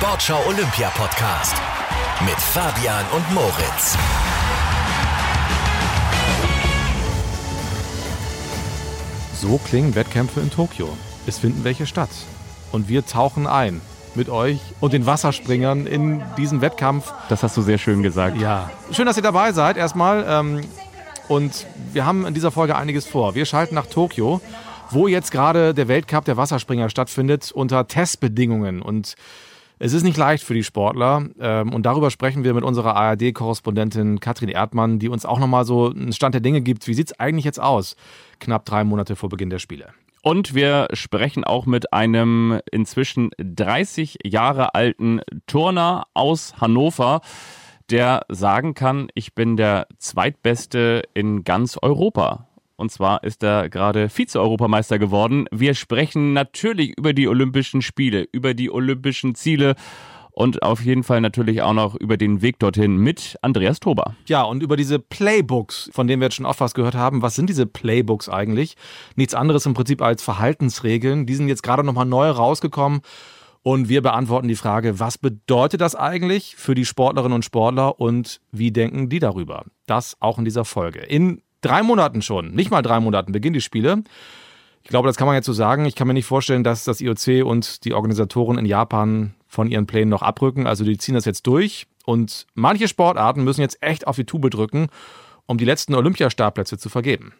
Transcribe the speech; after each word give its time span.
Sportschau 0.00 0.38
Olympia 0.46 0.90
Podcast 0.90 1.56
mit 2.24 2.36
Fabian 2.36 3.04
und 3.16 3.34
Moritz. 3.34 3.98
So 9.34 9.58
klingen 9.58 9.96
Wettkämpfe 9.96 10.38
in 10.38 10.50
Tokio. 10.50 10.88
Es 11.26 11.38
finden 11.38 11.64
welche 11.64 11.84
statt. 11.84 12.10
Und 12.70 12.88
wir 12.88 13.06
tauchen 13.06 13.48
ein 13.48 13.80
mit 14.14 14.28
euch 14.28 14.60
und 14.78 14.92
den 14.92 15.04
Wasserspringern 15.04 15.88
in 15.88 16.22
diesen 16.36 16.60
Wettkampf. 16.60 17.12
Das 17.28 17.42
hast 17.42 17.56
du 17.56 17.62
sehr 17.62 17.78
schön 17.78 18.04
gesagt. 18.04 18.40
Ja. 18.40 18.70
Schön, 18.92 19.06
dass 19.06 19.16
ihr 19.16 19.24
dabei 19.24 19.50
seid 19.50 19.76
erstmal. 19.76 20.24
Ähm, 20.28 20.60
und 21.26 21.66
wir 21.92 22.06
haben 22.06 22.24
in 22.24 22.34
dieser 22.34 22.52
Folge 22.52 22.76
einiges 22.76 23.04
vor. 23.04 23.34
Wir 23.34 23.46
schalten 23.46 23.74
nach 23.74 23.86
Tokio, 23.86 24.40
wo 24.90 25.08
jetzt 25.08 25.32
gerade 25.32 25.74
der 25.74 25.88
Weltcup 25.88 26.24
der 26.24 26.36
Wasserspringer 26.36 26.88
stattfindet 26.88 27.50
unter 27.50 27.88
Testbedingungen. 27.88 28.80
Und 28.80 29.16
es 29.78 29.92
ist 29.92 30.02
nicht 30.02 30.16
leicht 30.16 30.44
für 30.44 30.54
die 30.54 30.64
Sportler. 30.64 31.28
Ähm, 31.38 31.72
und 31.72 31.86
darüber 31.86 32.10
sprechen 32.10 32.44
wir 32.44 32.54
mit 32.54 32.64
unserer 32.64 32.96
ARD-Korrespondentin 32.96 34.20
Katrin 34.20 34.48
Erdmann, 34.48 34.98
die 34.98 35.08
uns 35.08 35.24
auch 35.24 35.38
nochmal 35.38 35.64
so 35.64 35.90
einen 35.90 36.12
Stand 36.12 36.34
der 36.34 36.40
Dinge 36.40 36.60
gibt. 36.60 36.86
Wie 36.86 36.94
sieht 36.94 37.08
es 37.08 37.20
eigentlich 37.20 37.44
jetzt 37.44 37.60
aus, 37.60 37.96
knapp 38.40 38.64
drei 38.64 38.84
Monate 38.84 39.16
vor 39.16 39.28
Beginn 39.28 39.50
der 39.50 39.58
Spiele? 39.58 39.88
Und 40.22 40.54
wir 40.54 40.88
sprechen 40.94 41.44
auch 41.44 41.66
mit 41.66 41.92
einem 41.92 42.60
inzwischen 42.70 43.30
30 43.38 44.18
Jahre 44.24 44.74
alten 44.74 45.20
Turner 45.46 46.06
aus 46.12 46.54
Hannover, 46.60 47.20
der 47.88 48.26
sagen 48.28 48.74
kann, 48.74 49.08
ich 49.14 49.34
bin 49.34 49.56
der 49.56 49.86
zweitbeste 49.98 51.04
in 51.14 51.44
ganz 51.44 51.78
Europa. 51.80 52.47
Und 52.78 52.92
zwar 52.92 53.24
ist 53.24 53.42
er 53.42 53.68
gerade 53.68 54.08
Vize-Europameister 54.08 55.00
geworden. 55.00 55.46
Wir 55.50 55.74
sprechen 55.74 56.32
natürlich 56.32 56.96
über 56.96 57.12
die 57.12 57.26
Olympischen 57.26 57.82
Spiele, 57.82 58.28
über 58.30 58.54
die 58.54 58.70
olympischen 58.70 59.34
Ziele 59.34 59.74
und 60.30 60.62
auf 60.62 60.84
jeden 60.84 61.02
Fall 61.02 61.20
natürlich 61.20 61.62
auch 61.62 61.72
noch 61.72 61.96
über 61.96 62.16
den 62.16 62.40
Weg 62.40 62.60
dorthin 62.60 62.96
mit 62.96 63.36
Andreas 63.42 63.80
Tober. 63.80 64.14
Ja, 64.26 64.42
und 64.42 64.62
über 64.62 64.76
diese 64.76 65.00
Playbooks, 65.00 65.90
von 65.92 66.06
denen 66.06 66.20
wir 66.20 66.26
jetzt 66.26 66.36
schon 66.36 66.46
oft 66.46 66.60
was 66.60 66.74
gehört 66.74 66.94
haben. 66.94 67.20
Was 67.20 67.34
sind 67.34 67.50
diese 67.50 67.66
Playbooks 67.66 68.28
eigentlich? 68.28 68.76
Nichts 69.16 69.34
anderes 69.34 69.66
im 69.66 69.74
Prinzip 69.74 70.00
als 70.00 70.22
Verhaltensregeln. 70.22 71.26
Die 71.26 71.34
sind 71.34 71.48
jetzt 71.48 71.64
gerade 71.64 71.82
nochmal 71.82 72.06
neu 72.06 72.30
rausgekommen. 72.30 73.00
Und 73.64 73.88
wir 73.88 74.00
beantworten 74.00 74.46
die 74.46 74.54
Frage, 74.54 75.00
was 75.00 75.18
bedeutet 75.18 75.80
das 75.80 75.96
eigentlich 75.96 76.54
für 76.54 76.76
die 76.76 76.84
Sportlerinnen 76.84 77.34
und 77.34 77.44
Sportler 77.44 77.98
und 77.98 78.40
wie 78.52 78.70
denken 78.70 79.08
die 79.08 79.18
darüber? 79.18 79.64
Das 79.86 80.16
auch 80.20 80.38
in 80.38 80.44
dieser 80.44 80.64
Folge. 80.64 81.00
In 81.00 81.42
drei 81.60 81.82
Monaten 81.82 82.22
schon, 82.22 82.52
nicht 82.54 82.70
mal 82.70 82.82
drei 82.82 83.00
Monaten, 83.00 83.32
beginnen 83.32 83.54
die 83.54 83.60
Spiele. 83.60 84.02
Ich 84.82 84.90
glaube, 84.90 85.08
das 85.08 85.16
kann 85.16 85.26
man 85.26 85.36
jetzt 85.36 85.46
so 85.46 85.52
sagen. 85.52 85.84
Ich 85.84 85.94
kann 85.94 86.06
mir 86.06 86.14
nicht 86.14 86.26
vorstellen, 86.26 86.64
dass 86.64 86.84
das 86.84 87.00
IOC 87.00 87.44
und 87.44 87.84
die 87.84 87.92
Organisatoren 87.92 88.58
in 88.58 88.64
Japan 88.64 89.34
von 89.46 89.68
ihren 89.70 89.86
Plänen 89.86 90.08
noch 90.08 90.22
abrücken. 90.22 90.66
Also 90.66 90.84
die 90.84 90.96
ziehen 90.96 91.14
das 91.14 91.24
jetzt 91.24 91.46
durch. 91.46 91.86
Und 92.06 92.46
manche 92.54 92.88
Sportarten 92.88 93.44
müssen 93.44 93.60
jetzt 93.60 93.82
echt 93.82 94.06
auf 94.06 94.16
die 94.16 94.24
Tube 94.24 94.50
drücken, 94.50 94.88
um 95.46 95.58
die 95.58 95.64
letzten 95.64 95.94
Olympiastartplätze 95.94 96.78
zu 96.78 96.88
vergeben. 96.88 97.34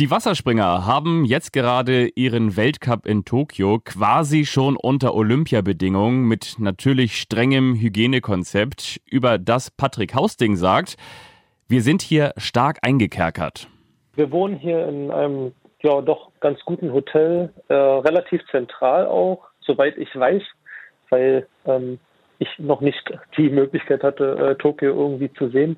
Die 0.00 0.10
Wasserspringer 0.10 0.86
haben 0.86 1.24
jetzt 1.24 1.52
gerade 1.52 2.08
ihren 2.16 2.56
Weltcup 2.56 3.06
in 3.06 3.24
Tokio 3.24 3.80
quasi 3.84 4.44
schon 4.44 4.76
unter 4.76 5.14
Olympiabedingungen 5.14 6.24
mit 6.24 6.56
natürlich 6.58 7.20
strengem 7.20 7.76
Hygienekonzept, 7.76 9.00
über 9.08 9.38
das 9.38 9.70
Patrick 9.70 10.14
Hausting 10.14 10.56
sagt, 10.56 10.96
wir 11.68 11.82
sind 11.82 12.02
hier 12.02 12.32
stark 12.36 12.78
eingekerkert. 12.82 13.68
Wir 14.14 14.30
wohnen 14.30 14.56
hier 14.56 14.86
in 14.86 15.10
einem 15.10 15.52
ja 15.82 16.00
doch 16.00 16.30
ganz 16.40 16.60
guten 16.64 16.92
Hotel, 16.92 17.52
äh, 17.68 17.74
relativ 17.74 18.42
zentral 18.50 19.06
auch, 19.06 19.44
soweit 19.60 19.96
ich 19.98 20.14
weiß, 20.14 20.42
weil 21.10 21.46
ähm, 21.66 21.98
ich 22.38 22.48
noch 22.58 22.80
nicht 22.80 23.02
die 23.36 23.50
Möglichkeit 23.50 24.02
hatte, 24.02 24.36
äh, 24.36 24.54
Tokio 24.56 24.94
irgendwie 24.94 25.32
zu 25.34 25.50
sehen. 25.50 25.76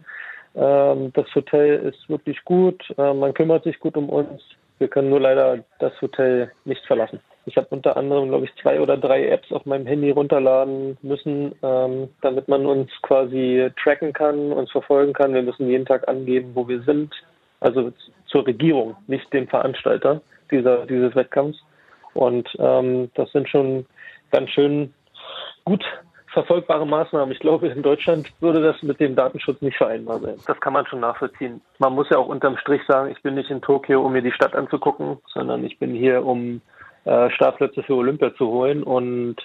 Ähm, 0.54 1.12
das 1.12 1.26
Hotel 1.34 1.92
ist 1.92 2.08
wirklich 2.08 2.42
gut, 2.44 2.82
äh, 2.96 3.12
man 3.12 3.34
kümmert 3.34 3.64
sich 3.64 3.78
gut 3.80 3.96
um 3.96 4.08
uns. 4.08 4.42
Wir 4.78 4.88
können 4.88 5.10
nur 5.10 5.20
leider 5.20 5.64
das 5.78 6.00
Hotel 6.00 6.52
nicht 6.64 6.84
verlassen. 6.86 7.20
Ich 7.46 7.56
habe 7.56 7.68
unter 7.70 7.96
anderem, 7.96 8.28
glaube 8.28 8.44
ich, 8.44 8.54
zwei 8.60 8.80
oder 8.80 8.96
drei 8.96 9.28
Apps 9.28 9.52
auf 9.52 9.64
meinem 9.66 9.86
Handy 9.86 10.10
runterladen 10.10 10.98
müssen, 11.02 11.54
ähm, 11.62 12.08
damit 12.20 12.48
man 12.48 12.66
uns 12.66 12.90
quasi 13.02 13.70
tracken 13.82 14.12
kann, 14.12 14.52
uns 14.52 14.70
verfolgen 14.72 15.12
kann. 15.12 15.32
Wir 15.32 15.42
müssen 15.42 15.68
jeden 15.68 15.86
Tag 15.86 16.08
angeben, 16.08 16.50
wo 16.54 16.66
wir 16.66 16.82
sind. 16.82 17.14
Also 17.60 17.92
zur 18.26 18.46
Regierung, 18.46 18.96
nicht 19.06 19.32
dem 19.32 19.46
Veranstalter 19.46 20.20
dieser, 20.50 20.86
dieses 20.86 21.14
Wettkampfs. 21.14 21.58
Und 22.14 22.48
ähm, 22.58 23.10
das 23.14 23.30
sind 23.30 23.48
schon 23.48 23.86
ganz 24.32 24.50
schön 24.50 24.92
gut 25.64 25.84
verfolgbare 26.36 26.86
Maßnahmen. 26.86 27.32
Ich 27.32 27.38
glaube, 27.38 27.68
in 27.68 27.82
Deutschland 27.82 28.30
würde 28.40 28.60
das 28.60 28.82
mit 28.82 29.00
dem 29.00 29.16
Datenschutz 29.16 29.62
nicht 29.62 29.78
vereinbar 29.78 30.18
sein. 30.18 30.36
Das 30.46 30.60
kann 30.60 30.74
man 30.74 30.86
schon 30.86 31.00
nachvollziehen. 31.00 31.62
Man 31.78 31.94
muss 31.94 32.10
ja 32.10 32.18
auch 32.18 32.28
unterm 32.28 32.58
Strich 32.58 32.82
sagen, 32.86 33.10
ich 33.10 33.22
bin 33.22 33.36
nicht 33.36 33.50
in 33.50 33.62
Tokio, 33.62 34.02
um 34.04 34.12
mir 34.12 34.20
die 34.20 34.32
Stadt 34.32 34.54
anzugucken, 34.54 35.16
sondern 35.32 35.64
ich 35.64 35.78
bin 35.78 35.94
hier, 35.94 36.26
um 36.26 36.60
äh, 37.06 37.30
Startplätze 37.30 37.82
für 37.82 37.94
Olympia 37.94 38.34
zu 38.34 38.48
holen. 38.48 38.82
Und 38.82 39.36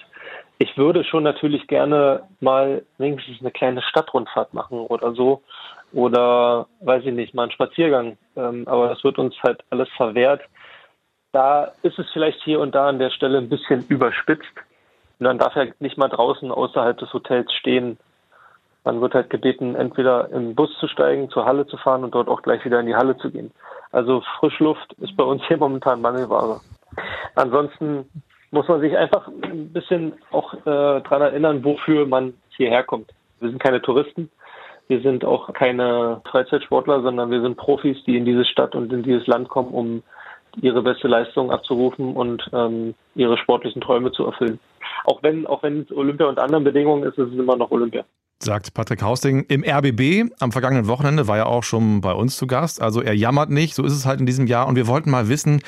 ich 0.58 0.76
würde 0.76 1.04
schon 1.04 1.22
natürlich 1.22 1.66
gerne 1.68 2.24
mal 2.40 2.82
wenigstens 2.98 3.40
eine 3.40 3.52
kleine 3.52 3.82
Stadtrundfahrt 3.82 4.52
machen 4.52 4.80
oder 4.80 5.12
so. 5.12 5.42
Oder 5.92 6.66
weiß 6.80 7.04
ich 7.04 7.12
nicht, 7.12 7.34
mal 7.34 7.44
einen 7.44 7.52
Spaziergang. 7.52 8.18
Ähm, 8.36 8.64
aber 8.66 8.88
das 8.88 9.04
wird 9.04 9.18
uns 9.18 9.34
halt 9.42 9.62
alles 9.70 9.88
verwehrt. 9.96 10.42
Da 11.32 11.72
ist 11.82 11.98
es 11.98 12.06
vielleicht 12.12 12.42
hier 12.42 12.60
und 12.60 12.74
da 12.74 12.88
an 12.88 12.98
der 12.98 13.10
Stelle 13.10 13.38
ein 13.38 13.48
bisschen 13.48 13.86
überspitzt. 13.88 14.52
Und 15.18 15.26
dann 15.26 15.38
darf 15.38 15.54
er 15.54 15.68
nicht 15.78 15.96
mal 15.96 16.08
draußen 16.08 16.50
außerhalb 16.50 16.98
des 16.98 17.12
Hotels 17.12 17.52
stehen. 17.52 17.98
Man 18.84 19.00
wird 19.00 19.14
halt 19.14 19.30
gebeten, 19.30 19.76
entweder 19.76 20.30
im 20.30 20.56
Bus 20.56 20.76
zu 20.80 20.88
steigen, 20.88 21.30
zur 21.30 21.44
Halle 21.44 21.66
zu 21.68 21.76
fahren 21.76 22.02
und 22.02 22.12
dort 22.14 22.28
auch 22.28 22.42
gleich 22.42 22.64
wieder 22.64 22.80
in 22.80 22.86
die 22.86 22.96
Halle 22.96 23.16
zu 23.18 23.30
gehen. 23.30 23.52
Also 23.92 24.22
Frischluft 24.40 24.94
ist 24.94 25.16
bei 25.16 25.22
uns 25.22 25.42
hier 25.46 25.58
momentan 25.58 26.00
Mangelware. 26.00 26.60
Ansonsten 27.34 28.08
muss 28.50 28.68
man 28.68 28.80
sich 28.80 28.96
einfach 28.96 29.28
ein 29.28 29.72
bisschen 29.72 30.12
auch 30.30 30.54
äh, 30.54 30.60
daran 30.64 31.22
erinnern, 31.22 31.64
wofür 31.64 32.06
man 32.06 32.34
hierher 32.56 32.84
kommt. 32.84 33.10
Wir 33.40 33.48
sind 33.48 33.62
keine 33.62 33.80
Touristen, 33.80 34.30
wir 34.88 35.00
sind 35.00 35.24
auch 35.24 35.52
keine 35.54 36.20
Freizeitsportler, 36.30 37.02
sondern 37.02 37.30
wir 37.30 37.40
sind 37.40 37.56
Profis, 37.56 37.96
die 38.04 38.16
in 38.16 38.24
diese 38.24 38.44
Stadt 38.44 38.74
und 38.74 38.92
in 38.92 39.02
dieses 39.02 39.26
Land 39.26 39.48
kommen, 39.48 39.70
um 39.70 40.02
ihre 40.60 40.82
beste 40.82 41.08
Leistung 41.08 41.50
abzurufen 41.50 42.14
und 42.14 42.48
ähm, 42.52 42.94
ihre 43.14 43.38
sportlichen 43.38 43.80
Träume 43.80 44.12
zu 44.12 44.26
erfüllen. 44.26 44.60
Auch 45.04 45.22
wenn, 45.22 45.46
auch 45.46 45.62
wenn 45.62 45.80
es 45.82 45.96
Olympia 45.96 46.26
unter 46.26 46.42
anderen 46.42 46.64
Bedingungen 46.64 47.04
ist, 47.04 47.16
ist 47.16 47.32
es 47.32 47.38
immer 47.38 47.56
noch 47.56 47.70
Olympia 47.70 48.04
sagt 48.44 48.74
Patrick 48.74 49.02
Hausting 49.02 49.44
im 49.48 49.64
RBB. 49.64 50.32
Am 50.38 50.52
vergangenen 50.52 50.86
Wochenende 50.86 51.28
war 51.28 51.38
er 51.38 51.46
auch 51.46 51.64
schon 51.64 52.00
bei 52.00 52.12
uns 52.12 52.36
zu 52.36 52.46
Gast. 52.46 52.80
Also 52.80 53.00
er 53.00 53.14
jammert 53.14 53.50
nicht, 53.50 53.74
so 53.74 53.84
ist 53.84 53.92
es 53.92 54.06
halt 54.06 54.20
in 54.20 54.26
diesem 54.26 54.46
Jahr. 54.46 54.66
Und 54.66 54.76
wir 54.76 54.86
wollten 54.86 55.10
mal 55.10 55.28
wissen, 55.28 55.62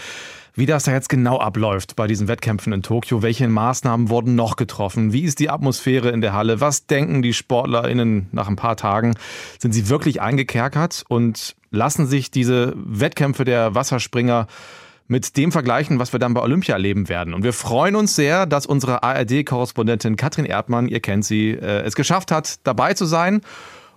wie 0.54 0.66
das 0.66 0.84
da 0.84 0.92
jetzt 0.92 1.08
genau 1.08 1.38
abläuft 1.38 1.96
bei 1.96 2.06
diesen 2.06 2.28
Wettkämpfen 2.28 2.72
in 2.72 2.82
Tokio. 2.82 3.22
Welche 3.22 3.48
Maßnahmen 3.48 4.08
wurden 4.08 4.34
noch 4.36 4.56
getroffen? 4.56 5.12
Wie 5.12 5.22
ist 5.22 5.40
die 5.40 5.50
Atmosphäre 5.50 6.10
in 6.10 6.20
der 6.20 6.32
Halle? 6.32 6.60
Was 6.60 6.86
denken 6.86 7.22
die 7.22 7.34
SportlerInnen 7.34 8.28
nach 8.30 8.48
ein 8.48 8.56
paar 8.56 8.76
Tagen? 8.76 9.14
Sind 9.58 9.72
sie 9.72 9.88
wirklich 9.88 10.20
eingekerkert 10.20 11.04
und 11.08 11.56
lassen 11.70 12.06
sich 12.06 12.30
diese 12.30 12.72
Wettkämpfe 12.76 13.44
der 13.44 13.74
Wasserspringer 13.74 14.46
mit 15.06 15.36
dem 15.36 15.52
vergleichen, 15.52 15.98
was 15.98 16.12
wir 16.12 16.18
dann 16.18 16.34
bei 16.34 16.40
Olympia 16.40 16.74
erleben 16.74 17.08
werden. 17.08 17.34
Und 17.34 17.44
wir 17.44 17.52
freuen 17.52 17.94
uns 17.94 18.16
sehr, 18.16 18.46
dass 18.46 18.66
unsere 18.66 19.02
ARD-Korrespondentin 19.02 20.16
Katrin 20.16 20.46
Erdmann, 20.46 20.88
ihr 20.88 21.00
kennt 21.00 21.24
sie, 21.24 21.50
äh, 21.50 21.82
es 21.82 21.94
geschafft 21.94 22.30
hat, 22.30 22.56
dabei 22.64 22.94
zu 22.94 23.04
sein. 23.04 23.42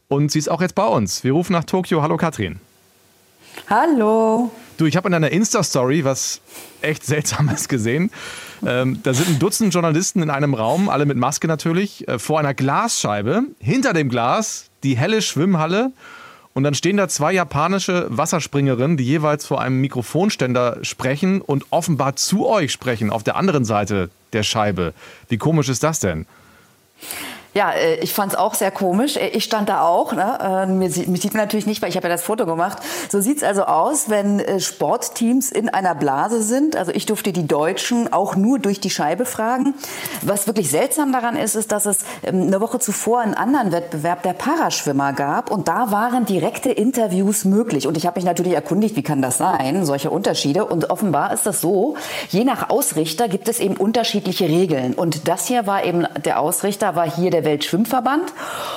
Und 0.09 0.31
sie 0.31 0.39
ist 0.39 0.49
auch 0.49 0.61
jetzt 0.61 0.75
bei 0.75 0.85
uns. 0.85 1.23
Wir 1.23 1.33
rufen 1.33 1.53
nach 1.53 1.63
Tokio. 1.63 2.01
Hallo 2.01 2.17
Katrin. 2.17 2.59
Hallo. 3.69 4.51
Du, 4.77 4.85
ich 4.85 4.95
habe 4.95 5.07
in 5.07 5.13
deiner 5.13 5.31
Insta-Story 5.31 6.03
was 6.03 6.41
echt 6.81 7.05
Seltsames 7.05 7.67
gesehen. 7.69 8.11
Ähm, 8.65 8.99
da 9.03 9.13
sind 9.13 9.29
ein 9.29 9.39
Dutzend 9.39 9.73
Journalisten 9.73 10.21
in 10.21 10.29
einem 10.29 10.53
Raum, 10.53 10.89
alle 10.89 11.05
mit 11.05 11.17
Maske 11.17 11.47
natürlich, 11.47 12.07
äh, 12.07 12.19
vor 12.19 12.39
einer 12.39 12.53
Glasscheibe. 12.53 13.43
Hinter 13.59 13.93
dem 13.93 14.09
Glas 14.09 14.69
die 14.83 14.97
helle 14.97 15.21
Schwimmhalle. 15.21 15.91
Und 16.57 16.63
dann 16.63 16.73
stehen 16.73 16.97
da 16.97 17.07
zwei 17.07 17.33
japanische 17.33 18.07
Wasserspringerinnen, 18.09 18.97
die 18.97 19.03
jeweils 19.03 19.45
vor 19.45 19.61
einem 19.61 19.79
Mikrofonständer 19.79 20.79
sprechen 20.81 21.39
und 21.39 21.65
offenbar 21.69 22.15
zu 22.15 22.47
euch 22.47 22.71
sprechen, 22.71 23.11
auf 23.11 23.21
der 23.21 23.35
anderen 23.35 23.63
Seite 23.63 24.09
der 24.33 24.41
Scheibe. 24.41 24.95
Wie 25.29 25.37
komisch 25.37 25.69
ist 25.69 25.83
das 25.83 25.99
denn? 25.99 26.25
Ja, 27.53 27.71
äh, 27.71 27.95
ich 28.01 28.13
fand 28.13 28.33
es 28.33 28.37
auch 28.37 28.53
sehr 28.53 28.71
komisch. 28.71 29.17
Äh, 29.17 29.29
ich 29.29 29.43
stand 29.43 29.69
da 29.69 29.81
auch. 29.81 30.13
Ne? 30.13 30.37
Äh, 30.39 30.65
mir, 30.67 30.89
mich 30.89 31.21
sieht 31.21 31.33
man 31.33 31.43
natürlich 31.43 31.65
nicht, 31.65 31.81
weil 31.81 31.89
ich 31.89 31.95
habe 31.95 32.07
ja 32.07 32.13
das 32.13 32.23
Foto 32.23 32.45
gemacht. 32.45 32.77
So 33.09 33.21
sieht 33.21 33.37
es 33.37 33.43
also 33.43 33.63
aus, 33.63 34.09
wenn 34.09 34.43
Sportteams 34.59 35.51
in 35.51 35.69
einer 35.69 35.95
Blase 35.95 36.43
sind. 36.43 36.75
Also 36.75 36.91
ich 36.91 37.05
durfte 37.05 37.33
die 37.33 37.47
Deutschen 37.47 38.11
auch 38.13 38.35
nur 38.35 38.59
durch 38.59 38.79
die 38.79 38.89
Scheibe 38.89 39.25
fragen. 39.25 39.73
Was 40.21 40.47
wirklich 40.47 40.69
seltsam 40.69 41.11
daran 41.11 41.35
ist, 41.35 41.55
ist, 41.55 41.71
dass 41.71 41.85
es 41.85 41.99
ähm, 42.23 42.43
eine 42.43 42.61
Woche 42.61 42.79
zuvor 42.79 43.21
einen 43.21 43.33
anderen 43.33 43.71
Wettbewerb 43.71 44.23
der 44.23 44.33
Paraschwimmer 44.33 45.13
gab 45.13 45.51
und 45.51 45.67
da 45.67 45.91
waren 45.91 46.25
direkte 46.25 46.71
Interviews 46.71 47.45
möglich. 47.45 47.87
Und 47.87 47.97
ich 47.97 48.05
habe 48.05 48.19
mich 48.19 48.25
natürlich 48.25 48.53
erkundigt, 48.53 48.95
wie 48.95 49.03
kann 49.03 49.21
das 49.21 49.37
sein, 49.37 49.85
solche 49.85 50.09
Unterschiede. 50.09 50.65
Und 50.65 50.89
offenbar 50.89 51.33
ist 51.33 51.45
das 51.45 51.61
so, 51.61 51.95
je 52.29 52.43
nach 52.43 52.69
Ausrichter 52.69 53.27
gibt 53.27 53.47
es 53.47 53.59
eben 53.59 53.75
unterschiedliche 53.77 54.47
Regeln. 54.47 54.93
Und 54.93 55.27
das 55.27 55.47
hier 55.47 55.65
war 55.65 55.83
eben 55.83 56.05
der 56.23 56.39
Ausrichter, 56.39 56.95
war 56.95 57.09
hier 57.09 57.31
der 57.31 57.36
Weltschwimmverband. 57.43 58.33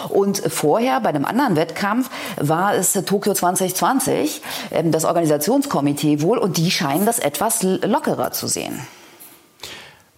Und 0.09 0.39
vorher 0.39 1.01
bei 1.01 1.11
einem 1.11 1.25
anderen 1.25 1.57
Wettkampf 1.57 2.11
war 2.37 2.75
es 2.75 2.93
Tokio 2.93 3.35
2020, 3.35 4.43
ähm, 4.71 4.93
das 4.93 5.05
Organisationskomitee 5.05 6.23
wohl, 6.23 6.39
und 6.39 6.57
die 6.57 6.71
scheinen 6.71 7.07
das 7.07 7.19
etwas 7.19 7.63
lockerer 7.63 8.33
zu 8.33 8.47
sehen. 8.47 8.81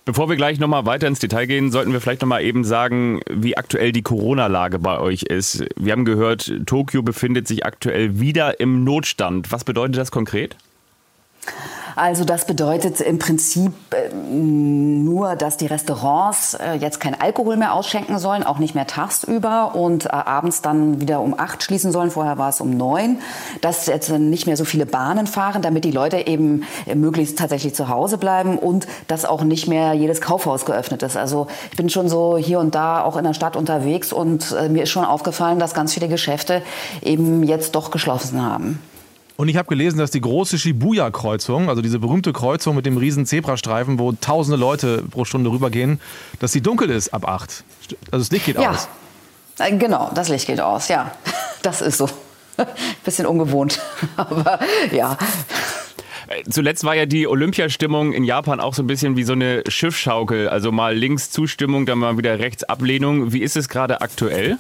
Bevor 0.05 0.29
wir 0.29 0.35
gleich 0.35 0.59
nochmal 0.59 0.85
weiter 0.85 1.07
ins 1.07 1.21
Detail 1.21 1.47
gehen, 1.47 1.71
sollten 1.71 1.93
wir 1.93 2.01
vielleicht 2.01 2.23
nochmal 2.23 2.43
eben 2.43 2.65
sagen, 2.65 3.21
wie 3.31 3.57
aktuell 3.57 3.93
die 3.93 4.03
Corona-Lage 4.03 4.81
bei 4.81 4.99
euch 4.99 5.23
ist. 5.23 5.65
Wir 5.77 5.93
haben 5.93 6.05
gehört, 6.05 6.53
Tokio 6.67 7.03
befindet 7.03 7.47
sich 7.47 7.65
aktuell 7.65 8.19
wieder 8.19 8.59
im 8.59 8.83
Notstand. 8.83 9.53
Was 9.53 9.63
bedeutet 9.63 9.99
das 9.99 10.11
konkret? 10.11 10.57
Also 11.97 12.25
das 12.25 12.47
bedeutet 12.47 13.01
im 13.01 13.19
Prinzip 13.19 13.73
äh, 13.91 14.15
nur, 14.15 15.37
dass 15.37 15.57
die 15.57 15.67
Restaurants 15.67 16.55
äh, 16.55 16.75
jetzt 16.75 17.01
kein 17.01 17.21
Alkohol 17.21 17.57
mehr 17.57 17.75
ausschenken 17.75 18.19
sollen, 18.19 18.43
auch 18.43 18.59
nicht 18.59 18.75
mehr 18.75 18.87
tagsüber 18.87 19.75
und 19.75 20.07
äh, 20.07 20.09
abends 20.11 20.63
dann 20.63 21.01
wieder 21.01 21.21
um 21.21 21.39
acht 21.39 21.63
schließen 21.63 21.93
sollen. 21.93 22.11
Vorher 22.11 22.39
war 22.39 22.49
es 22.49 22.61
um 22.61 22.71
neun. 22.77 23.19
Dass 23.61 23.87
jetzt 23.87 24.11
nicht 24.11 24.47
mehr 24.47 24.57
so 24.57 24.65
viele 24.65 24.87
Bahnen 24.87 25.27
fahren, 25.27 25.63
damit 25.63 25.85
die 25.85 25.91
Leute 25.91 26.27
eben 26.27 26.65
möglichst 26.95 27.39
tatsächlich 27.39 27.75
zu 27.75 27.89
Hause 27.89 28.19
bleiben 28.19 28.59
und 28.59 28.87
dass 29.09 29.25
auch 29.25 29.43
nicht 29.43 29.69
mehr 29.69 29.93
jedes 29.93 30.21
Kaufhaus 30.21 30.65
geöffnet 30.65 31.03
ist. 31.03 31.17
Also 31.17 31.47
ich 31.71 31.77
bin 31.77 31.91
schon 31.91 32.09
so 32.09 32.37
hier 32.37 32.59
und 32.59 32.75
da 32.75 33.03
auch 33.03 33.17
in 33.17 33.25
der 33.25 33.35
Stadt 33.35 33.57
unterwegs 33.57 34.13
und 34.13 34.55
mir 34.71 34.85
ist 34.85 34.91
schon 34.91 35.05
aufgefallen, 35.05 35.59
dass 35.59 35.75
ganz 35.75 35.95
viele 35.95 36.09
Geschäfte 36.09 36.63
eben 37.03 37.43
jetzt 37.43 37.75
doch 37.75 37.91
geschlossen 37.91 38.43
haben. 38.43 38.81
Und 39.37 39.49
ich 39.49 39.57
habe 39.57 39.69
gelesen, 39.69 39.99
dass 39.99 40.11
die 40.11 40.21
große 40.21 40.59
Shibuya-Kreuzung, 40.59 41.69
also 41.69 41.83
diese 41.83 41.99
berühmte 41.99 42.33
Kreuzung 42.33 42.77
mit 42.77 42.87
dem 42.87 42.97
riesen 42.97 43.27
Zebrastreifen, 43.27 43.99
wo 43.99 44.13
tausende 44.13 44.59
Leute 44.59 45.05
pro 45.11 45.25
Stunde 45.25 45.51
rübergehen, 45.51 46.01
dass 46.39 46.53
sie 46.53 46.61
dunkel 46.61 46.91
ist 46.91 47.15
ab 47.15 47.27
8. 47.27 47.65
Also 48.11 48.25
das 48.25 48.31
Licht 48.31 48.47
geht 48.47 48.59
ja. 48.59 48.71
aus. 48.71 48.89
Äh, 49.59 49.77
genau, 49.77 50.11
das 50.15 50.29
Licht 50.29 50.47
geht 50.47 50.61
aus, 50.61 50.89
ja. 50.89 51.13
Das 51.63 51.81
ist 51.81 51.99
so. 51.99 52.09
Bisschen 53.05 53.25
ungewohnt, 53.25 53.81
aber 54.17 54.59
ja. 54.91 55.17
Äh, 56.29 56.43
zuletzt 56.51 56.83
war 56.85 56.95
ja 56.97 57.07
die 57.07 57.27
Olympiastimmung 57.27 58.13
in 58.13 58.25
Japan 58.25 58.61
auch 58.61 58.75
so 58.75 58.83
ein 58.83 58.87
bisschen 58.87 59.17
wie 59.17 59.23
so 59.23 59.33
eine 59.33 59.63
Schiffschaukel. 59.69 60.49
Also 60.49 60.73
mal 60.73 60.97
links 60.97 61.31
Zustimmung, 61.31 61.87
dann 61.87 61.99
mal 61.99 62.19
wieder 62.19 62.39
rechts 62.39 62.65
Ablehnung. 62.65 63.33
Wie 63.33 63.43
ist 63.43 63.57
es 63.57 63.69
gerade 63.69 64.01
aktuell? 64.01 64.59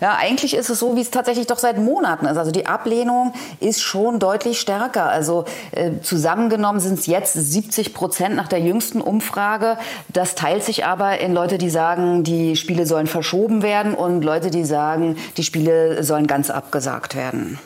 Ja, 0.00 0.16
eigentlich 0.16 0.54
ist 0.54 0.70
es 0.70 0.78
so, 0.78 0.96
wie 0.96 1.00
es 1.00 1.10
tatsächlich 1.10 1.46
doch 1.46 1.58
seit 1.58 1.78
Monaten 1.78 2.26
ist. 2.26 2.36
Also 2.36 2.50
die 2.50 2.66
Ablehnung 2.66 3.32
ist 3.60 3.82
schon 3.82 4.18
deutlich 4.18 4.60
stärker. 4.60 5.08
Also 5.08 5.44
äh, 5.72 6.00
zusammengenommen 6.02 6.80
sind 6.80 6.98
es 6.98 7.06
jetzt 7.06 7.34
70 7.34 7.94
Prozent 7.94 8.36
nach 8.36 8.48
der 8.48 8.60
jüngsten 8.60 9.00
Umfrage. 9.00 9.76
Das 10.08 10.34
teilt 10.34 10.64
sich 10.64 10.84
aber 10.84 11.18
in 11.20 11.32
Leute, 11.32 11.58
die 11.58 11.70
sagen, 11.70 12.24
die 12.24 12.56
Spiele 12.56 12.86
sollen 12.86 13.06
verschoben 13.06 13.62
werden 13.62 13.94
und 13.94 14.22
Leute, 14.22 14.50
die 14.50 14.64
sagen, 14.64 15.16
die 15.36 15.44
Spiele 15.44 16.02
sollen 16.02 16.26
ganz 16.26 16.50
abgesagt 16.50 17.14
werden. 17.14 17.58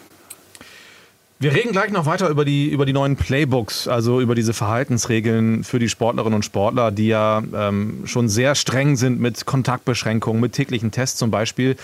Wir 1.45 1.53
reden 1.53 1.73
gleich 1.73 1.91
noch 1.91 2.07
weiter 2.07 2.31
über 2.31 2.47
die, 2.47 2.71
über 2.71 2.87
die 2.87 2.95
neuen 2.95 3.17
Playbooks, 3.17 3.87
also 3.87 4.19
über 4.23 4.35
diese 4.35 4.55
Verhaltensregeln 4.55 5.63
für 5.63 5.79
die 5.79 5.91
Sportlerinnen 5.91 6.37
und 6.37 6.43
Sportler, 6.43 6.91
die 6.91 7.09
ja 7.09 7.43
ähm, 7.55 8.05
schon 8.07 8.31
sehr 8.31 8.55
streng 8.55 8.97
sind 8.97 9.21
mit 9.21 9.45
Kontaktbeschränkungen, 9.45 10.41
mit 10.41 10.55
täglichen 10.55 10.91
Tests 10.91 11.19
zum 11.19 11.31
Beispiel. 11.31 11.77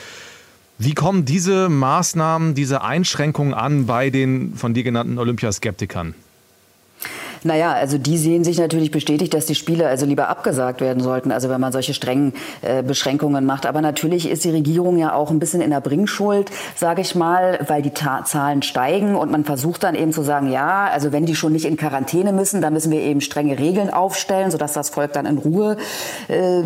Wie 0.78 0.94
kommen 0.94 1.26
diese 1.26 1.68
Maßnahmen, 1.68 2.54
diese 2.54 2.80
Einschränkungen 2.80 3.52
an 3.52 3.84
bei 3.84 4.08
den 4.08 4.54
von 4.54 4.72
dir 4.72 4.82
genannten 4.82 5.18
Olympiaskeptikern? 5.18 6.14
Naja, 7.42 7.72
also 7.72 7.98
die 7.98 8.18
sehen 8.18 8.44
sich 8.44 8.58
natürlich 8.58 8.90
bestätigt, 8.90 9.32
dass 9.34 9.46
die 9.46 9.54
Spiele 9.54 9.86
also 9.86 10.06
lieber 10.06 10.28
abgesagt 10.28 10.80
werden 10.80 11.02
sollten, 11.02 11.32
also 11.32 11.48
wenn 11.48 11.60
man 11.60 11.72
solche 11.72 11.94
strengen 11.94 12.34
äh, 12.62 12.82
Beschränkungen 12.82 13.46
macht. 13.46 13.66
Aber 13.66 13.80
natürlich 13.80 14.28
ist 14.28 14.44
die 14.44 14.50
Regierung 14.50 14.98
ja 14.98 15.14
auch 15.14 15.30
ein 15.30 15.38
bisschen 15.38 15.60
in 15.60 15.70
der 15.70 15.80
Bringschuld, 15.80 16.50
sage 16.76 17.00
ich 17.00 17.14
mal, 17.14 17.60
weil 17.66 17.82
die 17.82 17.90
Ta 17.90 18.24
Zahlen 18.24 18.62
steigen 18.62 19.14
und 19.14 19.30
man 19.30 19.44
versucht 19.44 19.82
dann 19.82 19.94
eben 19.94 20.12
zu 20.12 20.22
sagen, 20.22 20.50
ja, 20.50 20.88
also 20.92 21.12
wenn 21.12 21.24
die 21.24 21.34
schon 21.34 21.52
nicht 21.52 21.64
in 21.64 21.76
Quarantäne 21.76 22.32
müssen, 22.32 22.60
dann 22.60 22.72
müssen 22.72 22.92
wir 22.92 23.00
eben 23.00 23.20
strenge 23.20 23.58
Regeln 23.58 23.90
aufstellen, 23.90 24.50
sodass 24.50 24.74
das 24.74 24.90
Volk 24.90 25.12
dann 25.14 25.26
in 25.26 25.38
Ruhe 25.38 25.78
äh, 26.28 26.62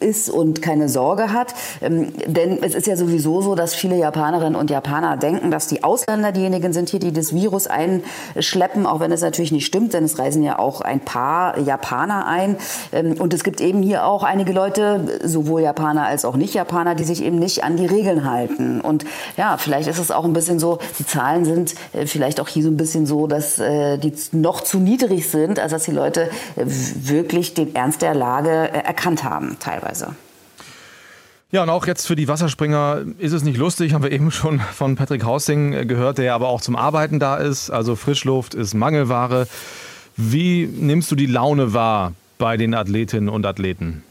ist 0.00 0.30
und 0.30 0.62
keine 0.62 0.88
Sorge 0.88 1.32
hat. 1.32 1.54
Ähm, 1.82 2.12
denn 2.26 2.62
es 2.62 2.74
ist 2.74 2.86
ja 2.86 2.96
sowieso 2.96 3.42
so, 3.42 3.54
dass 3.54 3.74
viele 3.74 3.96
Japanerinnen 3.96 4.56
und 4.56 4.70
Japaner 4.70 5.16
denken, 5.16 5.50
dass 5.50 5.66
die 5.66 5.84
Ausländer 5.84 6.32
diejenigen 6.32 6.72
sind 6.72 6.88
hier, 6.88 7.00
die 7.00 7.12
das 7.12 7.34
Virus 7.34 7.66
einschleppen, 7.66 8.86
auch 8.86 9.00
wenn 9.00 9.12
es 9.12 9.20
natürlich 9.20 9.52
nicht 9.52 9.66
stimmt, 9.66 9.92
denn 9.92 10.05
es 10.06 10.18
reisen 10.18 10.42
ja 10.42 10.58
auch 10.58 10.80
ein 10.80 11.00
paar 11.00 11.58
Japaner 11.58 12.26
ein. 12.26 12.56
Ähm, 12.92 13.12
und 13.18 13.34
es 13.34 13.44
gibt 13.44 13.60
eben 13.60 13.82
hier 13.82 14.06
auch 14.06 14.22
einige 14.22 14.52
Leute, 14.52 15.20
sowohl 15.22 15.60
Japaner 15.62 16.06
als 16.06 16.24
auch 16.24 16.36
Nicht-Japaner, 16.36 16.94
die 16.94 17.04
sich 17.04 17.22
eben 17.22 17.38
nicht 17.38 17.62
an 17.64 17.76
die 17.76 17.86
Regeln 17.86 18.28
halten. 18.30 18.80
Und 18.80 19.04
ja, 19.36 19.56
vielleicht 19.58 19.88
ist 19.88 19.98
es 19.98 20.10
auch 20.10 20.24
ein 20.24 20.32
bisschen 20.32 20.58
so, 20.58 20.78
die 20.98 21.06
Zahlen 21.06 21.44
sind 21.44 21.74
äh, 21.92 22.06
vielleicht 22.06 22.40
auch 22.40 22.48
hier 22.48 22.62
so 22.62 22.70
ein 22.70 22.76
bisschen 22.76 23.06
so, 23.06 23.26
dass 23.26 23.58
äh, 23.58 23.98
die 23.98 24.14
noch 24.32 24.62
zu 24.62 24.78
niedrig 24.78 25.28
sind, 25.30 25.58
als 25.58 25.72
dass 25.72 25.84
die 25.84 25.92
Leute 25.92 26.30
äh, 26.56 26.64
wirklich 26.64 27.54
den 27.54 27.74
Ernst 27.74 28.02
der 28.02 28.14
Lage 28.14 28.50
erkannt 28.50 29.24
haben, 29.24 29.56
teilweise. 29.60 30.14
Ja, 31.52 31.62
und 31.62 31.70
auch 31.70 31.86
jetzt 31.86 32.06
für 32.06 32.16
die 32.16 32.26
Wasserspringer 32.26 33.02
ist 33.18 33.32
es 33.32 33.44
nicht 33.44 33.56
lustig, 33.56 33.94
haben 33.94 34.02
wir 34.02 34.10
eben 34.10 34.32
schon 34.32 34.58
von 34.58 34.96
Patrick 34.96 35.24
Hausing 35.24 35.86
gehört, 35.86 36.18
der 36.18 36.34
aber 36.34 36.48
auch 36.48 36.60
zum 36.60 36.74
Arbeiten 36.74 37.20
da 37.20 37.36
ist. 37.36 37.70
Also 37.70 37.94
Frischluft 37.94 38.54
ist 38.54 38.74
Mangelware. 38.74 39.46
Wie 40.16 40.66
nimmst 40.66 41.10
du 41.10 41.14
die 41.14 41.26
Laune 41.26 41.74
wahr 41.74 42.14
bei 42.38 42.56
den 42.56 42.74
Athletinnen 42.74 43.28
und 43.28 43.44
Athleten? 43.44 44.02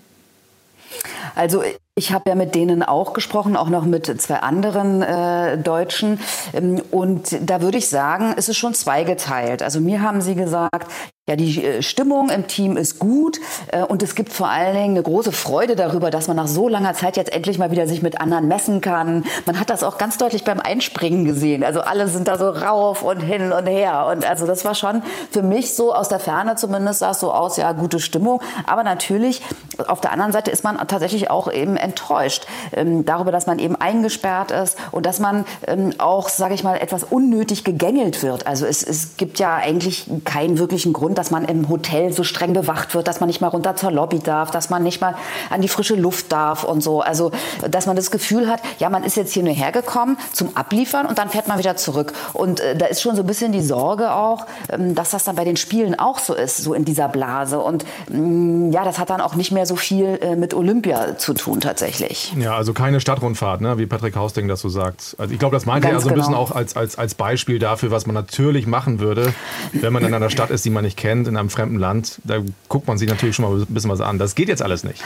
Also 1.33 1.63
ich 1.98 2.12
habe 2.12 2.30
ja 2.30 2.36
mit 2.36 2.56
denen 2.56 2.83
auch 2.83 3.13
gesprochen, 3.13 3.56
auch 3.56 3.69
noch 3.69 3.86
mit 3.86 4.22
zwei 4.22 4.39
anderen 4.39 5.01
äh, 5.01 5.57
Deutschen. 5.57 6.19
Ähm, 6.54 6.81
und 6.92 7.38
da 7.42 7.62
würde 7.62 7.77
ich 7.77 7.88
sagen, 7.88 8.33
es 8.36 8.50
ist 8.50 8.57
schon 8.57 8.74
zweigeteilt. 8.74 9.63
Also 9.63 9.80
mir 9.80 10.01
haben 10.01 10.19
sie 10.19 10.36
gesagt, 10.36 10.92
ja, 11.27 11.38
die 11.38 11.63
äh, 11.63 11.81
Stimmung 11.81 12.30
im 12.30 12.48
Team 12.48 12.75
ist 12.75 13.00
gut 13.00 13.39
äh, 13.72 13.81
und 13.81 14.04
es 14.04 14.13
gibt 14.13 14.33
vor 14.33 14.50
allen 14.50 14.75
Dingen 14.75 14.89
eine 14.92 15.04
große 15.04 15.31
Freude 15.31 15.77
darüber, 15.77 16.12
dass 16.12 16.27
man 16.27 16.36
nach 16.36 16.48
so 16.48 16.68
langer 16.68 16.94
Zeit 16.95 17.16
jetzt 17.16 17.33
endlich 17.33 17.57
mal 17.57 17.72
wieder 17.72 17.88
sich 17.88 18.01
mit 18.01 18.19
anderen 18.19 18.50
messen 18.50 18.81
kann. 18.81 19.24
Man 19.45 19.57
hat 19.60 19.69
das 19.69 19.81
auch 19.81 19.98
ganz 19.98 20.18
deutlich 20.18 20.44
beim 20.44 20.60
Einspringen 20.60 21.24
gesehen. 21.24 21.63
Also 21.63 21.80
alle 21.80 22.10
sind 22.10 22.27
da 22.27 22.38
so 22.38 22.50
rauf 22.50 23.04
und 23.04 23.22
hin 23.22 23.54
und 23.54 23.68
her. 23.68 24.07
Und 24.12 24.30
also 24.30 24.45
das 24.45 24.66
war 24.66 24.75
schon 24.75 25.01
für 25.31 25.42
mich 25.42 25.75
so 25.75 25.95
aus 25.95 26.10
der 26.10 26.19
Ferne 26.19 26.57
zumindest 26.57 27.00
sah 27.00 27.12
es 27.12 27.22
so 27.22 27.32
aus, 27.32 27.55
ja, 27.55 27.72
gute 27.72 28.00
Stimmung. 28.00 28.41
Aber 28.67 28.84
natürlich, 28.84 29.41
auf 29.88 30.01
der 30.01 30.12
anderen 30.12 30.34
Seite 30.34 30.51
ist 30.51 30.65
man 30.65 30.77
tatsächlich 30.88 31.14
auch 31.29 31.51
eben 31.51 31.77
enttäuscht 31.77 32.45
ähm, 32.74 33.05
darüber, 33.05 33.31
dass 33.31 33.48
man 33.48 33.60
eben 33.60 33.75
eingesperrt 33.75 34.51
ist 34.51 34.77
und 34.91 35.05
dass 35.05 35.19
man 35.19 35.45
ähm, 35.67 35.93
auch, 35.98 36.29
sage 36.29 36.53
ich 36.53 36.63
mal, 36.63 36.77
etwas 36.77 37.03
unnötig 37.03 37.63
gegängelt 37.63 38.24
wird. 38.24 38.48
Also 38.48 38.65
es, 38.65 38.84
es 38.84 39.17
gibt 39.17 39.39
ja 39.39 39.55
eigentlich 39.55 40.10
keinen 40.24 40.57
wirklichen 40.57 40.93
Grund, 40.93 41.17
dass 41.17 41.31
man 41.31 41.45
im 41.45 41.69
Hotel 41.69 42.13
so 42.13 42.24
streng 42.24 42.53
bewacht 42.53 42.93
wird, 42.93 43.07
dass 43.07 43.19
man 43.19 43.27
nicht 43.27 43.41
mal 43.41 43.48
runter 43.48 43.75
zur 43.75 43.91
Lobby 43.91 44.19
darf, 44.19 44.51
dass 44.51 44.69
man 44.69 44.84
nicht 44.84 45.01
mal 45.01 45.15
an 45.50 45.62
die 45.62 45.67
frische 45.67 45.95
Luft 45.95 46.31
darf 46.31 46.63
und 46.63 46.81
so. 46.81 47.01
Also, 47.01 47.31
dass 47.69 47.86
man 47.86 47.95
das 47.95 48.12
Gefühl 48.12 48.50
hat, 48.50 48.62
ja, 48.79 48.89
man 48.89 49.03
ist 49.03 49.15
jetzt 49.15 49.34
hier 49.34 49.43
nur 49.43 49.53
hergekommen 49.53 50.17
zum 50.31 50.55
Abliefern 50.55 51.05
und 51.05 51.17
dann 51.17 51.29
fährt 51.29 51.48
man 51.48 51.60
wieder 51.60 51.75
zurück. 51.75 52.13
Und 52.34 52.60
äh, 52.60 52.75
da 52.75 52.86
ist 52.86 53.01
schon 53.01 53.15
so 53.15 53.24
ein 53.24 53.27
bisschen 53.27 53.51
die 53.51 53.62
Sorge 53.62 54.13
auch, 54.13 54.45
ähm, 54.69 54.95
dass 54.95 55.12
das 55.12 55.24
dann 55.24 55.36
bei 55.36 55.43
den 55.43 55.57
Spielen 55.57 55.98
auch 56.00 56.19
so 56.19 56.34
ist, 56.34 56.57
so 56.57 56.74
in 56.74 56.86
dieser 56.86 57.07
Blase. 57.07 57.60
Und 57.60 57.86
mh, 58.10 58.17
mm, 58.17 58.72
ja, 58.72 58.84
das 58.84 59.00
hat 59.00 59.10
dann 59.10 59.22
auch 59.22 59.36
nicht 59.36 59.51
mehr 59.51 59.65
so 59.65 59.75
viel 59.75 60.19
äh, 60.22 60.36
mit 60.36 60.53
Olympia 60.53 61.04
zu 61.17 61.33
tun 61.33 61.62
tatsächlich. 61.62 62.33
Ja, 62.38 62.55
also 62.55 62.74
keine 62.74 63.00
Stadtrundfahrt, 63.00 63.62
ne? 63.62 63.77
wie 63.77 63.85
Patrick 63.85 64.15
Hausding 64.15 64.47
das 64.47 64.62
so 64.62 64.69
sagt. 64.69 65.15
Also 65.17 65.33
ich 65.33 65.39
glaube, 65.39 65.55
das 65.55 65.65
meinte 65.65 65.89
er 65.89 66.00
so 66.00 66.09
ein 66.09 66.15
genau. 66.15 66.21
bisschen 66.21 66.35
auch 66.35 66.51
als, 66.51 66.75
als, 66.75 66.97
als 66.97 67.15
Beispiel 67.15 67.59
dafür, 67.59 67.91
was 67.91 68.05
man 68.05 68.13
natürlich 68.13 68.67
machen 68.67 69.00
würde, 69.00 69.33
wenn 69.74 69.93
man 69.93 70.03
in 70.03 70.13
einer 70.13 70.29
Stadt 70.29 70.50
ist, 70.50 70.65
die 70.65 70.69
man 70.69 70.83
nicht 70.83 70.97
kennt 70.97 71.27
in 71.27 71.38
einem 71.38 71.50
fremden 71.50 71.77
Land, 71.77 72.19
da 72.24 72.39
guckt 72.69 72.88
man 72.88 72.97
sich 72.97 73.09
natürlich 73.09 73.35
schon 73.35 73.45
mal 73.45 73.62
ein 73.62 73.65
bisschen 73.67 73.91
was 73.91 74.01
an. 74.01 74.19
Das 74.19 74.35
geht 74.35 74.50
jetzt 74.50 74.62
alles 74.62 74.83
nicht. 74.83 75.01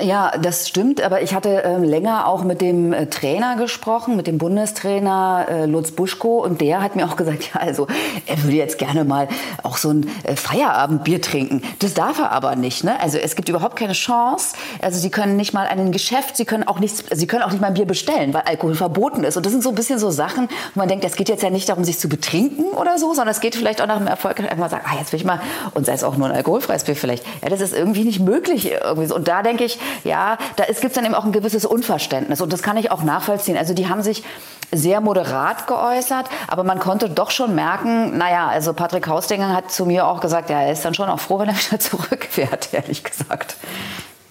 Ja, 0.00 0.32
das 0.40 0.68
stimmt, 0.68 1.02
aber 1.02 1.22
ich 1.22 1.34
hatte 1.34 1.62
äh, 1.64 1.76
länger 1.76 2.26
auch 2.26 2.44
mit 2.44 2.60
dem 2.60 2.92
äh, 2.92 3.06
Trainer 3.06 3.56
gesprochen, 3.56 4.16
mit 4.16 4.26
dem 4.26 4.38
Bundestrainer 4.38 5.46
äh, 5.48 5.66
Lutz 5.66 5.92
Buschko 5.92 6.42
und 6.42 6.60
der 6.60 6.82
hat 6.82 6.96
mir 6.96 7.06
auch 7.06 7.16
gesagt, 7.16 7.50
ja, 7.54 7.60
also 7.60 7.86
er 8.26 8.42
würde 8.42 8.56
jetzt 8.56 8.78
gerne 8.78 9.04
mal 9.04 9.28
auch 9.62 9.76
so 9.76 9.90
ein 9.90 10.10
äh, 10.24 10.36
Feierabendbier 10.36 11.20
trinken. 11.20 11.62
Das 11.80 11.94
darf 11.94 12.18
er 12.18 12.32
aber 12.32 12.56
nicht, 12.56 12.84
ne? 12.84 13.00
Also 13.00 13.18
es 13.18 13.36
gibt 13.36 13.48
überhaupt 13.48 13.76
keine 13.76 13.92
Chance. 13.92 14.56
Also 14.80 14.98
sie 14.98 15.10
können 15.10 15.36
nicht 15.36 15.52
mal 15.52 15.66
ein 15.66 15.92
Geschäft, 15.92 16.36
sie 16.36 16.44
können 16.44 16.66
auch 16.66 16.78
nichts, 16.78 17.04
sie 17.10 17.26
können 17.26 17.42
auch 17.42 17.50
nicht 17.50 17.60
mal 17.60 17.68
ein 17.68 17.74
Bier 17.74 17.86
bestellen, 17.86 18.32
weil 18.34 18.42
Alkohol 18.42 18.74
verboten 18.74 19.24
ist. 19.24 19.36
Und 19.36 19.44
das 19.44 19.52
sind 19.52 19.62
so 19.62 19.68
ein 19.68 19.74
bisschen 19.74 19.98
so 19.98 20.10
Sachen, 20.10 20.48
wo 20.74 20.80
man 20.80 20.88
denkt, 20.88 21.04
es 21.04 21.16
geht 21.16 21.28
jetzt 21.28 21.42
ja 21.42 21.50
nicht 21.50 21.68
darum, 21.68 21.84
sich 21.84 21.98
zu 21.98 22.08
betrinken 22.08 22.64
oder 22.64 22.98
so, 22.98 23.14
sondern 23.14 23.28
es 23.28 23.40
geht 23.40 23.54
vielleicht 23.54 23.80
auch 23.82 23.86
nach 23.86 23.98
dem 23.98 24.06
Erfolg, 24.06 24.40
einfach 24.40 24.70
sagen, 24.70 24.84
ah, 24.86 24.96
jetzt 24.98 25.12
will 25.12 25.20
ich 25.20 25.26
mal 25.26 25.40
und 25.74 25.86
sei 25.86 25.92
es 25.92 26.04
auch 26.04 26.16
nur 26.16 26.28
ein 26.28 26.34
alkoholfreies 26.34 26.84
Bier 26.84 26.96
vielleicht. 26.96 27.24
Ja, 27.42 27.48
das 27.48 27.60
ist 27.60 27.74
irgendwie 27.74 28.04
nicht 28.04 28.20
möglich 28.20 28.72
irgendwie. 28.72 29.12
Und 29.12 29.28
da 29.28 29.42
denke 29.42 29.64
ich 29.64 29.67
ja, 30.04 30.38
da 30.56 30.64
gibt 30.64 30.84
es 30.84 30.92
dann 30.92 31.04
eben 31.04 31.14
auch 31.14 31.24
ein 31.24 31.32
gewisses 31.32 31.64
Unverständnis 31.64 32.40
und 32.40 32.52
das 32.52 32.62
kann 32.62 32.76
ich 32.76 32.90
auch 32.90 33.02
nachvollziehen. 33.02 33.56
Also 33.56 33.74
die 33.74 33.88
haben 33.88 34.02
sich 34.02 34.22
sehr 34.70 35.00
moderat 35.00 35.66
geäußert, 35.66 36.28
aber 36.46 36.62
man 36.62 36.78
konnte 36.78 37.08
doch 37.08 37.30
schon 37.30 37.54
merken, 37.54 38.16
naja, 38.16 38.48
also 38.48 38.72
Patrick 38.72 39.06
Hausdinger 39.06 39.54
hat 39.54 39.70
zu 39.70 39.86
mir 39.86 40.06
auch 40.06 40.20
gesagt, 40.20 40.50
ja, 40.50 40.60
er 40.60 40.72
ist 40.72 40.84
dann 40.84 40.94
schon 40.94 41.08
auch 41.08 41.20
froh, 41.20 41.38
wenn 41.38 41.48
er 41.48 41.54
wieder 41.66 41.80
zurückfährt, 41.80 42.72
ehrlich 42.72 43.02
gesagt. 43.04 43.56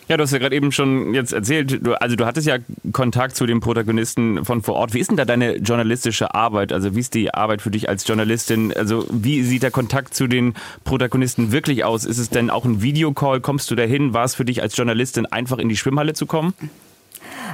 Ja, 0.07 0.15
du 0.15 0.23
hast 0.23 0.31
ja 0.31 0.37
gerade 0.37 0.55
eben 0.55 0.71
schon 0.71 1.13
jetzt 1.13 1.33
erzählt, 1.33 1.85
du, 1.85 1.99
also 1.99 2.15
du 2.15 2.25
hattest 2.25 2.47
ja 2.47 2.57
Kontakt 2.93 3.35
zu 3.35 3.45
den 3.45 3.59
Protagonisten 3.59 4.45
von 4.45 4.61
vor 4.61 4.75
Ort. 4.75 4.93
Wie 4.93 4.99
ist 4.99 5.09
denn 5.09 5.17
da 5.17 5.25
deine 5.25 5.57
journalistische 5.57 6.33
Arbeit? 6.33 6.71
Also 6.71 6.95
wie 6.95 6.99
ist 7.01 7.13
die 7.13 7.33
Arbeit 7.33 7.61
für 7.61 7.71
dich 7.71 7.89
als 7.89 8.07
Journalistin? 8.07 8.71
Also 8.73 9.05
wie 9.11 9.43
sieht 9.43 9.63
der 9.63 9.71
Kontakt 9.71 10.13
zu 10.13 10.27
den 10.27 10.53
Protagonisten 10.85 11.51
wirklich 11.51 11.83
aus? 11.83 12.05
Ist 12.05 12.19
es 12.19 12.29
denn 12.29 12.49
auch 12.49 12.63
ein 12.63 12.81
Videocall? 12.81 13.41
Kommst 13.41 13.69
du 13.69 13.75
dahin? 13.75 14.13
War 14.13 14.23
es 14.23 14.35
für 14.35 14.45
dich 14.45 14.61
als 14.61 14.77
Journalistin 14.77 15.25
einfach 15.25 15.57
in 15.57 15.67
die 15.67 15.75
Schwimmhalle 15.75 16.13
zu 16.13 16.25
kommen? 16.25 16.53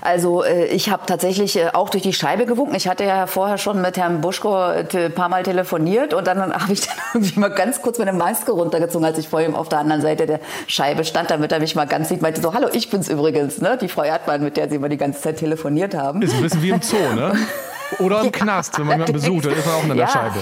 Also 0.01 0.43
äh, 0.43 0.65
ich 0.65 0.89
habe 0.89 1.03
tatsächlich 1.05 1.57
äh, 1.57 1.69
auch 1.73 1.89
durch 1.89 2.03
die 2.03 2.13
Scheibe 2.13 2.45
gewunken. 2.45 2.75
Ich 2.75 2.87
hatte 2.87 3.03
ja 3.03 3.27
vorher 3.27 3.57
schon 3.57 3.81
mit 3.81 3.97
Herrn 3.97 4.21
Buschko 4.21 4.53
ein 4.55 4.89
äh, 4.89 5.09
paar 5.09 5.29
Mal 5.29 5.43
telefoniert 5.43 6.13
und 6.13 6.27
dann 6.27 6.53
habe 6.53 6.73
ich 6.73 6.81
dann 6.81 6.95
irgendwie 7.13 7.39
mal 7.39 7.49
ganz 7.49 7.81
kurz 7.81 7.99
meine 7.99 8.13
Maske 8.13 8.51
runtergezogen, 8.51 9.05
als 9.05 9.17
ich 9.17 9.29
vor 9.29 9.41
ihm 9.41 9.55
auf 9.55 9.69
der 9.69 9.79
anderen 9.79 10.01
Seite 10.01 10.25
der 10.25 10.39
Scheibe 10.67 11.05
stand, 11.05 11.31
damit 11.31 11.51
er 11.51 11.59
mich 11.59 11.75
mal 11.75 11.85
ganz 11.85 12.09
sieht. 12.09 12.21
Meinte 12.21 12.41
so, 12.41 12.53
hallo, 12.53 12.67
ich 12.73 12.89
bin's 12.89 13.09
übrigens, 13.09 13.59
ne? 13.61 13.77
die 13.79 13.87
Frau 13.87 14.03
Erdmann, 14.03 14.43
mit 14.43 14.57
der 14.57 14.69
Sie 14.69 14.75
immer 14.75 14.89
die 14.89 14.97
ganze 14.97 15.21
Zeit 15.21 15.37
telefoniert 15.37 15.95
haben. 15.95 16.21
Ist 16.21 16.33
ein 16.33 16.41
bisschen 16.41 16.61
wie 16.61 16.69
im 16.69 16.81
Zoo, 16.81 16.97
ne? 17.15 17.33
Oder 17.99 18.21
im 18.21 18.31
Knast, 18.31 18.77
wenn 18.79 18.87
man 18.87 18.93
jemanden 18.95 19.13
besucht, 19.13 19.45
dann 19.45 19.53
ist 19.53 19.65
man 19.65 19.75
auch 19.75 19.83
in 19.83 19.89
der 19.89 19.97
ja. 19.97 20.07
Scheibe. 20.07 20.39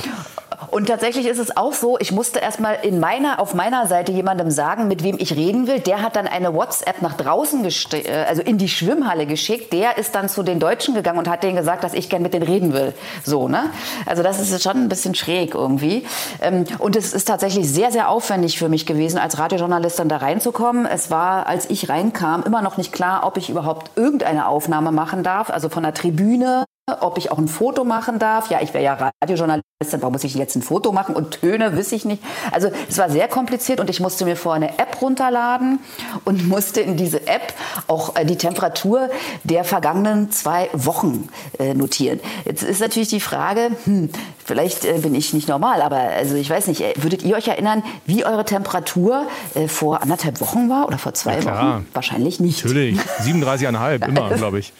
Und 0.70 0.88
tatsächlich 0.88 1.26
ist 1.26 1.40
es 1.40 1.56
auch 1.58 1.74
so, 1.74 1.98
ich 2.00 2.12
musste 2.12 2.40
erstmal 2.40 2.78
in 2.84 3.00
meiner, 3.00 3.40
auf 3.40 3.54
meiner 3.54 3.88
Seite 3.88 4.12
jemandem 4.12 4.52
sagen, 4.52 4.88
mit 4.88 5.04
wem 5.04 5.18
ich 5.20 5.36
reden 5.36 5.68
will. 5.68 5.80
Der 5.80 6.02
hat 6.02 6.16
dann 6.16 6.28
eine 6.28 6.54
WhatsApp 6.54 7.02
nach 7.02 7.14
draußen, 7.14 7.66
äh, 7.66 8.26
also 8.28 8.42
in 8.42 8.58
die 8.58 8.70
Schwimmhalle 8.70 9.26
geschickt. 9.26 9.74
Der 9.74 9.98
ist 9.98 10.16
dann 10.16 10.30
zu 10.30 10.44
den 10.44 10.60
Deutschen 10.60 10.94
gegangen 10.94 11.20
und 11.20 11.28
hat 11.28 11.44
denen 11.44 11.56
gesagt, 11.56 11.84
dass 11.84 11.94
ich 11.94 12.10
gern 12.10 12.22
mit 12.22 12.34
denen 12.34 12.46
reden 12.46 12.74
will. 12.74 12.94
So, 13.24 13.48
ne? 13.48 13.70
Also 14.06 14.24
das 14.24 14.40
ist 14.40 14.62
schon 14.62 14.78
ein 14.78 14.90
bisschen 14.90 15.16
schräg 15.16 15.56
irgendwie. 15.56 16.06
Ähm, 16.42 16.66
und 16.80 16.96
es 16.96 17.14
ist 17.14 17.26
tatsächlich 17.26 17.70
sehr, 17.70 17.92
sehr 17.92 18.10
aufwendig 18.10 18.58
für 18.58 18.70
mich 18.70 18.86
gewesen, 18.86 19.18
als 19.18 19.40
Radiojournalistin 19.40 20.10
da 20.10 20.18
reinzukommen. 20.18 20.86
Es 20.86 21.10
war, 21.10 21.48
als 21.48 21.70
ich 21.70 21.90
reinkam, 21.90 22.44
immer 22.44 22.62
noch 22.62 22.78
nicht 22.78 22.92
klar, 22.92 23.26
ob 23.26 23.38
ich 23.38 23.50
überhaupt 23.50 23.92
irgendeine 23.96 24.48
Aufnahme 24.48 24.92
machen 24.92 25.24
darf, 25.24 25.50
also 25.50 25.70
von 25.70 25.84
der 25.84 25.94
Tribüne 25.94 26.66
ob 26.88 27.18
ich 27.18 27.32
auch 27.32 27.38
ein 27.38 27.48
Foto 27.48 27.84
machen 27.84 28.20
darf. 28.20 28.50
Ja, 28.50 28.60
ich 28.62 28.74
wäre 28.74 28.84
ja 28.84 29.12
Radiojournalistin, 29.22 30.02
warum 30.02 30.14
muss 30.14 30.24
ich 30.24 30.34
jetzt 30.34 30.56
ein 30.56 30.62
Foto 30.62 30.92
machen? 30.92 31.16
Und 31.16 31.40
Töne, 31.40 31.78
wisse 31.78 31.96
ich 31.96 32.06
nicht. 32.06 32.22
Also 32.52 32.72
es 32.90 32.98
war 32.98 33.10
sehr 33.10 33.28
kompliziert 33.28 33.80
und 33.80 33.90
ich 33.90 34.00
musste 34.00 34.26
mir 34.26 34.36
vorher 34.36 34.68
eine 34.68 34.80
App 34.80 35.02
runterladen 35.02 35.80
und 36.26 36.48
musste 36.50 36.82
in 36.82 36.98
diese 36.98 37.28
App 37.28 37.54
auch 37.88 38.16
äh, 38.16 38.26
die 38.26 38.36
Temperatur 38.36 39.10
der 39.44 39.64
vergangenen 39.64 40.32
zwei 40.32 40.70
Wochen 40.74 41.30
äh, 41.60 41.74
notieren. 41.74 42.20
Jetzt 42.46 42.64
ist 42.64 42.82
natürlich 42.82 43.10
die 43.10 43.20
Frage, 43.20 43.72
hm, 43.86 44.10
vielleicht 44.44 44.84
äh, 44.84 44.98
bin 44.98 45.14
ich 45.14 45.34
nicht 45.34 45.48
normal, 45.48 45.82
aber 45.82 45.98
also 45.98 46.36
ich 46.36 46.50
weiß 46.50 46.68
nicht, 46.68 46.82
würdet 47.02 47.24
ihr 47.24 47.36
euch 47.36 47.48
erinnern, 47.48 47.84
wie 48.06 48.26
eure 48.26 48.44
Temperatur 48.44 49.28
vor 49.68 50.02
anderthalb 50.02 50.42
Wochen 50.42 50.70
war 50.70 50.88
oder 50.88 50.98
vor 50.98 51.14
zwei 51.14 51.40
ja, 51.40 51.46
Wochen? 51.46 51.88
Wahrscheinlich 51.94 52.40
nicht. 52.40 52.64
Natürlich, 52.64 53.00
37,5 53.20 54.08
immer, 54.08 54.30
glaube 54.36 54.60
ich. 54.60 54.74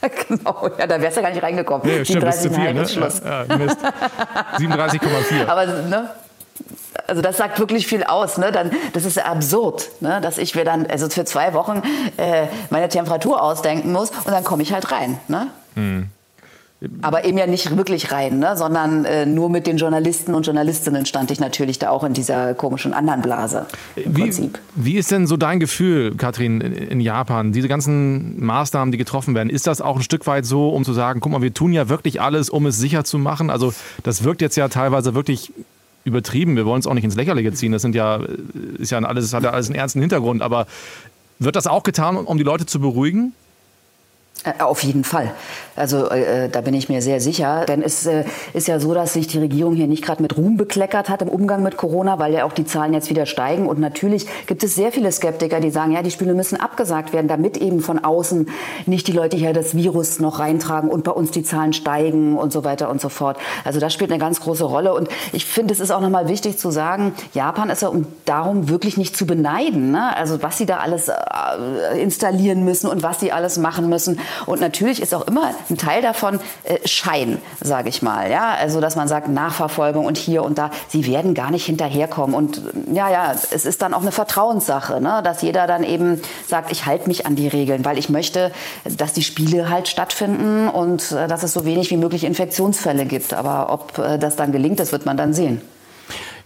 genau, 0.28 0.70
ja, 0.78 0.86
da 0.86 1.00
wärst 1.00 1.16
du 1.16 1.20
ja 1.20 1.28
gar 1.28 1.34
nicht 1.34 1.42
reingekommen. 1.42 1.86
Nee, 1.86 2.04
stimmt, 2.04 2.22
das 2.22 2.36
ist 2.36 2.42
zu 2.42 2.50
viel, 2.50 2.72
ne? 2.72 2.82
Ja, 3.24 3.44
ja, 3.44 3.56
37,4. 4.56 5.46
Aber, 5.46 5.66
ne? 5.66 6.10
Also 7.06 7.22
das 7.22 7.36
sagt 7.36 7.58
wirklich 7.58 7.86
viel 7.86 8.04
aus. 8.04 8.38
Ne? 8.38 8.52
Dann, 8.52 8.70
das 8.92 9.04
ist 9.04 9.18
absurd, 9.18 9.90
ne? 10.00 10.20
dass 10.20 10.38
ich 10.38 10.54
mir 10.54 10.64
dann 10.64 10.86
also 10.86 11.08
für 11.08 11.24
zwei 11.24 11.54
Wochen 11.54 11.82
äh, 12.16 12.46
meine 12.70 12.88
Temperatur 12.88 13.42
ausdenken 13.42 13.92
muss 13.92 14.10
und 14.10 14.28
dann 14.30 14.44
komme 14.44 14.62
ich 14.62 14.72
halt 14.72 14.92
rein. 14.92 15.18
Ne? 15.26 15.48
Hm. 15.74 16.08
Aber 17.02 17.26
eben 17.26 17.36
ja 17.36 17.46
nicht 17.46 17.76
wirklich 17.76 18.10
rein, 18.10 18.38
ne? 18.38 18.56
sondern 18.56 19.04
äh, 19.04 19.26
nur 19.26 19.50
mit 19.50 19.66
den 19.66 19.76
Journalisten 19.76 20.34
und 20.34 20.46
Journalistinnen 20.46 21.04
stand 21.04 21.30
ich 21.30 21.38
natürlich 21.38 21.78
da 21.78 21.90
auch 21.90 22.04
in 22.04 22.14
dieser 22.14 22.54
komischen 22.54 22.94
anderen 22.94 23.20
Blase. 23.20 23.66
Wie, 23.96 24.50
wie, 24.76 24.96
ist 24.96 25.10
denn 25.10 25.26
so 25.26 25.36
dein 25.36 25.60
Gefühl, 25.60 26.14
Katrin, 26.16 26.62
in, 26.62 26.72
in, 26.72 27.00
Japan? 27.00 27.52
Diese 27.52 27.68
ganzen 27.68 28.42
Maßnahmen, 28.42 28.92
die 28.92 28.98
getroffen 28.98 29.34
werden, 29.34 29.50
ist 29.50 29.66
das 29.66 29.82
auch 29.82 29.96
ein 29.96 30.02
Stück 30.02 30.26
weit 30.26 30.46
so, 30.46 30.70
um 30.70 30.84
zu 30.84 30.94
sagen, 30.94 31.20
guck 31.20 31.32
mal, 31.32 31.42
wir 31.42 31.52
tun 31.52 31.74
ja 31.74 31.90
wirklich 31.90 32.22
alles, 32.22 32.48
um 32.48 32.64
es 32.64 32.78
sicher 32.78 33.04
zu 33.04 33.18
machen? 33.18 33.50
Also 33.50 33.74
das 34.02 34.24
wirkt 34.24 34.40
jetzt 34.40 34.56
ja 34.56 34.68
teilweise 34.68 35.14
wirklich 35.14 35.52
übertrieben. 36.04 36.56
Wir 36.56 36.64
wollen 36.64 36.80
es 36.80 36.86
auch 36.86 36.94
nicht 36.94 37.04
ins 37.04 37.14
Lächerliche 37.14 37.52
ziehen. 37.52 37.72
Das 37.72 37.82
sind 37.82 37.94
ja, 37.94 38.20
ist 38.78 38.90
ja 38.90 38.98
alles, 39.00 39.26
das 39.26 39.34
hat 39.34 39.44
ja 39.44 39.50
alles 39.50 39.66
einen 39.66 39.76
ernsten 39.76 40.00
Hintergrund. 40.00 40.40
Aber 40.40 40.66
wird 41.38 41.56
das 41.56 41.66
auch 41.66 41.82
getan, 41.82 42.16
um 42.16 42.38
die 42.38 42.44
Leute 42.44 42.64
zu 42.64 42.80
beruhigen? 42.80 43.34
Äh, 44.44 44.62
auf 44.62 44.82
jeden 44.82 45.04
Fall. 45.04 45.32
Also 45.76 46.08
äh, 46.08 46.48
da 46.48 46.62
bin 46.62 46.72
ich 46.72 46.88
mir 46.88 47.02
sehr 47.02 47.20
sicher. 47.20 47.66
Denn 47.66 47.82
es 47.82 48.06
äh, 48.06 48.24
ist 48.54 48.68
ja 48.68 48.80
so, 48.80 48.94
dass 48.94 49.12
sich 49.12 49.26
die 49.26 49.38
Regierung 49.38 49.74
hier 49.74 49.86
nicht 49.86 50.02
gerade 50.04 50.22
mit 50.22 50.36
Ruhm 50.36 50.56
bekleckert 50.56 51.08
hat 51.08 51.20
im 51.22 51.28
Umgang 51.28 51.62
mit 51.62 51.76
Corona, 51.76 52.18
weil 52.18 52.32
ja 52.32 52.44
auch 52.44 52.52
die 52.52 52.64
Zahlen 52.64 52.94
jetzt 52.94 53.10
wieder 53.10 53.26
steigen. 53.26 53.66
Und 53.66 53.78
natürlich 53.78 54.26
gibt 54.46 54.62
es 54.62 54.74
sehr 54.74 54.92
viele 54.92 55.12
Skeptiker, 55.12 55.60
die 55.60 55.70
sagen, 55.70 55.92
ja, 55.92 56.02
die 56.02 56.10
Spiele 56.10 56.34
müssen 56.34 56.58
abgesagt 56.58 57.12
werden, 57.12 57.28
damit 57.28 57.58
eben 57.58 57.80
von 57.80 58.02
außen 58.02 58.48
nicht 58.86 59.08
die 59.08 59.12
Leute 59.12 59.36
hier 59.36 59.52
das 59.52 59.74
Virus 59.74 60.20
noch 60.20 60.38
reintragen 60.38 60.88
und 60.88 61.04
bei 61.04 61.12
uns 61.12 61.30
die 61.30 61.42
Zahlen 61.42 61.72
steigen 61.72 62.38
und 62.38 62.52
so 62.52 62.64
weiter 62.64 62.88
und 62.88 63.00
so 63.00 63.10
fort. 63.10 63.36
Also 63.64 63.78
das 63.78 63.92
spielt 63.92 64.10
eine 64.10 64.20
ganz 64.20 64.40
große 64.40 64.64
Rolle. 64.64 64.94
Und 64.94 65.08
ich 65.32 65.44
finde, 65.44 65.74
es 65.74 65.80
ist 65.80 65.90
auch 65.90 66.00
nochmal 66.00 66.28
wichtig 66.28 66.58
zu 66.58 66.70
sagen, 66.70 67.14
Japan 67.34 67.68
ist 67.68 67.82
ja 67.82 67.88
um 67.88 68.06
darum 68.24 68.70
wirklich 68.70 68.96
nicht 68.96 69.16
zu 69.16 69.26
beneiden. 69.26 69.90
Ne? 69.90 70.16
Also 70.16 70.42
was 70.42 70.56
sie 70.56 70.66
da 70.66 70.78
alles 70.78 71.08
äh, 71.08 72.00
installieren 72.00 72.64
müssen 72.64 72.88
und 72.88 73.02
was 73.02 73.20
sie 73.20 73.32
alles 73.32 73.58
machen 73.58 73.88
müssen. 73.90 74.18
Und 74.46 74.60
natürlich 74.60 75.00
ist 75.00 75.14
auch 75.14 75.26
immer 75.26 75.50
ein 75.68 75.76
Teil 75.76 76.02
davon 76.02 76.40
äh, 76.64 76.86
Schein, 76.86 77.40
sage 77.60 77.88
ich 77.88 78.02
mal. 78.02 78.30
Ja, 78.30 78.54
also 78.54 78.80
dass 78.80 78.96
man 78.96 79.08
sagt 79.08 79.28
Nachverfolgung 79.28 80.06
und 80.06 80.18
hier 80.18 80.42
und 80.42 80.58
da. 80.58 80.70
Sie 80.88 81.06
werden 81.06 81.34
gar 81.34 81.50
nicht 81.50 81.66
hinterherkommen. 81.66 82.34
Und 82.34 82.58
äh, 82.58 82.94
ja, 82.94 83.10
ja, 83.10 83.32
es 83.32 83.64
ist 83.64 83.82
dann 83.82 83.94
auch 83.94 84.02
eine 84.02 84.12
Vertrauenssache, 84.12 85.00
ne? 85.00 85.20
dass 85.24 85.42
jeder 85.42 85.66
dann 85.66 85.84
eben 85.84 86.20
sagt, 86.46 86.72
ich 86.72 86.86
halte 86.86 87.08
mich 87.08 87.26
an 87.26 87.36
die 87.36 87.48
Regeln, 87.48 87.84
weil 87.84 87.98
ich 87.98 88.08
möchte, 88.08 88.52
dass 88.84 89.12
die 89.12 89.22
Spiele 89.22 89.70
halt 89.70 89.88
stattfinden 89.88 90.68
und 90.68 91.12
äh, 91.12 91.28
dass 91.28 91.42
es 91.42 91.52
so 91.52 91.64
wenig 91.64 91.90
wie 91.90 91.96
möglich 91.96 92.24
Infektionsfälle 92.24 93.06
gibt. 93.06 93.34
Aber 93.34 93.72
ob 93.72 93.98
äh, 93.98 94.18
das 94.18 94.36
dann 94.36 94.52
gelingt, 94.52 94.80
das 94.80 94.92
wird 94.92 95.06
man 95.06 95.16
dann 95.16 95.32
sehen. 95.34 95.60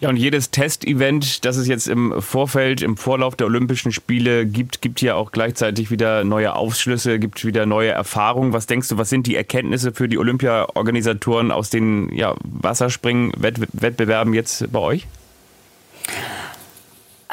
Ja, 0.04 0.10
und 0.10 0.18
jedes 0.18 0.50
Testevent, 0.50 1.46
das 1.46 1.56
es 1.56 1.66
jetzt 1.66 1.88
im 1.88 2.20
Vorfeld, 2.20 2.82
im 2.82 2.98
Vorlauf 2.98 3.36
der 3.36 3.46
Olympischen 3.46 3.90
Spiele 3.90 4.44
gibt, 4.44 4.82
gibt 4.82 5.00
ja 5.00 5.14
auch 5.14 5.32
gleichzeitig 5.32 5.90
wieder 5.90 6.24
neue 6.24 6.54
Aufschlüsse, 6.54 7.18
gibt 7.18 7.42
wieder 7.46 7.64
neue 7.64 7.88
Erfahrungen. 7.88 8.52
Was 8.52 8.66
denkst 8.66 8.90
du, 8.90 8.98
was 8.98 9.08
sind 9.08 9.26
die 9.26 9.34
Erkenntnisse 9.34 9.92
für 9.92 10.06
die 10.06 10.18
Olympiaorganisatoren 10.18 11.50
aus 11.50 11.70
den 11.70 12.14
ja, 12.14 12.34
Wasserspringen-Wettbewerben 12.44 14.34
jetzt 14.34 14.70
bei 14.70 14.78
euch? 14.78 15.06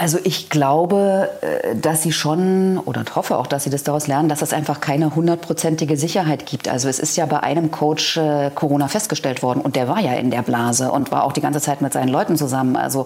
Also 0.02 0.18
ich 0.24 0.50
glaube, 0.50 1.30
äh, 1.42 1.76
dass 1.76 2.02
sie 2.02 2.12
schon 2.12 2.80
oder 2.80 3.06
hoffe 3.14 3.38
auch, 3.38 3.46
dass 3.46 3.66
sie 3.66 3.70
das 3.70 3.84
daraus 3.84 4.08
lernen, 4.08 4.30
dass 4.30 4.42
es 4.42 4.52
einfach 4.52 4.82
keine 4.82 5.14
hundertprozentige 5.14 5.96
Sicherheit 5.96 6.48
gibt. 6.48 6.68
Also 6.68 6.90
es 6.90 6.98
ist 6.98 7.18
ja 7.18 7.28
bei 7.28 7.42
einem 7.42 7.70
Coach 7.70 8.18
äh, 8.18 8.50
Corona 8.56 8.88
festgestellt 8.88 9.44
worden 9.44 9.62
und 9.62 9.76
der 9.76 9.88
war 9.88 10.00
ja 10.00 10.14
in 10.14 10.32
der 10.32 10.42
Blase 10.42 10.92
und 10.92 11.12
war 11.12 11.24
auch 11.24 11.34
die 11.34 11.42
ganze 11.42 11.62
Zeit 11.62 11.84
mit 11.84 11.94
seinen 11.94 12.10
Leuten 12.10 12.36
zusammen. 12.36 12.78
Also 12.78 13.06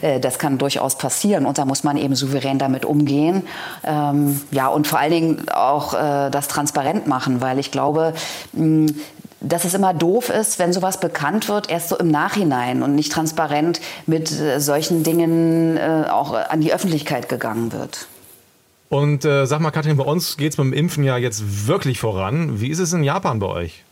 äh, 0.00 0.18
das 0.18 0.40
kann 0.40 0.58
durchaus 0.58 0.98
passieren 0.98 1.46
und 1.46 1.58
da 1.58 1.64
muss 1.64 1.84
man 1.84 1.96
eben 1.96 2.16
souverän 2.16 2.58
damit 2.58 2.84
umgehen. 2.84 3.44
Ähm, 3.84 4.40
ja 4.50 4.66
und 4.66 4.88
vor 4.88 4.98
allen 4.98 5.12
Dingen 5.12 5.48
auch 5.48 5.92
das 5.92 6.48
transparent 6.48 7.06
machen, 7.06 7.40
weil 7.40 7.58
ich 7.58 7.70
glaube, 7.70 8.14
dass 9.42 9.64
es 9.64 9.74
immer 9.74 9.92
doof 9.94 10.28
ist, 10.30 10.58
wenn 10.58 10.72
sowas 10.72 11.00
bekannt 11.00 11.48
wird, 11.48 11.70
erst 11.70 11.88
so 11.88 11.96
im 11.96 12.10
Nachhinein 12.10 12.82
und 12.82 12.94
nicht 12.94 13.12
transparent 13.12 13.80
mit 14.06 14.30
äh, 14.32 14.60
solchen 14.60 15.02
Dingen 15.02 15.76
äh, 15.76 16.04
auch 16.10 16.32
an 16.32 16.60
die 16.60 16.72
Öffentlichkeit 16.72 17.28
gegangen 17.28 17.72
wird. 17.72 18.06
Und 18.88 19.24
äh, 19.24 19.46
sag 19.46 19.60
mal, 19.60 19.70
Katrin, 19.70 19.96
bei 19.96 20.04
uns 20.04 20.36
geht 20.36 20.52
es 20.52 20.56
beim 20.56 20.72
Impfen 20.72 21.02
ja 21.02 21.16
jetzt 21.16 21.66
wirklich 21.66 21.98
voran. 21.98 22.60
Wie 22.60 22.68
ist 22.68 22.78
es 22.78 22.92
in 22.92 23.02
Japan 23.02 23.38
bei 23.38 23.46
euch? 23.46 23.84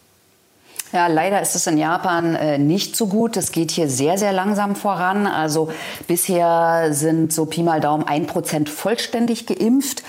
Ja, 0.92 1.06
leider 1.06 1.40
ist 1.40 1.54
es 1.54 1.66
in 1.66 1.78
Japan 1.78 2.34
äh, 2.34 2.58
nicht 2.58 2.96
so 2.96 3.06
gut. 3.06 3.36
Es 3.36 3.52
geht 3.52 3.70
hier 3.70 3.88
sehr, 3.88 4.18
sehr 4.18 4.32
langsam 4.32 4.74
voran. 4.74 5.26
Also 5.26 5.70
bisher 6.08 6.88
sind 6.90 7.32
so 7.32 7.46
Pi 7.46 7.62
mal 7.62 7.80
Daumen 7.80 8.04
ein 8.06 8.26
Prozent 8.26 8.68
vollständig 8.68 9.46
geimpft. 9.46 10.02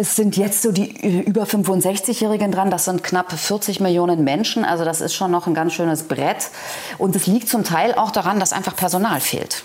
Es 0.00 0.14
sind 0.14 0.36
jetzt 0.36 0.62
so 0.62 0.70
die 0.70 1.24
über 1.24 1.42
65-Jährigen 1.42 2.52
dran. 2.52 2.70
Das 2.70 2.84
sind 2.84 3.02
knapp 3.02 3.32
40 3.32 3.80
Millionen 3.80 4.22
Menschen. 4.22 4.64
Also 4.64 4.84
das 4.84 5.00
ist 5.00 5.12
schon 5.12 5.32
noch 5.32 5.48
ein 5.48 5.54
ganz 5.54 5.72
schönes 5.72 6.04
Brett. 6.04 6.50
Und 6.98 7.16
es 7.16 7.26
liegt 7.26 7.48
zum 7.48 7.64
Teil 7.64 7.94
auch 7.94 8.12
daran, 8.12 8.38
dass 8.38 8.52
einfach 8.52 8.76
Personal 8.76 9.20
fehlt. 9.20 9.64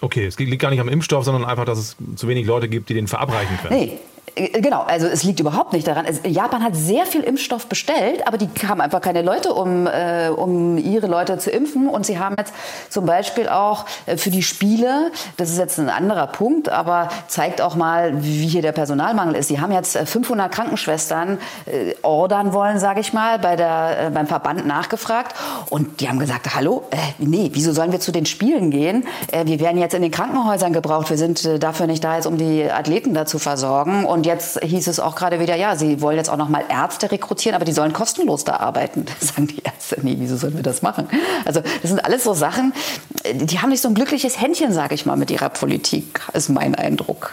Okay, 0.00 0.26
es 0.26 0.36
liegt 0.36 0.60
gar 0.60 0.70
nicht 0.70 0.80
am 0.80 0.88
Impfstoff, 0.88 1.24
sondern 1.24 1.44
einfach, 1.44 1.64
dass 1.64 1.78
es 1.78 1.96
zu 2.16 2.26
wenig 2.26 2.44
Leute 2.44 2.68
gibt, 2.68 2.88
die 2.88 2.94
den 2.94 3.06
verabreichen 3.06 3.56
können. 3.62 3.78
Nee, 3.78 3.98
genau, 4.36 4.82
also 4.82 5.06
es 5.06 5.22
liegt 5.22 5.40
überhaupt 5.40 5.72
nicht 5.72 5.86
daran. 5.86 6.06
Japan 6.24 6.62
hat 6.62 6.76
sehr 6.76 7.06
viel 7.06 7.22
Impfstoff 7.22 7.66
bestellt, 7.66 8.26
aber 8.26 8.36
die 8.36 8.48
haben 8.66 8.80
einfach 8.80 9.00
keine 9.00 9.22
Leute, 9.22 9.54
um, 9.54 9.86
äh, 9.86 10.28
um 10.28 10.76
ihre 10.76 11.06
Leute 11.06 11.38
zu 11.38 11.50
impfen. 11.50 11.88
Und 11.88 12.04
sie 12.04 12.18
haben 12.18 12.36
jetzt 12.38 12.52
zum 12.90 13.06
Beispiel 13.06 13.48
auch 13.48 13.86
äh, 14.04 14.18
für 14.18 14.30
die 14.30 14.42
Spiele, 14.42 15.10
das 15.38 15.50
ist 15.50 15.58
jetzt 15.58 15.78
ein 15.78 15.88
anderer 15.88 16.26
Punkt, 16.26 16.68
aber 16.68 17.08
zeigt 17.28 17.62
auch 17.62 17.76
mal, 17.76 18.22
wie 18.22 18.46
hier 18.46 18.60
der 18.60 18.72
Personalmangel 18.72 19.36
ist. 19.36 19.48
Sie 19.48 19.60
haben 19.60 19.72
jetzt 19.72 19.96
500 19.96 20.46
äh, 20.46 20.54
Krankenschwestern 20.54 21.38
äh, 21.64 21.94
ordern 22.02 22.52
wollen, 22.52 22.78
sage 22.78 23.00
ich 23.00 23.14
mal, 23.14 23.38
bei 23.38 23.56
der, 23.56 24.06
äh, 24.06 24.10
beim 24.10 24.26
Verband 24.26 24.66
nachgefragt. 24.66 25.34
Und 25.70 26.00
die 26.00 26.08
haben 26.10 26.18
gesagt, 26.18 26.54
hallo, 26.54 26.84
äh, 26.90 26.96
nee, 27.18 27.50
wieso 27.54 27.72
sollen 27.72 27.90
wir 27.90 28.00
zu 28.00 28.12
den 28.12 28.26
Spielen 28.26 28.70
gehen? 28.70 29.06
Äh, 29.32 29.46
wir 29.46 29.60
werden 29.60 29.78
jetzt 29.78 29.94
in 29.94 30.02
den 30.02 30.10
Krankenhäusern 30.10 30.74
gebraucht. 30.74 31.08
Wir 31.08 31.16
sind 31.16 31.42
äh, 31.46 31.58
dafür 31.58 31.86
nicht 31.86 32.04
da, 32.04 32.16
jetzt 32.16 32.26
um 32.26 32.36
die 32.36 32.70
Athleten 32.70 33.14
da 33.14 33.24
zu 33.24 33.38
versorgen. 33.38 34.04
Und 34.04 34.25
jetzt 34.26 34.60
hieß 34.62 34.88
es 34.88 35.00
auch 35.00 35.14
gerade 35.14 35.40
wieder, 35.40 35.56
ja, 35.56 35.76
sie 35.76 36.00
wollen 36.00 36.16
jetzt 36.16 36.28
auch 36.28 36.36
noch 36.36 36.48
mal 36.48 36.64
Ärzte 36.68 37.10
rekrutieren, 37.10 37.54
aber 37.54 37.64
die 37.64 37.72
sollen 37.72 37.92
kostenlos 37.92 38.44
da 38.44 38.56
arbeiten. 38.56 39.06
Da 39.20 39.26
sagen 39.26 39.46
die 39.46 39.62
Ärzte, 39.62 39.96
nee, 40.02 40.16
wieso 40.18 40.36
sollen 40.36 40.56
wir 40.56 40.62
das 40.62 40.82
machen? 40.82 41.08
Also 41.44 41.60
das 41.60 41.90
sind 41.90 42.04
alles 42.04 42.24
so 42.24 42.34
Sachen, 42.34 42.74
die 43.32 43.60
haben 43.60 43.70
nicht 43.70 43.80
so 43.80 43.88
ein 43.88 43.94
glückliches 43.94 44.40
Händchen, 44.40 44.72
sage 44.72 44.94
ich 44.94 45.06
mal, 45.06 45.16
mit 45.16 45.30
ihrer 45.30 45.48
Politik, 45.48 46.20
ist 46.34 46.48
mein 46.48 46.74
Eindruck. 46.74 47.32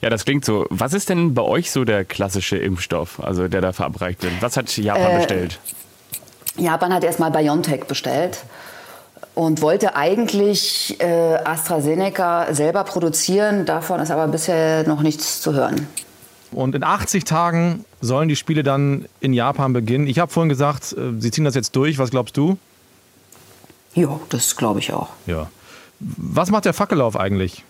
Ja, 0.00 0.08
das 0.08 0.24
klingt 0.24 0.44
so. 0.44 0.66
Was 0.70 0.94
ist 0.94 1.10
denn 1.10 1.34
bei 1.34 1.42
euch 1.42 1.70
so 1.70 1.84
der 1.84 2.04
klassische 2.04 2.56
Impfstoff, 2.56 3.20
also 3.22 3.48
der 3.48 3.60
da 3.60 3.72
verabreicht 3.72 4.22
wird? 4.22 4.32
Was 4.40 4.56
hat 4.56 4.74
Japan 4.76 5.12
äh, 5.12 5.16
bestellt? 5.18 5.58
Japan 6.56 6.94
hat 6.94 7.04
erstmal 7.04 7.30
BioNTech 7.30 7.84
bestellt 7.84 8.38
und 9.34 9.62
wollte 9.62 9.96
eigentlich 9.96 11.00
äh, 11.00 11.36
AstraZeneca 11.44 12.52
selber 12.52 12.84
produzieren. 12.84 13.66
Davon 13.66 14.00
ist 14.00 14.10
aber 14.10 14.26
bisher 14.28 14.86
noch 14.86 15.02
nichts 15.02 15.40
zu 15.40 15.52
hören. 15.52 15.86
Und 16.52 16.74
in 16.74 16.82
80 16.82 17.24
Tagen 17.24 17.84
sollen 18.00 18.28
die 18.28 18.36
Spiele 18.36 18.62
dann 18.62 19.06
in 19.20 19.32
Japan 19.32 19.72
beginnen. 19.72 20.06
Ich 20.06 20.18
habe 20.18 20.32
vorhin 20.32 20.48
gesagt, 20.48 20.92
äh, 20.92 21.12
sie 21.18 21.30
ziehen 21.30 21.44
das 21.44 21.54
jetzt 21.54 21.76
durch. 21.76 21.98
Was 21.98 22.10
glaubst 22.10 22.36
du? 22.36 22.58
Ja, 23.94 24.20
das 24.28 24.56
glaube 24.56 24.80
ich 24.80 24.92
auch. 24.92 25.08
Ja. 25.26 25.50
Was 25.98 26.50
macht 26.50 26.64
der 26.64 26.72
Fackellauf 26.72 27.16
eigentlich? 27.16 27.64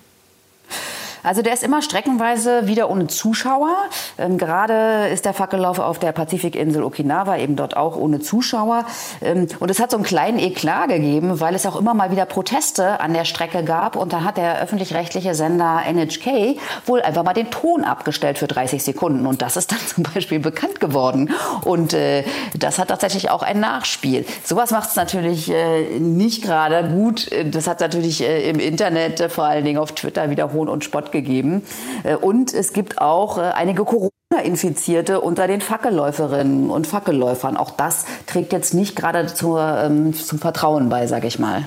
Also 1.22 1.42
der 1.42 1.52
ist 1.52 1.62
immer 1.62 1.82
streckenweise 1.82 2.66
wieder 2.66 2.90
ohne 2.90 3.06
Zuschauer. 3.06 3.74
Ähm, 4.18 4.38
gerade 4.38 5.08
ist 5.08 5.24
der 5.24 5.34
Fackellauf 5.34 5.78
auf 5.78 5.98
der 5.98 6.12
Pazifikinsel 6.12 6.82
Okinawa 6.82 7.36
eben 7.36 7.56
dort 7.56 7.76
auch 7.76 7.96
ohne 7.96 8.20
Zuschauer. 8.20 8.86
Ähm, 9.20 9.46
und 9.58 9.70
es 9.70 9.80
hat 9.80 9.90
so 9.90 9.96
einen 9.96 10.04
kleinen 10.04 10.38
Eklat 10.38 10.88
gegeben, 10.88 11.40
weil 11.40 11.54
es 11.54 11.66
auch 11.66 11.76
immer 11.76 11.94
mal 11.94 12.10
wieder 12.10 12.24
Proteste 12.24 13.00
an 13.00 13.12
der 13.12 13.24
Strecke 13.24 13.64
gab. 13.64 13.96
Und 13.96 14.12
dann 14.12 14.24
hat 14.24 14.36
der 14.36 14.60
öffentlich-rechtliche 14.60 15.34
Sender 15.34 15.82
NHK 15.86 16.58
wohl 16.86 17.02
einfach 17.02 17.24
mal 17.24 17.34
den 17.34 17.50
Ton 17.50 17.84
abgestellt 17.84 18.38
für 18.38 18.46
30 18.46 18.82
Sekunden. 18.82 19.26
Und 19.26 19.42
das 19.42 19.56
ist 19.56 19.72
dann 19.72 19.78
zum 19.94 20.04
Beispiel 20.04 20.38
bekannt 20.38 20.80
geworden. 20.80 21.30
Und 21.64 21.92
äh, 21.92 22.24
das 22.56 22.78
hat 22.78 22.88
tatsächlich 22.88 23.30
auch 23.30 23.42
ein 23.42 23.60
Nachspiel. 23.60 24.24
Sowas 24.44 24.70
macht 24.70 24.90
es 24.90 24.96
natürlich 24.96 25.50
äh, 25.50 25.98
nicht 25.98 26.42
gerade 26.42 26.88
gut. 26.88 27.30
Das 27.52 27.66
hat 27.66 27.80
natürlich 27.80 28.22
äh, 28.22 28.48
im 28.48 28.58
Internet, 28.58 29.20
äh, 29.20 29.28
vor 29.28 29.44
allen 29.44 29.64
Dingen 29.64 29.78
auf 29.78 29.92
Twitter, 29.92 30.30
wieder 30.30 30.52
Hohn 30.52 30.68
und 30.68 30.84
Spott 30.84 31.09
gegeben. 31.12 31.62
Äh, 32.04 32.16
und 32.16 32.52
es 32.54 32.72
gibt 32.72 33.00
auch 33.00 33.38
äh, 33.38 33.42
einige 33.42 33.84
Corona-Infizierte 33.84 35.20
unter 35.20 35.46
den 35.46 35.60
Fackelläuferinnen 35.60 36.70
und 36.70 36.86
Fackelläufern. 36.86 37.56
Auch 37.56 37.70
das 37.70 38.04
trägt 38.26 38.52
jetzt 38.52 38.74
nicht 38.74 38.96
gerade 38.96 39.26
zur, 39.26 39.60
ähm, 39.60 40.14
zum 40.14 40.38
Vertrauen 40.38 40.88
bei, 40.88 41.06
sage 41.06 41.26
ich 41.26 41.38
mal. 41.38 41.64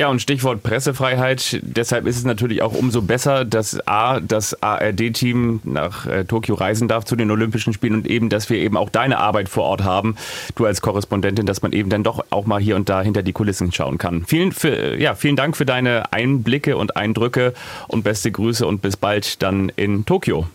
Ja, 0.00 0.08
und 0.08 0.22
Stichwort 0.22 0.62
Pressefreiheit. 0.62 1.60
Deshalb 1.60 2.06
ist 2.06 2.16
es 2.16 2.24
natürlich 2.24 2.62
auch 2.62 2.72
umso 2.72 3.02
besser, 3.02 3.44
dass 3.44 3.86
A, 3.86 4.18
das 4.18 4.62
ARD-Team 4.62 5.60
nach 5.64 6.06
äh, 6.06 6.24
Tokio 6.24 6.54
reisen 6.54 6.88
darf 6.88 7.04
zu 7.04 7.16
den 7.16 7.30
Olympischen 7.30 7.74
Spielen 7.74 7.92
und 7.92 8.06
eben, 8.06 8.30
dass 8.30 8.48
wir 8.48 8.56
eben 8.56 8.78
auch 8.78 8.88
deine 8.88 9.18
Arbeit 9.18 9.50
vor 9.50 9.64
Ort 9.64 9.84
haben, 9.84 10.16
du 10.54 10.64
als 10.64 10.80
Korrespondentin, 10.80 11.44
dass 11.44 11.60
man 11.60 11.74
eben 11.74 11.90
dann 11.90 12.02
doch 12.02 12.24
auch 12.30 12.46
mal 12.46 12.62
hier 12.62 12.76
und 12.76 12.88
da 12.88 13.02
hinter 13.02 13.22
die 13.22 13.34
Kulissen 13.34 13.72
schauen 13.72 13.98
kann. 13.98 14.24
Vielen, 14.24 14.52
für, 14.52 14.96
ja, 14.96 15.14
vielen 15.14 15.36
Dank 15.36 15.54
für 15.54 15.66
deine 15.66 16.10
Einblicke 16.14 16.78
und 16.78 16.96
Eindrücke 16.96 17.52
und 17.86 18.02
beste 18.02 18.32
Grüße 18.32 18.66
und 18.66 18.80
bis 18.80 18.96
bald 18.96 19.42
dann 19.42 19.68
in 19.76 20.06
Tokio. 20.06 20.48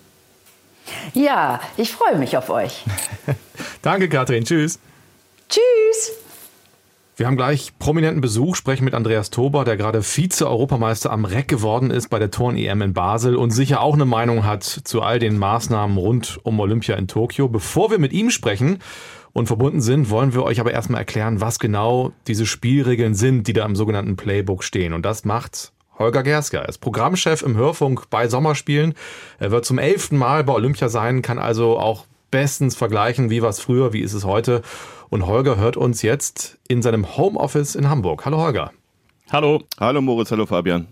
Ja, 1.13 1.59
ich 1.77 1.91
freue 1.91 2.17
mich 2.17 2.35
auf 2.35 2.49
euch. 2.49 2.83
Danke, 3.83 4.09
Katrin. 4.09 4.43
Tschüss. 4.43 4.79
Tschüss. 5.47 6.24
Wir 7.17 7.27
haben 7.27 7.37
gleich 7.37 7.71
prominenten 7.79 8.19
Besuch, 8.19 8.57
sprechen 8.57 8.83
mit 8.83 8.93
Andreas 8.93 9.29
Tober, 9.29 9.63
der 9.63 9.77
gerade 9.77 10.01
Vize-Europameister 10.01 11.13
am 11.13 11.23
Reck 11.23 11.47
geworden 11.47 11.89
ist 11.89 12.09
bei 12.09 12.19
der 12.19 12.29
Turn-EM 12.29 12.81
in 12.81 12.93
Basel 12.93 13.37
und 13.37 13.51
sicher 13.51 13.79
auch 13.79 13.93
eine 13.93 14.03
Meinung 14.03 14.45
hat 14.45 14.63
zu 14.63 15.01
all 15.01 15.17
den 15.17 15.37
Maßnahmen 15.37 15.95
rund 15.95 16.39
um 16.43 16.59
Olympia 16.59 16.95
in 16.95 17.07
Tokio. 17.07 17.47
Bevor 17.47 17.89
wir 17.89 17.99
mit 17.99 18.11
ihm 18.11 18.31
sprechen 18.31 18.79
und 19.31 19.47
verbunden 19.47 19.79
sind, 19.79 20.09
wollen 20.09 20.33
wir 20.33 20.43
euch 20.43 20.59
aber 20.59 20.73
erstmal 20.73 20.99
erklären, 20.99 21.39
was 21.39 21.57
genau 21.57 22.11
diese 22.27 22.45
Spielregeln 22.45 23.15
sind, 23.15 23.47
die 23.47 23.53
da 23.53 23.65
im 23.65 23.77
sogenannten 23.77 24.17
Playbook 24.17 24.61
stehen. 24.61 24.91
Und 24.91 25.05
das 25.05 25.23
macht 25.23 25.71
Holger 25.97 26.21
Gersker. 26.21 26.63
Er 26.63 26.69
ist 26.69 26.79
Programmchef 26.79 27.43
im 27.43 27.55
Hörfunk 27.55 28.09
bei 28.09 28.27
Sommerspielen. 28.27 28.93
Er 29.39 29.51
wird 29.51 29.63
zum 29.63 29.77
elften 29.77 30.17
Mal 30.17 30.43
bei 30.43 30.51
Olympia 30.51 30.89
sein, 30.89 31.21
kann 31.21 31.39
also 31.39 31.79
auch 31.79 32.07
bestens 32.29 32.75
vergleichen, 32.75 33.29
wie 33.29 33.41
war 33.41 33.49
es 33.49 33.61
früher, 33.61 33.93
wie 33.93 34.01
ist 34.01 34.11
es 34.11 34.25
heute. 34.25 34.61
Und 35.09 35.25
Holger 35.27 35.57
hört 35.57 35.77
uns 35.77 36.01
jetzt 36.01 36.57
in 36.67 36.81
seinem 36.81 37.17
Homeoffice 37.17 37.75
in 37.75 37.89
Hamburg. 37.89 38.25
Hallo 38.25 38.37
Holger. 38.37 38.71
Hallo. 39.31 39.61
Hallo 39.79 40.01
Moritz, 40.01 40.31
hallo 40.31 40.45
Fabian. 40.45 40.87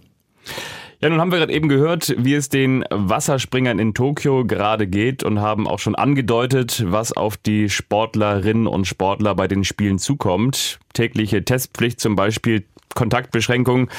Ja, 1.04 1.10
nun 1.10 1.20
haben 1.20 1.32
wir 1.34 1.40
gerade 1.40 1.52
eben 1.52 1.68
gehört, 1.68 2.16
wie 2.18 2.34
es 2.34 2.48
den 2.48 2.86
Wasserspringern 2.90 3.78
in 3.78 3.94
Tokio 3.94 4.46
gerade 4.46 4.88
geht 4.88 5.24
und 5.24 5.42
haben 5.42 5.68
auch 5.68 5.80
schon 5.80 5.96
angedeutet, 5.96 6.82
was 6.88 7.12
auf 7.12 7.36
die 7.36 7.70
Sportlerinnen 7.70 8.68
und 8.68 8.86
Sportler 8.86 9.36
bei 9.36 9.50
den 9.50 9.66
Spielen 9.66 10.00
zukommt. 10.00 10.80
Tägliche 10.94 11.44
Testpflicht 11.44 12.00
zum 12.00 12.16
Beispiel, 12.16 12.64
Kontaktbeschränkungen. 12.96 13.90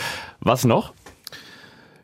Was 0.41 0.65
noch? 0.65 0.95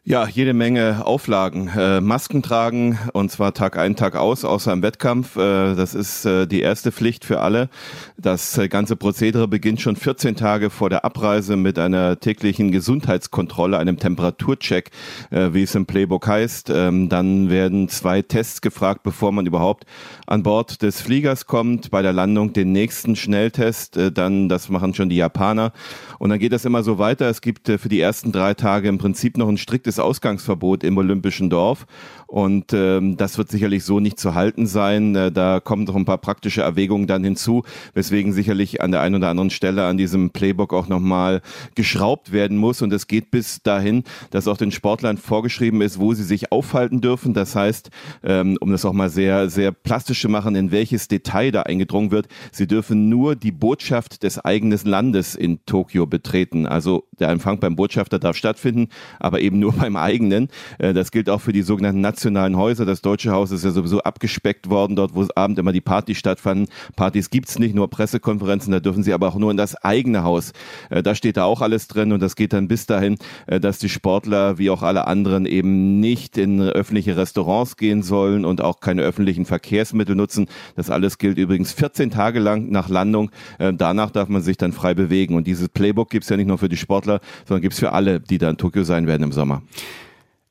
Ja, 0.02 0.26
jede 0.26 0.54
Menge 0.54 1.04
Auflagen. 1.04 1.68
Äh, 1.76 2.00
Masken 2.00 2.42
tragen 2.42 2.98
und 3.12 3.30
zwar 3.30 3.52
Tag 3.52 3.76
ein, 3.76 3.96
Tag 3.96 4.16
aus, 4.16 4.46
außer 4.46 4.72
im 4.72 4.82
Wettkampf. 4.82 5.36
Äh, 5.36 5.74
das 5.74 5.94
ist 5.94 6.24
äh, 6.24 6.46
die 6.46 6.62
erste 6.62 6.90
Pflicht 6.90 7.22
für 7.22 7.40
alle. 7.40 7.68
Das 8.16 8.56
äh, 8.56 8.68
ganze 8.68 8.96
Prozedere 8.96 9.46
beginnt 9.46 9.82
schon 9.82 9.96
14 9.96 10.36
Tage 10.36 10.70
vor 10.70 10.88
der 10.88 11.04
Abreise 11.04 11.56
mit 11.56 11.78
einer 11.78 12.18
täglichen 12.18 12.72
Gesundheitskontrolle, 12.72 13.76
einem 13.76 13.98
Temperaturcheck, 13.98 14.90
äh, 15.30 15.52
wie 15.52 15.64
es 15.64 15.74
im 15.74 15.84
Playbook 15.84 16.26
heißt. 16.26 16.70
Ähm, 16.70 17.10
dann 17.10 17.50
werden 17.50 17.90
zwei 17.90 18.22
Tests 18.22 18.62
gefragt, 18.62 19.02
bevor 19.02 19.32
man 19.32 19.44
überhaupt 19.44 19.84
an 20.26 20.42
Bord 20.42 20.80
des 20.80 21.02
Fliegers 21.02 21.44
kommt. 21.44 21.90
Bei 21.90 22.00
der 22.00 22.14
Landung 22.14 22.54
den 22.54 22.72
nächsten 22.72 23.16
Schnelltest. 23.16 23.98
Äh, 23.98 24.10
dann, 24.10 24.48
das 24.48 24.70
machen 24.70 24.94
schon 24.94 25.10
die 25.10 25.16
Japaner. 25.16 25.74
Und 26.18 26.30
dann 26.30 26.38
geht 26.38 26.54
das 26.54 26.64
immer 26.64 26.82
so 26.82 26.98
weiter. 26.98 27.28
Es 27.28 27.42
gibt 27.42 27.68
für 27.68 27.88
die 27.90 28.00
ersten 28.00 28.32
drei 28.32 28.54
Tage 28.54 28.88
im 28.88 28.96
Prinzip 28.96 29.36
noch 29.36 29.48
ein 29.48 29.58
striktes 29.58 29.89
striktes 29.90 29.98
Ausgangsverbot 29.98 30.84
im 30.84 30.96
Olympischen 30.98 31.50
Dorf. 31.50 31.86
Und 32.30 32.72
ähm, 32.72 33.16
das 33.16 33.38
wird 33.38 33.50
sicherlich 33.50 33.82
so 33.82 33.98
nicht 33.98 34.20
zu 34.20 34.36
halten 34.36 34.68
sein. 34.68 35.16
Äh, 35.16 35.32
da 35.32 35.58
kommen 35.58 35.82
noch 35.82 35.96
ein 35.96 36.04
paar 36.04 36.18
praktische 36.18 36.62
Erwägungen 36.62 37.08
dann 37.08 37.24
hinzu, 37.24 37.64
weswegen 37.92 38.32
sicherlich 38.32 38.80
an 38.80 38.92
der 38.92 39.00
einen 39.00 39.16
oder 39.16 39.30
anderen 39.30 39.50
Stelle 39.50 39.84
an 39.86 39.96
diesem 39.96 40.30
Playbook 40.30 40.72
auch 40.72 40.86
nochmal 40.86 41.42
geschraubt 41.74 42.30
werden 42.30 42.56
muss. 42.56 42.82
Und 42.82 42.92
es 42.92 43.08
geht 43.08 43.32
bis 43.32 43.64
dahin, 43.64 44.04
dass 44.30 44.46
auch 44.46 44.56
den 44.56 44.70
Sportlern 44.70 45.16
vorgeschrieben 45.16 45.80
ist, 45.80 45.98
wo 45.98 46.14
sie 46.14 46.22
sich 46.22 46.52
aufhalten 46.52 47.00
dürfen. 47.00 47.34
Das 47.34 47.56
heißt, 47.56 47.90
ähm, 48.22 48.56
um 48.60 48.70
das 48.70 48.84
auch 48.84 48.92
mal 48.92 49.10
sehr, 49.10 49.50
sehr 49.50 49.72
plastisch 49.72 50.20
zu 50.20 50.28
machen, 50.28 50.54
in 50.54 50.70
welches 50.70 51.08
Detail 51.08 51.50
da 51.50 51.62
eingedrungen 51.62 52.12
wird, 52.12 52.28
sie 52.52 52.68
dürfen 52.68 53.08
nur 53.08 53.34
die 53.34 53.50
Botschaft 53.50 54.22
des 54.22 54.38
eigenen 54.38 54.78
Landes 54.84 55.34
in 55.34 55.64
Tokio 55.66 56.06
betreten. 56.06 56.66
Also 56.66 57.08
der 57.18 57.30
Empfang 57.30 57.58
beim 57.58 57.74
Botschafter 57.74 58.20
darf 58.20 58.36
stattfinden, 58.36 58.86
aber 59.18 59.40
eben 59.40 59.58
nur 59.58 59.72
beim 59.80 59.96
eigenen. 59.96 60.46
Äh, 60.78 60.94
das 60.94 61.10
gilt 61.10 61.28
auch 61.28 61.40
für 61.40 61.52
die 61.52 61.62
sogenannten 61.62 62.00
nationalen 62.20 62.58
Häuser. 62.58 62.84
Das 62.84 63.00
Deutsche 63.00 63.32
Haus 63.32 63.50
ist 63.50 63.64
ja 63.64 63.70
sowieso 63.70 64.02
abgespeckt 64.02 64.68
worden, 64.68 64.94
dort 64.94 65.14
wo 65.14 65.22
es 65.22 65.34
abend 65.36 65.58
immer 65.58 65.72
die 65.72 65.80
Partys 65.80 66.18
stattfanden. 66.18 66.68
Partys 66.94 67.30
gibt's 67.30 67.58
nicht, 67.58 67.74
nur 67.74 67.88
Pressekonferenzen, 67.88 68.72
da 68.72 68.80
dürfen 68.80 69.02
sie 69.02 69.14
aber 69.14 69.28
auch 69.28 69.36
nur 69.36 69.50
in 69.50 69.56
das 69.56 69.74
eigene 69.76 70.22
Haus. 70.22 70.52
Äh, 70.90 71.02
da 71.02 71.14
steht 71.14 71.38
da 71.38 71.44
auch 71.44 71.62
alles 71.62 71.88
drin 71.88 72.12
und 72.12 72.20
das 72.20 72.36
geht 72.36 72.52
dann 72.52 72.68
bis 72.68 72.84
dahin, 72.84 73.16
äh, 73.46 73.58
dass 73.58 73.78
die 73.78 73.88
Sportler 73.88 74.58
wie 74.58 74.68
auch 74.68 74.82
alle 74.82 75.06
anderen 75.06 75.46
eben 75.46 75.98
nicht 76.00 76.36
in 76.36 76.60
öffentliche 76.60 77.16
Restaurants 77.16 77.78
gehen 77.78 78.02
sollen 78.02 78.44
und 78.44 78.60
auch 78.60 78.80
keine 78.80 79.00
öffentlichen 79.00 79.46
Verkehrsmittel 79.46 80.14
nutzen. 80.14 80.46
Das 80.76 80.90
alles 80.90 81.16
gilt 81.16 81.38
übrigens 81.38 81.72
14 81.72 82.10
Tage 82.10 82.38
lang 82.38 82.70
nach 82.70 82.90
Landung. 82.90 83.30
Danach 83.58 84.10
darf 84.10 84.28
man 84.28 84.42
sich 84.42 84.58
dann 84.58 84.72
frei 84.72 84.92
bewegen. 84.94 85.34
Und 85.34 85.46
dieses 85.46 85.68
Playbook 85.68 86.10
gibt's 86.10 86.28
ja 86.28 86.36
nicht 86.36 86.46
nur 86.46 86.58
für 86.58 86.68
die 86.68 86.76
Sportler, 86.76 87.20
sondern 87.46 87.62
gibt's 87.62 87.78
für 87.78 87.92
alle, 87.92 88.20
die 88.20 88.38
da 88.38 88.50
in 88.50 88.56
Tokio 88.58 88.84
sein 88.84 89.06
werden 89.06 89.22
im 89.22 89.32
Sommer. 89.32 89.62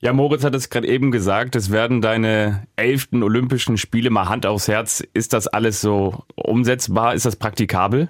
Ja, 0.01 0.13
Moritz 0.13 0.45
hat 0.45 0.55
es 0.55 0.69
gerade 0.69 0.88
eben 0.88 1.12
gesagt, 1.12 1.57
es 1.57 1.71
werden 1.71 2.01
deine 2.01 2.65
elften 2.77 3.21
Olympischen 3.21 3.77
Spiele 3.77 4.09
mal 4.09 4.29
Hand 4.29 4.45
aufs 4.45 4.69
Herz. 4.69 5.03
Ist 5.13 5.33
das 5.33 5.47
alles 5.47 5.81
so 5.81 6.23
umsetzbar? 6.35 7.15
Ist 7.15 7.25
das 7.25 7.35
praktikabel? 7.35 8.07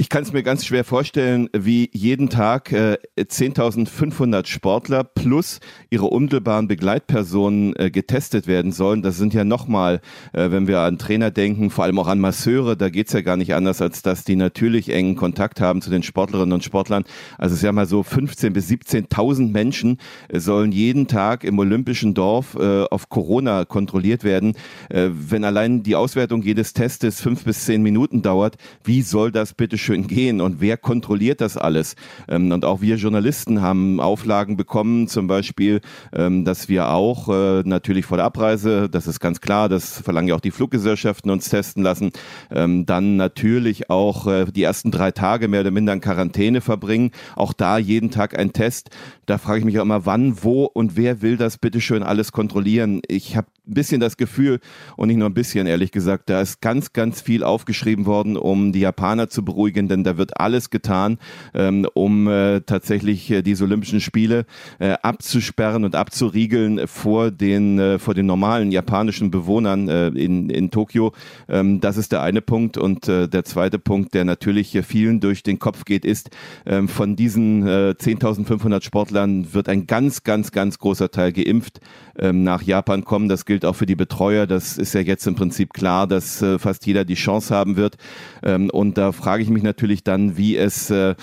Ich 0.00 0.08
kann 0.08 0.22
es 0.22 0.32
mir 0.32 0.44
ganz 0.44 0.64
schwer 0.64 0.84
vorstellen, 0.84 1.48
wie 1.52 1.90
jeden 1.92 2.30
Tag 2.30 2.70
äh, 2.70 2.98
10.500 3.18 4.46
Sportler 4.46 5.02
plus 5.02 5.58
ihre 5.90 6.06
unmittelbaren 6.06 6.68
Begleitpersonen 6.68 7.74
äh, 7.74 7.90
getestet 7.90 8.46
werden 8.46 8.70
sollen. 8.70 9.02
Das 9.02 9.16
sind 9.16 9.34
ja 9.34 9.42
nochmal, 9.42 10.00
äh, 10.32 10.52
wenn 10.52 10.68
wir 10.68 10.78
an 10.78 10.98
Trainer 10.98 11.32
denken, 11.32 11.70
vor 11.70 11.82
allem 11.82 11.98
auch 11.98 12.06
an 12.06 12.20
Masseure, 12.20 12.76
da 12.76 12.90
geht's 12.90 13.12
ja 13.12 13.22
gar 13.22 13.36
nicht 13.36 13.56
anders, 13.56 13.82
als 13.82 14.02
dass 14.02 14.22
die 14.22 14.36
natürlich 14.36 14.90
engen 14.90 15.16
Kontakt 15.16 15.60
haben 15.60 15.82
zu 15.82 15.90
den 15.90 16.04
Sportlerinnen 16.04 16.52
und 16.52 16.62
Sportlern. 16.62 17.02
Also 17.36 17.54
es 17.54 17.58
ist 17.58 17.64
ja 17.64 17.72
mal 17.72 17.86
so 17.86 18.02
15.000 18.02 18.50
bis 18.50 18.70
17.000 18.70 19.50
Menschen 19.50 19.98
äh, 20.28 20.38
sollen 20.38 20.70
jeden 20.70 21.08
Tag 21.08 21.42
im 21.42 21.58
Olympischen 21.58 22.14
Dorf 22.14 22.54
äh, 22.54 22.84
auf 22.84 23.08
Corona 23.08 23.64
kontrolliert 23.64 24.22
werden. 24.22 24.54
Äh, 24.90 25.08
wenn 25.10 25.42
allein 25.42 25.82
die 25.82 25.96
Auswertung 25.96 26.42
jedes 26.42 26.72
Testes 26.72 27.20
fünf 27.20 27.42
bis 27.42 27.64
zehn 27.64 27.82
Minuten 27.82 28.22
dauert, 28.22 28.58
wie 28.84 29.02
soll 29.02 29.32
das 29.32 29.54
bitte 29.54 29.76
gehen 29.96 30.40
und 30.40 30.60
wer 30.60 30.76
kontrolliert 30.76 31.40
das 31.40 31.56
alles? 31.56 31.94
Ähm, 32.28 32.52
und 32.52 32.64
auch 32.64 32.80
wir 32.80 32.96
Journalisten 32.96 33.60
haben 33.60 34.00
Auflagen 34.00 34.56
bekommen, 34.56 35.08
zum 35.08 35.26
Beispiel, 35.26 35.80
ähm, 36.12 36.44
dass 36.44 36.68
wir 36.68 36.90
auch 36.90 37.28
äh, 37.28 37.62
natürlich 37.64 38.06
vor 38.06 38.16
der 38.16 38.26
Abreise, 38.26 38.88
das 38.88 39.06
ist 39.06 39.20
ganz 39.20 39.40
klar, 39.40 39.68
das 39.68 40.00
verlangen 40.00 40.28
ja 40.28 40.34
auch 40.34 40.40
die 40.40 40.50
Fluggesellschaften 40.50 41.30
uns 41.30 41.48
testen 41.48 41.82
lassen, 41.82 42.10
ähm, 42.50 42.86
dann 42.86 43.16
natürlich 43.16 43.90
auch 43.90 44.26
äh, 44.26 44.46
die 44.46 44.62
ersten 44.62 44.90
drei 44.90 45.10
Tage 45.10 45.48
mehr 45.48 45.60
oder 45.62 45.70
minder 45.70 45.92
in 45.92 46.00
Quarantäne 46.00 46.60
verbringen, 46.60 47.10
auch 47.36 47.52
da 47.52 47.78
jeden 47.78 48.10
Tag 48.10 48.38
ein 48.38 48.52
Test. 48.52 48.90
Da 49.26 49.38
frage 49.38 49.60
ich 49.60 49.64
mich 49.64 49.78
auch 49.78 49.84
immer, 49.84 50.06
wann, 50.06 50.42
wo 50.42 50.64
und 50.64 50.96
wer 50.96 51.22
will 51.22 51.36
das 51.36 51.58
bitte 51.58 51.80
schön 51.80 52.02
alles 52.02 52.32
kontrollieren? 52.32 53.00
Ich 53.08 53.36
habe 53.36 53.48
ein 53.68 53.74
bisschen 53.74 54.00
das 54.00 54.16
Gefühl, 54.16 54.60
und 54.96 55.08
nicht 55.08 55.18
nur 55.18 55.28
ein 55.28 55.34
bisschen, 55.34 55.66
ehrlich 55.66 55.92
gesagt, 55.92 56.30
da 56.30 56.40
ist 56.40 56.60
ganz, 56.60 56.92
ganz 56.92 57.20
viel 57.20 57.42
aufgeschrieben 57.42 58.06
worden, 58.06 58.36
um 58.36 58.72
die 58.72 58.80
Japaner 58.80 59.28
zu 59.28 59.44
beruhigen, 59.44 59.88
denn 59.88 60.04
da 60.04 60.16
wird 60.16 60.40
alles 60.40 60.70
getan, 60.70 61.18
ähm, 61.54 61.86
um 61.94 62.28
äh, 62.28 62.60
tatsächlich 62.60 63.30
äh, 63.30 63.42
diese 63.42 63.64
Olympischen 63.64 64.00
Spiele 64.00 64.46
äh, 64.78 64.94
abzusperren 65.02 65.84
und 65.84 65.94
abzuriegeln 65.94 66.86
vor 66.86 67.30
den, 67.30 67.78
äh, 67.78 67.98
vor 67.98 68.14
den 68.14 68.26
normalen 68.26 68.72
japanischen 68.72 69.30
Bewohnern 69.30 69.88
äh, 69.88 70.08
in, 70.08 70.50
in 70.50 70.70
Tokio. 70.70 71.12
Ähm, 71.48 71.80
das 71.80 71.96
ist 71.96 72.12
der 72.12 72.22
eine 72.22 72.40
Punkt. 72.40 72.76
Und 72.76 73.08
äh, 73.08 73.28
der 73.28 73.44
zweite 73.44 73.78
Punkt, 73.78 74.14
der 74.14 74.24
natürlich 74.24 74.78
vielen 74.86 75.20
durch 75.20 75.42
den 75.42 75.58
Kopf 75.58 75.84
geht, 75.84 76.04
ist, 76.04 76.30
ähm, 76.66 76.88
von 76.88 77.16
diesen 77.16 77.66
äh, 77.66 77.94
10.500 77.98 78.82
Sportlern 78.82 79.52
wird 79.52 79.68
ein 79.68 79.86
ganz, 79.86 80.22
ganz, 80.22 80.52
ganz 80.52 80.78
großer 80.78 81.10
Teil 81.10 81.32
geimpft 81.32 81.80
ähm, 82.18 82.42
nach 82.42 82.62
Japan 82.62 83.04
kommen. 83.04 83.28
Das 83.28 83.44
gilt 83.44 83.57
auch 83.64 83.74
für 83.74 83.86
die 83.86 83.96
Betreuer. 83.96 84.46
Das 84.46 84.78
ist 84.78 84.94
ja 84.94 85.00
jetzt 85.00 85.26
im 85.26 85.34
Prinzip 85.34 85.72
klar, 85.72 86.06
dass 86.06 86.42
äh, 86.42 86.58
fast 86.58 86.86
jeder 86.86 87.04
die 87.04 87.14
Chance 87.14 87.54
haben 87.54 87.76
wird. 87.76 87.96
Ähm, 88.42 88.70
und 88.70 88.98
da 88.98 89.12
frage 89.12 89.42
ich 89.42 89.50
mich 89.50 89.62
natürlich 89.62 90.04
dann, 90.04 90.36
wie 90.36 90.56
es 90.56 90.90
äh, 90.90 91.14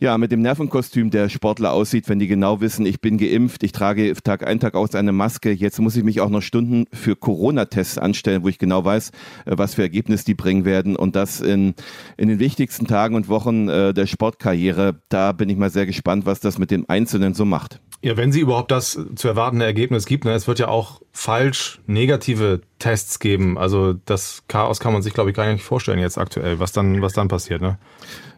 ja, 0.00 0.16
mit 0.16 0.32
dem 0.32 0.40
Nervenkostüm 0.40 1.10
der 1.10 1.28
Sportler 1.28 1.72
aussieht, 1.72 2.08
wenn 2.08 2.18
die 2.18 2.26
genau 2.26 2.62
wissen, 2.62 2.86
ich 2.86 3.02
bin 3.02 3.18
geimpft, 3.18 3.62
ich 3.62 3.72
trage 3.72 4.14
Tag 4.14 4.46
ein, 4.46 4.58
Tag 4.58 4.74
aus 4.74 4.94
eine 4.94 5.12
Maske, 5.12 5.52
jetzt 5.52 5.78
muss 5.78 5.94
ich 5.94 6.04
mich 6.04 6.22
auch 6.22 6.30
noch 6.30 6.40
Stunden 6.40 6.86
für 6.90 7.16
Corona-Tests 7.16 7.98
anstellen, 7.98 8.42
wo 8.42 8.48
ich 8.48 8.58
genau 8.58 8.84
weiß, 8.84 9.10
äh, 9.44 9.52
was 9.56 9.74
für 9.74 9.82
Ergebnisse 9.82 10.24
die 10.24 10.34
bringen 10.34 10.64
werden 10.64 10.96
und 10.96 11.16
das 11.16 11.40
in, 11.40 11.74
in 12.16 12.28
den 12.28 12.38
wichtigsten 12.38 12.86
Tagen 12.86 13.14
und 13.14 13.28
Wochen 13.28 13.68
äh, 13.68 13.92
der 13.92 14.06
Sportkarriere. 14.06 14.96
Da 15.10 15.32
bin 15.32 15.50
ich 15.50 15.58
mal 15.58 15.70
sehr 15.70 15.86
gespannt, 15.86 16.24
was 16.24 16.40
das 16.40 16.58
mit 16.58 16.70
dem 16.70 16.86
Einzelnen 16.88 17.34
so 17.34 17.44
macht. 17.44 17.80
Ja, 18.02 18.16
wenn 18.16 18.32
sie 18.32 18.40
überhaupt 18.40 18.70
das 18.70 18.98
zu 19.14 19.28
erwartende 19.28 19.66
Ergebnis 19.66 20.06
gibt, 20.06 20.24
ne, 20.24 20.32
es 20.32 20.48
wird 20.48 20.58
ja 20.58 20.68
auch 20.68 21.02
falsch 21.12 21.80
negative 21.86 22.62
Tests 22.78 23.18
geben. 23.18 23.58
Also 23.58 23.92
das 24.06 24.42
Chaos 24.48 24.80
kann 24.80 24.94
man 24.94 25.02
sich, 25.02 25.12
glaube 25.12 25.28
ich, 25.30 25.36
gar 25.36 25.52
nicht 25.52 25.62
vorstellen 25.62 25.98
jetzt 25.98 26.16
aktuell, 26.16 26.58
was 26.58 26.72
dann, 26.72 27.02
was 27.02 27.12
dann 27.12 27.28
passiert. 27.28 27.60
Ne? 27.60 27.78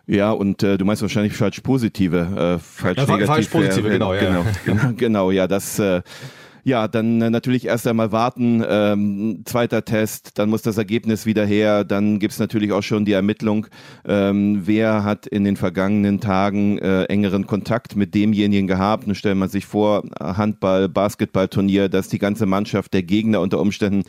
Ja, 0.08 0.32
und 0.32 0.64
äh, 0.64 0.78
du 0.78 0.84
meinst 0.84 1.00
wahrscheinlich 1.02 1.34
falsch 1.34 1.60
positive, 1.60 2.18
äh, 2.18 2.58
falsch 2.58 2.98
Ja, 2.98 3.06
fa- 3.06 3.12
negativ. 3.12 3.34
falsch 3.34 3.48
positive, 3.48 3.88
äh, 3.88 3.92
genau, 3.92 4.14
ja, 4.14 4.20
genau, 4.24 4.44
ja. 4.66 4.92
genau, 4.96 5.30
ja, 5.30 5.46
das. 5.46 5.78
Äh, 5.78 6.02
ja, 6.64 6.86
dann 6.86 7.20
äh, 7.20 7.30
natürlich 7.30 7.66
erst 7.66 7.86
einmal 7.86 8.12
warten, 8.12 8.64
ähm, 8.68 9.42
zweiter 9.44 9.84
Test, 9.84 10.38
dann 10.38 10.48
muss 10.48 10.62
das 10.62 10.78
Ergebnis 10.78 11.26
wieder 11.26 11.44
her, 11.44 11.84
dann 11.84 12.18
gibt's 12.18 12.38
natürlich 12.38 12.72
auch 12.72 12.82
schon 12.82 13.04
die 13.04 13.12
Ermittlung, 13.12 13.66
ähm, 14.04 14.62
wer 14.64 15.02
hat 15.02 15.26
in 15.26 15.44
den 15.44 15.56
vergangenen 15.56 16.20
Tagen 16.20 16.78
äh, 16.78 17.04
engeren 17.04 17.46
Kontakt 17.46 17.96
mit 17.96 18.14
demjenigen 18.14 18.66
gehabt. 18.66 19.06
Nun 19.06 19.16
stellt 19.16 19.36
man 19.36 19.48
sich 19.48 19.66
vor, 19.66 20.04
Handball, 20.20 20.88
Basketballturnier, 20.88 21.88
dass 21.88 22.08
die 22.08 22.18
ganze 22.18 22.46
Mannschaft 22.46 22.94
der 22.94 23.02
Gegner 23.02 23.40
unter 23.40 23.58
Umständen 23.58 24.04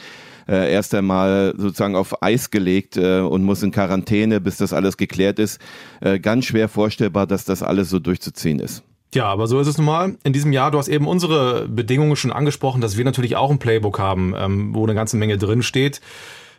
äh, 0.47 0.71
erst 0.71 0.93
einmal 0.93 1.53
sozusagen 1.57 1.95
auf 1.95 2.21
Eis 2.21 2.51
gelegt 2.51 2.97
äh, 2.97 3.19
und 3.21 3.43
muss 3.43 3.63
in 3.63 3.71
Quarantäne, 3.71 4.41
bis 4.41 4.57
das 4.57 4.73
alles 4.73 4.97
geklärt 4.97 5.39
ist. 5.39 5.59
Äh, 6.01 6.19
ganz 6.19 6.45
schwer 6.45 6.69
vorstellbar, 6.69 7.27
dass 7.27 7.45
das 7.45 7.63
alles 7.63 7.89
so 7.89 7.99
durchzuziehen 7.99 8.59
ist. 8.59 8.83
Ja, 9.13 9.25
aber 9.25 9.47
so 9.47 9.59
ist 9.59 9.67
es 9.67 9.77
nun 9.77 9.85
mal. 9.85 10.15
In 10.23 10.33
diesem 10.33 10.51
Jahr, 10.51 10.71
du 10.71 10.79
hast 10.79 10.87
eben 10.87 11.07
unsere 11.07 11.67
Bedingungen 11.67 12.15
schon 12.15 12.31
angesprochen, 12.31 12.81
dass 12.81 12.97
wir 12.97 13.05
natürlich 13.05 13.35
auch 13.35 13.51
ein 13.51 13.59
Playbook 13.59 13.99
haben, 13.99 14.33
ähm, 14.35 14.73
wo 14.73 14.83
eine 14.83 14.95
ganze 14.95 15.17
Menge 15.17 15.37
drin 15.37 15.61
steht. 15.61 16.01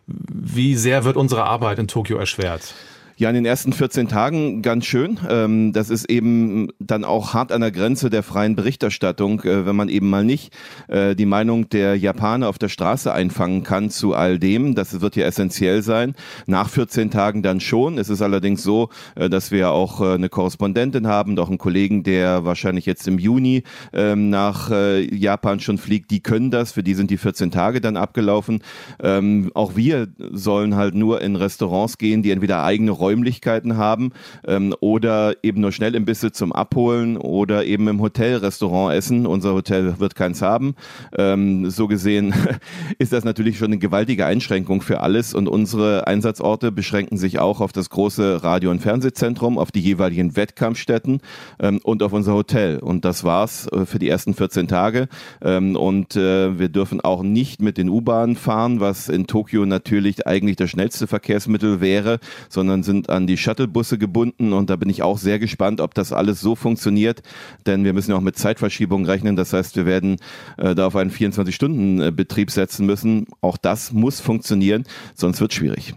Wie 0.07 0.77
sehr 0.77 1.05
wird 1.05 1.17
unsere 1.17 1.45
Arbeit 1.45 1.79
in 1.79 1.88
Tokio 1.88 2.17
erschwert? 2.17 2.75
Ja, 3.16 3.29
in 3.29 3.37
den 3.37 3.46
ersten 3.46 3.72
14 3.72 4.09
Tagen 4.09 4.61
ganz 4.61 4.87
schön. 4.87 5.20
Ähm, 5.31 5.72
das 5.72 5.88
ist 5.88 6.11
eben 6.11 6.70
dann 6.81 7.05
auch 7.05 7.33
hart 7.33 7.53
an 7.53 7.61
der 7.61 7.70
Grenze 7.70 8.11
der 8.11 8.24
freien 8.24 8.57
Berichterstattung, 8.57 9.40
äh, 9.42 9.66
wenn 9.66 9.77
man 9.77 9.88
eben 9.88 10.11
mal 10.11 10.24
nicht 10.24 10.53
äh, 10.88 11.14
die 11.14 11.24
Meinung 11.24 11.68
der 11.68 11.96
Japaner 11.96 12.48
auf 12.48 12.59
der 12.59 12.68
Straße 12.68 13.12
einfangen 13.12 13.62
kann 13.62 13.88
zu 13.88 14.14
all 14.14 14.40
dem. 14.40 14.74
Das 14.74 15.00
wird 15.00 15.14
ja 15.14 15.27
essentiell 15.27 15.83
sein. 15.83 16.16
Nach 16.46 16.68
14 16.68 17.12
Tagen 17.12 17.44
dann 17.44 17.61
schon. 17.61 17.98
Es 17.98 18.09
ist 18.09 18.20
allerdings 18.20 18.64
so, 18.64 18.88
äh, 19.14 19.31
dass 19.31 19.53
wir 19.53 19.70
auch 19.70 20.00
eine 20.00 20.29
Korrespondentin 20.29 21.07
haben, 21.07 21.37
doch 21.37 21.48
einen 21.48 21.59
Kollegen, 21.59 22.03
der 22.03 22.44
wahrscheinlich 22.44 22.85
jetzt 22.85 23.07
im 23.07 23.20
Juni 23.20 23.62
ähm, 23.92 24.29
nach 24.31 24.70
Japan 24.70 25.61
schon 25.61 25.79
fliegt. 25.79 26.11
Die 26.11 26.20
können 26.20 26.50
das. 26.50 26.72
Für 26.72 26.83
die 26.83 26.94
sind 26.94 27.11
die 27.11 27.16
14 27.16 27.53
Tage 27.53 27.81
dann 27.81 27.96
abgelaufen. 27.96 28.61
Ähm, 29.00 29.53
auch 29.55 29.77
wir 29.77 30.09
sollen 30.33 30.74
halt 30.74 30.94
nur 30.94 31.20
in 31.20 31.37
Restaurants 31.37 31.98
gehen, 31.98 32.22
die 32.22 32.33
entweder 32.33 32.64
eigene 32.64 32.90
Räumlichkeiten 33.05 33.77
haben 33.77 34.12
ähm, 34.47 34.75
oder 34.81 35.35
eben 35.43 35.61
nur 35.61 35.73
Schnellimbisse 35.73 36.33
zum 36.33 36.53
Abholen 36.53 37.19
oder 37.19 37.67
eben 37.67 37.87
im 37.88 38.01
Hotelrestaurant 38.01 38.95
essen. 38.95 39.27
Unser 39.27 39.53
Hotel 39.53 39.99
wird 39.99 40.14
keins 40.14 40.40
haben. 40.40 40.75
Ähm, 41.17 41.69
so 41.69 41.87
gesehen 41.87 42.35
ist 42.99 43.12
das 43.12 43.25
natürlich 43.25 43.59
schon 43.59 43.67
eine 43.67 43.79
gewaltige 43.79 44.25
Einschränkung 44.25 44.81
für 44.81 45.01
alles 45.01 45.35
und 45.35 45.49
unsere 45.49 46.07
Einsatzorte 46.07 46.73
beschränken 46.73 47.19
sich 47.19 47.38
auch 47.38 47.61
auf 47.61 47.73
das 47.73 47.90
große 47.90 48.43
Radio- 48.43 48.71
und 48.71 48.81
Fernsehzentrum, 48.81 49.59
auf 49.59 49.71
die 49.71 49.81
jeweiligen 49.81 50.35
Wettkampfstätten 50.35 51.21
ähm, 51.61 51.81
und 51.83 52.03
auf 52.03 52.14
unser 52.14 52.33
Hotel. 52.33 52.79
Und 52.79 53.05
das 53.05 53.23
war's 53.23 53.67
äh, 53.69 53.85
für 53.85 53.99
die 53.99 54.09
ersten 54.09 54.33
14 54.33 54.67
Tage. 54.67 55.09
Ähm, 55.43 55.77
und 55.77 56.17
äh, 56.17 56.59
wir 56.59 56.71
dürfen 56.71 57.03
auch 57.03 57.23
nicht 57.23 57.61
mit 57.61 57.77
den 57.77 57.90
U-Bahnen 57.90 58.37
fahren, 58.37 58.81
was 58.81 59.09
in 59.09 59.27
Tokio 59.27 59.67
natürlich 59.67 60.27
eigentlich 60.27 60.57
das 60.57 60.71
schnellste 60.71 61.07
Verkehrsmittel 61.07 61.81
wäre, 61.81 62.19
sondern 62.49 62.83
sind 62.83 62.93
an 63.09 63.26
die 63.26 63.37
Shuttlebusse 63.37 63.98
gebunden 63.98 64.52
und 64.52 64.70
da 64.70 64.76
bin 64.76 64.88
ich 64.88 65.02
auch 65.02 65.18
sehr 65.18 65.38
gespannt, 65.38 65.80
ob 65.80 65.94
das 65.94 66.12
alles 66.12 66.40
so 66.40 66.54
funktioniert, 66.54 67.22
denn 67.66 67.85
wir 67.85 67.92
müssen 67.92 68.12
ja 68.12 68.16
auch 68.16 68.22
mit 68.22 68.37
Zeitverschiebung 68.37 69.04
rechnen. 69.07 69.37
Das 69.37 69.52
heißt, 69.52 69.76
wir 69.76 69.87
werden 69.87 70.16
äh, 70.57 70.74
da 70.74 70.87
auf 70.87 70.96
einen 70.96 71.11
24-Stunden-Betrieb 71.11 72.50
setzen 72.50 72.87
müssen. 72.87 73.26
Auch 73.40 73.57
das 73.57 73.92
muss 73.92 74.20
funktionieren, 74.20 74.85
sonst 75.14 75.40
wird 75.40 75.52
schwierig. 75.52 75.94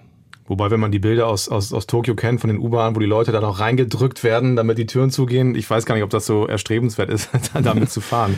Wobei, 0.47 0.71
wenn 0.71 0.79
man 0.79 0.91
die 0.91 0.99
Bilder 0.99 1.27
aus, 1.27 1.49
aus, 1.49 1.73
aus 1.73 1.87
Tokio 1.87 2.15
kennt, 2.15 2.39
von 2.39 2.49
den 2.49 2.59
U-Bahnen, 2.59 2.95
wo 2.95 2.99
die 3.01 3.05
Leute 3.05 3.33
da 3.33 3.41
noch 3.41 3.59
reingedrückt 3.59 4.23
werden, 4.23 4.55
damit 4.55 4.77
die 4.77 4.85
Türen 4.85 5.11
zugehen, 5.11 5.55
ich 5.55 5.69
weiß 5.69 5.85
gar 5.85 5.95
nicht, 5.95 6.05
ob 6.05 6.09
das 6.09 6.25
so 6.25 6.47
erstrebenswert 6.47 7.09
ist, 7.09 7.29
damit 7.63 7.91
zu 7.91 7.99
fahren. 7.99 8.37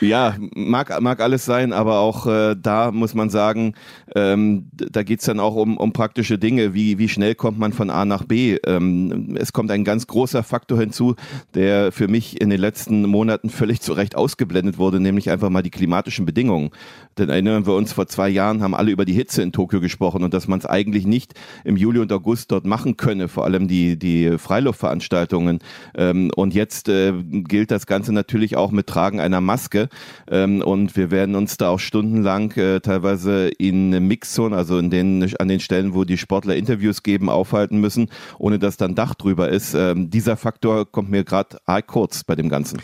Ja, 0.00 0.36
mag, 0.54 0.98
mag 1.02 1.20
alles 1.20 1.44
sein, 1.44 1.74
aber 1.74 1.98
auch 1.98 2.26
äh, 2.26 2.56
da 2.60 2.90
muss 2.90 3.14
man 3.14 3.28
sagen, 3.28 3.74
ähm, 4.14 4.70
da 4.72 5.02
geht's 5.02 5.26
dann 5.26 5.40
auch 5.40 5.54
um, 5.56 5.76
um 5.76 5.92
praktische 5.92 6.38
Dinge, 6.38 6.72
wie, 6.72 6.96
wie 6.98 7.08
schnell 7.08 7.34
kommt 7.34 7.58
man 7.58 7.74
von 7.74 7.90
A 7.90 8.06
nach 8.06 8.24
B. 8.24 8.56
Ähm, 8.66 9.36
es 9.38 9.52
kommt 9.52 9.70
ein 9.70 9.84
ganz 9.84 10.06
großer 10.06 10.42
Faktor 10.42 10.78
hinzu, 10.78 11.16
der 11.54 11.92
für 11.92 12.08
mich 12.08 12.40
in 12.40 12.48
den 12.48 12.60
letzten 12.60 13.02
Monaten 13.02 13.50
völlig 13.50 13.82
zu 13.82 13.92
Recht 13.92 14.16
ausgeblendet 14.16 14.78
wurde, 14.78 15.00
nämlich 15.00 15.30
einfach 15.30 15.50
mal 15.50 15.62
die 15.62 15.70
klimatischen 15.70 16.24
Bedingungen. 16.24 16.70
Denn 17.18 17.28
erinnern 17.28 17.66
wir 17.66 17.74
uns, 17.74 17.92
vor 17.92 18.06
zwei 18.06 18.30
Jahren 18.30 18.62
haben 18.62 18.74
alle 18.74 18.92
über 18.92 19.04
die 19.04 19.12
Hitze 19.12 19.42
in 19.42 19.52
Tokio 19.52 19.80
gesprochen 19.80 20.24
und 20.24 20.32
dass 20.32 20.48
man 20.48 20.60
es 20.60 20.66
eigentlich 20.66 21.06
nicht 21.06 21.34
im 21.64 21.76
Juli 21.76 21.98
und 21.98 22.10
August 22.10 22.50
dort 22.50 22.64
machen 22.64 22.96
könne, 22.96 23.28
vor 23.28 23.44
allem 23.44 23.68
die, 23.68 23.98
die 23.98 24.38
Freiluftveranstaltungen. 24.38 25.58
Ähm, 25.94 26.30
und 26.34 26.54
jetzt 26.54 26.88
äh, 26.88 27.12
gilt 27.22 27.70
das 27.70 27.86
Ganze 27.86 28.14
natürlich 28.14 28.56
auch 28.56 28.70
mit 28.70 28.86
Tragen 28.86 29.20
einer 29.20 29.42
Maske. 29.42 29.89
Ähm, 30.30 30.62
und 30.62 30.96
wir 30.96 31.10
werden 31.10 31.34
uns 31.34 31.56
da 31.56 31.68
auch 31.68 31.80
stundenlang 31.80 32.52
äh, 32.52 32.80
teilweise 32.80 33.48
in 33.48 33.90
Mixzonen, 34.06 34.56
also 34.56 34.78
in 34.78 34.90
den, 34.90 35.34
an 35.38 35.48
den 35.48 35.60
Stellen, 35.60 35.94
wo 35.94 36.04
die 36.04 36.18
Sportler 36.18 36.56
Interviews 36.56 37.02
geben, 37.02 37.28
aufhalten 37.28 37.80
müssen, 37.80 38.08
ohne 38.38 38.58
dass 38.58 38.76
dann 38.76 38.94
Dach 38.94 39.14
drüber 39.14 39.48
ist. 39.48 39.74
Ähm, 39.74 40.10
dieser 40.10 40.36
Faktor 40.36 40.90
kommt 40.90 41.10
mir 41.10 41.24
gerade 41.24 41.58
kurz 41.86 42.24
bei 42.24 42.34
dem 42.34 42.48
Ganzen. 42.48 42.80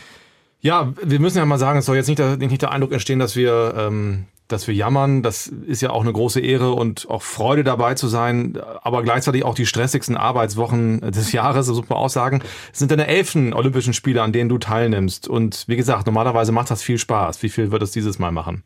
Ja, 0.59 0.93
wir 1.03 1.19
müssen 1.19 1.37
ja 1.37 1.45
mal 1.45 1.59
sagen, 1.59 1.79
es 1.79 1.85
soll 1.85 1.95
jetzt 1.95 2.07
nicht 2.07 2.19
der, 2.19 2.37
nicht 2.37 2.61
der 2.61 2.71
Eindruck 2.71 2.91
entstehen, 2.91 3.19
dass 3.19 3.35
wir, 3.35 3.73
ähm, 3.77 4.25
dass 4.47 4.67
wir 4.67 4.73
jammern. 4.73 5.23
Das 5.23 5.47
ist 5.47 5.81
ja 5.81 5.89
auch 5.89 6.01
eine 6.01 6.13
große 6.13 6.39
Ehre 6.39 6.73
und 6.73 7.09
auch 7.09 7.21
Freude 7.21 7.63
dabei 7.63 7.95
zu 7.95 8.07
sein, 8.07 8.57
aber 8.81 9.03
gleichzeitig 9.03 9.43
auch 9.43 9.55
die 9.55 9.65
stressigsten 9.65 10.17
Arbeitswochen 10.17 11.01
des 11.01 11.31
Jahres, 11.37 11.67
das 11.67 11.75
muss 11.75 11.89
man 11.89 11.99
auch 11.99 12.09
sagen, 12.09 12.41
sind 12.71 12.91
deine 12.91 13.07
elften 13.07 13.53
Olympischen 13.53 13.93
Spiele, 13.93 14.21
an 14.21 14.31
denen 14.31 14.49
du 14.49 14.57
teilnimmst. 14.57 15.27
Und 15.27 15.65
wie 15.67 15.75
gesagt, 15.75 16.05
normalerweise 16.05 16.51
macht 16.51 16.71
das 16.71 16.83
viel 16.83 16.97
Spaß. 16.97 17.41
Wie 17.43 17.49
viel 17.49 17.71
wird 17.71 17.81
es 17.81 17.91
dieses 17.91 18.19
Mal 18.19 18.31
machen? 18.31 18.63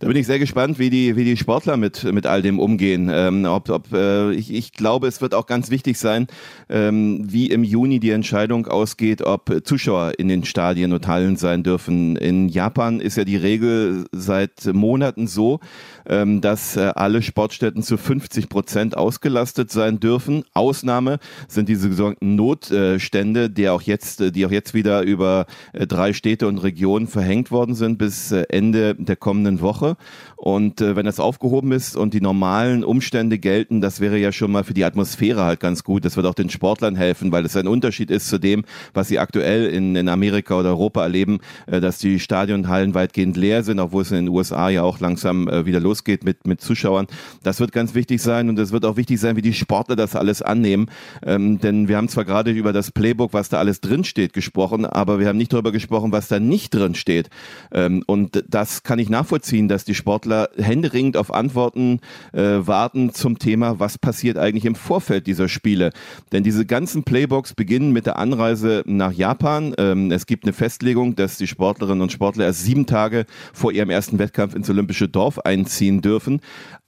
Da 0.00 0.08
bin 0.08 0.16
ich 0.16 0.26
sehr 0.26 0.38
gespannt, 0.38 0.78
wie 0.78 0.88
die, 0.88 1.14
wie 1.14 1.24
die 1.24 1.36
Sportler 1.36 1.76
mit, 1.76 2.04
mit 2.04 2.24
all 2.24 2.40
dem 2.40 2.58
umgehen. 2.58 3.10
Ähm, 3.12 3.44
ob, 3.44 3.68
ob, 3.68 3.92
äh, 3.92 4.32
ich, 4.32 4.50
ich 4.50 4.72
glaube, 4.72 5.06
es 5.06 5.20
wird 5.20 5.34
auch 5.34 5.44
ganz 5.44 5.70
wichtig 5.70 5.98
sein, 5.98 6.26
ähm, 6.70 7.26
wie 7.30 7.50
im 7.50 7.64
Juni 7.64 8.00
die 8.00 8.08
Entscheidung 8.08 8.66
ausgeht, 8.66 9.20
ob 9.20 9.54
Zuschauer 9.62 10.12
in 10.16 10.28
den 10.28 10.44
Stadien 10.44 10.94
und 10.94 11.06
Hallen 11.06 11.36
sein 11.36 11.62
dürfen. 11.62 12.16
In 12.16 12.48
Japan 12.48 12.98
ist 12.98 13.18
ja 13.18 13.24
die 13.24 13.36
Regel 13.36 14.06
seit 14.10 14.72
Monaten 14.72 15.26
so, 15.26 15.60
ähm, 16.06 16.40
dass 16.40 16.76
äh, 16.76 16.92
alle 16.94 17.22
Sportstätten 17.22 17.82
zu 17.82 17.96
50 17.96 18.48
Prozent 18.48 18.96
ausgelastet 18.96 19.70
sein 19.70 20.00
dürfen. 20.00 20.44
Ausnahme 20.54 21.18
sind 21.48 21.68
diese 21.68 21.92
sogenannten 21.92 22.34
Notstände, 22.34 23.50
die 23.50 23.68
auch 23.68 23.82
jetzt, 23.82 24.34
die 24.34 24.46
auch 24.46 24.50
jetzt 24.50 24.74
wieder 24.74 25.02
über 25.02 25.46
äh, 25.72 25.86
drei 25.86 26.12
Städte 26.12 26.46
und 26.46 26.58
Regionen 26.58 27.06
verhängt 27.06 27.50
worden 27.50 27.74
sind 27.74 27.98
bis 27.98 28.32
äh, 28.32 28.44
Ende 28.48 28.94
der 28.94 29.16
kommenden 29.16 29.60
Woche. 29.60 29.96
Und 30.40 30.80
äh, 30.80 30.96
wenn 30.96 31.04
das 31.04 31.20
aufgehoben 31.20 31.70
ist 31.70 31.96
und 31.96 32.14
die 32.14 32.22
normalen 32.22 32.82
Umstände 32.82 33.38
gelten, 33.38 33.82
das 33.82 34.00
wäre 34.00 34.16
ja 34.16 34.32
schon 34.32 34.50
mal 34.50 34.64
für 34.64 34.72
die 34.72 34.86
Atmosphäre 34.86 35.44
halt 35.44 35.60
ganz 35.60 35.84
gut. 35.84 36.06
Das 36.06 36.16
wird 36.16 36.24
auch 36.24 36.32
den 36.32 36.48
Sportlern 36.48 36.96
helfen, 36.96 37.30
weil 37.30 37.44
es 37.44 37.56
ein 37.56 37.68
Unterschied 37.68 38.10
ist 38.10 38.26
zu 38.26 38.38
dem, 38.38 38.64
was 38.94 39.08
sie 39.08 39.18
aktuell 39.18 39.66
in, 39.66 39.96
in 39.96 40.08
Amerika 40.08 40.58
oder 40.58 40.70
Europa 40.70 41.02
erleben, 41.02 41.40
äh, 41.66 41.82
dass 41.82 41.98
die 41.98 42.18
Stadionhallen 42.18 42.94
weitgehend 42.94 43.36
leer 43.36 43.62
sind, 43.64 43.80
obwohl 43.80 44.00
es 44.00 44.12
in 44.12 44.16
den 44.16 44.28
USA 44.30 44.70
ja 44.70 44.82
auch 44.82 44.98
langsam 44.98 45.46
äh, 45.46 45.66
wieder 45.66 45.78
losgeht 45.78 46.24
mit, 46.24 46.46
mit 46.46 46.62
Zuschauern. 46.62 47.06
Das 47.42 47.60
wird 47.60 47.72
ganz 47.72 47.94
wichtig 47.94 48.22
sein 48.22 48.48
und 48.48 48.58
es 48.58 48.72
wird 48.72 48.86
auch 48.86 48.96
wichtig 48.96 49.20
sein, 49.20 49.36
wie 49.36 49.42
die 49.42 49.52
Sportler 49.52 49.94
das 49.94 50.16
alles 50.16 50.40
annehmen. 50.40 50.86
Ähm, 51.22 51.60
denn 51.60 51.86
wir 51.86 51.98
haben 51.98 52.08
zwar 52.08 52.24
gerade 52.24 52.50
über 52.50 52.72
das 52.72 52.92
Playbook, 52.92 53.34
was 53.34 53.50
da 53.50 53.58
alles 53.58 53.82
drinsteht, 53.82 54.32
gesprochen, 54.32 54.86
aber 54.86 55.18
wir 55.18 55.28
haben 55.28 55.36
nicht 55.36 55.52
darüber 55.52 55.70
gesprochen, 55.70 56.12
was 56.12 56.28
da 56.28 56.40
nicht 56.40 56.72
drin 56.74 56.94
steht. 56.94 57.28
Ähm, 57.72 58.02
und 58.06 58.42
das 58.48 58.84
kann 58.84 58.98
ich 58.98 59.10
nachvollziehen, 59.10 59.68
dass 59.68 59.84
die 59.84 59.94
Sportler 59.94 60.29
händeringend 60.56 61.16
auf 61.16 61.32
Antworten 61.32 62.00
äh, 62.32 62.40
warten 62.40 63.12
zum 63.12 63.38
Thema, 63.38 63.78
was 63.78 63.98
passiert 63.98 64.38
eigentlich 64.38 64.64
im 64.64 64.74
Vorfeld 64.74 65.26
dieser 65.26 65.48
Spiele. 65.48 65.90
Denn 66.32 66.42
diese 66.42 66.66
ganzen 66.66 67.04
Playbooks 67.04 67.54
beginnen 67.54 67.92
mit 67.92 68.06
der 68.06 68.18
Anreise 68.18 68.82
nach 68.86 69.12
Japan. 69.12 69.74
Ähm, 69.78 70.10
es 70.10 70.26
gibt 70.26 70.44
eine 70.44 70.52
Festlegung, 70.52 71.16
dass 71.16 71.36
die 71.36 71.46
Sportlerinnen 71.46 72.02
und 72.02 72.12
Sportler 72.12 72.46
erst 72.46 72.64
sieben 72.64 72.86
Tage 72.86 73.26
vor 73.52 73.72
ihrem 73.72 73.90
ersten 73.90 74.18
Wettkampf 74.18 74.54
ins 74.54 74.70
Olympische 74.70 75.08
Dorf 75.08 75.38
einziehen 75.40 76.00
dürfen. 76.00 76.40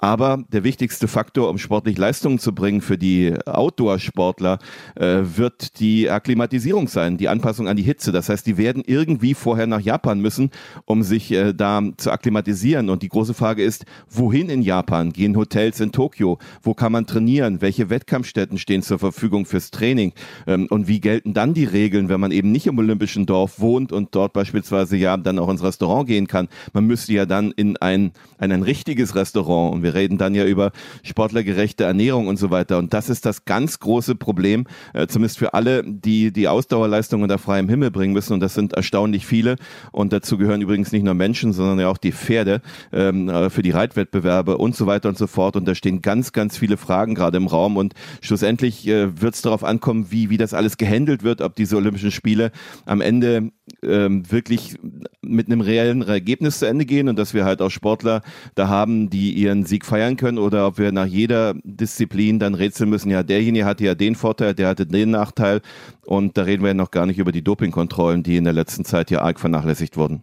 Aber 0.03 0.43
der 0.53 0.65
wichtigste 0.65 1.07
Faktor, 1.07 1.49
um 1.49 1.59
sportlich 1.59 1.97
Leistungen 1.97 2.41
zu 2.41 2.53
bringen 2.53 2.81
für 2.81 2.99
die 2.99 3.35
Outdoor-Sportler, 3.47 4.59
äh, 4.97 5.21
wird 5.37 5.79
die 5.79 6.11
Akklimatisierung 6.11 6.88
sein, 6.88 7.19
die 7.19 7.29
Anpassung 7.29 7.69
an 7.69 7.77
die 7.77 7.85
Hitze. 7.85 8.11
Das 8.11 8.29
heißt, 8.29 8.45
die 8.45 8.59
werden 8.59 8.83
irgendwie 8.85 9.35
vorher 9.35 9.69
nach 9.69 9.81
Japan 9.81 10.19
müssen, 10.19 10.51
um 10.87 11.05
sich 11.05 11.31
äh, 11.31 11.53
da 11.53 11.81
zu 11.99 12.11
akklimatisieren. 12.11 12.91
Und 12.91 13.05
die 13.05 13.09
große 13.11 13.33
Frage 13.33 13.62
ist, 13.62 13.85
wohin 14.11 14.49
in 14.49 14.62
Japan? 14.62 15.12
Gehen 15.12 15.37
Hotels 15.37 15.79
in 15.79 15.93
Tokio? 15.93 16.41
Wo 16.62 16.75
kann 16.75 16.91
man 16.91 17.07
trainieren? 17.07 17.61
Welche 17.61 17.88
Wettkampfstätten 17.88 18.59
stehen 18.59 18.83
zur 18.83 18.99
Verfügung 18.99 19.47
fürs 19.47 19.71
Training? 19.71 20.15
Ähm, 20.49 20.67
und 20.69 20.88
wie 20.88 20.99
gelten 20.99 21.33
dann 21.33 21.55
die 21.55 21.65
Regeln, 21.65 22.09
wenn 22.09 22.19
man 22.19 22.33
eben 22.33 22.51
nicht 22.51 22.67
im 22.67 22.77
Olympischen 22.77 23.25
Dorf 23.25 23.61
wohnt 23.61 23.93
und 23.93 24.17
dort 24.17 24.33
beispielsweise 24.33 24.97
ja 24.97 25.17
dann 25.17 25.38
auch 25.38 25.49
ins 25.49 25.62
Restaurant 25.62 26.09
gehen 26.09 26.27
kann? 26.27 26.49
Man 26.73 26.88
müsste 26.88 27.12
ja 27.12 27.25
dann 27.25 27.53
in 27.53 27.77
ein, 27.77 28.11
in 28.41 28.51
ein 28.51 28.65
richtiges 28.65 29.15
Restaurant 29.15 29.77
und 29.77 29.85
wir 29.85 29.92
reden 29.95 30.19
dann 30.19 30.35
ja 30.35 30.45
über 30.45 30.73
sportlergerechte 31.03 31.85
Ernährung 31.85 32.29
und 32.29 32.39
so 32.39 32.51
weiter. 32.51 32.79
Und 32.79 32.93
das 32.93 33.09
ist 33.09 33.27
das 33.27 33.45
ganz 33.45 33.79
große 33.79 34.15
Problem, 34.15 34.67
äh, 34.95 35.07
zumindest 35.07 35.39
für 35.39 35.55
alle, 35.55 35.83
die 35.85 36.33
die 36.33 36.49
Ausdauerleistung 36.49 37.23
unter 37.23 37.39
freiem 37.39 37.69
Himmel 37.69 37.91
bringen 37.91 38.13
müssen. 38.13 38.35
Und 38.35 38.41
das 38.41 38.55
sind 38.55 38.73
erstaunlich 38.73 39.27
viele. 39.27 39.57
Und 39.91 40.13
dazu 40.13 40.39
gehören 40.39 40.61
übrigens 40.61 40.93
nicht 40.93 41.05
nur 41.05 41.15
Menschen, 41.15 41.53
sondern 41.53 41.79
ja 41.81 41.89
auch 41.89 41.99
die 41.99 42.13
Pferde 42.13 42.63
ähm, 42.93 43.29
äh, 43.29 43.51
für 43.51 43.63
die 43.63 43.71
Reitwettbewerbe 43.71 44.59
und 44.59 44.77
so 44.77 44.87
weiter 44.87 45.09
und 45.09 45.19
so 45.19 45.27
fort. 45.27 45.57
Und 45.57 45.67
da 45.67 45.75
stehen 45.75 46.03
ganz, 46.03 46.33
ganz 46.33 46.57
viele 46.57 46.77
Fragen 46.77 47.15
gerade 47.15 47.37
im 47.37 47.47
Raum. 47.47 47.77
Und 47.77 47.95
schlussendlich 48.21 48.87
äh, 48.87 49.21
wird 49.21 49.35
es 49.35 49.43
darauf 49.43 49.65
ankommen, 49.65 50.07
wie, 50.11 50.31
wie 50.31 50.37
das 50.37 50.55
alles 50.55 50.77
gehandelt 50.77 51.23
wird, 51.23 51.41
ob 51.41 51.55
diese 51.55 51.77
Olympischen 51.77 52.11
Spiele 52.11 52.53
am 52.87 53.01
Ende 53.01 53.51
ähm, 53.83 54.31
wirklich 54.31 54.77
mit 55.23 55.47
einem 55.47 55.61
reellen 55.61 56.03
Ergebnis 56.03 56.59
zu 56.59 56.67
Ende 56.67 56.85
gehen 56.85 57.09
und 57.09 57.19
dass 57.19 57.35
wir 57.35 57.45
halt 57.45 57.63
auch 57.63 57.71
Sportler 57.71 58.23
da 58.55 58.69
haben, 58.69 59.11
die 59.11 59.33
ihren 59.33 59.65
Sieg 59.65 59.82
feiern 59.85 60.16
können 60.16 60.38
oder 60.38 60.66
ob 60.66 60.79
wir 60.79 60.92
nach 60.92 61.07
jeder 61.07 61.55
Disziplin 61.64 62.38
dann 62.38 62.55
rätseln 62.55 62.90
müssen, 62.90 63.11
ja, 63.11 63.23
derjenige 63.23 63.64
hatte 63.64 63.85
ja 63.85 63.95
den 63.95 64.14
Vorteil, 64.14 64.55
der 64.55 64.68
hatte 64.68 64.87
den 64.87 65.11
Nachteil 65.11 65.61
und 66.05 66.37
da 66.37 66.42
reden 66.42 66.62
wir 66.62 66.68
ja 66.68 66.75
noch 66.75 66.90
gar 66.90 67.07
nicht 67.07 67.18
über 67.18 67.33
die 67.33 67.42
Dopingkontrollen, 67.42 68.23
die 68.23 68.37
in 68.37 68.45
der 68.45 68.53
letzten 68.53 68.85
Zeit 68.85 69.11
ja 69.11 69.23
arg 69.23 69.40
vernachlässigt 69.40 69.97
wurden 69.97 70.23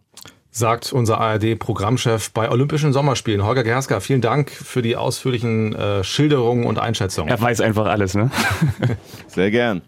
sagt 0.52 0.92
unser 0.92 1.20
ARD-Programmchef 1.20 2.32
bei 2.32 2.50
Olympischen 2.50 2.92
Sommerspielen. 2.92 3.46
Holger 3.46 3.64
Gerska, 3.64 4.00
vielen 4.00 4.22
Dank 4.22 4.50
für 4.50 4.82
die 4.82 4.96
ausführlichen 4.96 5.76
äh, 5.76 6.04
Schilderungen 6.04 6.66
und 6.66 6.80
Einschätzungen. 6.80 7.30
Er 7.30 7.40
weiß 7.40 7.62
einfach 7.62 7.86
alles, 7.86 8.16
ne? 8.16 8.32
Sehr 9.28 9.52
gern. 9.52 9.84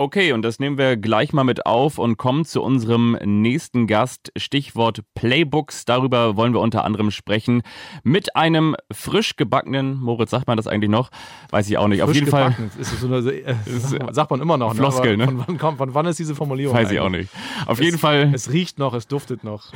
Okay, 0.00 0.30
und 0.30 0.42
das 0.42 0.60
nehmen 0.60 0.78
wir 0.78 0.96
gleich 0.96 1.32
mal 1.32 1.42
mit 1.42 1.66
auf 1.66 1.98
und 1.98 2.18
kommen 2.18 2.44
zu 2.44 2.62
unserem 2.62 3.18
nächsten 3.24 3.88
Gast. 3.88 4.30
Stichwort 4.36 5.00
Playbooks. 5.16 5.86
Darüber 5.86 6.36
wollen 6.36 6.52
wir 6.52 6.60
unter 6.60 6.84
anderem 6.84 7.10
sprechen 7.10 7.62
mit 8.04 8.36
einem 8.36 8.76
frisch 8.92 9.34
gebackenen, 9.34 9.98
Moritz, 9.98 10.30
sagt 10.30 10.46
man 10.46 10.56
das 10.56 10.68
eigentlich 10.68 10.88
noch? 10.88 11.10
Weiß 11.50 11.68
ich 11.68 11.78
auch 11.78 11.88
nicht. 11.88 11.98
Frisch 11.98 12.10
Auf 12.10 12.14
jeden 12.14 12.26
gebacken. 12.26 12.70
Fall. 12.70 12.80
Ist 12.80 13.00
so 13.00 13.08
eine, 13.08 13.16
äh, 13.28 13.54
sagt 14.12 14.30
man 14.30 14.40
immer 14.40 14.56
noch. 14.56 14.72
Floskel, 14.76 15.16
ne? 15.16 15.26
ne? 15.26 15.32
Von 15.32 15.44
wann, 15.48 15.58
kommt, 15.58 15.78
von 15.78 15.92
wann 15.94 16.06
ist 16.06 16.20
diese 16.20 16.36
Formulierung? 16.36 16.76
Weiß 16.76 16.92
ich 16.92 17.00
auch 17.00 17.10
nicht. 17.10 17.28
Auf 17.66 17.80
es, 17.80 17.84
jeden 17.84 17.98
Fall. 17.98 18.30
Es 18.32 18.52
riecht 18.52 18.78
noch, 18.78 18.94
es 18.94 19.08
duftet 19.08 19.42
noch. 19.42 19.72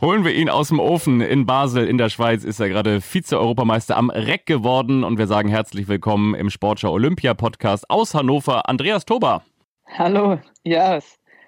Holen 0.00 0.24
wir 0.24 0.34
ihn 0.34 0.48
aus 0.48 0.70
dem 0.70 0.80
Ofen 0.80 1.20
in 1.20 1.46
Basel 1.46 1.86
in 1.86 1.98
der 1.98 2.08
Schweiz. 2.08 2.42
Ist 2.42 2.58
er 2.58 2.68
gerade 2.68 3.00
Vize-Europameister 3.00 3.96
am 3.96 4.10
Reck 4.10 4.44
geworden 4.44 5.04
und 5.04 5.18
wir 5.18 5.28
sagen 5.28 5.48
herzlich 5.48 5.86
willkommen 5.86 6.34
im 6.34 6.50
Sportschau 6.50 6.90
Olympia 6.90 7.34
Podcast 7.34 7.88
aus 7.88 8.12
Hannover, 8.12 8.68
Andreas 8.68 9.04
Toba. 9.04 9.44
Hallo, 9.98 10.38
ja, 10.64 10.98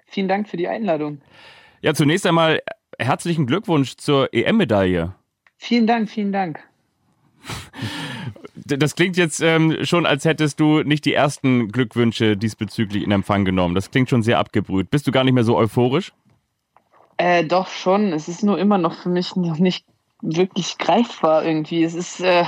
vielen 0.05 0.27
Dank 0.27 0.47
für 0.47 0.57
die 0.57 0.67
Einladung. 0.67 1.21
Ja, 1.81 1.93
zunächst 1.93 2.25
einmal 2.27 2.61
herzlichen 2.99 3.47
Glückwunsch 3.47 3.95
zur 3.97 4.33
EM-Medaille. 4.33 5.15
Vielen 5.57 5.87
Dank, 5.87 6.09
vielen 6.09 6.31
Dank. 6.31 6.59
Das 8.67 8.95
klingt 8.95 9.15
jetzt 9.15 9.41
ähm, 9.41 9.77
schon, 9.83 10.07
als 10.07 10.25
hättest 10.25 10.59
du 10.59 10.81
nicht 10.81 11.05
die 11.05 11.13
ersten 11.13 11.71
Glückwünsche 11.71 12.35
diesbezüglich 12.35 13.03
in 13.03 13.11
Empfang 13.11 13.45
genommen. 13.45 13.75
Das 13.75 13.91
klingt 13.91 14.09
schon 14.09 14.23
sehr 14.23 14.39
abgebrüht. 14.39 14.89
Bist 14.89 15.05
du 15.05 15.11
gar 15.11 15.23
nicht 15.23 15.33
mehr 15.33 15.43
so 15.43 15.55
euphorisch? 15.55 16.13
Äh, 17.17 17.43
doch 17.43 17.67
schon. 17.67 18.11
Es 18.11 18.27
ist 18.27 18.43
nur 18.43 18.57
immer 18.57 18.79
noch 18.79 18.95
für 18.95 19.09
mich 19.09 19.35
noch 19.35 19.59
nicht 19.59 19.85
wirklich 20.21 20.79
greifbar 20.79 21.45
irgendwie. 21.45 21.83
Es 21.83 21.93
ist, 21.93 22.21
äh, 22.21 22.45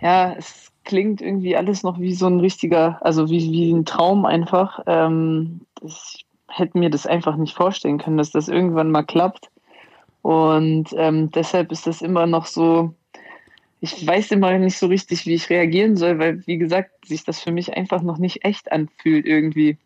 ja, 0.00 0.32
es 0.32 0.69
klingt 0.84 1.20
irgendwie 1.20 1.56
alles 1.56 1.82
noch 1.82 1.98
wie 1.98 2.14
so 2.14 2.26
ein 2.26 2.40
richtiger, 2.40 2.98
also 3.04 3.30
wie, 3.30 3.50
wie 3.50 3.72
ein 3.72 3.84
Traum 3.84 4.24
einfach. 4.26 4.80
Ähm, 4.86 5.60
ich 5.82 6.26
hätte 6.48 6.78
mir 6.78 6.90
das 6.90 7.06
einfach 7.06 7.36
nicht 7.36 7.54
vorstellen 7.54 7.98
können, 7.98 8.16
dass 8.16 8.30
das 8.30 8.48
irgendwann 8.48 8.90
mal 8.90 9.02
klappt. 9.02 9.50
Und 10.22 10.88
ähm, 10.96 11.30
deshalb 11.30 11.72
ist 11.72 11.86
das 11.86 12.02
immer 12.02 12.26
noch 12.26 12.46
so, 12.46 12.94
ich 13.80 14.06
weiß 14.06 14.32
immer 14.32 14.56
nicht 14.58 14.76
so 14.76 14.86
richtig, 14.86 15.26
wie 15.26 15.34
ich 15.34 15.48
reagieren 15.48 15.96
soll, 15.96 16.18
weil, 16.18 16.46
wie 16.46 16.58
gesagt, 16.58 17.06
sich 17.06 17.24
das 17.24 17.40
für 17.40 17.52
mich 17.52 17.76
einfach 17.76 18.02
noch 18.02 18.18
nicht 18.18 18.44
echt 18.44 18.70
anfühlt 18.70 19.26
irgendwie. 19.26 19.78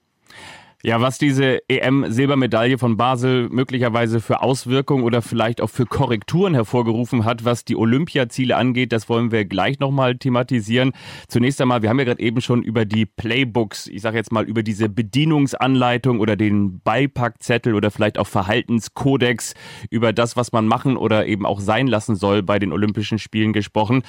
Ja, 0.87 1.01
was 1.01 1.17
diese 1.17 1.67
EM-Silbermedaille 1.67 2.77
von 2.77 2.99
Basel 2.99 3.49
möglicherweise 3.49 4.21
für 4.21 4.43
Auswirkungen 4.43 5.03
oder 5.03 5.23
vielleicht 5.23 5.63
auch 5.63 5.71
für 5.71 5.87
Korrekturen 5.87 6.53
hervorgerufen 6.53 7.25
hat, 7.25 7.47
was 7.47 7.65
die 7.65 7.75
Olympiaziele 7.75 8.55
angeht, 8.55 8.93
das 8.93 9.09
wollen 9.09 9.33
wir 9.33 9.47
gleich 9.47 9.79
nochmal 9.79 10.19
thematisieren. 10.19 10.93
Zunächst 11.27 11.59
einmal, 11.63 11.81
wir 11.81 11.89
haben 11.89 11.99
ja 12.01 12.05
gerade 12.05 12.21
eben 12.21 12.43
schon 12.43 12.63
über 12.63 12.85
die 12.85 13.07
Playbooks, 13.07 13.87
ich 13.87 14.03
sage 14.03 14.19
jetzt 14.19 14.31
mal 14.31 14.45
über 14.45 14.63
diese 14.63 14.91
Bedienungsanleitung 14.91 16.21
oder 16.21 16.37
den 16.37 16.81
Beipackzettel 16.81 17.75
oder 17.75 17.91
vielleicht 17.91 18.19
auch 18.19 18.27
Verhaltenskodex, 18.27 19.55
über 19.89 20.13
das, 20.13 20.37
was 20.37 20.53
man 20.53 20.67
machen 20.67 20.99
oder 20.99 21.27
eben 21.27 21.47
auch 21.47 21.61
sein 21.61 21.87
lassen 21.87 22.15
soll 22.15 22.43
bei 22.43 22.59
den 22.59 22.73
Olympischen 22.73 23.19
Spielen 23.19 23.55
gesprochen. 23.55 24.03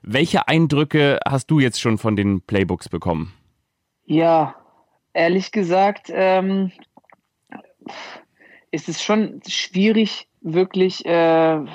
Welche 0.00 0.48
Eindrücke 0.48 1.20
hast 1.28 1.50
du 1.50 1.60
jetzt 1.60 1.82
schon 1.82 1.98
von 1.98 2.16
den 2.16 2.40
Playbooks 2.40 2.88
bekommen? 2.88 3.34
Ja, 4.06 4.54
ehrlich 5.14 5.52
gesagt 5.52 6.10
ähm, 6.12 6.72
ist 8.70 8.88
es 8.88 9.02
schon 9.02 9.40
schwierig, 9.46 10.28
wirklich 10.40 11.06
äh, 11.06 11.10
eine, 11.10 11.68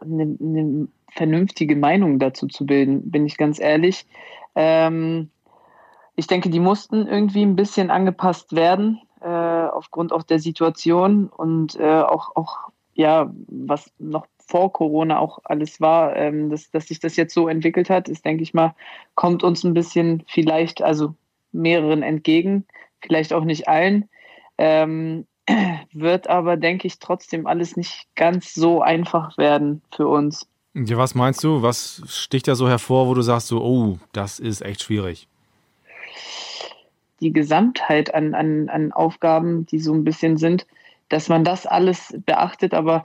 eine, 0.00 0.88
vernünftige 1.10 1.74
Meinung 1.74 2.18
dazu 2.18 2.46
zu 2.46 2.66
bilden, 2.66 3.10
bin 3.10 3.26
ich 3.26 3.38
ganz 3.38 3.58
ehrlich. 3.58 4.06
Ähm, 4.54 5.30
ich 6.16 6.26
denke, 6.26 6.50
die 6.50 6.60
mussten 6.60 7.06
irgendwie 7.06 7.42
ein 7.42 7.56
bisschen 7.56 7.90
angepasst 7.90 8.54
werden, 8.54 9.00
äh, 9.20 9.26
aufgrund 9.26 10.12
auch 10.12 10.22
der 10.22 10.38
Situation 10.38 11.28
und 11.28 11.76
äh, 11.76 12.02
auch, 12.02 12.36
auch, 12.36 12.70
ja, 12.94 13.32
was 13.48 13.90
noch 13.98 14.26
vor 14.46 14.72
Corona 14.72 15.18
auch 15.18 15.40
alles 15.44 15.80
war, 15.80 16.14
ähm, 16.16 16.50
dass, 16.50 16.70
dass 16.70 16.88
sich 16.88 17.00
das 17.00 17.16
jetzt 17.16 17.34
so 17.34 17.48
entwickelt 17.48 17.90
hat, 17.90 18.08
ist, 18.08 18.24
denke 18.24 18.42
ich 18.42 18.54
mal, 18.54 18.74
kommt 19.14 19.42
uns 19.42 19.64
ein 19.64 19.74
bisschen 19.74 20.22
vielleicht, 20.26 20.82
also 20.82 21.14
mehreren 21.52 22.02
entgegen, 22.02 22.66
vielleicht 23.00 23.32
auch 23.32 23.44
nicht 23.44 23.68
allen. 23.68 24.08
Ähm, 24.58 25.26
wird 25.92 26.28
aber, 26.28 26.56
denke 26.56 26.86
ich, 26.86 26.98
trotzdem 26.98 27.46
alles 27.46 27.76
nicht 27.76 28.06
ganz 28.14 28.54
so 28.54 28.82
einfach 28.82 29.38
werden 29.38 29.82
für 29.94 30.08
uns. 30.08 30.46
Ja, 30.74 30.96
was 30.96 31.14
meinst 31.14 31.42
du? 31.42 31.62
Was 31.62 32.02
sticht 32.06 32.46
da 32.46 32.54
so 32.54 32.68
hervor, 32.68 33.08
wo 33.08 33.14
du 33.14 33.22
sagst, 33.22 33.48
so, 33.48 33.62
oh, 33.62 33.98
das 34.12 34.38
ist 34.38 34.62
echt 34.62 34.82
schwierig? 34.82 35.28
Die 37.20 37.32
Gesamtheit 37.32 38.14
an, 38.14 38.34
an, 38.34 38.68
an 38.68 38.92
Aufgaben, 38.92 39.66
die 39.66 39.80
so 39.80 39.92
ein 39.92 40.04
bisschen 40.04 40.36
sind, 40.36 40.66
dass 41.08 41.28
man 41.28 41.44
das 41.44 41.66
alles 41.66 42.14
beachtet. 42.26 42.74
Aber 42.74 43.04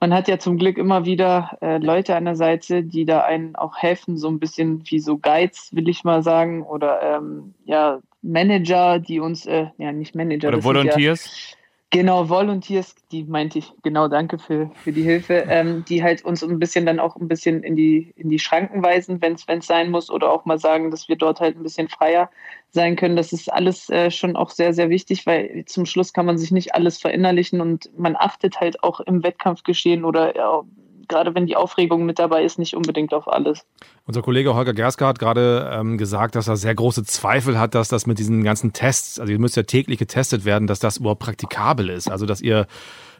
man 0.00 0.12
hat 0.12 0.28
ja 0.28 0.38
zum 0.38 0.58
Glück 0.58 0.78
immer 0.78 1.04
wieder 1.04 1.58
äh, 1.60 1.78
Leute 1.78 2.16
an 2.16 2.24
der 2.24 2.36
Seite, 2.36 2.82
die 2.82 3.04
da 3.04 3.22
einen 3.22 3.56
auch 3.56 3.76
helfen, 3.76 4.16
so 4.16 4.28
ein 4.28 4.38
bisschen 4.38 4.82
wie 4.86 4.98
so 4.98 5.18
Guides, 5.18 5.70
will 5.74 5.88
ich 5.88 6.04
mal 6.04 6.22
sagen, 6.22 6.62
oder 6.62 7.02
ähm, 7.02 7.54
ja, 7.64 8.00
Manager, 8.22 8.98
die 8.98 9.20
uns, 9.20 9.46
äh, 9.46 9.66
ja, 9.78 9.92
nicht 9.92 10.14
Manager. 10.14 10.48
Oder 10.48 10.64
Volunteers. 10.64 11.55
Genau, 11.90 12.28
Volunteers, 12.28 12.96
die 13.12 13.22
meinte 13.22 13.60
ich, 13.60 13.72
genau, 13.82 14.08
danke 14.08 14.40
für, 14.40 14.70
für 14.74 14.90
die 14.90 15.04
Hilfe, 15.04 15.46
ähm, 15.48 15.84
die 15.88 16.02
halt 16.02 16.24
uns 16.24 16.42
ein 16.42 16.58
bisschen 16.58 16.84
dann 16.84 16.98
auch 16.98 17.14
ein 17.14 17.28
bisschen 17.28 17.62
in 17.62 17.76
die, 17.76 18.12
in 18.16 18.28
die 18.28 18.40
Schranken 18.40 18.82
weisen, 18.82 19.22
wenn 19.22 19.34
es 19.34 19.66
sein 19.66 19.90
muss, 19.92 20.10
oder 20.10 20.32
auch 20.32 20.44
mal 20.44 20.58
sagen, 20.58 20.90
dass 20.90 21.08
wir 21.08 21.14
dort 21.14 21.40
halt 21.40 21.56
ein 21.56 21.62
bisschen 21.62 21.88
freier 21.88 22.28
sein 22.70 22.96
können. 22.96 23.14
Das 23.14 23.32
ist 23.32 23.52
alles 23.52 23.88
äh, 23.88 24.10
schon 24.10 24.34
auch 24.34 24.50
sehr, 24.50 24.74
sehr 24.74 24.90
wichtig, 24.90 25.26
weil 25.26 25.64
zum 25.66 25.86
Schluss 25.86 26.12
kann 26.12 26.26
man 26.26 26.38
sich 26.38 26.50
nicht 26.50 26.74
alles 26.74 26.98
verinnerlichen 26.98 27.60
und 27.60 27.88
man 27.96 28.16
achtet 28.16 28.60
halt 28.60 28.82
auch 28.82 28.98
im 28.98 29.22
Wettkampfgeschehen 29.22 30.04
oder 30.04 30.36
ja, 30.36 30.64
gerade 31.08 31.34
wenn 31.34 31.46
die 31.46 31.56
Aufregung 31.56 32.06
mit 32.06 32.18
dabei 32.18 32.44
ist, 32.44 32.58
nicht 32.58 32.74
unbedingt 32.74 33.14
auf 33.14 33.28
alles. 33.28 33.64
Unser 34.06 34.22
Kollege 34.22 34.54
Holger 34.54 34.74
Gerska 34.74 35.06
hat 35.06 35.18
gerade 35.18 35.70
ähm, 35.72 35.98
gesagt, 35.98 36.34
dass 36.34 36.48
er 36.48 36.56
sehr 36.56 36.74
große 36.74 37.04
Zweifel 37.04 37.58
hat, 37.58 37.74
dass 37.74 37.88
das 37.88 38.06
mit 38.06 38.18
diesen 38.18 38.44
ganzen 38.44 38.72
Tests, 38.72 39.18
also 39.18 39.32
ihr 39.32 39.38
müsst 39.38 39.56
ja 39.56 39.64
täglich 39.64 39.98
getestet 39.98 40.44
werden, 40.44 40.66
dass 40.66 40.78
das 40.78 40.98
überhaupt 40.98 41.20
praktikabel 41.20 41.90
ist. 41.90 42.10
Also 42.10 42.26
dass 42.26 42.40
ihr 42.40 42.66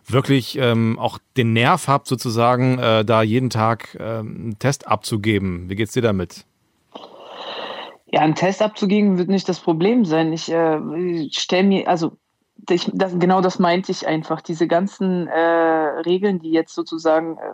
wirklich 0.08 0.56
ähm, 0.58 0.98
auch 0.98 1.18
den 1.36 1.52
Nerv 1.52 1.88
habt, 1.88 2.06
sozusagen, 2.06 2.78
äh, 2.78 3.04
da 3.04 3.22
jeden 3.22 3.50
Tag 3.50 3.96
ähm, 4.00 4.36
einen 4.36 4.58
Test 4.58 4.86
abzugeben. 4.86 5.68
Wie 5.68 5.74
geht's 5.74 5.92
dir 5.92 6.02
damit? 6.02 6.44
Ja, 8.06 8.20
einen 8.20 8.36
Test 8.36 8.62
abzugeben 8.62 9.18
wird 9.18 9.28
nicht 9.28 9.48
das 9.48 9.58
Problem 9.58 10.04
sein. 10.04 10.32
Ich 10.32 10.50
äh, 10.50 11.28
stelle 11.32 11.64
mir, 11.64 11.88
also 11.88 12.16
ich, 12.70 12.90
das, 12.94 13.18
genau 13.18 13.40
das 13.40 13.58
meinte 13.58 13.92
ich 13.92 14.06
einfach. 14.06 14.40
Diese 14.40 14.66
ganzen 14.66 15.26
äh, 15.26 15.38
Regeln, 15.38 16.38
die 16.38 16.50
jetzt 16.50 16.74
sozusagen 16.74 17.36
äh, 17.36 17.52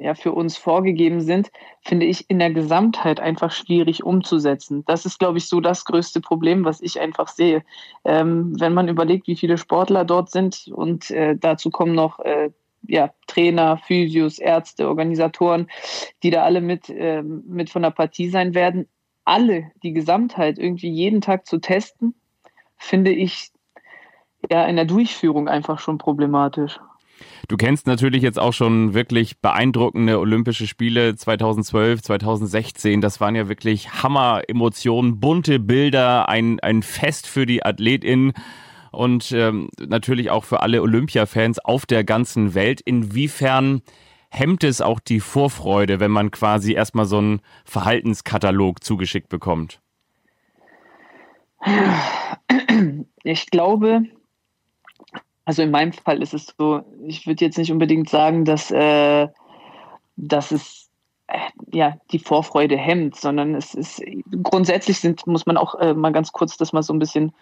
ja 0.00 0.14
für 0.14 0.32
uns 0.32 0.56
vorgegeben 0.56 1.20
sind, 1.20 1.50
finde 1.82 2.06
ich 2.06 2.28
in 2.30 2.38
der 2.38 2.50
Gesamtheit 2.52 3.20
einfach 3.20 3.52
schwierig 3.52 4.02
umzusetzen. 4.02 4.84
Das 4.86 5.06
ist, 5.06 5.18
glaube 5.18 5.38
ich, 5.38 5.48
so 5.48 5.60
das 5.60 5.84
größte 5.84 6.20
Problem, 6.20 6.64
was 6.64 6.80
ich 6.80 7.00
einfach 7.00 7.28
sehe. 7.28 7.62
Ähm, 8.04 8.58
wenn 8.58 8.74
man 8.74 8.88
überlegt, 8.88 9.26
wie 9.26 9.36
viele 9.36 9.58
Sportler 9.58 10.04
dort 10.04 10.30
sind 10.30 10.68
und 10.72 11.10
äh, 11.10 11.36
dazu 11.36 11.70
kommen 11.70 11.94
noch 11.94 12.18
äh, 12.20 12.50
ja, 12.86 13.10
Trainer, 13.26 13.76
Physios, 13.76 14.38
Ärzte, 14.38 14.88
Organisatoren, 14.88 15.68
die 16.22 16.30
da 16.30 16.42
alle 16.42 16.60
mit, 16.60 16.88
äh, 16.88 17.22
mit 17.22 17.70
von 17.70 17.82
der 17.82 17.90
Partie 17.90 18.30
sein 18.30 18.54
werden, 18.54 18.88
alle 19.24 19.70
die 19.82 19.92
Gesamtheit 19.92 20.58
irgendwie 20.58 20.90
jeden 20.90 21.20
Tag 21.20 21.46
zu 21.46 21.58
testen, 21.58 22.14
finde 22.76 23.12
ich 23.12 23.52
ja 24.50 24.64
in 24.64 24.76
der 24.76 24.86
Durchführung 24.86 25.48
einfach 25.48 25.78
schon 25.78 25.98
problematisch. 25.98 26.80
Du 27.48 27.56
kennst 27.56 27.86
natürlich 27.86 28.22
jetzt 28.22 28.38
auch 28.38 28.52
schon 28.52 28.94
wirklich 28.94 29.40
beeindruckende 29.40 30.18
Olympische 30.18 30.66
Spiele 30.66 31.16
2012, 31.16 32.02
2016. 32.02 33.00
Das 33.00 33.20
waren 33.20 33.34
ja 33.34 33.48
wirklich 33.48 34.02
Hammer-Emotionen, 34.02 35.20
bunte 35.20 35.58
Bilder, 35.58 36.28
ein, 36.28 36.60
ein 36.60 36.82
Fest 36.82 37.26
für 37.26 37.46
die 37.46 37.64
AthletInnen 37.64 38.32
und 38.92 39.32
ähm, 39.32 39.68
natürlich 39.78 40.30
auch 40.30 40.44
für 40.44 40.60
alle 40.60 40.82
Olympia-Fans 40.82 41.58
auf 41.60 41.86
der 41.86 42.04
ganzen 42.04 42.54
Welt. 42.54 42.80
Inwiefern 42.80 43.82
hemmt 44.30 44.64
es 44.64 44.80
auch 44.80 45.00
die 45.00 45.20
Vorfreude, 45.20 46.00
wenn 46.00 46.10
man 46.10 46.30
quasi 46.30 46.72
erstmal 46.72 47.06
so 47.06 47.18
einen 47.18 47.40
Verhaltenskatalog 47.64 48.82
zugeschickt 48.82 49.28
bekommt? 49.28 49.80
Ich 53.22 53.50
glaube, 53.50 54.04
also 55.50 55.62
in 55.62 55.72
meinem 55.72 55.92
Fall 55.92 56.22
ist 56.22 56.32
es 56.32 56.54
so, 56.56 56.82
ich 57.04 57.26
würde 57.26 57.44
jetzt 57.44 57.58
nicht 57.58 57.72
unbedingt 57.72 58.08
sagen, 58.08 58.44
dass, 58.44 58.70
äh, 58.70 59.26
dass 60.14 60.52
es 60.52 60.88
äh, 61.26 61.38
ja, 61.72 61.96
die 62.12 62.20
Vorfreude 62.20 62.76
hemmt, 62.76 63.16
sondern 63.16 63.56
es 63.56 63.74
ist 63.74 64.00
grundsätzlich 64.44 65.00
sind, 65.00 65.26
muss 65.26 65.46
man 65.46 65.56
auch 65.56 65.74
äh, 65.80 65.92
mal 65.92 66.12
ganz 66.12 66.30
kurz 66.30 66.56
das 66.56 66.72
mal 66.72 66.84
so 66.84 66.92
ein 66.92 67.00
bisschen 67.00 67.32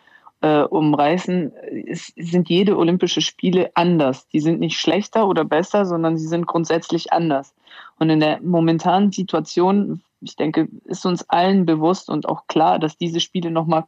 äh, 0.40 0.62
umreißen, 0.62 1.53
es 1.87 2.14
sind 2.16 2.49
jede 2.49 2.79
Olympische 2.79 3.21
Spiele 3.21 3.73
anders. 3.75 4.27
Die 4.29 4.40
sind 4.40 4.59
nicht 4.59 4.81
schlechter 4.81 5.29
oder 5.29 5.44
besser, 5.44 5.85
sondern 5.85 6.16
sie 6.16 6.29
sind 6.29 6.47
grundsätzlich 6.47 7.12
anders. 7.12 7.55
Und 7.99 8.09
in 8.09 8.21
der 8.21 8.40
momentanen 8.40 9.12
Situation, 9.12 10.01
ich 10.23 10.35
denke, 10.35 10.68
ist 10.85 11.05
uns 11.05 11.29
allen 11.29 11.66
bewusst 11.66 12.09
und 12.09 12.27
auch 12.27 12.47
klar, 12.47 12.79
dass 12.79 12.97
diese 12.97 13.21
Spiele 13.21 13.51
nochmal 13.51 13.85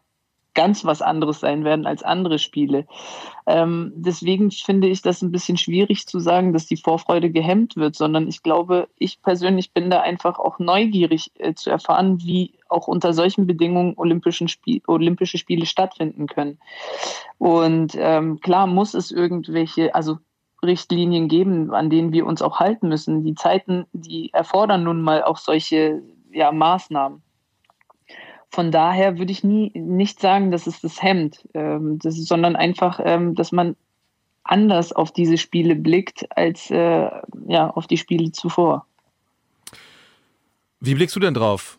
ganz 0.54 0.84
was 0.84 1.02
anderes 1.02 1.40
sein 1.40 1.64
werden 1.64 1.86
als 1.86 2.02
andere 2.02 2.38
Spiele. 2.38 2.86
Ähm, 3.46 3.92
deswegen 3.96 4.50
finde 4.50 4.88
ich 4.88 5.02
das 5.02 5.22
ein 5.22 5.32
bisschen 5.32 5.56
schwierig 5.56 6.06
zu 6.06 6.20
sagen, 6.20 6.52
dass 6.52 6.66
die 6.66 6.76
Vorfreude 6.76 7.30
gehemmt 7.30 7.76
wird, 7.76 7.96
sondern 7.96 8.28
ich 8.28 8.42
glaube, 8.42 8.88
ich 8.96 9.22
persönlich 9.22 9.72
bin 9.72 9.90
da 9.90 10.00
einfach 10.00 10.38
auch 10.38 10.58
neugierig 10.58 11.32
äh, 11.38 11.54
zu 11.54 11.70
erfahren, 11.70 12.20
wie 12.20 12.58
auch 12.68 12.88
unter 12.88 13.12
solchen 13.12 13.46
Bedingungen 13.46 13.94
Olympischen 13.96 14.48
Spiel, 14.48 14.82
Olympische 14.86 15.38
Spiele 15.38 15.66
stattfinden 15.66 16.26
können. 16.26 16.58
Und 17.38 17.96
ähm, 17.96 18.40
klar 18.40 18.66
muss 18.66 18.94
es 18.94 19.10
irgendwelche, 19.10 19.94
also 19.94 20.18
Richtlinien 20.62 21.28
geben, 21.28 21.72
an 21.72 21.90
denen 21.90 22.12
wir 22.12 22.26
uns 22.26 22.42
auch 22.42 22.60
halten 22.60 22.88
müssen. 22.88 23.24
Die 23.24 23.34
Zeiten, 23.34 23.86
die 23.92 24.32
erfordern 24.32 24.84
nun 24.84 25.00
mal 25.02 25.24
auch 25.24 25.38
solche 25.38 26.02
ja, 26.30 26.52
Maßnahmen. 26.52 27.22
Von 28.50 28.72
daher 28.72 29.18
würde 29.18 29.32
ich 29.32 29.44
nie 29.44 29.70
nicht 29.74 30.20
sagen, 30.20 30.50
dass 30.50 30.66
es 30.66 30.80
das 30.80 31.02
hemmt, 31.02 31.48
ähm, 31.54 31.98
das 32.00 32.18
ist, 32.18 32.26
sondern 32.26 32.56
einfach, 32.56 33.00
ähm, 33.02 33.34
dass 33.34 33.52
man 33.52 33.76
anders 34.42 34.92
auf 34.92 35.12
diese 35.12 35.38
Spiele 35.38 35.76
blickt 35.76 36.26
als 36.36 36.70
äh, 36.70 37.10
ja, 37.46 37.70
auf 37.70 37.86
die 37.86 37.96
Spiele 37.96 38.32
zuvor. 38.32 38.86
Wie 40.80 40.94
blickst 40.94 41.14
du 41.14 41.20
denn 41.20 41.34
drauf? 41.34 41.78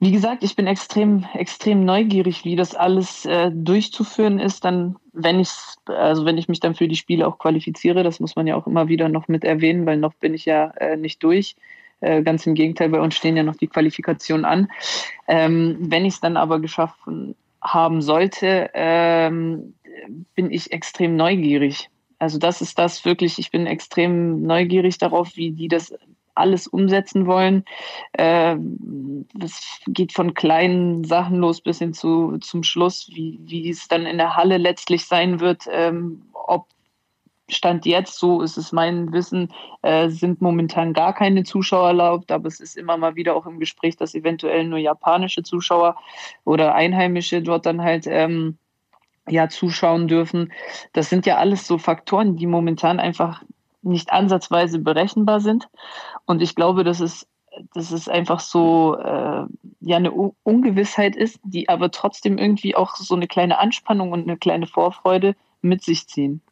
Wie 0.00 0.12
gesagt, 0.12 0.44
ich 0.44 0.54
bin 0.54 0.68
extrem, 0.68 1.26
extrem 1.34 1.84
neugierig, 1.84 2.44
wie 2.44 2.54
das 2.54 2.76
alles 2.76 3.24
äh, 3.24 3.50
durchzuführen 3.52 4.38
ist, 4.38 4.64
dann, 4.64 4.96
wenn 5.12 5.40
ich, 5.40 5.50
also 5.86 6.24
wenn 6.24 6.38
ich 6.38 6.48
mich 6.48 6.60
dann 6.60 6.76
für 6.76 6.86
die 6.86 6.96
Spiele 6.96 7.26
auch 7.26 7.38
qualifiziere, 7.38 8.04
das 8.04 8.20
muss 8.20 8.36
man 8.36 8.46
ja 8.46 8.54
auch 8.54 8.68
immer 8.68 8.86
wieder 8.86 9.08
noch 9.08 9.26
mit 9.26 9.42
erwähnen, 9.42 9.86
weil 9.86 9.96
noch 9.96 10.14
bin 10.14 10.34
ich 10.34 10.44
ja 10.44 10.70
äh, 10.76 10.96
nicht 10.96 11.22
durch. 11.24 11.56
Äh, 12.00 12.22
ganz 12.22 12.46
im 12.46 12.54
Gegenteil, 12.54 12.88
bei 12.90 13.00
uns 13.00 13.14
stehen 13.14 13.36
ja 13.36 13.42
noch 13.42 13.56
die 13.56 13.66
Qualifikationen 13.66 14.44
an. 14.44 14.68
Ähm, 15.26 15.76
wenn 15.80 16.04
ich 16.04 16.14
es 16.14 16.20
dann 16.20 16.36
aber 16.36 16.60
geschaffen 16.60 17.34
haben 17.62 18.02
sollte, 18.02 18.70
ähm, 18.74 19.74
bin 20.34 20.50
ich 20.50 20.72
extrem 20.72 21.16
neugierig. 21.16 21.90
Also 22.18 22.38
das 22.38 22.60
ist 22.60 22.78
das 22.78 23.04
wirklich, 23.04 23.38
ich 23.38 23.50
bin 23.50 23.66
extrem 23.66 24.42
neugierig 24.42 24.98
darauf, 24.98 25.36
wie 25.36 25.52
die 25.52 25.68
das 25.68 25.92
alles 26.34 26.66
umsetzen 26.66 27.26
wollen. 27.26 27.64
Äh, 28.12 28.56
das 29.34 29.80
geht 29.86 30.12
von 30.12 30.34
kleinen 30.34 31.04
Sachen 31.04 31.38
los 31.38 31.60
bis 31.60 31.78
hin 31.78 31.92
zu, 31.92 32.38
zum 32.38 32.62
Schluss, 32.62 33.10
wie, 33.12 33.38
wie 33.42 33.68
es 33.68 33.88
dann 33.88 34.06
in 34.06 34.18
der 34.18 34.36
Halle 34.36 34.56
letztlich 34.56 35.04
sein 35.04 35.40
wird, 35.40 35.64
ähm, 35.70 36.22
ob 36.32 36.66
Stand 37.48 37.86
jetzt, 37.86 38.18
so 38.18 38.42
ist 38.42 38.58
es 38.58 38.72
mein 38.72 39.12
Wissen, 39.12 39.52
äh, 39.82 40.10
sind 40.10 40.42
momentan 40.42 40.92
gar 40.92 41.14
keine 41.14 41.44
Zuschauer 41.44 41.88
erlaubt, 41.88 42.30
aber 42.30 42.46
es 42.46 42.60
ist 42.60 42.76
immer 42.76 42.96
mal 42.96 43.16
wieder 43.16 43.34
auch 43.34 43.46
im 43.46 43.58
Gespräch, 43.58 43.96
dass 43.96 44.14
eventuell 44.14 44.64
nur 44.64 44.78
japanische 44.78 45.42
Zuschauer 45.42 45.96
oder 46.44 46.74
Einheimische 46.74 47.42
dort 47.42 47.64
dann 47.64 47.82
halt 47.82 48.06
ähm, 48.06 48.58
ja 49.28 49.48
zuschauen 49.48 50.08
dürfen. 50.08 50.52
Das 50.92 51.08
sind 51.08 51.26
ja 51.26 51.36
alles 51.38 51.66
so 51.66 51.78
Faktoren, 51.78 52.36
die 52.36 52.46
momentan 52.46 53.00
einfach 53.00 53.42
nicht 53.82 54.12
ansatzweise 54.12 54.78
berechenbar 54.78 55.40
sind. 55.40 55.68
Und 56.26 56.42
ich 56.42 56.54
glaube, 56.54 56.84
dass 56.84 57.00
es, 57.00 57.26
dass 57.74 57.90
es 57.90 58.08
einfach 58.08 58.40
so 58.40 58.96
äh, 58.96 59.44
ja 59.80 59.96
eine 59.96 60.12
Ungewissheit 60.12 61.16
ist, 61.16 61.40
die 61.44 61.68
aber 61.68 61.90
trotzdem 61.90 62.38
irgendwie 62.38 62.76
auch 62.76 62.96
so 62.96 63.14
eine 63.14 63.26
kleine 63.26 63.58
Anspannung 63.58 64.12
und 64.12 64.22
eine 64.22 64.36
kleine 64.36 64.66
Vorfreude 64.66 65.34
mit 65.62 65.82
sich 65.82 66.06
ziehen. 66.08 66.42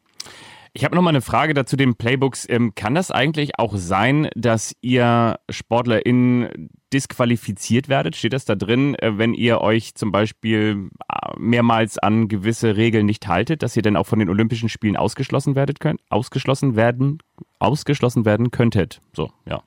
Ich 0.73 0.83
habe 0.83 0.95
noch 0.95 1.01
mal 1.01 1.09
eine 1.09 1.21
Frage 1.21 1.53
dazu 1.53 1.75
den 1.75 1.95
Playbooks. 1.95 2.47
Ähm, 2.49 2.73
kann 2.75 2.95
das 2.95 3.11
eigentlich 3.11 3.59
auch 3.59 3.75
sein, 3.75 4.29
dass 4.35 4.75
ihr 4.81 5.39
SportlerInnen 5.49 6.69
disqualifiziert 6.93 7.89
werdet? 7.89 8.15
Steht 8.15 8.33
das 8.33 8.45
da 8.45 8.55
drin, 8.55 8.95
äh, 8.95 9.17
wenn 9.17 9.33
ihr 9.33 9.61
euch 9.61 9.95
zum 9.95 10.11
Beispiel 10.11 10.89
äh, 11.11 11.29
mehrmals 11.37 11.97
an 11.97 12.27
gewisse 12.27 12.77
Regeln 12.77 13.05
nicht 13.05 13.27
haltet, 13.27 13.63
dass 13.63 13.75
ihr 13.75 13.81
dann 13.81 13.97
auch 13.97 14.05
von 14.05 14.19
den 14.19 14.29
Olympischen 14.29 14.69
Spielen 14.69 14.97
ausgeschlossen 14.97 15.55
werdet 15.55 15.79
könnt, 15.79 16.01
ausgeschlossen 16.09 16.75
werden, 16.75 17.19
ausgeschlossen 17.59 18.25
werden 18.25 18.51
könntet? 18.51 19.01
So, 19.13 19.31
ja. 19.45 19.63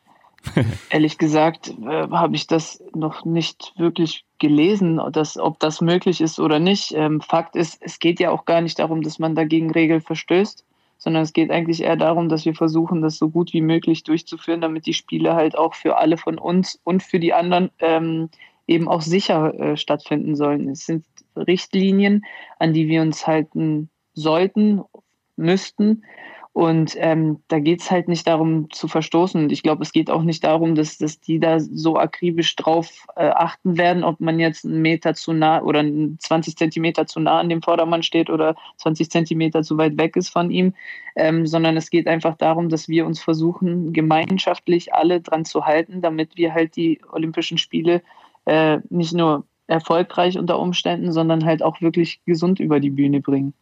Ehrlich 0.90 1.18
gesagt 1.18 1.74
äh, 1.82 2.08
habe 2.10 2.34
ich 2.34 2.46
das 2.46 2.82
noch 2.94 3.26
nicht 3.26 3.74
wirklich 3.76 4.24
gelesen, 4.38 4.98
dass, 5.12 5.36
ob 5.36 5.58
das 5.60 5.82
möglich 5.82 6.22
ist 6.22 6.40
oder 6.40 6.58
nicht. 6.58 6.92
Ähm, 6.92 7.20
Fakt 7.20 7.56
ist, 7.56 7.78
es 7.82 7.98
geht 7.98 8.20
ja 8.20 8.30
auch 8.30 8.46
gar 8.46 8.62
nicht 8.62 8.78
darum, 8.78 9.02
dass 9.02 9.18
man 9.18 9.34
dagegen 9.34 9.70
Regeln 9.70 10.00
verstößt 10.00 10.64
sondern 11.00 11.22
es 11.22 11.32
geht 11.32 11.50
eigentlich 11.50 11.82
eher 11.82 11.96
darum, 11.96 12.28
dass 12.28 12.44
wir 12.44 12.54
versuchen, 12.54 13.00
das 13.00 13.16
so 13.16 13.30
gut 13.30 13.52
wie 13.54 13.62
möglich 13.62 14.04
durchzuführen, 14.04 14.60
damit 14.60 14.86
die 14.86 14.92
Spiele 14.92 15.34
halt 15.34 15.56
auch 15.56 15.74
für 15.74 15.96
alle 15.96 16.18
von 16.18 16.38
uns 16.38 16.78
und 16.84 17.02
für 17.02 17.18
die 17.18 17.32
anderen 17.32 17.70
ähm, 17.80 18.28
eben 18.66 18.86
auch 18.86 19.00
sicher 19.00 19.54
äh, 19.58 19.76
stattfinden 19.76 20.36
sollen. 20.36 20.68
Es 20.68 20.84
sind 20.84 21.04
Richtlinien, 21.34 22.24
an 22.58 22.74
die 22.74 22.86
wir 22.86 23.00
uns 23.00 23.26
halten 23.26 23.88
sollten, 24.12 24.82
müssten. 25.36 26.04
Und 26.52 26.94
ähm, 26.98 27.38
da 27.46 27.60
geht 27.60 27.80
es 27.80 27.92
halt 27.92 28.08
nicht 28.08 28.26
darum 28.26 28.70
zu 28.72 28.88
verstoßen. 28.88 29.44
Und 29.44 29.52
ich 29.52 29.62
glaube, 29.62 29.84
es 29.84 29.92
geht 29.92 30.10
auch 30.10 30.22
nicht 30.22 30.42
darum, 30.42 30.74
dass, 30.74 30.98
dass 30.98 31.20
die 31.20 31.38
da 31.38 31.60
so 31.60 31.96
akribisch 31.96 32.56
drauf 32.56 33.06
äh, 33.14 33.28
achten 33.28 33.78
werden, 33.78 34.02
ob 34.02 34.18
man 34.20 34.40
jetzt 34.40 34.64
einen 34.64 34.82
Meter 34.82 35.14
zu 35.14 35.32
nah 35.32 35.62
oder 35.62 35.84
20 36.18 36.56
Zentimeter 36.56 37.06
zu 37.06 37.20
nah 37.20 37.38
an 37.38 37.48
dem 37.48 37.62
Vordermann 37.62 38.02
steht 38.02 38.30
oder 38.30 38.56
20 38.78 39.10
Zentimeter 39.10 39.62
zu 39.62 39.78
weit 39.78 39.96
weg 39.96 40.16
ist 40.16 40.30
von 40.30 40.50
ihm, 40.50 40.74
ähm, 41.14 41.46
sondern 41.46 41.76
es 41.76 41.88
geht 41.88 42.08
einfach 42.08 42.36
darum, 42.36 42.68
dass 42.68 42.88
wir 42.88 43.06
uns 43.06 43.20
versuchen, 43.20 43.92
gemeinschaftlich 43.92 44.92
alle 44.92 45.20
dran 45.20 45.44
zu 45.44 45.66
halten, 45.66 46.02
damit 46.02 46.36
wir 46.36 46.52
halt 46.52 46.74
die 46.74 47.00
Olympischen 47.12 47.58
Spiele 47.58 48.02
äh, 48.46 48.78
nicht 48.88 49.14
nur 49.14 49.44
erfolgreich 49.68 50.36
unter 50.36 50.58
Umständen, 50.58 51.12
sondern 51.12 51.44
halt 51.44 51.62
auch 51.62 51.80
wirklich 51.80 52.20
gesund 52.26 52.58
über 52.58 52.80
die 52.80 52.90
Bühne 52.90 53.20
bringen. 53.20 53.54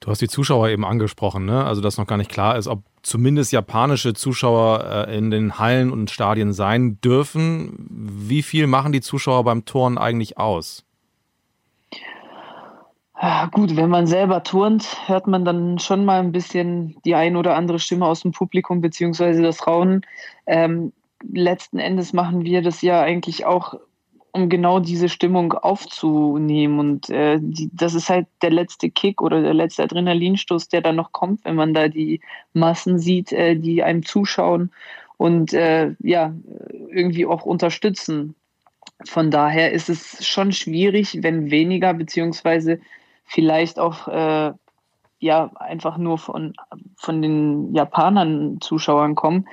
Du 0.00 0.10
hast 0.10 0.20
die 0.20 0.28
Zuschauer 0.28 0.68
eben 0.68 0.84
angesprochen, 0.84 1.46
ne? 1.46 1.64
Also, 1.64 1.80
dass 1.80 1.96
noch 1.98 2.06
gar 2.06 2.18
nicht 2.18 2.30
klar 2.30 2.56
ist, 2.56 2.68
ob 2.68 2.82
zumindest 3.02 3.52
japanische 3.52 4.14
Zuschauer 4.14 5.06
äh, 5.08 5.16
in 5.16 5.30
den 5.30 5.58
Hallen 5.58 5.90
und 5.90 6.10
Stadien 6.10 6.52
sein 6.52 7.00
dürfen. 7.00 7.74
Wie 7.88 8.42
viel 8.42 8.66
machen 8.66 8.92
die 8.92 9.00
Zuschauer 9.00 9.44
beim 9.44 9.64
Turnen 9.64 9.98
eigentlich 9.98 10.38
aus? 10.38 10.84
Ja, 13.20 13.46
gut, 13.46 13.76
wenn 13.76 13.88
man 13.88 14.06
selber 14.06 14.42
turnt, 14.42 14.98
hört 15.06 15.26
man 15.26 15.46
dann 15.46 15.78
schon 15.78 16.04
mal 16.04 16.20
ein 16.20 16.32
bisschen 16.32 16.96
die 17.06 17.14
ein 17.14 17.36
oder 17.36 17.56
andere 17.56 17.78
Stimme 17.78 18.06
aus 18.06 18.20
dem 18.20 18.32
Publikum 18.32 18.82
beziehungsweise 18.82 19.42
das 19.42 19.66
Raunen. 19.66 20.02
Ähm, 20.46 20.92
letzten 21.22 21.78
Endes 21.78 22.12
machen 22.12 22.44
wir 22.44 22.60
das 22.60 22.82
ja 22.82 23.00
eigentlich 23.00 23.46
auch 23.46 23.74
um 24.36 24.48
genau 24.48 24.78
diese 24.78 25.08
Stimmung 25.08 25.52
aufzunehmen. 25.52 26.78
Und 26.78 27.10
äh, 27.10 27.38
die, 27.40 27.70
das 27.72 27.94
ist 27.94 28.08
halt 28.08 28.26
der 28.42 28.50
letzte 28.50 28.90
Kick 28.90 29.22
oder 29.22 29.42
der 29.42 29.54
letzte 29.54 29.82
Adrenalinstoß, 29.82 30.68
der 30.68 30.82
dann 30.82 30.96
noch 30.96 31.12
kommt, 31.12 31.44
wenn 31.44 31.56
man 31.56 31.74
da 31.74 31.88
die 31.88 32.20
Massen 32.52 32.98
sieht, 32.98 33.32
äh, 33.32 33.56
die 33.56 33.82
einem 33.82 34.04
zuschauen 34.04 34.70
und 35.16 35.52
äh, 35.54 35.94
ja, 36.00 36.34
irgendwie 36.90 37.26
auch 37.26 37.44
unterstützen. 37.44 38.34
Von 39.04 39.30
daher 39.30 39.72
ist 39.72 39.88
es 39.88 40.26
schon 40.26 40.52
schwierig, 40.52 41.22
wenn 41.22 41.50
weniger, 41.50 41.94
beziehungsweise 41.94 42.80
vielleicht 43.24 43.78
auch 43.78 44.08
äh, 44.08 44.52
ja 45.18 45.50
einfach 45.56 45.96
nur 45.96 46.18
von, 46.18 46.54
von 46.96 47.22
den 47.22 47.74
Japanern 47.74 48.58
Zuschauern 48.60 49.14
kommen. 49.14 49.48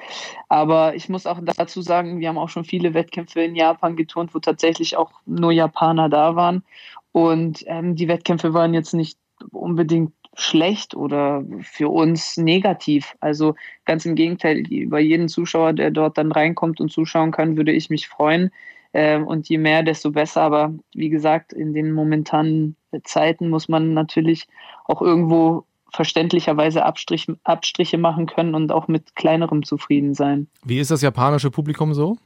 Aber 0.49 0.95
ich 0.95 1.09
muss 1.09 1.25
auch 1.25 1.39
dazu 1.41 1.81
sagen, 1.81 2.19
wir 2.19 2.29
haben 2.29 2.37
auch 2.37 2.49
schon 2.49 2.65
viele 2.65 2.93
Wettkämpfe 2.93 3.41
in 3.41 3.55
Japan 3.55 3.95
geturnt, 3.95 4.35
wo 4.35 4.39
tatsächlich 4.39 4.97
auch 4.97 5.11
nur 5.25 5.51
Japaner 5.51 6.09
da 6.09 6.35
waren. 6.35 6.63
Und 7.11 7.63
ähm, 7.67 7.95
die 7.95 8.07
Wettkämpfe 8.07 8.53
waren 8.53 8.73
jetzt 8.73 8.93
nicht 8.93 9.17
unbedingt 9.51 10.13
schlecht 10.35 10.95
oder 10.95 11.43
für 11.61 11.89
uns 11.89 12.37
negativ. 12.37 13.15
Also 13.19 13.55
ganz 13.85 14.05
im 14.05 14.15
Gegenteil, 14.15 14.57
über 14.71 14.99
jeden 14.99 15.29
Zuschauer, 15.29 15.73
der 15.73 15.91
dort 15.91 16.17
dann 16.17 16.31
reinkommt 16.31 16.81
und 16.81 16.91
zuschauen 16.91 17.31
kann, 17.31 17.55
würde 17.55 17.71
ich 17.71 17.89
mich 17.89 18.07
freuen. 18.07 18.51
Ähm, 18.93 19.25
und 19.27 19.47
je 19.49 19.57
mehr, 19.57 19.83
desto 19.83 20.11
besser. 20.11 20.41
Aber 20.41 20.73
wie 20.93 21.09
gesagt, 21.09 21.53
in 21.53 21.73
den 21.73 21.91
momentanen 21.91 22.75
Zeiten 23.01 23.49
muss 23.49 23.67
man 23.69 23.93
natürlich 23.93 24.47
auch 24.85 25.01
irgendwo 25.01 25.65
verständlicherweise 25.93 26.83
Abstrich, 26.83 27.27
Abstriche 27.43 27.97
machen 27.97 28.25
können 28.25 28.55
und 28.55 28.71
auch 28.71 28.87
mit 28.87 29.15
kleinerem 29.15 29.63
zufrieden 29.63 30.13
sein. 30.13 30.47
Wie 30.63 30.79
ist 30.79 30.91
das 30.91 31.01
japanische 31.01 31.51
Publikum 31.51 31.93
so? 31.93 32.17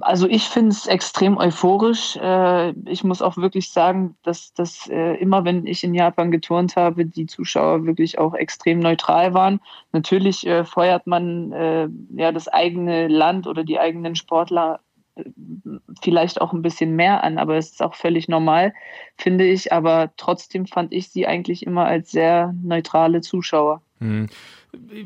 Also 0.00 0.28
ich 0.28 0.44
finde 0.44 0.70
es 0.70 0.86
extrem 0.86 1.36
euphorisch. 1.38 2.16
Äh, 2.16 2.70
ich 2.86 3.04
muss 3.04 3.22
auch 3.22 3.36
wirklich 3.36 3.70
sagen, 3.70 4.16
dass, 4.22 4.52
dass 4.52 4.88
äh, 4.88 5.14
immer 5.14 5.44
wenn 5.44 5.66
ich 5.66 5.84
in 5.84 5.94
Japan 5.94 6.30
geturnt 6.30 6.76
habe, 6.76 7.06
die 7.06 7.26
Zuschauer 7.26 7.86
wirklich 7.86 8.18
auch 8.18 8.34
extrem 8.34 8.80
neutral 8.80 9.34
waren. 9.34 9.60
Natürlich 9.92 10.46
äh, 10.46 10.64
feuert 10.64 11.06
man 11.06 11.52
ja 12.16 12.32
das 12.32 12.48
eigene 12.48 13.08
Land 13.08 13.46
oder 13.46 13.64
die 13.64 13.78
eigenen 13.78 14.16
Sportler 14.16 14.80
vielleicht 16.02 16.40
auch 16.40 16.52
ein 16.52 16.62
bisschen 16.62 16.96
mehr 16.96 17.24
an, 17.24 17.38
aber 17.38 17.56
es 17.56 17.72
ist 17.72 17.82
auch 17.82 17.94
völlig 17.94 18.28
normal, 18.28 18.74
finde 19.16 19.44
ich. 19.44 19.72
Aber 19.72 20.12
trotzdem 20.16 20.66
fand 20.66 20.92
ich 20.92 21.08
sie 21.10 21.26
eigentlich 21.26 21.66
immer 21.66 21.86
als 21.86 22.10
sehr 22.10 22.54
neutrale 22.62 23.20
Zuschauer. 23.20 23.80
Hm. 24.00 24.28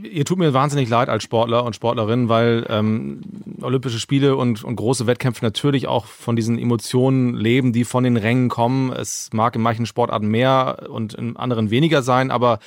Ihr 0.02 0.24
tut 0.24 0.38
mir 0.38 0.54
wahnsinnig 0.54 0.88
leid 0.88 1.10
als 1.10 1.22
Sportler 1.22 1.64
und 1.64 1.76
Sportlerin, 1.76 2.30
weil 2.30 2.66
ähm, 2.70 3.20
Olympische 3.60 3.98
Spiele 3.98 4.36
und, 4.36 4.64
und 4.64 4.76
große 4.76 5.06
Wettkämpfe 5.06 5.44
natürlich 5.44 5.86
auch 5.86 6.06
von 6.06 6.36
diesen 6.36 6.58
Emotionen 6.58 7.34
leben, 7.34 7.74
die 7.74 7.84
von 7.84 8.02
den 8.02 8.16
Rängen 8.16 8.48
kommen. 8.48 8.92
Es 8.92 9.28
mag 9.32 9.54
in 9.56 9.62
manchen 9.62 9.84
Sportarten 9.84 10.28
mehr 10.28 10.86
und 10.88 11.12
in 11.12 11.36
anderen 11.36 11.70
weniger 11.70 12.02
sein, 12.02 12.30
aber 12.30 12.60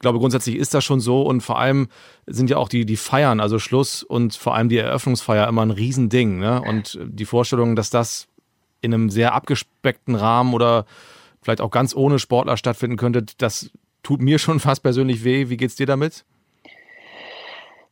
glaube, 0.00 0.18
grundsätzlich 0.18 0.56
ist 0.56 0.74
das 0.74 0.84
schon 0.84 1.00
so 1.00 1.22
und 1.22 1.42
vor 1.42 1.58
allem 1.58 1.88
sind 2.26 2.50
ja 2.50 2.56
auch 2.56 2.68
die, 2.68 2.84
die 2.84 2.96
Feiern, 2.96 3.38
also 3.38 3.58
Schluss 3.58 4.02
und 4.02 4.34
vor 4.34 4.54
allem 4.54 4.68
die 4.68 4.78
Eröffnungsfeier 4.78 5.46
immer 5.46 5.62
ein 5.62 5.70
Riesending. 5.70 6.38
Ne? 6.38 6.60
Und 6.60 6.98
die 7.02 7.26
Vorstellung, 7.26 7.76
dass 7.76 7.90
das 7.90 8.26
in 8.80 8.92
einem 8.92 9.10
sehr 9.10 9.34
abgespeckten 9.34 10.14
Rahmen 10.14 10.54
oder 10.54 10.86
vielleicht 11.42 11.60
auch 11.60 11.70
ganz 11.70 11.94
ohne 11.94 12.18
Sportler 12.18 12.56
stattfinden 12.56 12.96
könnte, 12.96 13.24
das 13.38 13.70
tut 14.02 14.20
mir 14.20 14.38
schon 14.40 14.58
fast 14.58 14.82
persönlich 14.82 15.22
weh. 15.22 15.48
Wie 15.48 15.56
geht's 15.56 15.76
dir 15.76 15.86
damit? 15.86 16.24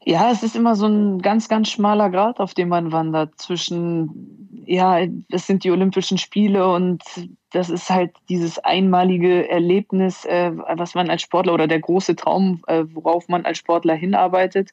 Ja, 0.08 0.30
es 0.30 0.42
ist 0.42 0.56
immer 0.56 0.74
so 0.74 0.86
ein 0.86 1.20
ganz, 1.20 1.50
ganz 1.50 1.68
schmaler 1.68 2.08
Grad, 2.08 2.40
auf 2.40 2.54
dem 2.54 2.70
man 2.70 2.92
wandert 2.92 3.38
zwischen, 3.38 4.64
ja, 4.64 5.00
es 5.30 5.46
sind 5.46 5.64
die 5.64 5.70
Olympischen 5.70 6.16
Spiele 6.16 6.66
und 6.72 7.02
das 7.50 7.68
ist 7.68 7.90
halt 7.90 8.12
dieses 8.30 8.58
einmalige 8.58 9.50
Erlebnis, 9.50 10.24
äh, 10.24 10.50
was 10.54 10.94
man 10.94 11.10
als 11.10 11.20
Sportler 11.20 11.52
oder 11.52 11.66
der 11.66 11.80
große 11.80 12.16
Traum, 12.16 12.62
äh, 12.68 12.84
worauf 12.94 13.28
man 13.28 13.44
als 13.44 13.58
Sportler 13.58 13.94
hinarbeitet. 13.96 14.70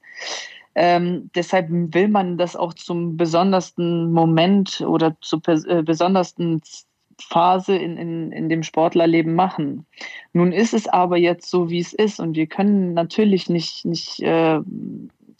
Ähm, 0.73 1.29
deshalb 1.35 1.67
will 1.69 2.07
man 2.07 2.37
das 2.37 2.55
auch 2.55 2.73
zum 2.73 3.17
besondersten 3.17 4.13
Moment 4.13 4.85
oder 4.87 5.17
zur 5.19 5.41
äh, 5.49 5.83
besondersten 5.83 6.61
Phase 7.19 7.75
in, 7.75 7.97
in, 7.97 8.31
in 8.31 8.47
dem 8.47 8.63
Sportlerleben 8.63 9.35
machen. 9.35 9.85
Nun 10.31 10.53
ist 10.53 10.73
es 10.73 10.87
aber 10.87 11.17
jetzt 11.17 11.49
so, 11.49 11.69
wie 11.69 11.79
es 11.79 11.91
ist 11.91 12.21
und 12.21 12.37
wir 12.37 12.47
können 12.47 12.93
natürlich 12.93 13.49
nicht, 13.49 13.83
nicht 13.83 14.21
äh, 14.21 14.61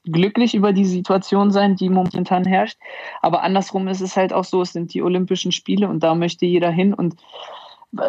glücklich 0.06 0.56
über 0.56 0.74
die 0.74 0.86
Situation 0.86 1.52
sein, 1.52 1.76
die 1.76 1.90
momentan 1.90 2.46
herrscht. 2.46 2.78
Aber 3.22 3.44
andersrum 3.44 3.88
ist 3.88 4.02
es 4.02 4.16
halt 4.16 4.34
auch 4.34 4.44
so, 4.44 4.62
es 4.62 4.74
sind 4.74 4.94
die 4.94 5.02
Olympischen 5.02 5.52
Spiele 5.52 5.88
und 5.88 6.02
da 6.02 6.16
möchte 6.16 6.46
jeder 6.46 6.72
hin 6.72 6.94
und 6.94 7.16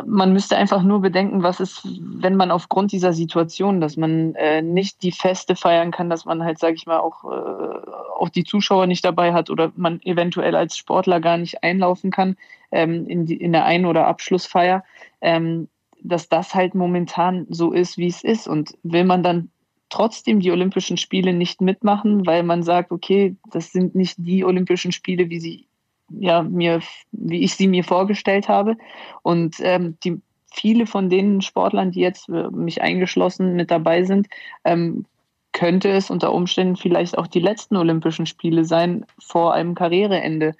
man 0.04 0.32
müsste 0.32 0.56
einfach 0.56 0.82
nur 0.82 1.00
bedenken, 1.00 1.42
was 1.42 1.60
ist, 1.60 1.82
wenn 1.84 2.34
man 2.34 2.50
aufgrund 2.50 2.92
dieser 2.92 3.12
Situation, 3.12 3.80
dass 3.80 3.96
man 3.96 4.34
äh, 4.34 4.62
nicht 4.62 5.02
die 5.02 5.12
Feste 5.12 5.54
feiern 5.54 5.90
kann, 5.90 6.10
dass 6.10 6.24
man 6.24 6.42
halt, 6.42 6.58
sage 6.58 6.74
ich 6.74 6.86
mal, 6.86 6.98
auch, 6.98 7.24
äh, 7.24 7.90
auch 8.18 8.28
die 8.28 8.44
Zuschauer 8.44 8.86
nicht 8.86 9.04
dabei 9.04 9.32
hat 9.32 9.48
oder 9.48 9.72
man 9.76 10.00
eventuell 10.02 10.56
als 10.56 10.76
Sportler 10.76 11.20
gar 11.20 11.36
nicht 11.36 11.62
einlaufen 11.62 12.10
kann 12.10 12.36
ähm, 12.72 13.06
in, 13.06 13.26
die, 13.26 13.36
in 13.36 13.52
der 13.52 13.64
Ein- 13.64 13.86
oder 13.86 14.06
Abschlussfeier, 14.06 14.82
ähm, 15.20 15.68
dass 16.02 16.28
das 16.28 16.54
halt 16.54 16.74
momentan 16.74 17.46
so 17.48 17.72
ist, 17.72 17.96
wie 17.96 18.08
es 18.08 18.24
ist. 18.24 18.48
Und 18.48 18.76
will 18.82 19.04
man 19.04 19.22
dann 19.22 19.50
trotzdem 19.88 20.40
die 20.40 20.50
Olympischen 20.50 20.96
Spiele 20.96 21.32
nicht 21.32 21.60
mitmachen, 21.60 22.26
weil 22.26 22.42
man 22.42 22.62
sagt, 22.62 22.90
okay, 22.92 23.36
das 23.50 23.72
sind 23.72 23.94
nicht 23.94 24.16
die 24.18 24.44
Olympischen 24.44 24.92
Spiele, 24.92 25.30
wie 25.30 25.40
sie 25.40 25.66
ja 26.10 26.42
mir, 26.42 26.80
wie 27.12 27.42
ich 27.42 27.54
sie 27.54 27.68
mir 27.68 27.84
vorgestellt 27.84 28.48
habe. 28.48 28.76
Und 29.22 29.56
ähm, 29.60 29.96
die 30.04 30.20
viele 30.52 30.86
von 30.86 31.10
den 31.10 31.42
Sportlern, 31.42 31.90
die 31.90 32.00
jetzt 32.00 32.28
äh, 32.28 32.48
mich 32.50 32.82
eingeschlossen 32.82 33.54
mit 33.54 33.70
dabei 33.70 34.04
sind, 34.04 34.28
ähm, 34.64 35.04
könnte 35.52 35.88
es 35.90 36.10
unter 36.10 36.32
Umständen 36.32 36.76
vielleicht 36.76 37.16
auch 37.16 37.26
die 37.26 37.40
letzten 37.40 37.76
Olympischen 37.76 38.26
Spiele 38.26 38.64
sein 38.64 39.06
vor 39.18 39.54
einem 39.54 39.74
Karriereende. 39.74 40.54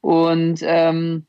Und 0.00 0.60
ähm, 0.62 1.26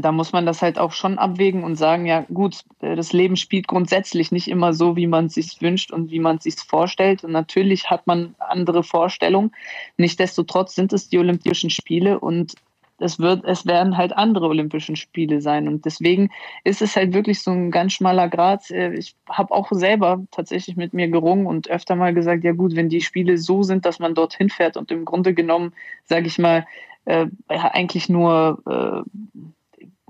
da 0.00 0.12
muss 0.12 0.32
man 0.32 0.46
das 0.46 0.62
halt 0.62 0.78
auch 0.78 0.92
schon 0.92 1.18
abwägen 1.18 1.64
und 1.64 1.76
sagen, 1.76 2.06
ja 2.06 2.24
gut, 2.32 2.64
äh, 2.80 2.94
das 2.94 3.12
Leben 3.12 3.36
spielt 3.36 3.68
grundsätzlich 3.68 4.32
nicht 4.32 4.48
immer 4.48 4.74
so, 4.74 4.96
wie 4.96 5.06
man 5.06 5.26
es 5.26 5.34
sich 5.34 5.60
wünscht 5.60 5.92
und 5.92 6.10
wie 6.10 6.20
man 6.20 6.36
es 6.36 6.44
sich 6.44 6.56
vorstellt. 6.56 7.24
Und 7.24 7.32
natürlich 7.32 7.90
hat 7.90 8.06
man 8.06 8.34
andere 8.38 8.82
Vorstellungen. 8.82 9.52
Nichtsdestotrotz 9.96 10.74
sind 10.74 10.92
es 10.92 11.08
die 11.08 11.18
Olympischen 11.18 11.70
Spiele 11.70 12.20
und 12.20 12.54
es 12.98 13.18
wird, 13.18 13.44
es 13.44 13.66
werden 13.66 13.96
halt 13.96 14.12
andere 14.16 14.46
Olympischen 14.46 14.94
Spiele 14.94 15.40
sein. 15.40 15.66
Und 15.66 15.84
deswegen 15.84 16.30
ist 16.64 16.82
es 16.82 16.94
halt 16.94 17.14
wirklich 17.14 17.42
so 17.42 17.50
ein 17.50 17.70
ganz 17.70 17.94
schmaler 17.94 18.28
Grad. 18.28 18.70
Äh, 18.70 18.94
ich 18.94 19.16
habe 19.28 19.54
auch 19.54 19.68
selber 19.72 20.22
tatsächlich 20.30 20.76
mit 20.76 20.92
mir 20.92 21.08
gerungen 21.08 21.46
und 21.46 21.70
öfter 21.70 21.96
mal 21.96 22.14
gesagt, 22.14 22.44
ja 22.44 22.52
gut, 22.52 22.76
wenn 22.76 22.88
die 22.88 23.00
Spiele 23.00 23.38
so 23.38 23.62
sind, 23.62 23.86
dass 23.86 23.98
man 23.98 24.14
dorthin 24.14 24.50
fährt 24.50 24.76
und 24.76 24.90
im 24.90 25.04
Grunde 25.04 25.34
genommen, 25.34 25.72
sage 26.04 26.26
ich 26.26 26.38
mal, 26.38 26.66
äh, 27.04 27.26
eigentlich 27.48 28.08
nur 28.08 28.62
äh, 28.66 29.10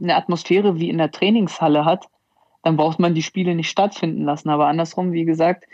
eine 0.02 0.16
Atmosphäre 0.16 0.78
wie 0.78 0.90
in 0.90 0.98
der 0.98 1.10
Trainingshalle 1.10 1.84
hat, 1.84 2.08
dann 2.62 2.76
braucht 2.76 2.98
man 2.98 3.14
die 3.14 3.22
Spiele 3.22 3.54
nicht 3.54 3.70
stattfinden 3.70 4.24
lassen. 4.24 4.48
Aber 4.48 4.66
andersrum, 4.66 5.12
wie 5.12 5.24
gesagt, 5.24 5.64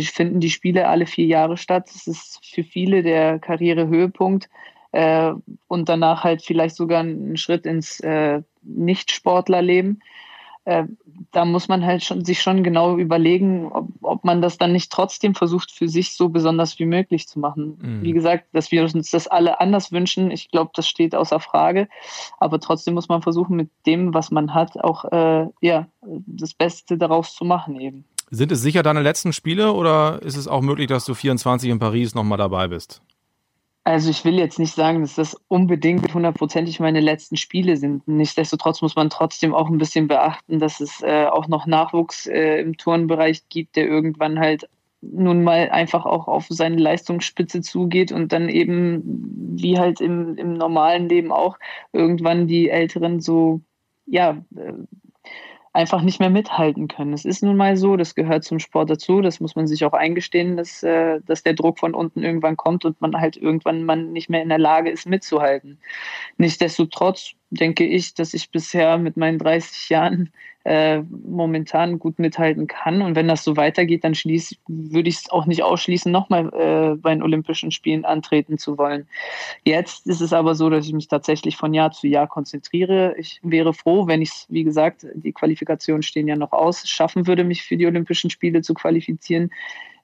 finden 0.00 0.40
die 0.40 0.50
Spiele 0.50 0.88
alle 0.88 1.06
vier 1.06 1.26
Jahre 1.26 1.56
statt. 1.56 1.90
Das 1.92 2.06
ist 2.06 2.40
für 2.44 2.64
viele 2.64 3.02
der 3.02 3.38
Karrierehöhepunkt 3.38 4.48
äh, 4.92 5.32
und 5.68 5.88
danach 5.88 6.24
halt 6.24 6.42
vielleicht 6.42 6.76
sogar 6.76 7.02
ein 7.02 7.36
Schritt 7.36 7.66
ins 7.66 8.00
äh, 8.00 8.42
Nicht-Sportlerleben. 8.62 10.02
Äh, 10.64 10.84
da 11.32 11.44
muss 11.44 11.68
man 11.68 11.84
halt 11.84 12.04
schon, 12.04 12.24
sich 12.24 12.40
schon 12.40 12.62
genau 12.62 12.96
überlegen, 12.96 13.66
ob, 13.72 13.88
ob 14.00 14.24
man 14.24 14.40
das 14.40 14.58
dann 14.58 14.72
nicht 14.72 14.92
trotzdem 14.92 15.34
versucht, 15.34 15.72
für 15.72 15.88
sich 15.88 16.14
so 16.14 16.28
besonders 16.28 16.78
wie 16.78 16.84
möglich 16.84 17.26
zu 17.26 17.40
machen. 17.40 17.78
Mhm. 17.80 18.02
Wie 18.02 18.12
gesagt, 18.12 18.46
dass 18.52 18.70
wir 18.70 18.82
uns 18.82 19.10
das 19.10 19.26
alle 19.26 19.60
anders 19.60 19.90
wünschen, 19.90 20.30
ich 20.30 20.50
glaube, 20.50 20.70
das 20.74 20.86
steht 20.86 21.14
außer 21.14 21.40
Frage. 21.40 21.88
Aber 22.38 22.60
trotzdem 22.60 22.94
muss 22.94 23.08
man 23.08 23.22
versuchen, 23.22 23.56
mit 23.56 23.70
dem, 23.86 24.14
was 24.14 24.30
man 24.30 24.54
hat, 24.54 24.78
auch 24.78 25.04
äh, 25.06 25.48
ja, 25.60 25.88
das 26.00 26.54
Beste 26.54 26.96
daraus 26.96 27.34
zu 27.34 27.44
machen 27.44 27.80
eben. 27.80 28.04
Sind 28.30 28.52
es 28.52 28.62
sicher 28.62 28.82
deine 28.82 29.02
letzten 29.02 29.32
Spiele 29.32 29.72
oder 29.72 30.22
ist 30.22 30.36
es 30.36 30.48
auch 30.48 30.62
möglich, 30.62 30.86
dass 30.86 31.04
du 31.04 31.14
24 31.14 31.70
in 31.70 31.78
Paris 31.78 32.14
nochmal 32.14 32.38
dabei 32.38 32.68
bist? 32.68 33.02
Also 33.84 34.10
ich 34.10 34.24
will 34.24 34.38
jetzt 34.38 34.60
nicht 34.60 34.74
sagen, 34.74 35.00
dass 35.00 35.16
das 35.16 35.36
unbedingt 35.48 36.14
hundertprozentig 36.14 36.78
meine 36.78 37.00
letzten 37.00 37.36
Spiele 37.36 37.76
sind. 37.76 38.06
Nichtsdestotrotz 38.06 38.80
muss 38.80 38.94
man 38.94 39.10
trotzdem 39.10 39.54
auch 39.54 39.68
ein 39.68 39.78
bisschen 39.78 40.06
beachten, 40.06 40.60
dass 40.60 40.80
es 40.80 41.02
äh, 41.02 41.26
auch 41.26 41.48
noch 41.48 41.66
Nachwuchs 41.66 42.26
äh, 42.26 42.60
im 42.60 42.76
Turnbereich 42.76 43.48
gibt, 43.48 43.74
der 43.74 43.88
irgendwann 43.88 44.38
halt 44.38 44.68
nun 45.00 45.42
mal 45.42 45.68
einfach 45.70 46.06
auch 46.06 46.28
auf 46.28 46.46
seine 46.48 46.76
Leistungsspitze 46.76 47.60
zugeht 47.60 48.12
und 48.12 48.32
dann 48.32 48.48
eben, 48.48 49.02
wie 49.60 49.78
halt 49.78 50.00
im, 50.00 50.36
im 50.36 50.54
normalen 50.54 51.08
Leben 51.08 51.32
auch, 51.32 51.58
irgendwann 51.92 52.46
die 52.46 52.70
Älteren 52.70 53.20
so, 53.20 53.62
ja, 54.06 54.44
äh, 54.56 54.74
einfach 55.72 56.02
nicht 56.02 56.20
mehr 56.20 56.30
mithalten 56.30 56.86
können. 56.88 57.14
Es 57.14 57.24
ist 57.24 57.42
nun 57.42 57.56
mal 57.56 57.76
so, 57.76 57.96
das 57.96 58.14
gehört 58.14 58.44
zum 58.44 58.58
Sport 58.58 58.90
dazu, 58.90 59.22
das 59.22 59.40
muss 59.40 59.56
man 59.56 59.66
sich 59.66 59.84
auch 59.84 59.94
eingestehen, 59.94 60.56
dass, 60.56 60.82
äh, 60.82 61.20
dass 61.26 61.42
der 61.42 61.54
Druck 61.54 61.78
von 61.78 61.94
unten 61.94 62.22
irgendwann 62.22 62.56
kommt 62.56 62.84
und 62.84 63.00
man 63.00 63.18
halt 63.18 63.36
irgendwann 63.36 63.84
man 63.84 64.12
nicht 64.12 64.28
mehr 64.28 64.42
in 64.42 64.50
der 64.50 64.58
Lage 64.58 64.90
ist 64.90 65.06
mitzuhalten. 65.06 65.78
Nichtsdestotrotz 66.36 67.32
denke 67.50 67.84
ich, 67.84 68.14
dass 68.14 68.34
ich 68.34 68.50
bisher 68.50 68.98
mit 68.98 69.16
meinen 69.16 69.38
30 69.38 69.88
Jahren 69.88 70.32
äh, 70.64 71.02
momentan 71.26 71.98
gut 71.98 72.18
mithalten 72.18 72.66
kann. 72.66 73.02
Und 73.02 73.16
wenn 73.16 73.28
das 73.28 73.44
so 73.44 73.56
weitergeht, 73.56 74.04
dann 74.04 74.14
schließ, 74.14 74.56
würde 74.68 75.08
ich 75.08 75.16
es 75.16 75.30
auch 75.30 75.46
nicht 75.46 75.62
ausschließen, 75.62 76.10
nochmal 76.10 76.48
äh, 76.52 76.96
bei 76.96 77.12
den 77.14 77.22
Olympischen 77.22 77.70
Spielen 77.70 78.04
antreten 78.04 78.58
zu 78.58 78.78
wollen. 78.78 79.06
Jetzt 79.64 80.06
ist 80.06 80.20
es 80.20 80.32
aber 80.32 80.54
so, 80.54 80.70
dass 80.70 80.86
ich 80.86 80.92
mich 80.92 81.08
tatsächlich 81.08 81.56
von 81.56 81.74
Jahr 81.74 81.90
zu 81.90 82.06
Jahr 82.06 82.28
konzentriere. 82.28 83.14
Ich 83.18 83.40
wäre 83.42 83.72
froh, 83.72 84.06
wenn 84.06 84.22
ich 84.22 84.30
es, 84.30 84.46
wie 84.48 84.64
gesagt, 84.64 85.06
die 85.14 85.32
Qualifikationen 85.32 86.02
stehen 86.02 86.28
ja 86.28 86.36
noch 86.36 86.52
aus, 86.52 86.88
schaffen 86.88 87.26
würde, 87.26 87.44
mich 87.44 87.62
für 87.62 87.76
die 87.76 87.86
Olympischen 87.86 88.30
Spiele 88.30 88.62
zu 88.62 88.74
qualifizieren 88.74 89.50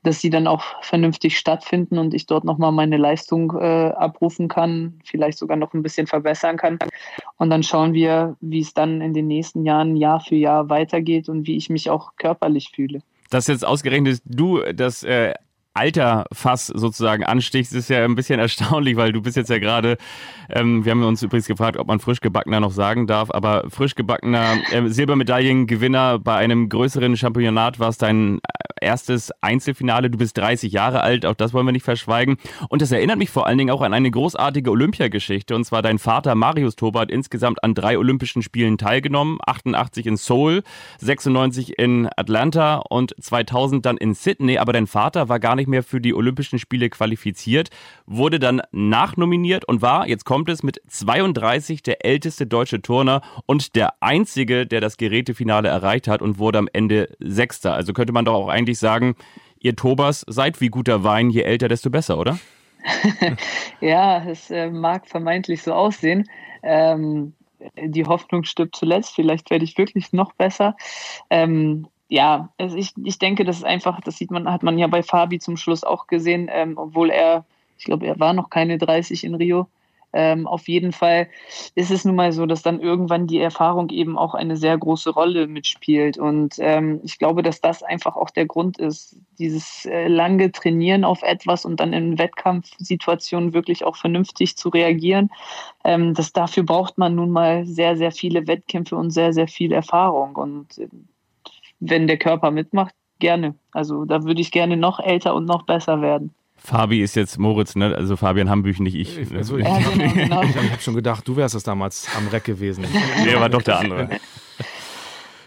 dass 0.03 0.21
sie 0.21 0.31
dann 0.31 0.47
auch 0.47 0.65
vernünftig 0.83 1.39
stattfinden 1.39 1.99
und 1.99 2.15
ich 2.15 2.27
dort 2.27 2.45
nochmal 2.45 2.73
meine 2.73 2.97
Leistung 2.97 3.53
äh, 3.59 3.91
abrufen 3.91 4.49
kann, 4.49 5.01
vielleicht 5.05 5.39
sogar 5.39 5.57
noch 5.57 5.75
ein 5.75 5.83
bisschen 5.83 6.07
verbessern 6.07 6.57
kann. 6.57 6.79
Und 7.37 7.51
dann 7.51 7.63
schauen 7.63 7.95
wir, 7.95 8.37
wie 8.41 8.61
es 8.61 8.75
dann 8.75 9.01
in 9.01 9.15
den 9.15 9.27
nächsten 9.27 9.65
Jahren 9.65 9.97
Jahr 9.97 10.21
für 10.21 10.37
Jahr 10.37 10.69
weitergeht 10.69 11.29
und 11.29 11.47
wie 11.47 11.57
ich 11.57 11.69
mich 11.71 11.91
auch 11.91 12.13
körperlich 12.17 12.71
fühle. 12.75 13.01
Dass 13.31 13.47
jetzt 13.47 13.67
ausgerechnet 13.67 14.23
du 14.25 14.61
das 14.73 15.03
äh, 15.03 15.35
Alterfass 15.79 16.67
sozusagen 16.67 17.25
anstichst, 17.25 17.73
ist 17.73 17.89
ja 17.89 18.05
ein 18.05 18.17
bisschen 18.17 18.41
erstaunlich, 18.41 18.97
weil 18.97 19.13
du 19.13 19.23
bist 19.23 19.37
jetzt 19.37 19.51
ja 19.51 19.59
gerade, 19.59 19.97
ähm, 20.51 20.85
wir 20.85 20.91
haben 20.91 21.03
uns 21.05 21.23
übrigens 21.23 21.47
gefragt, 21.47 21.77
ob 21.77 21.87
man 21.87 22.01
frisch 22.01 22.21
gebackener 22.21 22.61
noch 22.61 22.73
sagen 22.73 23.07
darf, 23.07 23.31
aber 23.31 23.65
frisch 23.69 23.95
gebackener 23.95 24.57
äh, 24.73 24.89
Silbermedaillengewinner 24.89 26.19
bei 26.19 26.35
einem 26.35 26.69
größeren 26.69 27.17
Championat 27.17 27.79
war 27.79 27.91
es 27.91 27.99
dein 27.99 28.41
erstes 28.81 29.33
Einzelfinale. 29.41 30.11
Du 30.11 30.19
bist 30.19 30.37
30 30.39 30.73
Jahre 30.73 31.03
alt, 31.03 31.27
auch 31.27 31.35
das 31.35 31.53
wollen 31.53 31.67
wir 31.67 31.73
nicht 31.73 31.85
verschweigen. 31.85 32.37
Und 32.69 32.83
das 32.83 32.93
erinnert 32.93 33.19
mich 33.19 33.31
vor 33.31 33.47
allen 33.47 33.59
Dingen 33.59 33.71
auch 33.71 33.83
an 33.83 33.95
eine 33.95 34.11
großartige 34.11 34.71
Olympiageschichte. 34.71 35.55
Und 35.55 35.65
zwar 35.65 35.83
dein 35.83 35.99
Vater 35.99 36.35
Marius 36.35 36.77
Tober 36.77 37.01
hat 37.01 37.11
insgesamt 37.11 37.63
an 37.65 37.75
drei 37.75 37.99
Olympischen 37.99 38.43
Spielen 38.43 38.79
teilgenommen. 38.79 39.39
88 39.47 40.07
in 40.07 40.17
Seoul, 40.17 40.63
96 40.99 41.79
in 41.79 42.09
Atlanta 42.17 42.77
und 42.89 43.15
2000 43.21 43.87
dann 43.87 43.97
in 43.97 44.15
Sydney. 44.15 44.59
Aber 44.59 44.73
dein 44.73 44.87
Vater 44.87 45.29
war 45.29 45.41
gar 45.41 45.57
nicht 45.57 45.69
mehr 45.69 45.83
für 45.83 46.01
die 46.01 46.15
Olympischen 46.15 46.59
Spiele 46.59 46.91
qualifiziert, 46.91 47.71
wurde 48.07 48.39
dann 48.39 48.61
nachnominiert 48.73 49.65
und 49.65 49.83
war, 49.83 50.07
jetzt 50.09 50.25
kommt 50.25 50.49
es, 50.49 50.63
mit 50.63 50.83
32 50.89 51.83
der 51.83 52.05
älteste 52.05 52.47
deutsche 52.47 52.83
Turner 52.83 53.23
und 53.47 53.75
der 53.75 53.95
einzige, 54.03 54.67
der 54.67 54.81
das 54.81 54.97
Gerätefinale 54.99 55.69
erreicht 55.69 56.09
hat 56.09 56.21
und 56.21 56.39
wurde 56.39 56.59
am 56.59 56.69
Ende 56.73 57.09
Sechster. 57.21 57.75
Also 57.75 57.93
könnte 57.93 58.13
man 58.13 58.25
doch 58.25 58.35
auch 58.35 58.49
eigentlich 58.49 58.68
sagen, 58.77 59.15
ihr 59.61 59.77
Tobas 59.77 60.25
seid 60.29 60.61
wie 60.61 60.69
guter 60.69 61.05
Wein, 61.05 61.31
je 61.31 61.43
älter, 61.43 61.69
desto 61.69 61.91
besser, 61.91 62.19
oder? 62.19 62.39
ja, 63.81 64.25
es 64.25 64.51
äh, 64.51 64.71
mag 64.71 65.07
vermeintlich 65.07 65.63
so 65.63 65.73
aussehen. 65.73 66.29
Ähm, 66.63 67.35
die 67.77 68.05
Hoffnung 68.05 68.45
stirbt 68.45 68.77
zuletzt. 68.77 69.15
Vielleicht 69.15 69.51
werde 69.51 69.65
ich 69.65 69.79
wirklich 69.79 70.13
noch 70.13 70.33
besser. 70.33 70.77
Ähm, 71.31 71.89
ja, 72.09 72.51
also 72.59 72.77
ich, 72.77 72.93
ich 73.05 73.19
denke, 73.19 73.45
das 73.45 73.59
ist 73.59 73.65
einfach, 73.65 74.01
das 74.01 74.17
sieht 74.17 74.31
man, 74.31 74.51
hat 74.51 74.63
man 74.63 74.79
ja 74.79 74.87
bei 74.87 75.03
Fabi 75.03 75.39
zum 75.39 75.57
Schluss 75.57 75.85
auch 75.85 76.07
gesehen, 76.07 76.49
ähm, 76.51 76.75
obwohl 76.77 77.11
er, 77.11 77.45
ich 77.77 77.85
glaube, 77.85 78.07
er 78.07 78.19
war 78.19 78.33
noch 78.33 78.51
keine 78.51 78.79
30 78.79 79.25
in 79.25 79.35
Rio. 79.35 79.69
Ähm, 80.13 80.47
auf 80.47 80.69
jeden 80.69 80.93
Fall 80.93 81.29
ist 81.75 81.91
es 81.91 82.05
nun 82.05 82.17
mal 82.17 82.33
so, 82.33 82.47
dass 82.47 82.63
dann 82.63 82.81
irgendwann 82.81 83.27
die 83.27 83.41
Erfahrung 83.41 83.91
eben 83.91 84.17
auch 84.17 84.35
eine 84.35 84.57
sehr 84.57 84.77
große 84.79 85.11
Rolle 85.11 85.47
mitspielt. 85.47 86.19
Und 86.19 86.55
ähm, 86.59 87.01
ich 87.05 87.19
glaube, 87.19 87.43
dass 87.43 87.61
das 87.61 87.83
einfach 87.83 88.17
auch 88.17 88.31
der 88.31 88.47
Grund 88.47 88.79
ist, 88.79 89.17
dieses 89.39 89.85
äh, 89.87 90.09
lange 90.09 90.51
Trainieren 90.51 91.05
auf 91.05 91.23
etwas 91.23 91.65
und 91.65 91.79
dann 91.81 91.93
in 91.93 92.19
Wettkampfsituationen 92.19 93.53
wirklich 93.53 93.85
auch 93.85 93.97
vernünftig 93.97 94.57
zu 94.57 94.71
reagieren. 94.71 95.31
Ähm, 95.85 96.15
das 96.15 96.33
dafür 96.33 96.63
braucht 96.63 96.97
man 96.99 97.15
nun 97.15 97.31
mal 97.31 97.67
sehr, 97.67 97.97
sehr 97.97 98.13
viele 98.13 98.47
Wettkämpfe 98.47 98.97
und 98.97 99.11
sehr, 99.11 99.33
sehr 99.33 99.49
viel 99.49 99.73
Erfahrung. 99.73 100.37
Und 100.37 100.79
äh, 100.79 100.89
wenn 101.81 102.07
der 102.07 102.19
Körper 102.19 102.51
mitmacht, 102.51 102.95
gerne. 103.19 103.55
Also 103.73 104.05
da 104.05 104.25
würde 104.25 104.41
ich 104.41 104.53
gerne 104.53 104.77
noch 104.77 105.01
älter 105.01 105.35
und 105.35 105.45
noch 105.45 105.65
besser 105.65 106.01
werden. 106.01 106.35
Fabi 106.59 107.03
ist 107.03 107.17
jetzt 107.17 107.39
Moritz, 107.39 107.77
ne? 107.77 107.95
Also 107.95 108.17
Fabian 108.17 108.51
Hambüchen, 108.51 108.83
nicht 108.83 108.95
ich. 108.95 109.19
ich 109.19 109.35
also 109.35 109.57
ich, 109.59 109.65
ja, 109.65 109.79
genau, 109.79 110.13
genau. 110.13 110.43
ich 110.43 110.57
habe 110.57 110.83
schon 110.83 110.95
gedacht, 110.95 111.27
du 111.27 111.37
wärst 111.37 111.55
es 111.55 111.63
damals 111.63 112.09
am 112.17 112.29
Reck 112.29 112.45
gewesen. 112.45 112.85
Der 113.25 113.41
war 113.41 113.49
doch 113.49 113.63
der 113.63 113.79
andere. 113.79 114.09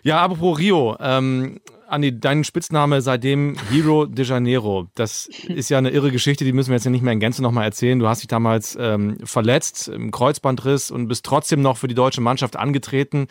Ja, 0.04 0.24
apropos 0.24 0.58
Rio, 0.58 0.98
ähm, 1.00 1.60
Andi, 1.88 2.20
dein 2.20 2.44
Spitzname 2.44 3.02
seitdem 3.02 3.56
Hero 3.70 4.08
de 4.08 4.26
Janeiro. 4.26 4.88
Das 4.96 5.30
ist 5.48 5.70
ja 5.70 5.78
eine 5.78 5.92
irre 5.92 6.10
Geschichte, 6.10 6.44
die 6.44 6.54
müssen 6.54 6.70
wir 6.70 6.78
jetzt 6.78 6.90
nicht 6.90 7.04
mehr 7.04 7.14
in 7.14 7.20
Gänze 7.20 7.44
nochmal 7.44 7.66
erzählen. 7.66 8.00
Du 8.00 8.08
hast 8.08 8.22
dich 8.22 8.28
damals 8.28 8.76
ähm, 8.80 9.18
verletzt, 9.24 9.90
im 9.90 10.10
Kreuzbandriss 10.10 10.90
und 10.90 11.08
bist 11.08 11.24
trotzdem 11.24 11.62
noch 11.62 11.78
für 11.78 11.88
die 11.88 11.94
deutsche 11.94 12.22
Mannschaft 12.22 12.56
angetreten. 12.56 13.28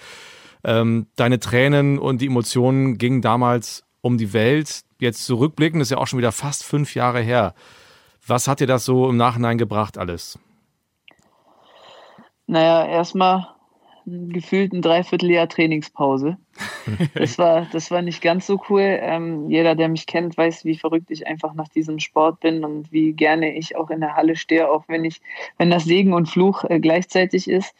Ähm, 0.62 1.06
deine 1.16 1.40
Tränen 1.40 1.98
und 1.98 2.20
die 2.20 2.26
Emotionen 2.26 2.98
gingen 2.98 3.20
damals 3.20 3.82
um 4.00 4.18
die 4.18 4.32
Welt. 4.32 4.82
Jetzt 5.00 5.24
zurückblicken, 5.24 5.80
ist 5.80 5.90
ja 5.90 5.98
auch 5.98 6.06
schon 6.06 6.18
wieder 6.18 6.32
fast 6.32 6.62
fünf 6.62 6.94
Jahre 6.94 7.20
her. 7.20 7.54
Was 8.26 8.46
hat 8.46 8.60
dir 8.60 8.66
das 8.66 8.84
so 8.84 9.08
im 9.08 9.16
Nachhinein 9.16 9.58
gebracht 9.58 9.98
alles? 9.98 10.38
Naja, 12.46 12.86
erstmal 12.86 13.48
gefühlt 14.06 14.72
ein 14.72 14.82
Dreivierteljahr 14.82 15.48
Trainingspause. 15.48 16.36
Das 17.14 17.38
war, 17.38 17.66
das 17.72 17.90
war 17.90 18.02
nicht 18.02 18.20
ganz 18.20 18.46
so 18.46 18.60
cool. 18.68 18.98
Ähm, 19.00 19.48
jeder, 19.48 19.76
der 19.76 19.88
mich 19.88 20.06
kennt, 20.06 20.36
weiß, 20.36 20.64
wie 20.64 20.76
verrückt 20.76 21.10
ich 21.10 21.26
einfach 21.26 21.54
nach 21.54 21.68
diesem 21.68 22.00
Sport 22.00 22.40
bin 22.40 22.64
und 22.64 22.90
wie 22.90 23.12
gerne 23.12 23.56
ich 23.56 23.76
auch 23.76 23.90
in 23.90 24.00
der 24.00 24.16
Halle 24.16 24.34
stehe, 24.34 24.68
auch 24.68 24.84
wenn 24.88 25.04
ich, 25.04 25.20
wenn 25.56 25.70
das 25.70 25.84
Segen 25.84 26.12
und 26.12 26.28
Fluch 26.28 26.64
äh, 26.64 26.80
gleichzeitig 26.80 27.48
ist. 27.48 27.74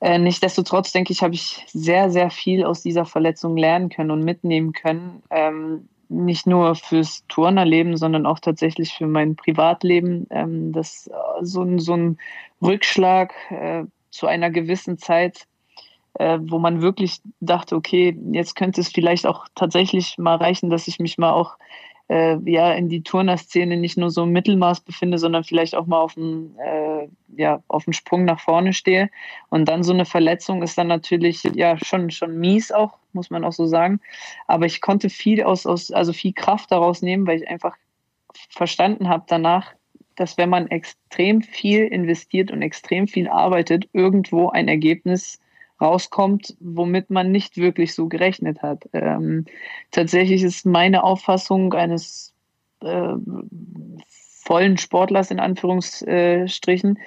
Äh, 0.00 0.18
nichtsdestotrotz 0.18 0.92
denke 0.92 1.12
ich, 1.12 1.22
habe 1.22 1.34
ich 1.34 1.64
sehr, 1.68 2.10
sehr 2.10 2.30
viel 2.30 2.64
aus 2.64 2.82
dieser 2.82 3.04
Verletzung 3.04 3.56
lernen 3.56 3.88
können 3.88 4.10
und 4.10 4.24
mitnehmen 4.24 4.72
können. 4.72 5.22
Ähm, 5.30 5.88
nicht 6.12 6.46
nur 6.46 6.74
fürs 6.74 7.24
Turnerleben, 7.28 7.96
sondern 7.96 8.26
auch 8.26 8.38
tatsächlich 8.38 8.94
für 8.94 9.06
mein 9.06 9.36
Privatleben. 9.36 10.26
Ähm, 10.30 10.72
dass 10.72 11.08
äh, 11.08 11.12
so, 11.42 11.62
ein, 11.62 11.78
so 11.78 11.94
ein 11.94 12.18
Rückschlag 12.60 13.32
äh, 13.50 13.84
zu 14.10 14.26
einer 14.26 14.50
gewissen 14.50 14.98
Zeit 14.98 15.46
äh, 16.14 16.38
wo 16.42 16.58
man 16.58 16.82
wirklich 16.82 17.20
dachte, 17.40 17.76
okay, 17.76 18.16
jetzt 18.32 18.54
könnte 18.54 18.80
es 18.80 18.88
vielleicht 18.88 19.26
auch 19.26 19.46
tatsächlich 19.54 20.18
mal 20.18 20.36
reichen, 20.36 20.70
dass 20.70 20.88
ich 20.88 20.98
mich 20.98 21.18
mal 21.18 21.32
auch 21.32 21.56
äh, 22.12 22.36
ja 22.44 22.72
in 22.74 22.90
die 22.90 23.02
Turner-Szene 23.02 23.78
nicht 23.78 23.96
nur 23.96 24.10
so 24.10 24.24
im 24.24 24.32
Mittelmaß 24.32 24.80
befinde, 24.80 25.16
sondern 25.16 25.44
vielleicht 25.44 25.74
auch 25.74 25.86
mal 25.86 26.00
auf 26.00 26.16
einen, 26.16 26.54
äh, 26.58 27.08
ja, 27.36 27.62
auf 27.68 27.86
einen 27.86 27.94
Sprung 27.94 28.26
nach 28.26 28.40
vorne 28.40 28.74
stehe. 28.74 29.08
Und 29.48 29.66
dann 29.66 29.82
so 29.82 29.94
eine 29.94 30.04
Verletzung 30.04 30.62
ist 30.62 30.76
dann 30.76 30.88
natürlich 30.88 31.42
ja 31.54 31.78
schon, 31.82 32.10
schon 32.10 32.38
mies 32.38 32.70
auch, 32.70 32.98
muss 33.14 33.30
man 33.30 33.44
auch 33.44 33.52
so 33.52 33.66
sagen. 33.66 34.00
Aber 34.46 34.66
ich 34.66 34.82
konnte 34.82 35.08
viel 35.08 35.42
aus, 35.42 35.64
aus 35.64 35.90
also 35.90 36.12
viel 36.12 36.34
Kraft 36.34 36.70
daraus 36.70 37.00
nehmen, 37.00 37.26
weil 37.26 37.38
ich 37.38 37.48
einfach 37.48 37.76
verstanden 38.50 39.08
habe 39.08 39.24
danach, 39.26 39.72
dass 40.16 40.36
wenn 40.36 40.50
man 40.50 40.68
extrem 40.68 41.40
viel 41.40 41.86
investiert 41.86 42.50
und 42.50 42.60
extrem 42.60 43.08
viel 43.08 43.28
arbeitet, 43.28 43.88
irgendwo 43.94 44.50
ein 44.50 44.68
Ergebnis 44.68 45.40
rauskommt, 45.82 46.56
womit 46.60 47.10
man 47.10 47.32
nicht 47.32 47.56
wirklich 47.56 47.94
so 47.94 48.08
gerechnet 48.08 48.62
hat. 48.62 48.88
Ähm, 48.92 49.44
tatsächlich 49.90 50.42
ist 50.42 50.64
meine 50.64 51.04
Auffassung 51.04 51.74
eines 51.74 52.32
äh, 52.80 53.14
vollen 54.44 54.76
Sportlers 54.76 55.30
in 55.30 55.38
Anführungsstrichen, 55.38 56.98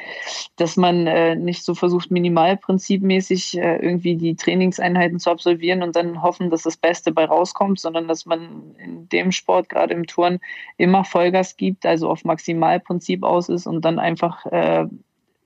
dass 0.55 0.77
man 0.77 1.05
äh, 1.05 1.35
nicht 1.35 1.63
so 1.63 1.75
versucht, 1.75 2.09
minimalprinzipmäßig 2.09 3.57
äh, 3.57 3.77
irgendwie 3.77 4.15
die 4.15 4.35
Trainingseinheiten 4.35 5.19
zu 5.19 5.29
absolvieren 5.29 5.83
und 5.83 5.95
dann 5.95 6.21
hoffen, 6.21 6.49
dass 6.49 6.63
das 6.63 6.77
Beste 6.77 7.11
bei 7.11 7.25
rauskommt, 7.25 7.79
sondern 7.79 8.07
dass 8.07 8.25
man 8.25 8.75
in 8.77 9.09
dem 9.09 9.31
Sport, 9.31 9.67
gerade 9.69 9.93
im 9.93 10.07
Turn, 10.07 10.39
immer 10.77 11.03
Vollgas 11.03 11.57
gibt, 11.57 11.85
also 11.85 12.09
auf 12.09 12.23
Maximalprinzip 12.23 13.23
aus 13.23 13.49
ist 13.49 13.67
und 13.67 13.83
dann 13.83 13.99
einfach 13.99 14.45
äh, 14.45 14.85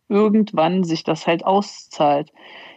irgendwann 0.10 0.84
sich 0.84 1.04
das 1.04 1.26
halt 1.28 1.44
auszahlt. 1.44 2.32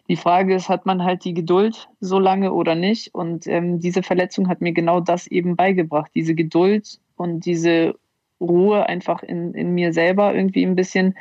Die 0.08 0.16
Frage 0.16 0.54
ist, 0.54 0.68
hat 0.68 0.84
man 0.84 1.04
halt 1.04 1.24
die 1.24 1.34
Geduld 1.34 1.88
so 2.00 2.18
lange 2.18 2.52
oder 2.52 2.74
nicht? 2.74 3.14
Und 3.14 3.46
ähm, 3.46 3.78
diese 3.78 4.02
Verletzung 4.02 4.48
hat 4.48 4.60
mir 4.60 4.72
genau 4.72 5.00
das 5.00 5.26
eben 5.26 5.56
beigebracht, 5.56 6.10
diese 6.14 6.34
Geduld 6.34 6.98
und 7.16 7.44
diese 7.46 7.94
Ruhe 8.40 8.86
einfach 8.88 9.22
in, 9.22 9.54
in 9.54 9.74
mir 9.74 9.92
selber 9.92 10.34
irgendwie 10.34 10.64
ein 10.66 10.74
bisschen 10.74 11.16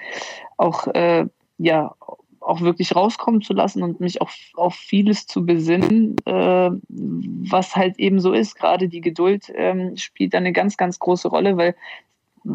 auch, 0.57 0.87
äh, 0.87 1.25
ja, 1.57 1.93
auch 2.39 2.61
wirklich 2.61 2.95
rauskommen 2.95 3.41
zu 3.41 3.53
lassen 3.53 3.83
und 3.83 3.99
mich 3.99 4.19
auch 4.21 4.31
auf 4.55 4.73
vieles 4.73 5.27
zu 5.27 5.45
besinnen, 5.45 6.15
äh, 6.25 6.71
was 6.89 7.75
halt 7.75 7.99
eben 7.99 8.19
so 8.19 8.33
ist. 8.33 8.55
Gerade 8.55 8.89
die 8.89 9.01
Geduld 9.01 9.51
ähm, 9.55 9.95
spielt 9.95 10.33
da 10.33 10.39
eine 10.39 10.51
ganz, 10.51 10.75
ganz 10.75 10.97
große 10.97 11.27
Rolle, 11.27 11.55
weil 11.55 11.75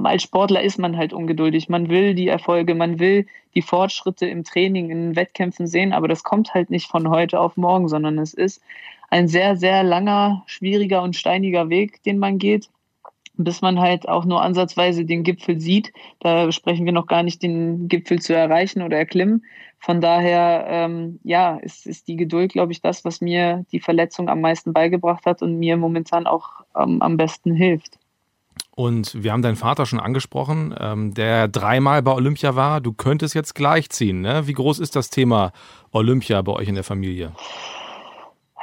als 0.02 0.22
Sportler 0.22 0.62
ist 0.62 0.78
man 0.78 0.96
halt 0.96 1.12
ungeduldig. 1.12 1.68
Man 1.68 1.88
will 1.88 2.14
die 2.14 2.28
Erfolge, 2.28 2.74
man 2.74 2.98
will 2.98 3.26
die 3.54 3.62
Fortschritte 3.62 4.26
im 4.26 4.44
Training, 4.44 4.90
in 4.90 5.16
Wettkämpfen 5.16 5.66
sehen, 5.66 5.92
aber 5.92 6.08
das 6.08 6.24
kommt 6.24 6.54
halt 6.54 6.70
nicht 6.70 6.88
von 6.88 7.08
heute 7.10 7.40
auf 7.40 7.56
morgen, 7.56 7.88
sondern 7.88 8.18
es 8.18 8.34
ist 8.34 8.60
ein 9.10 9.28
sehr, 9.28 9.56
sehr 9.56 9.84
langer, 9.84 10.42
schwieriger 10.46 11.02
und 11.02 11.16
steiniger 11.16 11.68
Weg, 11.68 12.02
den 12.02 12.18
man 12.18 12.38
geht 12.38 12.68
bis 13.36 13.60
man 13.60 13.78
halt 13.78 14.08
auch 14.08 14.24
nur 14.24 14.42
ansatzweise 14.42 15.04
den 15.04 15.22
Gipfel 15.22 15.60
sieht. 15.60 15.92
Da 16.20 16.50
sprechen 16.52 16.86
wir 16.86 16.92
noch 16.92 17.06
gar 17.06 17.22
nicht, 17.22 17.42
den 17.42 17.88
Gipfel 17.88 18.20
zu 18.20 18.34
erreichen 18.34 18.82
oder 18.82 18.96
erklimmen. 18.96 19.44
Von 19.78 20.00
daher, 20.00 20.66
ähm, 20.68 21.20
ja, 21.22 21.58
ist, 21.58 21.86
ist 21.86 22.08
die 22.08 22.16
Geduld, 22.16 22.52
glaube 22.52 22.72
ich, 22.72 22.80
das, 22.80 23.04
was 23.04 23.20
mir 23.20 23.64
die 23.72 23.80
Verletzung 23.80 24.28
am 24.28 24.40
meisten 24.40 24.72
beigebracht 24.72 25.26
hat 25.26 25.42
und 25.42 25.58
mir 25.58 25.76
momentan 25.76 26.26
auch 26.26 26.64
ähm, 26.74 27.02
am 27.02 27.16
besten 27.16 27.54
hilft. 27.54 27.98
Und 28.76 29.24
wir 29.24 29.32
haben 29.32 29.40
deinen 29.40 29.56
Vater 29.56 29.86
schon 29.86 29.98
angesprochen, 29.98 30.74
ähm, 30.78 31.14
der 31.14 31.48
dreimal 31.48 32.02
bei 32.02 32.12
Olympia 32.12 32.56
war. 32.56 32.82
Du 32.82 32.92
könntest 32.92 33.34
jetzt 33.34 33.54
gleichziehen. 33.54 34.20
Ne? 34.20 34.46
Wie 34.46 34.52
groß 34.52 34.80
ist 34.80 34.94
das 34.94 35.08
Thema 35.08 35.52
Olympia 35.92 36.42
bei 36.42 36.52
euch 36.52 36.68
in 36.68 36.74
der 36.74 36.84
Familie? 36.84 37.32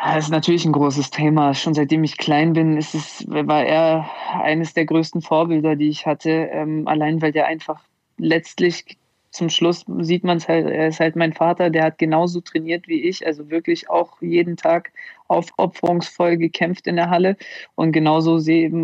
Das 0.06 0.26
ist 0.26 0.30
natürlich 0.30 0.66
ein 0.66 0.72
großes 0.72 1.10
Thema. 1.10 1.56
Schon 1.56 1.74
seitdem 1.74 2.04
ich 2.04 2.20
klein 2.20 2.54
bin, 2.54 2.78
ist 2.78 2.94
es, 2.94 3.26
war 3.28 3.66
er 3.66 4.06
eines 4.44 4.76
der 4.76 4.86
größten 4.86 5.24
Vorbilder, 5.24 5.76
die 5.76 5.90
ich 5.90 6.06
hatte. 6.06 6.30
Ähm, 6.30 6.88
allein 6.88 7.20
weil 7.24 7.32
der 7.32 7.48
einfach 7.48 7.82
letztlich 8.18 9.00
zum 9.34 9.50
Schluss 9.50 9.84
sieht 10.00 10.24
man 10.24 10.38
es 10.38 10.48
halt, 10.48 10.68
er 10.68 10.88
ist 10.88 11.00
halt 11.00 11.16
mein 11.16 11.34
Vater, 11.34 11.72
der 11.72 11.84
hat 11.84 11.98
genauso 11.98 12.40
trainiert 12.40 12.88
wie 12.88 13.02
ich, 13.02 13.26
also 13.26 13.50
wirklich 13.50 13.90
auch 13.90 14.22
jeden 14.22 14.58
Tag 14.58 14.92
aufopferungsvoll 15.28 16.38
gekämpft 16.38 16.86
in 16.86 16.96
der 16.98 17.10
Halle 17.10 17.36
und 17.74 17.92
genauso 17.94 18.40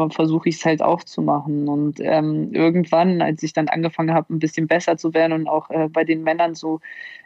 versuche 0.10 0.50
ich 0.50 0.56
es 0.56 0.66
halt 0.66 0.82
auch 0.82 1.04
zu 1.04 1.22
machen. 1.22 1.70
Und 1.70 2.00
ähm, 2.00 2.52
irgendwann, 2.52 3.22
als 3.22 3.44
ich 3.44 3.54
dann 3.54 3.68
angefangen 3.68 4.14
habe, 4.14 4.34
ein 4.34 4.40
bisschen 4.40 4.68
besser 4.68 4.98
zu 4.98 5.14
werden 5.14 5.34
und 5.34 5.48
auch 5.48 5.70
äh, 5.70 5.88
bei 5.88 6.04
den 6.04 6.24
Männern 6.24 6.56
so 6.56 6.80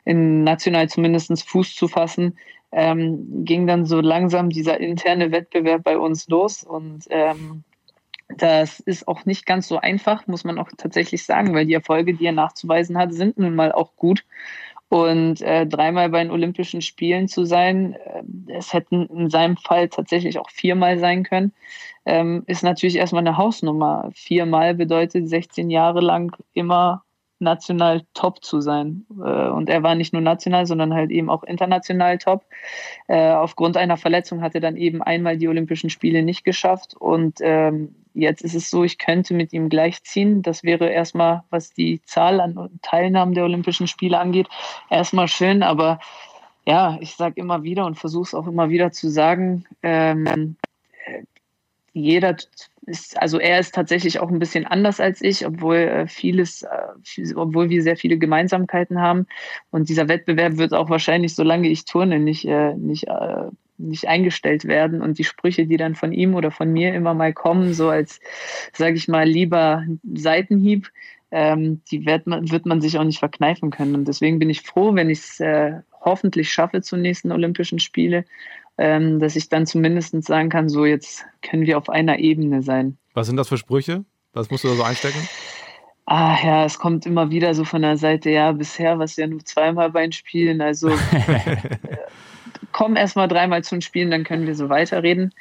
in 0.04 0.44
national 0.44 0.90
zumindest 0.90 1.48
Fuß 1.48 1.76
zu 1.76 1.88
fassen, 1.88 2.38
ähm, 2.74 3.46
ging 3.46 3.68
dann 3.68 3.86
so 3.86 4.02
langsam 4.02 4.50
dieser 4.50 4.80
interne 4.80 5.32
Wettbewerb 5.32 5.84
bei 5.84 5.98
uns 5.98 6.28
los 6.28 6.64
und 6.64 7.06
ähm, 7.10 7.64
das 8.30 8.80
ist 8.80 9.08
auch 9.08 9.26
nicht 9.26 9.46
ganz 9.46 9.68
so 9.68 9.78
einfach, 9.80 10.28
muss 10.28 10.44
man 10.44 10.58
auch 10.58 10.70
tatsächlich 10.78 11.26
sagen, 11.26 11.54
weil 11.54 11.66
die 11.66 11.74
Erfolge, 11.74 12.14
die 12.14 12.26
er 12.26 12.32
nachzuweisen 12.32 12.98
hat, 12.98 13.14
sind 13.14 13.38
nun 13.38 13.56
mal 13.56 13.72
auch 13.72 13.96
gut. 13.96 14.24
Und 14.90 15.42
äh, 15.42 15.66
dreimal 15.66 16.10
bei 16.10 16.24
den 16.24 16.32
Olympischen 16.32 16.82
Spielen 16.82 17.28
zu 17.28 17.46
sein, 17.46 17.94
äh, 17.94 18.24
es 18.54 18.74
hätten 18.74 19.08
in 19.08 19.30
seinem 19.30 19.58
Fall 19.58 19.90
tatsächlich 19.90 20.38
auch 20.38 20.52
viermal 20.52 21.00
sein 21.00 21.24
können, 21.24 21.52
ähm, 22.06 22.44
ist 22.46 22.64
natürlich 22.64 22.98
erstmal 22.98 23.26
eine 23.26 23.38
Hausnummer. 23.38 24.12
Viermal 24.14 24.76
bedeutet 24.76 25.28
16 25.28 25.72
Jahre 25.72 26.02
lang 26.02 26.36
immer 26.54 27.04
national 27.40 28.04
top 28.14 28.44
zu 28.44 28.62
sein. 28.62 29.06
Äh, 29.12 29.50
und 29.50 29.70
er 29.70 29.84
war 29.84 29.96
nicht 29.96 30.14
nur 30.14 30.22
national, 30.22 30.66
sondern 30.66 30.94
halt 30.94 31.12
eben 31.12 31.30
auch 31.30 31.44
international 31.44 32.18
top. 32.18 32.46
Äh, 33.08 33.32
aufgrund 33.32 33.78
einer 33.78 33.98
Verletzung 33.98 34.42
hat 34.42 34.56
er 34.56 34.62
dann 34.62 34.78
eben 34.78 35.02
einmal 35.02 35.38
die 35.38 35.48
Olympischen 35.48 35.90
Spiele 35.90 36.24
nicht 36.24 36.44
geschafft. 36.44 36.96
Und 36.96 37.40
ähm, 37.42 37.96
jetzt 38.14 38.42
ist 38.42 38.56
es 38.56 38.70
so, 38.70 38.84
ich 38.84 38.98
könnte 38.98 39.34
mit 39.34 39.54
ihm 39.54 39.70
gleichziehen. 39.70 40.42
Das 40.42 40.64
wäre 40.64 40.90
erstmal, 40.90 41.44
was 41.50 41.74
die 41.74 42.02
Zahl 42.06 42.40
an 42.40 42.70
Teilnahmen 42.82 43.34
der 43.34 43.46
Olympischen 43.46 43.88
Spiele 43.88 44.20
angeht, 44.20 44.48
erstmal 44.90 45.28
schön. 45.28 45.64
Aber 45.64 46.00
ja, 46.66 46.98
ich 47.02 47.16
sage 47.16 47.40
immer 47.40 47.64
wieder 47.64 47.86
und 47.86 47.96
versuche 48.00 48.24
es 48.24 48.36
auch 48.36 48.48
immer 48.48 48.70
wieder 48.70 48.92
zu 48.92 49.10
sagen, 49.10 49.66
ähm, 49.82 50.56
jeder 51.94 52.36
ist, 52.86 53.22
also 53.22 53.40
er 53.40 53.60
ist 53.60 53.74
tatsächlich 53.74 54.20
auch 54.20 54.30
ein 54.30 54.40
bisschen 54.40 54.66
anders 54.66 55.00
als 55.00 55.22
ich, 55.22 55.46
obwohl 55.46 55.78
äh, 55.78 56.08
vieles, 56.08 56.64
äh, 56.64 57.34
obwohl 57.36 57.70
wir 57.70 57.82
sehr 57.82 57.98
viele 57.98 58.18
Gemeinsamkeiten 58.18 59.00
haben. 59.00 59.28
Und 59.72 59.90
dieser 59.90 60.08
Wettbewerb 60.08 60.58
wird 60.58 60.74
auch 60.74 60.90
wahrscheinlich, 60.90 61.36
solange 61.36 61.70
ich 61.70 61.86
turne, 61.86 62.20
nicht, 62.20 62.46
äh, 62.46 62.74
nicht, 62.76 63.08
äh, 63.08 63.46
nicht 63.78 64.08
eingestellt 64.08 64.66
werden. 64.66 65.02
Und 65.02 65.18
die 65.18 65.24
Sprüche, 65.24 65.66
die 65.66 65.78
dann 65.78 65.96
von 65.96 66.12
ihm 66.12 66.36
oder 66.36 66.52
von 66.52 66.72
mir 66.72 66.94
immer 66.94 67.14
mal 67.14 67.34
kommen, 67.34 67.74
so 67.74 67.90
als, 67.90 68.20
sage 68.74 68.96
ich 68.96 69.08
mal, 69.08 69.28
lieber 69.28 69.86
Seitenhieb, 70.14 70.90
ähm, 71.32 71.82
die 71.90 72.06
wird 72.06 72.28
man, 72.28 72.52
wird 72.52 72.66
man 72.66 72.82
sich 72.82 72.98
auch 72.98 73.04
nicht 73.04 73.20
verkneifen 73.20 73.72
können. 73.72 73.96
Und 73.96 74.08
deswegen 74.08 74.40
bin 74.40 74.50
ich 74.50 74.62
froh, 74.62 74.94
wenn 74.94 75.10
ich 75.10 75.20
es 75.20 75.40
äh, 75.40 75.80
hoffentlich 76.02 76.52
schaffe 76.52 76.82
zur 76.82 77.00
nächsten 77.00 77.32
Olympischen 77.32 77.80
Spiele 77.80 78.26
ähm, 78.78 79.20
dass 79.20 79.36
ich 79.36 79.50
dann 79.50 79.66
zumindest 79.66 80.24
sagen 80.24 80.50
kann, 80.50 80.70
so 80.70 80.86
jetzt 80.86 81.26
können 81.42 81.66
wir 81.66 81.78
auf 81.78 81.90
einer 81.90 82.20
Ebene 82.20 82.62
sein. 82.62 82.98
Was 83.14 83.28
sind 83.28 83.38
das 83.38 83.50
für 83.50 83.58
Sprüche? 83.58 84.06
Was 84.34 84.50
musst 84.50 84.64
du 84.64 84.70
da 84.70 84.76
so 84.76 84.84
einstecken? 84.84 85.28
Ah 86.06 86.38
ja, 86.44 86.66
es 86.66 86.80
kommt 86.80 87.06
immer 87.06 87.30
wieder 87.30 87.54
so 87.54 87.64
von 87.64 87.82
der 87.82 87.98
Seite, 87.98 88.30
ja, 88.30 88.52
bisher 88.52 89.00
was 89.00 89.16
ja 89.16 89.28
nur 89.28 89.46
zweimal 89.46 89.92
beim 89.92 90.12
Spielen. 90.12 90.60
Also 90.60 90.90
äh, 91.12 91.58
komm 92.74 92.96
erst 92.98 93.16
mal 93.16 93.28
dreimal 93.28 93.64
zum 93.64 93.82
Spielen, 93.82 94.12
dann 94.12 94.24
können 94.24 94.46
wir 94.46 94.56
so 94.56 94.68
weiterreden. 94.70 95.34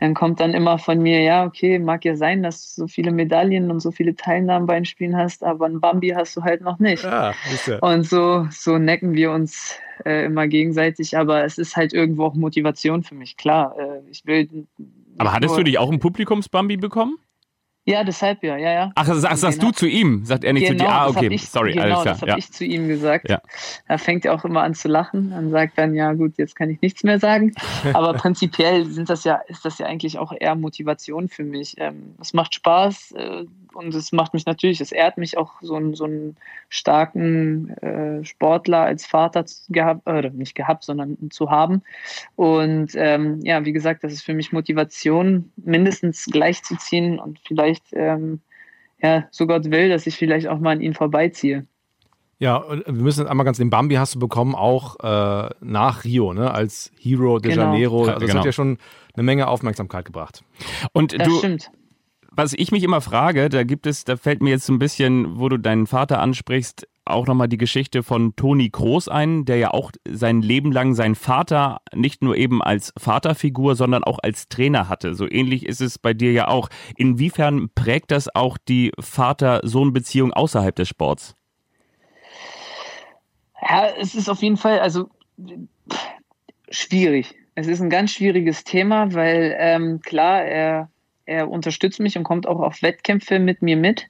Dann 0.00 0.14
kommt 0.14 0.40
dann 0.40 0.54
immer 0.54 0.78
von 0.78 1.00
mir, 1.00 1.22
ja, 1.22 1.44
okay, 1.44 1.78
mag 1.78 2.04
ja 2.04 2.16
sein, 2.16 2.42
dass 2.42 2.74
du 2.74 2.82
so 2.82 2.88
viele 2.88 3.12
Medaillen 3.12 3.70
und 3.70 3.80
so 3.80 3.92
viele 3.92 4.16
Teilnahmen 4.16 4.66
beim 4.66 4.84
Spielen 4.84 5.16
hast, 5.16 5.44
aber 5.44 5.66
ein 5.66 5.80
Bambi 5.80 6.08
hast 6.08 6.36
du 6.36 6.42
halt 6.42 6.62
noch 6.62 6.78
nicht. 6.78 7.04
Ja, 7.04 7.34
und 7.80 8.04
so, 8.08 8.46
so 8.50 8.78
necken 8.78 9.14
wir 9.14 9.30
uns 9.30 9.78
äh, 10.04 10.24
immer 10.24 10.48
gegenseitig, 10.48 11.16
aber 11.16 11.44
es 11.44 11.58
ist 11.58 11.76
halt 11.76 11.92
irgendwo 11.92 12.24
auch 12.24 12.34
Motivation 12.34 13.02
für 13.02 13.14
mich, 13.14 13.36
klar. 13.36 13.76
Äh, 13.78 14.10
ich 14.10 14.26
will. 14.26 14.66
Aber 15.18 15.32
hattest 15.32 15.56
du 15.56 15.62
dich 15.62 15.78
auch 15.78 15.90
ein 15.90 15.98
Publikumsbambi 15.98 16.76
bekommen? 16.76 17.18
Ja, 17.88 18.04
deshalb 18.04 18.42
ja, 18.44 18.58
ja, 18.58 18.70
ja. 18.70 18.92
Ach, 18.96 19.06
das 19.06 19.22
sagst, 19.22 19.40
sagst 19.40 19.62
du 19.62 19.70
zu 19.70 19.86
ihm? 19.86 20.22
Sagt 20.26 20.44
er 20.44 20.52
nicht 20.52 20.68
genau, 20.68 20.78
zu 20.78 20.84
dir? 20.84 20.92
Ah, 20.92 21.08
okay, 21.08 21.28
ich, 21.30 21.48
sorry, 21.48 21.72
genau, 21.72 21.84
alles 21.84 22.02
klar. 22.02 22.12
das 22.12 22.20
habe 22.20 22.30
ja. 22.32 22.36
ich 22.36 22.52
zu 22.52 22.66
ihm 22.66 22.86
gesagt. 22.86 23.30
Ja. 23.30 23.40
Er 23.86 23.98
fängt 23.98 24.26
ja 24.26 24.34
auch 24.34 24.44
immer 24.44 24.62
an 24.62 24.74
zu 24.74 24.88
lachen 24.88 25.32
und 25.32 25.48
sagt 25.48 25.78
dann, 25.78 25.94
ja 25.94 26.12
gut, 26.12 26.36
jetzt 26.36 26.54
kann 26.54 26.68
ich 26.68 26.82
nichts 26.82 27.02
mehr 27.02 27.18
sagen. 27.18 27.54
Aber 27.94 28.12
prinzipiell 28.18 28.84
sind 28.84 29.08
das 29.08 29.24
ja, 29.24 29.36
ist 29.46 29.64
das 29.64 29.78
ja 29.78 29.86
eigentlich 29.86 30.18
auch 30.18 30.34
eher 30.38 30.54
Motivation 30.54 31.30
für 31.30 31.44
mich. 31.44 31.76
Ähm, 31.78 32.14
es 32.20 32.34
macht 32.34 32.54
Spaß 32.54 33.12
äh, 33.12 33.46
und 33.78 33.94
es 33.94 34.12
macht 34.12 34.34
mich 34.34 34.44
natürlich, 34.44 34.80
es 34.80 34.92
ehrt 34.92 35.18
mich 35.18 35.38
auch, 35.38 35.52
so, 35.62 35.76
einen, 35.76 35.94
so 35.94 36.04
einen 36.04 36.36
starken 36.68 37.70
äh, 37.78 38.24
Sportler 38.24 38.80
als 38.80 39.06
Vater 39.06 39.44
gehabt, 39.68 40.06
oder 40.06 40.30
nicht 40.30 40.54
gehabt, 40.54 40.84
sondern 40.84 41.16
zu 41.30 41.50
haben. 41.50 41.82
Und 42.34 42.90
ähm, 42.94 43.40
ja, 43.42 43.64
wie 43.64 43.72
gesagt, 43.72 44.02
das 44.02 44.12
ist 44.12 44.22
für 44.22 44.34
mich 44.34 44.52
Motivation, 44.52 45.52
mindestens 45.56 46.26
gleichzuziehen 46.26 47.18
und 47.20 47.38
vielleicht 47.46 47.84
ähm, 47.92 48.40
ja, 49.00 49.26
so 49.30 49.46
Gott 49.46 49.70
will, 49.70 49.88
dass 49.88 50.06
ich 50.06 50.16
vielleicht 50.16 50.48
auch 50.48 50.58
mal 50.58 50.72
an 50.72 50.80
ihn 50.80 50.94
vorbeiziehe. 50.94 51.64
Ja, 52.40 52.64
wir 52.70 52.92
müssen 52.92 53.26
einmal 53.26 53.44
ganz 53.44 53.58
den 53.58 53.70
Bambi 53.70 53.96
hast 53.96 54.14
du 54.14 54.18
bekommen, 54.18 54.54
auch 54.54 54.96
äh, 55.00 55.50
nach 55.60 56.04
Rio, 56.04 56.32
ne? 56.32 56.52
als 56.52 56.92
Hero 56.98 57.38
de 57.38 57.52
genau. 57.52 57.64
Janeiro. 57.64 58.00
Also 58.00 58.12
das 58.12 58.26
genau. 58.26 58.38
hat 58.38 58.46
ja 58.46 58.52
schon 58.52 58.78
eine 59.14 59.22
Menge 59.24 59.48
Aufmerksamkeit 59.48 60.04
gebracht. 60.04 60.44
Und 60.92 61.18
das 61.18 61.26
du, 61.26 61.38
stimmt. 61.38 61.70
Was 62.38 62.52
ich 62.52 62.70
mich 62.70 62.84
immer 62.84 63.00
frage, 63.00 63.48
da 63.48 63.64
gibt 63.64 63.84
es, 63.84 64.04
da 64.04 64.16
fällt 64.16 64.42
mir 64.42 64.50
jetzt 64.50 64.66
so 64.66 64.72
ein 64.72 64.78
bisschen, 64.78 65.40
wo 65.40 65.48
du 65.48 65.56
deinen 65.58 65.88
Vater 65.88 66.20
ansprichst, 66.20 66.86
auch 67.04 67.26
nochmal 67.26 67.48
die 67.48 67.56
Geschichte 67.58 68.04
von 68.04 68.36
Toni 68.36 68.68
Groß 68.68 69.08
ein, 69.08 69.44
der 69.44 69.56
ja 69.56 69.72
auch 69.72 69.90
sein 70.08 70.40
Leben 70.40 70.70
lang 70.70 70.94
seinen 70.94 71.16
Vater 71.16 71.80
nicht 71.92 72.22
nur 72.22 72.36
eben 72.36 72.62
als 72.62 72.92
Vaterfigur, 72.96 73.74
sondern 73.74 74.04
auch 74.04 74.20
als 74.22 74.48
Trainer 74.48 74.88
hatte. 74.88 75.16
So 75.16 75.28
ähnlich 75.28 75.66
ist 75.66 75.80
es 75.80 75.98
bei 75.98 76.14
dir 76.14 76.30
ja 76.30 76.46
auch. 76.46 76.68
Inwiefern 76.96 77.70
prägt 77.74 78.12
das 78.12 78.32
auch 78.32 78.56
die 78.56 78.92
Vater-Sohn-Beziehung 79.00 80.32
außerhalb 80.32 80.76
des 80.76 80.86
Sports? 80.86 81.34
Ja, 83.60 83.88
es 83.98 84.14
ist 84.14 84.28
auf 84.28 84.42
jeden 84.42 84.58
Fall, 84.58 84.78
also 84.78 85.10
schwierig. 86.70 87.34
Es 87.56 87.66
ist 87.66 87.80
ein 87.80 87.90
ganz 87.90 88.12
schwieriges 88.12 88.62
Thema, 88.62 89.12
weil 89.12 89.56
ähm, 89.58 90.00
klar, 90.02 90.44
er, 90.44 90.88
er 91.28 91.50
unterstützt 91.50 92.00
mich 92.00 92.16
und 92.16 92.24
kommt 92.24 92.46
auch 92.46 92.60
auf 92.60 92.82
Wettkämpfe 92.82 93.38
mit 93.38 93.62
mir 93.62 93.76
mit. 93.76 94.06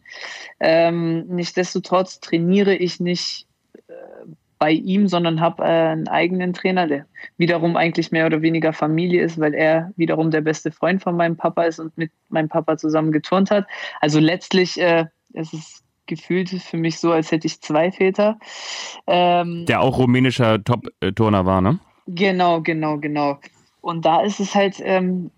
Ähm, 0.60 1.26
nichtsdestotrotz 1.26 2.20
trainiere 2.20 2.74
ich 2.74 3.00
nicht 3.00 3.46
äh, 3.88 3.92
bei 4.58 4.70
ihm, 4.70 5.08
sondern 5.08 5.40
habe 5.40 5.64
äh, 5.64 5.66
einen 5.66 6.08
eigenen 6.08 6.52
Trainer, 6.52 6.86
der 6.86 7.06
wiederum 7.36 7.76
eigentlich 7.76 8.12
mehr 8.12 8.26
oder 8.26 8.40
weniger 8.42 8.72
Familie 8.72 9.22
ist, 9.22 9.38
weil 9.40 9.54
er 9.54 9.92
wiederum 9.96 10.30
der 10.30 10.40
beste 10.40 10.70
Freund 10.70 11.02
von 11.02 11.16
meinem 11.16 11.36
Papa 11.36 11.64
ist 11.64 11.80
und 11.80 11.96
mit 11.98 12.12
meinem 12.28 12.48
Papa 12.48 12.76
zusammen 12.76 13.10
geturnt 13.10 13.50
hat. 13.50 13.66
Also 14.00 14.20
letztlich 14.20 14.80
äh, 14.80 15.06
ist 15.32 15.52
es 15.52 15.82
gefühlt 16.06 16.48
für 16.50 16.76
mich 16.76 16.98
so, 16.98 17.12
als 17.12 17.32
hätte 17.32 17.46
ich 17.46 17.60
zwei 17.60 17.90
Väter. 17.90 18.38
Ähm, 19.06 19.66
Der 19.66 19.80
auch 19.80 19.98
rumänischer 19.98 20.62
Top-Turner 20.62 21.44
war, 21.44 21.60
ne? 21.60 21.78
Genau, 22.06 22.62
genau, 22.62 22.96
genau. 22.96 23.38
Und 23.80 24.04
da 24.04 24.20
ist 24.22 24.40
es 24.40 24.54
halt, 24.54 24.80
ähm, 24.80 25.30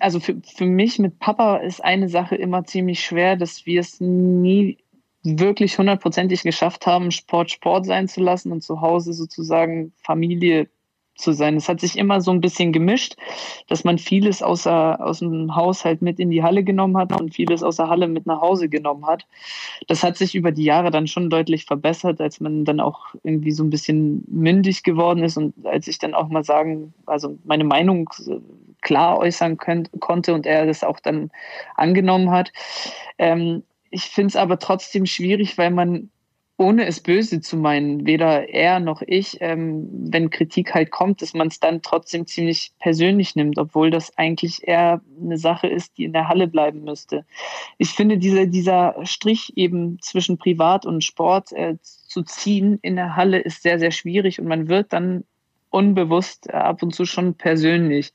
also 0.00 0.20
für, 0.20 0.36
für 0.44 0.66
mich 0.66 0.98
mit 0.98 1.18
Papa 1.18 1.56
ist 1.56 1.82
eine 1.82 2.08
Sache 2.08 2.36
immer 2.36 2.64
ziemlich 2.64 3.00
schwer, 3.00 3.36
dass 3.36 3.66
wir 3.66 3.80
es 3.80 4.00
nie 4.00 4.78
wirklich 5.22 5.78
hundertprozentig 5.78 6.42
geschafft 6.42 6.86
haben, 6.86 7.10
Sport 7.10 7.50
Sport 7.50 7.86
sein 7.86 8.06
zu 8.06 8.20
lassen 8.20 8.52
und 8.52 8.62
zu 8.62 8.80
Hause 8.80 9.12
sozusagen 9.12 9.92
Familie 9.96 10.68
zu 11.16 11.32
sein. 11.32 11.56
Es 11.56 11.68
hat 11.68 11.80
sich 11.80 11.98
immer 11.98 12.20
so 12.20 12.30
ein 12.30 12.40
bisschen 12.40 12.72
gemischt, 12.72 13.16
dass 13.68 13.84
man 13.84 13.98
vieles 13.98 14.42
außer, 14.42 15.04
aus 15.04 15.20
dem 15.20 15.54
Haushalt 15.56 16.02
mit 16.02 16.20
in 16.20 16.30
die 16.30 16.42
Halle 16.42 16.62
genommen 16.62 16.96
hat 16.96 17.18
und 17.18 17.34
vieles 17.34 17.62
aus 17.62 17.76
der 17.76 17.88
Halle 17.88 18.08
mit 18.08 18.26
nach 18.26 18.40
Hause 18.40 18.68
genommen 18.68 19.06
hat. 19.06 19.26
Das 19.88 20.02
hat 20.02 20.16
sich 20.16 20.34
über 20.34 20.52
die 20.52 20.64
Jahre 20.64 20.90
dann 20.90 21.06
schon 21.06 21.30
deutlich 21.30 21.64
verbessert, 21.64 22.20
als 22.20 22.40
man 22.40 22.64
dann 22.64 22.80
auch 22.80 23.14
irgendwie 23.22 23.52
so 23.52 23.64
ein 23.64 23.70
bisschen 23.70 24.24
mündig 24.28 24.82
geworden 24.82 25.22
ist 25.22 25.36
und 25.36 25.54
als 25.66 25.88
ich 25.88 25.98
dann 25.98 26.14
auch 26.14 26.28
mal 26.28 26.44
sagen, 26.44 26.94
also 27.06 27.38
meine 27.44 27.64
Meinung 27.64 28.08
klar 28.82 29.18
äußern 29.18 29.56
könnt, 29.56 29.90
konnte 30.00 30.34
und 30.34 30.46
er 30.46 30.66
das 30.66 30.84
auch 30.84 31.00
dann 31.00 31.30
angenommen 31.74 32.30
hat. 32.30 32.52
Ähm, 33.18 33.62
ich 33.90 34.04
finde 34.04 34.28
es 34.28 34.36
aber 34.36 34.58
trotzdem 34.58 35.06
schwierig, 35.06 35.58
weil 35.58 35.70
man 35.70 36.10
ohne 36.58 36.86
es 36.86 37.00
böse 37.00 37.40
zu 37.40 37.56
meinen, 37.56 38.06
weder 38.06 38.48
er 38.48 38.80
noch 38.80 39.02
ich, 39.06 39.36
ähm, 39.40 39.88
wenn 39.92 40.30
Kritik 40.30 40.72
halt 40.74 40.90
kommt, 40.90 41.20
dass 41.20 41.34
man 41.34 41.48
es 41.48 41.60
dann 41.60 41.82
trotzdem 41.82 42.26
ziemlich 42.26 42.72
persönlich 42.78 43.36
nimmt, 43.36 43.58
obwohl 43.58 43.90
das 43.90 44.16
eigentlich 44.16 44.66
eher 44.66 45.02
eine 45.20 45.36
Sache 45.36 45.66
ist, 45.66 45.98
die 45.98 46.04
in 46.04 46.14
der 46.14 46.28
Halle 46.28 46.48
bleiben 46.48 46.82
müsste. 46.82 47.26
Ich 47.76 47.90
finde, 47.90 48.16
diese, 48.16 48.48
dieser 48.48 48.94
Strich 49.04 49.52
eben 49.56 49.98
zwischen 50.00 50.38
Privat 50.38 50.86
und 50.86 51.04
Sport 51.04 51.52
äh, 51.52 51.76
zu 51.82 52.22
ziehen 52.22 52.78
in 52.80 52.96
der 52.96 53.16
Halle 53.16 53.38
ist 53.38 53.62
sehr, 53.62 53.78
sehr 53.78 53.90
schwierig 53.90 54.40
und 54.40 54.48
man 54.48 54.68
wird 54.68 54.94
dann 54.94 55.24
unbewusst 55.68 56.48
äh, 56.48 56.52
ab 56.52 56.82
und 56.82 56.94
zu 56.94 57.04
schon 57.04 57.34
persönlich. 57.34 58.14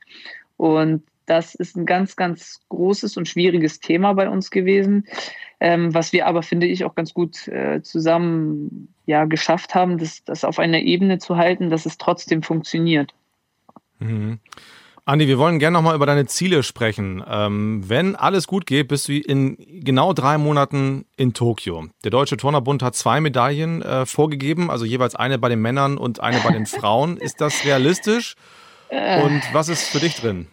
Und 0.57 1.03
das 1.31 1.55
ist 1.55 1.77
ein 1.77 1.85
ganz, 1.85 2.17
ganz 2.17 2.59
großes 2.67 3.15
und 3.15 3.25
schwieriges 3.25 3.79
Thema 3.79 4.11
bei 4.11 4.27
uns 4.27 4.51
gewesen, 4.51 5.07
ähm, 5.61 5.93
was 5.93 6.11
wir 6.11 6.27
aber, 6.27 6.43
finde 6.43 6.67
ich, 6.67 6.83
auch 6.83 6.93
ganz 6.93 7.13
gut 7.13 7.47
äh, 7.47 7.81
zusammen 7.81 8.93
ja, 9.05 9.23
geschafft 9.23 9.73
haben, 9.73 9.97
das, 9.97 10.25
das 10.25 10.43
auf 10.43 10.59
einer 10.59 10.79
Ebene 10.79 11.19
zu 11.19 11.37
halten, 11.37 11.69
dass 11.69 11.85
es 11.85 11.97
trotzdem 11.97 12.43
funktioniert. 12.43 13.13
Mhm. 13.99 14.39
Andi, 15.05 15.29
wir 15.29 15.39
wollen 15.39 15.57
gerne 15.57 15.75
nochmal 15.75 15.95
über 15.95 16.05
deine 16.05 16.25
Ziele 16.25 16.63
sprechen. 16.63 17.23
Ähm, 17.25 17.87
wenn 17.87 18.17
alles 18.17 18.45
gut 18.45 18.65
geht, 18.65 18.89
bist 18.89 19.07
du 19.07 19.13
in 19.13 19.55
genau 19.57 20.11
drei 20.11 20.37
Monaten 20.37 21.05
in 21.15 21.33
Tokio. 21.33 21.87
Der 22.03 22.11
Deutsche 22.11 22.35
Turnerbund 22.35 22.83
hat 22.83 22.95
zwei 22.95 23.21
Medaillen 23.21 23.81
äh, 23.81 24.05
vorgegeben, 24.05 24.69
also 24.69 24.83
jeweils 24.83 25.15
eine 25.15 25.39
bei 25.39 25.47
den 25.47 25.61
Männern 25.61 25.97
und 25.97 26.19
eine 26.19 26.39
bei 26.41 26.51
den 26.51 26.65
Frauen. 26.65 27.15
Ist 27.15 27.39
das 27.39 27.63
realistisch? 27.63 28.35
Äh. 28.89 29.23
Und 29.23 29.41
was 29.53 29.69
ist 29.69 29.87
für 29.87 29.99
dich 29.99 30.15
drin? 30.15 30.47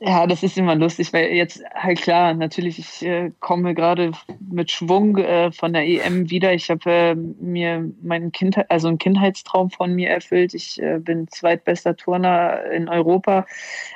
Ja, 0.00 0.26
das 0.26 0.42
ist 0.42 0.58
immer 0.58 0.74
lustig, 0.74 1.12
weil 1.12 1.32
jetzt 1.32 1.62
halt 1.72 2.00
klar, 2.02 2.34
natürlich, 2.34 2.78
ich 2.78 3.02
äh, 3.06 3.30
komme 3.38 3.74
gerade 3.74 4.10
mit 4.40 4.70
Schwung 4.70 5.16
äh, 5.18 5.52
von 5.52 5.72
der 5.72 5.86
EM 5.86 6.28
wieder. 6.30 6.52
Ich 6.52 6.68
habe 6.68 6.90
äh, 6.90 7.14
mir 7.14 7.90
meinen 8.02 8.32
Kindheit, 8.32 8.70
also 8.70 8.88
einen 8.88 8.98
Kindheitstraum 8.98 9.70
von 9.70 9.94
mir 9.94 10.10
erfüllt. 10.10 10.52
Ich 10.52 10.82
äh, 10.82 10.98
bin 10.98 11.28
zweitbester 11.28 11.96
Turner 11.96 12.64
in 12.72 12.88
Europa. 12.88 13.46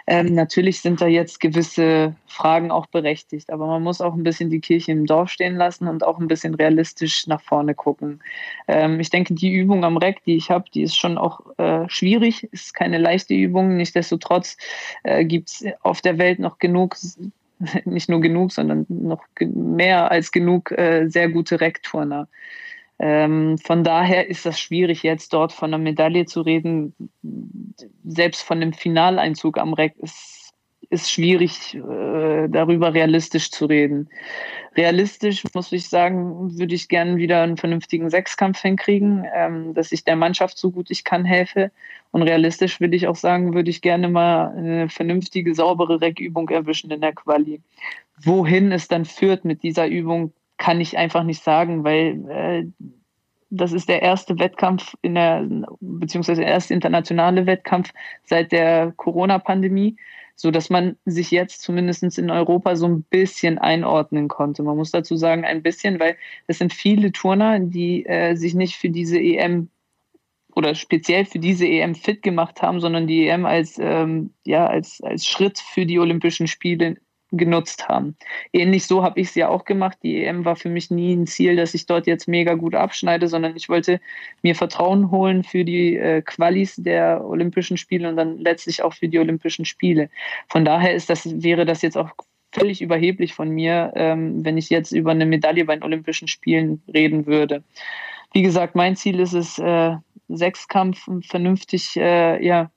Ähm, 0.07 0.35
natürlich 0.35 0.81
sind 0.81 1.01
da 1.01 1.09
jetzt 1.09 1.41
gewisse 1.41 2.15
Fragen 2.27 2.71
auch 2.71 2.87
berechtigt, 2.87 3.51
aber 3.51 3.67
man 3.67 3.83
muss 3.83 4.01
auch 4.01 4.15
ein 4.15 4.23
bisschen 4.23 4.51
die 4.51 4.61
Kirche 4.61 4.93
im 4.93 5.05
Dorf 5.05 5.31
stehen 5.31 5.57
lassen 5.57 5.89
und 5.89 6.05
auch 6.05 6.19
ein 6.19 6.29
bisschen 6.29 6.55
realistisch 6.55 7.27
nach 7.27 7.43
vorne 7.43 7.75
gucken. 7.75 8.21
Ähm, 8.69 9.01
ich 9.01 9.11
denke, 9.11 9.35
die 9.35 9.53
Übung 9.53 9.85
am 9.85 9.97
Reck, 9.97 10.23
die 10.25 10.37
ich 10.37 10.51
habe, 10.51 10.67
die 10.73 10.83
ist 10.83 10.97
schon 10.97 11.19
auch 11.19 11.41
äh, 11.59 11.89
schwierig, 11.89 12.45
ist 12.53 12.73
keine 12.75 12.99
leichte 12.99 13.35
Übung. 13.35 13.77
Nichtsdestotrotz 13.77 14.57
äh, 15.03 15.25
gibt 15.25 15.49
es 15.49 15.65
auf 15.89 16.01
der 16.01 16.19
Welt 16.19 16.39
noch 16.39 16.59
genug, 16.59 16.97
nicht 17.85 18.09
nur 18.09 18.21
genug, 18.21 18.53
sondern 18.53 18.87
noch 18.89 19.25
mehr 19.41 20.11
als 20.11 20.33
genug 20.33 20.71
äh, 20.73 21.09
sehr 21.09 21.29
gute 21.29 21.61
Reckturner. 21.61 22.29
Ähm, 23.01 23.59
von 23.59 23.85
daher 23.85 24.29
ist 24.29 24.45
das 24.45 24.59
schwierig, 24.59 25.03
jetzt 25.05 25.33
dort 25.33 25.53
von 25.53 25.73
einer 25.73 25.83
Medaille 25.83 26.27
zu 26.27 26.41
reden. 26.41 26.95
Selbst 28.05 28.43
von 28.43 28.61
dem 28.61 28.73
Finaleinzug 28.73 29.59
am 29.59 29.73
Reck 29.73 29.95
ist 29.99 30.38
ist 30.91 31.11
schwierig, 31.11 31.75
äh, 31.75 32.49
darüber 32.49 32.95
realistisch 32.95 33.51
zu 33.51 33.67
reden. 33.67 34.09
Realistisch, 34.77 35.45
muss 35.55 35.71
ich 35.73 35.89
sagen, 35.89 36.59
würde 36.59 36.75
ich 36.75 36.89
gerne 36.89 37.17
wieder 37.17 37.43
einen 37.43 37.57
vernünftigen 37.59 38.09
Sechskampf 38.11 38.61
hinkriegen, 38.63 39.27
ähm, 39.35 39.75
dass 39.75 39.93
ich 39.93 40.05
der 40.05 40.17
Mannschaft 40.17 40.57
so 40.57 40.71
gut 40.71 40.91
ich 40.91 41.05
kann 41.05 41.25
helfe. 41.25 41.71
Und 42.11 42.23
realistisch 42.23 42.81
würde 42.81 42.97
ich 42.97 43.07
auch 43.07 43.17
sagen, 43.17 43.55
würde 43.55 43.71
ich 43.71 43.83
gerne 43.83 44.09
mal 44.09 44.55
eine 44.57 44.89
vernünftige, 44.89 45.55
saubere 45.55 46.01
Reckübung 46.01 46.49
erwischen 46.49 46.91
in 46.91 47.03
der 47.03 47.13
Quali. 47.13 47.61
Wohin 48.23 48.73
es 48.73 48.89
dann 48.89 49.05
führt 49.05 49.45
mit 49.45 49.63
dieser 49.63 49.87
Übung, 49.87 50.33
kann 50.57 50.81
ich 50.81 50.97
einfach 50.97 51.23
nicht 51.23 51.45
sagen, 51.45 51.85
weil 51.85 52.31
äh, 52.31 52.67
das 53.51 53.73
ist 53.73 53.89
der 53.89 54.03
erste 54.03 54.39
Wettkampf 54.39 54.95
in 55.03 55.15
der, 55.15 55.47
beziehungsweise 55.81 56.43
der 56.43 56.51
erste 56.51 56.75
internationale 56.75 57.47
Wettkampf 57.47 57.93
seit 58.25 58.53
der 58.53 58.93
Corona-Pandemie 58.97 59.97
so 60.41 60.53
dass 60.53 60.71
man 60.71 60.97
sich 61.05 61.33
jetzt 61.33 61.63
zumindest 61.63 62.17
in 62.17 62.31
Europa 62.31 62.77
so 62.77 62.87
ein 62.87 63.03
bisschen 63.03 63.59
einordnen 63.59 64.29
konnte. 64.29 64.63
Man 64.63 64.77
muss 64.77 64.93
dazu 64.93 65.17
sagen, 65.17 65.45
ein 65.45 65.65
bisschen, 65.65 65.99
weil 65.99 66.17
es 66.47 66.59
sind 66.59 66.73
viele 66.73 67.11
Turner, 67.11 67.59
die 67.59 68.07
äh, 68.07 68.37
sich 68.37 68.55
nicht 68.55 68.77
für 68.77 68.89
diese 68.89 69.19
EM 69.19 69.69
oder 70.55 70.77
speziell 70.77 71.25
für 71.25 71.41
diese 71.41 71.67
EM 71.67 71.97
fit 71.97 72.23
gemacht 72.23 72.63
haben, 72.63 72.79
sondern 72.79 73.09
die 73.09 73.27
EM 73.27 73.47
als, 73.47 73.79
ähm, 73.81 74.31
ja, 74.45 74.69
als, 74.69 75.01
als 75.03 75.27
Schritt 75.27 75.59
für 75.59 75.87
die 75.87 75.99
Olympischen 75.99 76.47
Spiele 76.47 76.99
genutzt 77.31 77.89
haben. 77.89 78.17
Ähnlich 78.53 78.87
so 78.87 79.03
habe 79.03 79.21
ich 79.21 79.29
es 79.29 79.35
ja 79.35 79.49
auch 79.49 79.65
gemacht. 79.65 79.99
Die 80.03 80.25
EM 80.25 80.45
war 80.45 80.57
für 80.57 80.69
mich 80.69 80.91
nie 80.91 81.15
ein 81.15 81.27
Ziel, 81.27 81.57
dass 81.57 81.75
ich 81.75 81.87
dort 81.87 82.07
jetzt 82.07 82.29
mega 82.29 82.55
gut 82.55 82.75
abschneide, 82.75 83.29
sondern 83.29 83.57
ich 83.57 83.69
wollte 83.69 84.01
mir 84.43 84.55
Vertrauen 84.55 85.11
holen 85.11 85.45
für 85.45 85.65
die 85.65 85.97
äh, 85.97 86.23
Qualis 86.23 86.77
der 86.77 87.25
Olympischen 87.25 87.77
Spiele 87.77 88.09
und 88.09 88.17
dann 88.17 88.39
letztlich 88.39 88.83
auch 88.83 88.95
für 88.95 89.09
die 89.09 89.19
Olympischen 89.19 89.65
Spiele. 89.65 90.09
Von 90.49 90.65
daher 90.65 90.95
ist 90.95 91.11
das, 91.11 91.43
wäre 91.43 91.65
das 91.65 91.83
jetzt 91.83 91.99
auch 91.99 92.11
völlig 92.53 92.81
überheblich 92.81 93.35
von 93.35 93.51
mir, 93.51 93.93
ähm, 93.95 94.45
wenn 94.45 94.57
ich 94.57 94.71
jetzt 94.71 94.93
über 94.93 95.11
eine 95.11 95.27
Medaille 95.27 95.65
bei 95.65 95.77
den 95.77 95.83
Olympischen 95.83 96.29
Spielen 96.29 96.83
reden 96.93 97.27
würde. 97.27 97.63
Wie 98.33 98.43
gesagt, 98.43 98.75
mein 98.75 98.97
Ziel 98.97 99.21
ist 99.21 99.33
es, 99.33 99.59
äh, 99.59 99.97
Sechskampf 100.29 101.09
vernünftig 101.23 101.97
äh, 101.97 102.45
ja, 102.45 102.71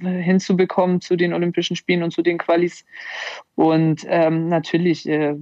hinzubekommen 0.00 1.00
zu 1.00 1.16
den 1.16 1.32
Olympischen 1.32 1.76
Spielen 1.76 2.02
und 2.02 2.12
zu 2.12 2.22
den 2.22 2.38
Qualis. 2.38 2.84
Und 3.54 4.04
ähm, 4.08 4.48
natürlich, 4.48 5.08
äh, 5.08 5.34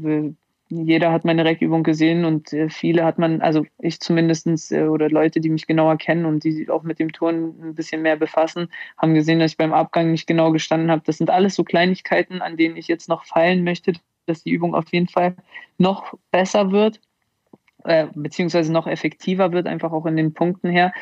jeder 0.68 1.12
hat 1.12 1.24
meine 1.24 1.44
Reckübung 1.44 1.82
gesehen 1.82 2.24
und 2.24 2.52
äh, 2.52 2.70
viele 2.70 3.04
hat 3.04 3.18
man, 3.18 3.42
also 3.42 3.66
ich 3.78 4.00
zumindest 4.00 4.72
äh, 4.72 4.84
oder 4.84 5.10
Leute, 5.10 5.40
die 5.40 5.50
mich 5.50 5.66
genauer 5.66 5.98
kennen 5.98 6.24
und 6.24 6.44
die 6.44 6.52
sich 6.52 6.70
auch 6.70 6.82
mit 6.82 6.98
dem 6.98 7.12
Turnen 7.12 7.62
ein 7.62 7.74
bisschen 7.74 8.00
mehr 8.00 8.16
befassen, 8.16 8.68
haben 8.96 9.14
gesehen, 9.14 9.38
dass 9.38 9.52
ich 9.52 9.56
beim 9.58 9.74
Abgang 9.74 10.10
nicht 10.10 10.26
genau 10.26 10.50
gestanden 10.50 10.90
habe. 10.90 11.02
Das 11.04 11.18
sind 11.18 11.28
alles 11.28 11.54
so 11.54 11.64
Kleinigkeiten, 11.64 12.40
an 12.40 12.56
denen 12.56 12.76
ich 12.76 12.88
jetzt 12.88 13.08
noch 13.08 13.26
feilen 13.26 13.64
möchte, 13.64 13.92
dass 14.26 14.44
die 14.44 14.50
Übung 14.50 14.74
auf 14.74 14.90
jeden 14.92 15.08
Fall 15.08 15.36
noch 15.78 16.14
besser 16.30 16.72
wird. 16.72 17.00
Äh, 17.84 18.06
beziehungsweise 18.14 18.72
noch 18.72 18.86
effektiver 18.86 19.52
wird, 19.52 19.66
einfach 19.66 19.92
auch 19.92 20.06
in 20.06 20.16
den 20.16 20.34
Punkten 20.34 20.70
her. 20.70 20.92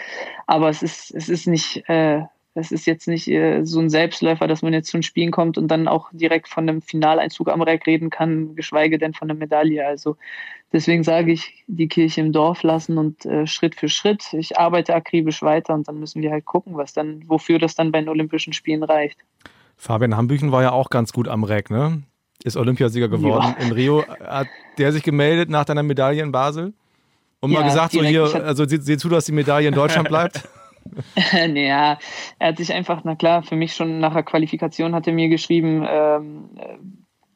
Aber 0.47 0.69
es 0.69 0.83
ist, 0.83 1.15
es 1.15 1.29
ist 1.29 1.47
nicht, 1.47 1.89
äh, 1.89 2.23
es 2.55 2.73
ist 2.73 2.87
jetzt 2.87 3.07
nicht 3.07 3.29
äh, 3.29 3.65
so 3.65 3.81
ein 3.81 3.91
Selbstläufer, 3.91 4.49
dass 4.49 4.63
man 4.63 4.73
jetzt 4.73 4.91
zum 4.91 5.03
Spielen 5.03 5.31
kommt 5.31 5.57
und 5.57 5.69
dann 5.69 5.89
auch 5.89 6.09
direkt 6.13 6.49
von 6.49 6.69
einem 6.69 6.83
Finaleinzug 6.83 7.49
am 7.49 7.63
Reck 7.63 7.87
reden 7.87 8.11
kann, 8.11 8.57
geschweige 8.57 8.99
denn 8.99 9.15
von 9.15 9.31
einer 9.31 9.39
Medaille. 9.39 9.87
Also 9.87 10.17
deswegen 10.73 11.05
sage 11.05 11.33
ich, 11.33 11.65
die 11.69 11.89
Kirche 11.89 12.21
im 12.21 12.33
Dorf 12.33 12.63
lassen 12.63 12.99
und 12.99 13.25
äh, 13.25 13.47
Schritt 13.47 13.77
für 13.77 13.89
Schritt. 13.89 14.33
Ich 14.33 14.59
arbeite 14.59 14.95
akribisch 14.95 15.43
weiter 15.43 15.75
und 15.75 15.87
dann 15.87 16.01
müssen 16.01 16.23
wir 16.23 16.31
halt 16.31 16.45
gucken, 16.45 16.77
was 16.77 16.93
dann, 16.93 17.23
wofür 17.29 17.59
das 17.59 17.75
dann 17.75 17.93
bei 17.93 18.01
den 18.01 18.09
Olympischen 18.09 18.53
Spielen 18.53 18.83
reicht. 18.83 19.19
Fabian 19.77 20.17
Hambüchen 20.17 20.53
war 20.53 20.63
ja 20.63 20.73
auch 20.73 20.91
ganz 20.91 21.13
gut 21.13 21.29
am 21.29 21.45
Reck, 21.45 21.71
ne? 21.71 22.03
Ist 22.45 22.57
Olympiasieger 22.57 23.09
geworden. 23.09 23.55
Ja. 23.59 23.65
In 23.65 23.73
Rio 23.73 24.05
hat 24.07 24.49
der 24.79 24.93
sich 24.93 25.03
gemeldet 25.03 25.51
nach 25.51 25.65
deiner 25.65 25.83
Medaille 25.83 26.23
in 26.23 26.33
Basel 26.33 26.73
und 27.41 27.51
ja, 27.53 27.61
mal 27.61 27.67
gesagt, 27.67 27.93
so 27.93 28.03
hier, 28.03 28.23
also 28.45 28.67
sieh, 28.67 28.79
sieh 28.81 28.97
zu, 28.97 29.09
dass 29.09 29.27
die 29.27 29.33
Medaille 29.33 29.69
in 29.69 29.75
Deutschland 29.75 30.09
bleibt. 30.09 30.49
naja, 31.33 31.99
er 32.39 32.49
hat 32.49 32.57
sich 32.57 32.73
einfach, 32.73 33.03
na 33.05 33.15
klar, 33.15 33.43
für 33.43 33.57
mich 33.57 33.75
schon 33.75 34.01
nach 34.01 34.15
der 34.15 34.23
Qualifikation 34.23 34.95
hat 34.95 35.07
er 35.07 35.13
mir 35.13 35.29
geschrieben, 35.29 35.85
ähm, 35.89 36.51
äh, 36.57 36.77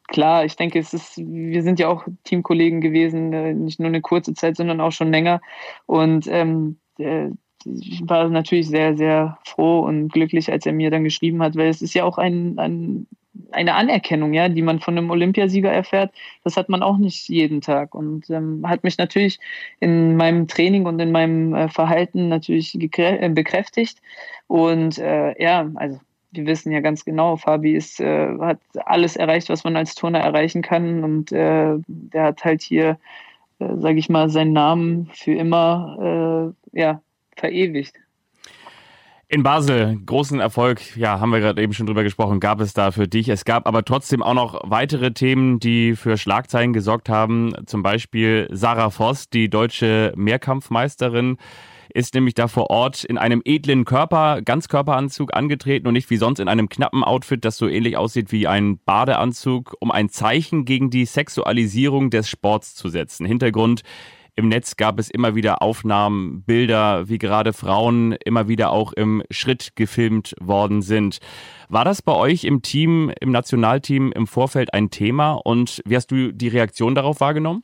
klar, 0.08 0.44
ich 0.44 0.56
denke, 0.56 0.78
es 0.78 0.94
ist, 0.94 1.18
wir 1.18 1.62
sind 1.62 1.78
ja 1.78 1.88
auch 1.88 2.04
Teamkollegen 2.24 2.80
gewesen, 2.80 3.32
äh, 3.32 3.54
nicht 3.54 3.80
nur 3.80 3.88
eine 3.88 4.00
kurze 4.00 4.34
Zeit, 4.34 4.56
sondern 4.56 4.80
auch 4.80 4.92
schon 4.92 5.10
länger. 5.10 5.40
Und 5.86 6.26
ähm, 6.28 6.78
äh, 6.98 7.28
ich 7.64 8.02
war 8.06 8.28
natürlich 8.28 8.68
sehr, 8.68 8.96
sehr 8.96 9.38
froh 9.44 9.80
und 9.80 10.12
glücklich, 10.12 10.52
als 10.52 10.66
er 10.66 10.72
mir 10.72 10.90
dann 10.90 11.04
geschrieben 11.04 11.42
hat, 11.42 11.56
weil 11.56 11.68
es 11.68 11.80
ist 11.80 11.94
ja 11.94 12.04
auch 12.04 12.18
ein, 12.18 12.58
ein 12.58 13.06
eine 13.50 13.74
Anerkennung, 13.74 14.32
ja, 14.32 14.48
die 14.48 14.62
man 14.62 14.80
von 14.80 14.96
einem 14.96 15.10
Olympiasieger 15.10 15.70
erfährt, 15.70 16.12
das 16.44 16.56
hat 16.56 16.68
man 16.68 16.82
auch 16.82 16.98
nicht 16.98 17.28
jeden 17.28 17.60
Tag. 17.60 17.94
Und 17.94 18.30
ähm, 18.30 18.62
hat 18.66 18.84
mich 18.84 18.98
natürlich 18.98 19.38
in 19.80 20.16
meinem 20.16 20.48
Training 20.48 20.86
und 20.86 21.00
in 21.00 21.12
meinem 21.12 21.54
äh, 21.54 21.68
Verhalten 21.68 22.28
natürlich 22.28 22.74
äh, 22.74 23.28
bekräftigt. 23.28 24.00
Und 24.46 24.98
äh, 24.98 25.40
ja, 25.42 25.70
also 25.76 26.00
wir 26.32 26.46
wissen 26.46 26.72
ja 26.72 26.80
ganz 26.80 27.04
genau, 27.04 27.36
Fabi 27.36 27.74
ist, 27.74 28.00
äh, 28.00 28.38
hat 28.38 28.60
alles 28.86 29.16
erreicht, 29.16 29.48
was 29.48 29.64
man 29.64 29.76
als 29.76 29.94
Turner 29.94 30.20
erreichen 30.20 30.62
kann. 30.62 31.04
Und 31.04 31.32
äh, 31.32 31.76
der 31.86 32.22
hat 32.22 32.44
halt 32.44 32.62
hier, 32.62 32.98
äh, 33.58 33.76
sage 33.76 33.98
ich 33.98 34.08
mal, 34.08 34.30
seinen 34.30 34.52
Namen 34.52 35.10
für 35.12 35.32
immer 35.32 36.54
ja, 36.72 37.00
verewigt. 37.36 38.03
In 39.34 39.42
Basel, 39.42 39.98
großen 40.06 40.38
Erfolg, 40.38 40.96
ja, 40.96 41.18
haben 41.18 41.30
wir 41.30 41.40
gerade 41.40 41.60
eben 41.60 41.72
schon 41.72 41.86
drüber 41.86 42.04
gesprochen, 42.04 42.38
gab 42.38 42.60
es 42.60 42.72
da 42.72 42.92
für 42.92 43.08
dich. 43.08 43.28
Es 43.28 43.44
gab 43.44 43.66
aber 43.66 43.84
trotzdem 43.84 44.22
auch 44.22 44.34
noch 44.34 44.60
weitere 44.62 45.10
Themen, 45.10 45.58
die 45.58 45.96
für 45.96 46.16
Schlagzeilen 46.16 46.72
gesorgt 46.72 47.08
haben. 47.08 47.52
Zum 47.66 47.82
Beispiel 47.82 48.46
Sarah 48.52 48.90
Voss, 48.90 49.28
die 49.30 49.50
deutsche 49.50 50.12
Mehrkampfmeisterin, 50.14 51.38
ist 51.92 52.14
nämlich 52.14 52.34
da 52.34 52.46
vor 52.46 52.70
Ort 52.70 53.02
in 53.02 53.18
einem 53.18 53.42
edlen 53.44 53.84
Körper, 53.84 54.40
Ganzkörperanzug 54.40 55.34
angetreten 55.34 55.88
und 55.88 55.94
nicht 55.94 56.10
wie 56.10 56.16
sonst 56.16 56.38
in 56.38 56.46
einem 56.46 56.68
knappen 56.68 57.02
Outfit, 57.02 57.44
das 57.44 57.56
so 57.56 57.66
ähnlich 57.66 57.96
aussieht 57.96 58.30
wie 58.30 58.46
ein 58.46 58.78
Badeanzug, 58.84 59.74
um 59.80 59.90
ein 59.90 60.10
Zeichen 60.10 60.64
gegen 60.64 60.90
die 60.90 61.06
Sexualisierung 61.06 62.10
des 62.10 62.28
Sports 62.28 62.76
zu 62.76 62.88
setzen. 62.88 63.26
Hintergrund 63.26 63.82
im 64.36 64.48
Netz 64.48 64.76
gab 64.76 64.98
es 64.98 65.10
immer 65.10 65.34
wieder 65.34 65.62
Aufnahmen, 65.62 66.42
Bilder, 66.42 67.08
wie 67.08 67.18
gerade 67.18 67.52
Frauen 67.52 68.12
immer 68.24 68.48
wieder 68.48 68.70
auch 68.70 68.92
im 68.92 69.22
Schritt 69.30 69.76
gefilmt 69.76 70.34
worden 70.40 70.82
sind. 70.82 71.18
War 71.68 71.84
das 71.84 72.02
bei 72.02 72.12
euch 72.12 72.44
im 72.44 72.62
Team, 72.62 73.12
im 73.20 73.30
Nationalteam 73.30 74.12
im 74.12 74.26
Vorfeld 74.26 74.74
ein 74.74 74.90
Thema 74.90 75.32
und 75.32 75.82
wie 75.84 75.96
hast 75.96 76.10
du 76.10 76.32
die 76.32 76.48
Reaktion 76.48 76.94
darauf 76.94 77.20
wahrgenommen? 77.20 77.62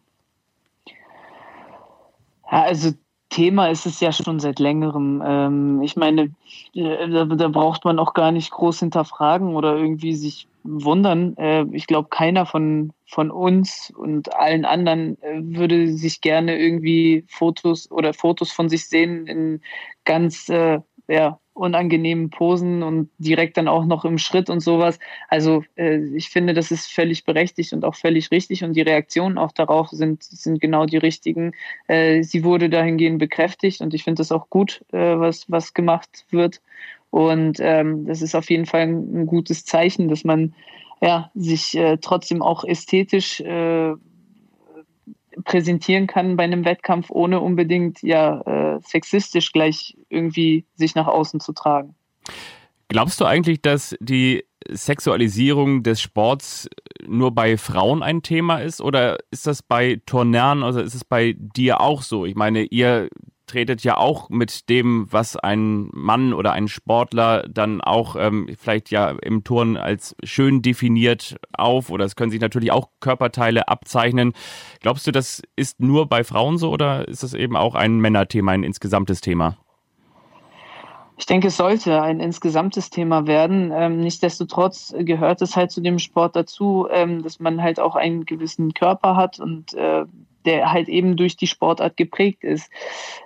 Also 2.45 2.93
Thema 3.31 3.69
ist 3.69 3.87
es 3.87 4.01
ja 4.01 4.13
schon 4.13 4.41
seit 4.41 4.59
längerem. 4.59 5.23
Ähm, 5.25 5.83
ich 5.83 5.97
meine, 5.97 6.35
äh, 6.75 7.09
da, 7.09 7.25
da, 7.25 7.49
braucht 7.49 7.85
man 7.85 7.99
auch 7.99 8.13
gar 8.13 8.33
nicht 8.33 8.51
groß 8.51 8.81
hinterfragen 8.81 9.55
oder 9.55 9.77
irgendwie 9.77 10.15
sich 10.15 10.49
wundern. 10.65 11.37
Äh, 11.37 11.65
ich 11.73 11.87
glaube, 11.87 12.09
keiner 12.11 12.45
von, 12.45 12.93
von 13.07 13.31
uns 13.31 13.93
und 13.97 14.35
allen 14.35 14.65
anderen 14.65 15.17
äh, 15.23 15.41
würde 15.43 15.93
sich 15.93 16.21
gerne 16.21 16.59
irgendwie 16.59 17.25
Fotos 17.29 17.91
oder 17.91 18.13
Fotos 18.13 18.51
von 18.51 18.69
sich 18.69 18.89
sehen 18.89 19.27
in 19.27 19.63
ganz 20.05 20.49
äh, 20.49 20.81
ja, 21.11 21.41
unangenehmen 21.53 22.31
Posen 22.31 22.83
und 22.83 23.11
direkt 23.19 23.57
dann 23.57 23.69
auch 23.69 23.85
noch 23.85 24.05
im 24.05 24.19
Schritt 24.19 24.49
und 24.49 24.61
sowas. 24.61 24.99
Also 25.29 25.65
äh, 25.77 25.99
ich 26.15 26.31
finde, 26.31 26.55
das 26.55 26.71
ist 26.71 26.91
völlig 26.91 27.25
berechtigt 27.25 27.73
und 27.73 27.85
auch 27.85 27.97
völlig 27.97 28.31
richtig 28.31 28.65
und 28.65 28.75
die 28.75 28.81
Reaktionen 28.81 29.37
auch 29.37 29.53
darauf 29.53 29.89
sind, 29.89 30.23
sind 30.23 30.61
genau 30.61 30.87
die 30.87 30.97
richtigen. 30.97 31.53
Äh, 31.89 32.23
sie 32.23 32.45
wurde 32.45 32.71
dahingehend 32.71 33.19
bekräftigt 33.19 33.81
und 33.81 33.93
ich 33.93 34.05
finde 34.05 34.21
das 34.21 34.33
auch 34.33 34.49
gut, 34.49 34.83
äh, 34.93 35.19
was, 35.19 35.51
was 35.51 35.75
gemacht 35.75 36.25
wird. 36.31 36.63
Und 37.11 37.59
ähm, 37.61 38.07
das 38.07 38.23
ist 38.23 38.35
auf 38.35 38.49
jeden 38.49 38.67
Fall 38.67 38.83
ein, 38.83 39.23
ein 39.23 39.27
gutes 39.27 39.65
Zeichen, 39.65 40.09
dass 40.09 40.25
man 40.25 40.55
ja, 41.03 41.31
sich 41.35 41.77
äh, 41.77 41.99
trotzdem 41.99 42.43
auch 42.43 42.65
ästhetisch 42.65 43.41
äh, 43.41 43.95
präsentieren 45.45 46.07
kann 46.07 46.37
bei 46.37 46.45
einem 46.45 46.65
Wettkampf, 46.65 47.11
ohne 47.11 47.41
unbedingt 47.41 48.03
ja 48.03 48.41
äh, 48.43 48.81
sexistisch 48.83 49.53
gleich 49.53 49.97
irgendwie 50.09 50.65
sich 50.75 50.95
nach 50.95 51.07
außen 51.07 51.41
zu 51.41 51.53
tragen. 51.53 51.95
Glaubst 52.89 53.21
du 53.21 53.25
eigentlich, 53.25 53.63
dass 53.63 53.97
die 54.01 54.45
Sexualisierung 54.69 55.83
des 55.83 56.01
Sports 56.01 56.69
nur 57.07 57.33
bei 57.35 57.57
Frauen 57.57 58.03
ein 58.03 58.23
Thema 58.23 58.59
ist 58.59 58.81
oder 58.81 59.19
ist 59.31 59.47
das 59.47 59.63
bei 59.63 60.01
Turnern, 60.07 60.63
also 60.63 60.81
ist 60.81 60.95
es 60.95 61.05
bei 61.05 61.35
dir 61.39 61.81
auch 61.81 62.03
so? 62.03 62.27
Ich 62.27 62.35
meine, 62.35 62.65
ihr 62.65 63.09
tretet 63.51 63.83
ja 63.83 63.97
auch 63.97 64.31
mit 64.31 64.69
dem, 64.69 65.07
was 65.11 65.37
ein 65.37 65.89
Mann 65.93 66.33
oder 66.33 66.53
ein 66.53 66.69
Sportler 66.69 67.45
dann 67.49 67.81
auch 67.81 68.17
ähm, 68.17 68.49
vielleicht 68.59 68.91
ja 68.91 69.11
im 69.23 69.43
Turn 69.43 69.77
als 69.77 70.15
schön 70.23 70.63
definiert 70.63 71.37
auf 71.53 71.91
oder 71.91 72.05
es 72.05 72.15
können 72.15 72.31
sich 72.31 72.41
natürlich 72.41 72.71
auch 72.71 72.89
Körperteile 73.01 73.69
abzeichnen. 73.69 74.33
Glaubst 74.81 75.07
du, 75.07 75.11
das 75.11 75.43
ist 75.57 75.81
nur 75.81 76.09
bei 76.09 76.23
Frauen 76.23 76.59
so 76.59 76.71
oder 76.71 77.09
ist 77.09 77.23
das 77.23 77.35
eben 77.35 77.57
auch 77.57 77.75
ein 77.75 77.99
Männerthema, 77.99 78.53
ein 78.53 78.63
insgesamtes 78.63 79.21
Thema? 79.21 79.57
Ich 81.21 81.27
denke, 81.27 81.49
es 81.49 81.59
sollte 81.59 82.01
ein 82.01 82.19
insgesamtes 82.19 82.89
Thema 82.89 83.27
werden. 83.27 83.73
Ähm, 83.75 84.01
nichtsdestotrotz 84.01 84.95
gehört 85.01 85.43
es 85.43 85.55
halt 85.55 85.71
zu 85.71 85.83
dem 85.83 85.99
Sport 85.99 86.35
dazu, 86.35 86.89
ähm, 86.91 87.23
dass 87.23 87.39
man 87.39 87.63
halt 87.63 87.79
auch 87.79 87.95
einen 87.95 88.25
gewissen 88.25 88.73
Körper 88.73 89.17
hat 89.17 89.39
und 89.39 89.75
äh, 89.75 90.07
der 90.47 90.73
halt 90.73 90.89
eben 90.89 91.19
durch 91.19 91.37
die 91.37 91.47
Sportart 91.47 91.99
geprägt 91.99 92.43
ist. 92.43 92.73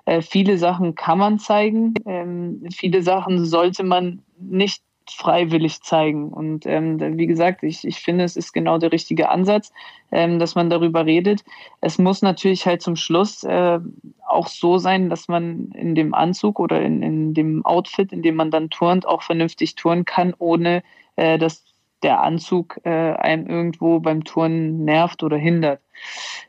Äh, 0.06 0.22
viele 0.22 0.58
Sachen 0.58 0.96
kann 0.96 1.18
man 1.18 1.38
zeigen, 1.38 1.94
ähm, 2.04 2.66
viele 2.74 3.00
Sachen 3.00 3.44
sollte 3.44 3.84
man 3.84 4.24
nicht 4.40 4.82
freiwillig 5.10 5.82
zeigen. 5.82 6.32
Und 6.32 6.66
ähm, 6.66 7.18
wie 7.18 7.26
gesagt, 7.26 7.62
ich, 7.62 7.84
ich 7.86 8.00
finde, 8.00 8.24
es 8.24 8.36
ist 8.36 8.52
genau 8.52 8.78
der 8.78 8.92
richtige 8.92 9.28
Ansatz, 9.28 9.72
ähm, 10.10 10.38
dass 10.38 10.54
man 10.54 10.70
darüber 10.70 11.04
redet. 11.06 11.44
Es 11.80 11.98
muss 11.98 12.22
natürlich 12.22 12.66
halt 12.66 12.82
zum 12.82 12.96
Schluss 12.96 13.44
äh, 13.44 13.80
auch 14.26 14.46
so 14.48 14.78
sein, 14.78 15.10
dass 15.10 15.28
man 15.28 15.70
in 15.72 15.94
dem 15.94 16.14
Anzug 16.14 16.58
oder 16.58 16.80
in, 16.80 17.02
in 17.02 17.34
dem 17.34 17.64
Outfit, 17.64 18.12
in 18.12 18.22
dem 18.22 18.36
man 18.36 18.50
dann 18.50 18.70
turnt, 18.70 19.06
auch 19.06 19.22
vernünftig 19.22 19.74
turnen 19.74 20.04
kann, 20.04 20.34
ohne 20.38 20.82
äh, 21.16 21.38
dass 21.38 21.64
der 22.02 22.22
Anzug 22.22 22.80
äh, 22.84 22.90
einem 22.90 23.46
irgendwo 23.46 23.98
beim 24.00 24.24
Turnen 24.24 24.84
nervt 24.84 25.22
oder 25.22 25.36
hindert. 25.36 25.80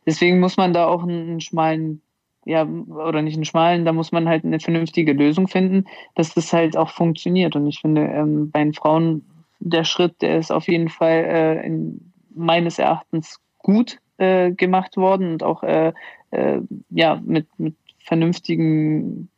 Deswegen 0.06 0.40
muss 0.40 0.58
man 0.58 0.74
da 0.74 0.86
auch 0.88 1.04
einen 1.04 1.40
schmalen 1.40 2.02
ja, 2.46 2.64
oder 2.64 3.22
nicht 3.22 3.36
einen 3.36 3.46
schmalen, 3.46 3.86
da 3.86 3.92
muss 3.92 4.12
man 4.12 4.30
halt 4.30 4.46
eine 4.46 4.60
vernünftige 4.60 5.14
Lösung 5.14 5.48
finden, 5.48 5.86
dass 6.14 6.34
das 6.34 6.54
halt 6.54 6.78
auch 6.78 6.92
funktioniert. 6.92 7.56
Und 7.56 7.68
ich 7.68 7.80
finde, 7.80 8.02
ähm, 8.04 8.52
bei 8.52 8.64
den 8.64 8.74
Frauen 8.74 9.26
der 9.60 9.84
Schritt, 9.84 10.22
der 10.22 10.38
ist 10.38 10.52
auf 10.52 10.68
jeden 10.68 10.90
Fall 10.90 11.26
äh, 11.26 11.66
in, 11.66 12.14
meines 12.34 12.78
Erachtens 12.78 13.40
gut 13.58 14.00
äh, 14.18 14.52
gemacht 14.52 14.96
worden 14.96 15.34
und 15.34 15.44
auch 15.44 15.64
äh, 15.64 15.92
äh 16.32 16.62
ja, 16.92 17.20
mit, 17.26 17.48
mit 17.58 17.76
vernünftigen 17.98 19.30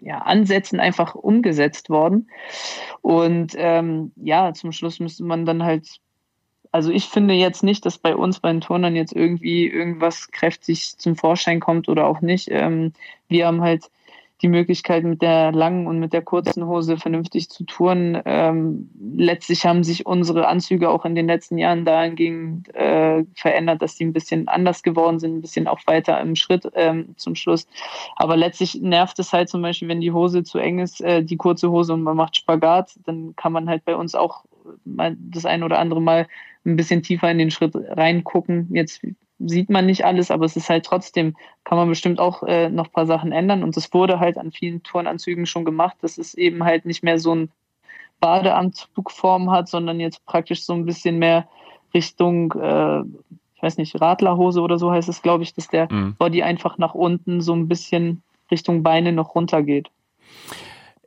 ja, 0.00 0.18
Ansätzen 0.18 0.80
einfach 0.80 1.14
umgesetzt 1.14 1.90
worden. 1.90 2.30
Und 3.00 3.54
ähm, 3.56 4.12
ja, 4.16 4.54
zum 4.54 4.72
Schluss 4.72 5.00
müsste 5.00 5.24
man 5.24 5.44
dann 5.44 5.64
halt 5.64 6.00
also 6.72 6.90
ich 6.90 7.04
finde 7.04 7.34
jetzt 7.34 7.62
nicht, 7.62 7.84
dass 7.84 7.98
bei 7.98 8.16
uns 8.16 8.40
bei 8.40 8.50
den 8.50 8.62
Turnern 8.62 8.96
jetzt 8.96 9.12
irgendwie 9.12 9.68
irgendwas 9.68 10.30
kräftig 10.30 10.96
zum 10.98 11.16
Vorschein 11.16 11.60
kommt 11.60 11.88
oder 11.88 12.06
auch 12.06 12.22
nicht. 12.22 12.48
Ähm, 12.50 12.92
wir 13.28 13.46
haben 13.46 13.60
halt 13.60 13.90
die 14.42 14.48
Möglichkeit, 14.48 15.04
mit 15.04 15.22
der 15.22 15.52
langen 15.52 15.86
und 15.86 16.00
mit 16.00 16.12
der 16.12 16.22
kurzen 16.22 16.66
Hose 16.66 16.96
vernünftig 16.96 17.48
zu 17.48 17.64
touren. 17.64 18.20
Ähm, 18.24 18.90
letztlich 19.16 19.64
haben 19.64 19.84
sich 19.84 20.04
unsere 20.04 20.48
Anzüge 20.48 20.90
auch 20.90 21.04
in 21.04 21.14
den 21.14 21.26
letzten 21.26 21.58
Jahren 21.58 21.84
dahingehend 21.84 22.74
äh, 22.74 23.24
verändert, 23.34 23.82
dass 23.82 23.94
die 23.94 24.04
ein 24.04 24.12
bisschen 24.12 24.48
anders 24.48 24.82
geworden 24.82 25.20
sind, 25.20 25.36
ein 25.36 25.42
bisschen 25.42 25.68
auch 25.68 25.80
weiter 25.86 26.20
im 26.20 26.34
Schritt 26.34 26.68
ähm, 26.74 27.14
zum 27.16 27.36
Schluss. 27.36 27.68
Aber 28.16 28.36
letztlich 28.36 28.80
nervt 28.80 29.18
es 29.20 29.32
halt 29.32 29.48
zum 29.48 29.62
Beispiel, 29.62 29.88
wenn 29.88 30.00
die 30.00 30.12
Hose 30.12 30.42
zu 30.42 30.58
eng 30.58 30.80
ist, 30.80 31.00
äh, 31.00 31.22
die 31.22 31.36
kurze 31.36 31.70
Hose 31.70 31.92
und 31.92 32.02
man 32.02 32.16
macht 32.16 32.36
Spagat, 32.36 32.98
dann 33.04 33.36
kann 33.36 33.52
man 33.52 33.68
halt 33.68 33.84
bei 33.84 33.94
uns 33.94 34.14
auch 34.14 34.44
das 34.84 35.46
ein 35.46 35.62
oder 35.62 35.78
andere 35.78 36.00
Mal 36.00 36.26
ein 36.64 36.76
bisschen 36.76 37.02
tiefer 37.02 37.30
in 37.30 37.38
den 37.38 37.50
Schritt 37.50 37.74
reingucken. 37.74 38.68
Jetzt 38.72 39.02
sieht 39.38 39.70
man 39.70 39.86
nicht 39.86 40.04
alles, 40.04 40.30
aber 40.30 40.44
es 40.44 40.56
ist 40.56 40.68
halt 40.68 40.84
trotzdem, 40.84 41.36
kann 41.64 41.78
man 41.78 41.88
bestimmt 41.88 42.20
auch 42.20 42.42
äh, 42.44 42.68
noch 42.68 42.86
ein 42.86 42.92
paar 42.92 43.06
Sachen 43.06 43.32
ändern. 43.32 43.62
Und 43.62 43.76
es 43.76 43.92
wurde 43.92 44.20
halt 44.20 44.38
an 44.38 44.52
vielen 44.52 44.82
Turnanzügen 44.82 45.46
schon 45.46 45.64
gemacht, 45.64 45.96
dass 46.02 46.18
es 46.18 46.34
eben 46.34 46.64
halt 46.64 46.84
nicht 46.84 47.02
mehr 47.02 47.18
so 47.18 47.34
ein 47.34 47.50
Badeanzugform 48.20 49.50
hat, 49.50 49.68
sondern 49.68 49.98
jetzt 49.98 50.24
praktisch 50.26 50.64
so 50.64 50.72
ein 50.74 50.86
bisschen 50.86 51.18
mehr 51.18 51.48
Richtung, 51.92 52.52
äh, 52.52 53.00
ich 53.54 53.62
weiß 53.62 53.78
nicht, 53.78 54.00
Radlerhose 54.00 54.60
oder 54.60 54.78
so 54.78 54.92
heißt 54.92 55.08
es, 55.08 55.22
glaube 55.22 55.42
ich, 55.42 55.54
dass 55.54 55.68
der 55.68 55.92
mhm. 55.92 56.14
Body 56.16 56.42
einfach 56.42 56.78
nach 56.78 56.94
unten 56.94 57.40
so 57.40 57.52
ein 57.54 57.68
bisschen 57.68 58.22
Richtung 58.50 58.82
Beine 58.82 59.12
noch 59.12 59.34
runter 59.34 59.62
geht. 59.62 59.90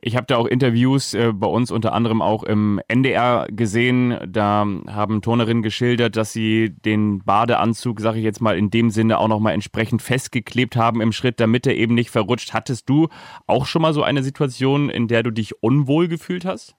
Ich 0.06 0.14
habe 0.14 0.26
da 0.28 0.36
auch 0.36 0.46
Interviews 0.46 1.14
äh, 1.14 1.32
bei 1.32 1.48
uns 1.48 1.72
unter 1.72 1.92
anderem 1.92 2.22
auch 2.22 2.44
im 2.44 2.80
NDR 2.86 3.48
gesehen. 3.50 4.16
Da 4.24 4.64
haben 4.86 5.20
Turnerinnen 5.20 5.64
geschildert, 5.64 6.14
dass 6.14 6.32
sie 6.32 6.70
den 6.70 7.24
Badeanzug, 7.24 7.98
sage 7.98 8.18
ich 8.18 8.24
jetzt 8.24 8.40
mal 8.40 8.56
in 8.56 8.70
dem 8.70 8.90
Sinne, 8.90 9.18
auch 9.18 9.26
nochmal 9.26 9.52
entsprechend 9.52 10.02
festgeklebt 10.02 10.76
haben 10.76 11.00
im 11.00 11.10
Schritt, 11.10 11.40
damit 11.40 11.66
er 11.66 11.74
eben 11.74 11.96
nicht 11.96 12.10
verrutscht. 12.10 12.54
Hattest 12.54 12.88
du 12.88 13.08
auch 13.48 13.66
schon 13.66 13.82
mal 13.82 13.92
so 13.92 14.04
eine 14.04 14.22
Situation, 14.22 14.90
in 14.90 15.08
der 15.08 15.24
du 15.24 15.32
dich 15.32 15.60
unwohl 15.60 16.06
gefühlt 16.06 16.44
hast? 16.44 16.76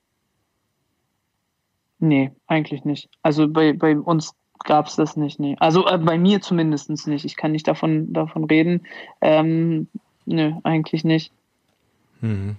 Nee, 1.99 2.31
eigentlich 2.47 2.85
nicht. 2.85 3.09
Also 3.23 3.49
bei, 3.49 3.73
bei 3.73 3.97
uns 3.97 4.35
gab 4.63 4.87
es 4.87 4.95
das 4.95 5.17
nicht, 5.17 5.37
nee. 5.37 5.57
Also 5.59 5.85
äh, 5.85 5.97
bei 5.97 6.17
mir 6.17 6.39
zumindest 6.39 6.89
nicht. 7.05 7.25
Ich 7.25 7.35
kann 7.35 7.51
nicht 7.51 7.67
davon, 7.67 8.13
davon 8.13 8.45
reden. 8.45 8.87
Ähm, 9.19 9.89
nö, 10.25 10.53
eigentlich 10.63 11.03
nicht. 11.03 11.33
Mhm. 12.21 12.55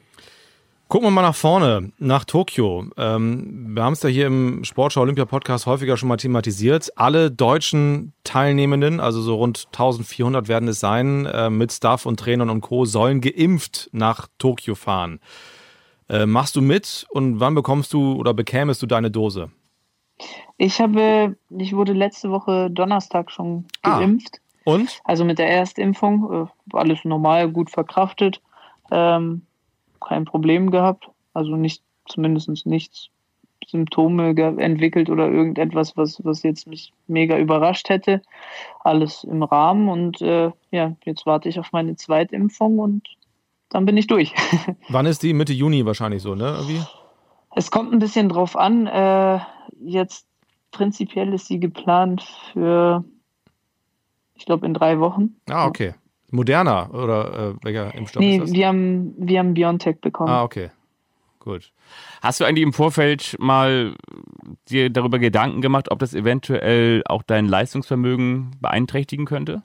Gucken 0.89 1.09
wir 1.09 1.11
mal 1.11 1.20
nach 1.20 1.34
vorne, 1.34 1.93
nach 1.99 2.24
Tokio. 2.24 2.86
Ähm, 2.97 3.74
wir 3.76 3.82
haben 3.82 3.93
es 3.93 4.03
ja 4.03 4.09
hier 4.09 4.26
im 4.26 4.64
Sportschau 4.64 5.03
Olympia 5.03 5.26
Podcast 5.26 5.66
häufiger 5.66 5.99
schon 5.99 6.09
mal 6.09 6.16
thematisiert. 6.16 6.91
Alle 6.97 7.30
deutschen 7.30 8.14
Teilnehmenden, 8.24 8.99
also 8.99 9.20
so 9.20 9.34
rund 9.34 9.66
1400 9.66 10.49
werden 10.49 10.66
es 10.66 10.80
sein, 10.80 11.26
äh, 11.26 11.51
mit 11.51 11.72
Staff 11.72 12.07
und 12.07 12.18
Trainern 12.18 12.49
und 12.49 12.62
Co., 12.62 12.86
sollen 12.86 13.20
geimpft 13.20 13.91
nach 13.93 14.28
Tokio 14.39 14.74
fahren. 14.74 15.20
Äh, 16.09 16.24
machst 16.24 16.57
du 16.57 16.62
mit 16.62 17.07
und 17.11 17.39
wann 17.39 17.55
bekommst 17.55 17.93
du 17.93 18.14
oder 18.14 18.32
bekämest 18.32 18.80
du 18.80 18.86
deine 18.86 19.11
Dose? 19.11 19.51
Ich 20.57 20.80
habe, 20.80 21.36
ich 21.51 21.74
wurde 21.74 21.93
letzte 21.93 22.30
Woche 22.30 22.70
Donnerstag 22.70 23.30
schon 23.30 23.66
ah. 23.82 23.99
geimpft. 23.99 24.41
Ah. 24.64 24.70
Und? 24.72 25.01
Also 25.05 25.26
mit 25.26 25.39
der 25.39 25.51
Erstimpfung, 25.51 26.47
äh, 26.47 26.74
alles 26.74 27.05
normal, 27.05 27.51
gut 27.51 27.68
verkraftet. 27.68 28.41
Ähm, 28.91 29.43
kein 30.01 30.24
Problem 30.24 30.70
gehabt. 30.70 31.09
Also 31.34 31.57
nicht, 31.57 31.82
zumindest 32.07 32.66
nichts 32.66 33.11
Symptome 33.66 34.30
entwickelt 34.59 35.11
oder 35.11 35.28
irgendetwas, 35.28 35.96
was, 35.96 36.24
was 36.24 36.42
jetzt 36.42 36.66
mich 36.66 36.92
mega 37.07 37.38
überrascht 37.38 37.88
hätte. 37.88 38.22
Alles 38.80 39.24
im 39.24 39.42
Rahmen 39.42 39.88
und 39.88 40.22
äh, 40.22 40.51
ja, 40.70 40.96
jetzt 41.05 41.26
warte 41.26 41.49
ich 41.49 41.59
auf 41.59 41.72
meine 41.72 41.96
Zweitimpfung 41.96 42.78
und 42.78 43.09
dann 43.68 43.84
bin 43.84 43.96
ich 43.96 44.07
durch. 44.07 44.34
Wann 44.88 45.07
ist 45.07 45.22
die? 45.22 45.34
Mitte 45.34 45.53
Juni 45.53 45.84
wahrscheinlich 45.84 46.22
so, 46.22 46.34
ne? 46.34 46.46
Irgendwie? 46.46 46.80
Es 47.55 47.70
kommt 47.70 47.92
ein 47.92 47.99
bisschen 47.99 48.28
drauf 48.28 48.57
an. 48.57 48.86
Äh, 48.86 49.40
jetzt 49.80 50.26
prinzipiell 50.70 51.34
ist 51.34 51.46
sie 51.46 51.61
geplant 51.61 52.22
für, 52.53 53.05
ich 54.34 54.46
glaube, 54.46 54.64
in 54.64 54.74
drei 54.74 55.01
Wochen. 55.01 55.36
Ah, 55.51 55.66
okay. 55.66 55.94
Moderna 56.30 56.90
oder 56.90 57.50
äh, 57.50 57.54
welcher 57.62 57.94
Impfstoff 57.94 58.20
nee, 58.20 58.36
ist 58.36 58.42
das? 58.42 58.52
Wir 58.52 58.68
haben, 58.68 59.14
wir 59.16 59.38
haben 59.38 59.54
BioNTech 59.54 60.00
bekommen. 60.00 60.30
Ah, 60.30 60.42
okay. 60.42 60.70
Gut. 61.38 61.72
Hast 62.20 62.40
du 62.40 62.44
eigentlich 62.44 62.64
im 62.64 62.72
Vorfeld 62.72 63.36
mal 63.38 63.94
dir 64.68 64.90
darüber 64.90 65.18
Gedanken 65.18 65.62
gemacht, 65.62 65.90
ob 65.90 65.98
das 66.00 66.12
eventuell 66.12 67.02
auch 67.06 67.22
dein 67.22 67.46
Leistungsvermögen 67.46 68.50
beeinträchtigen 68.60 69.24
könnte? 69.24 69.62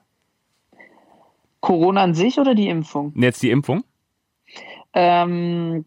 Corona 1.60 2.04
an 2.04 2.14
sich 2.14 2.38
oder 2.40 2.56
die 2.56 2.70
Impfung? 2.70 3.14
Jetzt 3.16 3.42
die 3.42 3.50
Impfung? 3.50 3.84
Ähm, 4.94 5.86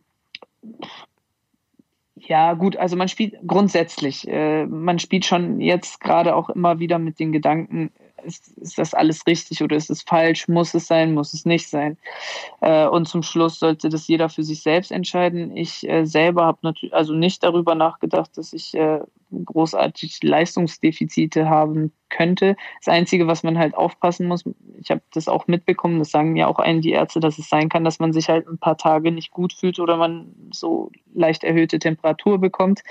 ja, 2.17 2.55
gut, 2.55 2.77
also 2.77 2.97
man 2.97 3.09
spielt 3.09 3.37
grundsätzlich, 3.47 4.27
äh, 4.27 4.67
man 4.67 4.99
spielt 4.99 5.25
schon 5.25 5.61
jetzt 5.61 6.01
gerade 6.01 6.35
auch 6.35 6.51
immer 6.51 6.79
wieder 6.79 6.99
mit 6.99 7.21
den 7.21 7.31
Gedanken, 7.31 7.93
ist, 8.25 8.49
ist 8.59 8.79
das 8.79 8.95
alles 8.95 9.27
richtig 9.27 9.63
oder 9.63 9.77
ist 9.77 9.91
es 9.91 10.03
falsch? 10.03 10.49
Muss 10.49 10.75
es 10.75 10.87
sein? 10.87 11.15
Muss 11.15 11.35
es 11.35 11.45
nicht 11.45 11.69
sein? 11.69 11.97
Äh, 12.61 12.87
und 12.87 13.07
zum 13.09 13.23
Schluss 13.23 13.59
sollte 13.59 13.89
das 13.89 14.09
jeder 14.09 14.29
für 14.29 14.43
sich 14.43 14.63
selbst 14.63 14.91
entscheiden. 14.91 15.57
Ich 15.57 15.89
äh, 15.89 16.05
selber 16.05 16.45
habe 16.45 16.59
natürlich 16.63 16.95
also 16.95 17.13
nicht 17.13 17.43
darüber 17.43 17.75
nachgedacht, 17.75 18.37
dass 18.37 18.53
ich 18.53 18.75
äh, 18.75 19.01
großartig 19.31 20.23
Leistungsdefizite 20.23 21.49
haben 21.49 21.93
könnte. 22.09 22.57
Das 22.85 22.93
Einzige, 22.93 23.27
was 23.27 23.43
man 23.43 23.59
halt 23.59 23.75
aufpassen 23.75 24.29
muss, 24.29 24.45
ich 24.81 24.91
habe 24.91 25.03
das 25.13 25.29
auch 25.29 25.47
mitbekommen, 25.47 25.99
das 25.99 26.11
sagen 26.11 26.33
mir 26.33 26.49
auch 26.49 26.59
einen 26.59 26.81
die 26.81 26.93
Ärzte, 26.93 27.21
dass 27.21 27.39
es 27.39 27.49
sein 27.49 27.69
kann, 27.69 27.85
dass 27.85 27.99
man 27.99 28.13
sich 28.13 28.29
halt 28.29 28.47
ein 28.47 28.59
paar 28.59 28.77
Tage 28.77 29.11
nicht 29.11 29.33
gut 29.33 29.53
fühlt 29.53 29.79
oder 29.81 29.97
man 29.97 30.33
so 30.53 30.91
leicht 31.15 31.45
erhöhte 31.45 31.79
Temperatur 31.79 32.39
bekommt, 32.39 32.83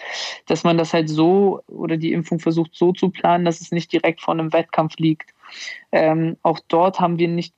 dass 0.47 0.63
man 0.63 0.77
das 0.77 0.93
halt 0.93 1.09
so 1.09 1.61
oder 1.67 1.97
die 1.97 2.11
Impfung 2.11 2.39
versucht 2.39 2.71
so 2.73 2.91
zu 2.91 3.09
planen, 3.09 3.45
dass 3.45 3.61
es 3.61 3.71
nicht 3.71 3.91
direkt 3.91 4.21
vor 4.21 4.33
einem 4.33 4.51
Wettkampf 4.51 4.95
liegt. 4.97 5.33
Ähm, 5.91 6.37
auch 6.41 6.59
dort 6.67 6.99
haben 6.99 7.19
wir 7.19 7.27
nicht 7.27 7.53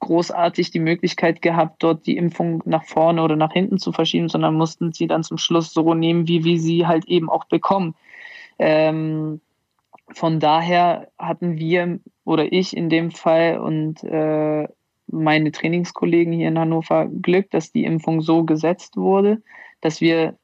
großartig 0.00 0.70
die 0.70 0.80
Möglichkeit 0.80 1.42
gehabt, 1.42 1.82
dort 1.82 2.06
die 2.06 2.16
Impfung 2.16 2.62
nach 2.64 2.84
vorne 2.84 3.22
oder 3.22 3.36
nach 3.36 3.52
hinten 3.52 3.78
zu 3.78 3.92
verschieben, 3.92 4.28
sondern 4.28 4.54
mussten 4.54 4.92
sie 4.92 5.06
dann 5.06 5.24
zum 5.24 5.38
Schluss 5.38 5.72
so 5.72 5.94
nehmen, 5.94 6.28
wie 6.28 6.44
wir 6.44 6.60
sie 6.60 6.86
halt 6.86 7.06
eben 7.06 7.30
auch 7.30 7.44
bekommen. 7.44 7.94
Ähm, 8.58 9.40
von 10.12 10.38
daher 10.38 11.08
hatten 11.18 11.56
wir 11.56 11.98
oder 12.24 12.52
ich 12.52 12.76
in 12.76 12.88
dem 12.88 13.10
Fall 13.10 13.58
und 13.58 14.04
äh, 14.04 14.68
meine 15.08 15.52
Trainingskollegen 15.52 16.32
hier 16.32 16.48
in 16.48 16.58
Hannover 16.58 17.06
Glück, 17.06 17.50
dass 17.50 17.72
die 17.72 17.84
Impfung 17.84 18.20
so 18.20 18.44
gesetzt 18.44 18.96
wurde, 18.96 19.42
dass 19.80 20.00
wir 20.00 20.36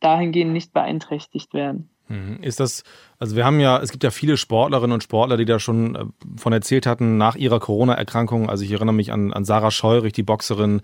dahingehend 0.00 0.52
nicht 0.52 0.72
beeinträchtigt 0.72 1.54
werden. 1.54 1.90
Mhm. 2.08 2.38
Ist 2.42 2.60
das, 2.60 2.82
also 3.18 3.36
wir 3.36 3.44
haben 3.44 3.60
ja, 3.60 3.80
es 3.80 3.90
gibt 3.90 4.04
ja 4.04 4.10
viele 4.10 4.36
Sportlerinnen 4.36 4.92
und 4.92 5.02
Sportler, 5.02 5.36
die 5.36 5.44
da 5.44 5.58
schon 5.58 5.94
äh, 5.96 6.04
von 6.36 6.52
erzählt 6.52 6.86
hatten, 6.86 7.16
nach 7.16 7.36
ihrer 7.36 7.60
Corona-Erkrankung. 7.60 8.48
Also 8.48 8.64
ich 8.64 8.72
erinnere 8.72 8.94
mich 8.94 9.12
an, 9.12 9.32
an 9.32 9.44
Sarah 9.44 9.70
Scheurich, 9.70 10.12
die 10.12 10.22
Boxerin, 10.22 10.82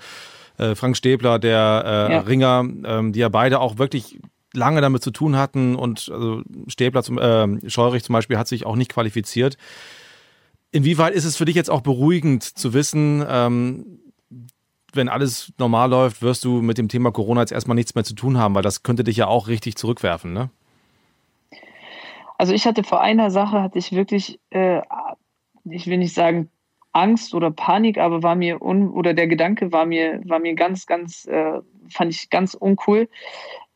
äh, 0.59 0.75
Frank 0.75 0.97
Stäbler, 0.97 1.39
der 1.39 2.09
äh, 2.09 2.13
ja. 2.13 2.21
Ringer, 2.21 2.65
ähm, 2.85 3.13
die 3.13 3.21
ja 3.21 3.29
beide 3.29 3.61
auch 3.61 3.79
wirklich 3.79 4.21
lange 4.53 4.81
damit 4.81 5.03
zu 5.03 5.11
tun 5.11 5.37
hatten 5.37 5.77
und 5.77 6.11
also 6.13 6.43
Stäbler 6.67 7.03
zum, 7.03 7.19
äh, 7.19 7.71
Scheurich 7.71 8.05
zum 8.05 8.13
Beispiel 8.13 8.37
hat 8.37 8.49
sich 8.49 8.67
auch 8.67 8.77
nicht 8.77 8.93
qualifiziert. 8.93 9.57
Inwieweit 10.73 11.15
ist 11.15 11.25
es 11.25 11.37
für 11.37 11.45
dich 11.45 11.55
jetzt 11.55 11.71
auch 11.71 11.83
beruhigend 11.83 12.43
zu 12.43 12.75
wissen, 12.75 13.25
ähm, 13.29 13.99
wenn 14.95 15.09
alles 15.09 15.53
normal 15.59 15.91
läuft, 15.91 16.23
wirst 16.23 16.45
du 16.45 16.61
mit 16.61 16.79
dem 16.79 16.89
Thema 16.89 17.13
Corona 17.13 17.41
jetzt 17.41 17.53
erstmal 17.53 17.75
nichts 17.75 17.95
mehr 17.95 18.05
zu 18.05 18.15
tun 18.15 18.39
haben, 18.39 18.55
weil 18.55 18.63
das 18.63 18.83
könnte 18.83 19.05
dich 19.05 19.17
ja 19.17 19.27
auch 19.27 19.49
richtig 19.49 19.77
zurückwerfen, 19.77 20.33
ne? 20.33 20.51
Also 22.43 22.55
ich 22.55 22.67
hatte 22.67 22.83
vor 22.83 23.01
einer 23.01 23.31
Sache, 23.31 23.63
hatte 23.63 23.79
ich 23.79 23.93
wirklich, 23.93 24.41
äh, 24.51 24.83
ich 25.63 25.87
will 25.87 25.99
nicht 25.99 26.13
sagen 26.13 26.51
Angst 26.91 27.37
oder 27.37 27.53
Panik, 27.53 27.99
aber 27.99 28.25
war 28.25 28.35
mir 28.35 28.61
un 28.61 28.91
oder 28.91 29.15
der 29.15 29.29
Gedanke 29.29 29.71
war 29.71 29.87
mir, 29.87 30.21
war 30.25 30.41
mir 30.41 30.57
ganz, 30.57 30.87
ganz, 30.87 31.25
äh, 31.27 31.61
fand 31.89 32.13
ich 32.13 32.31
ganz 32.31 32.55
uncool, 32.55 33.09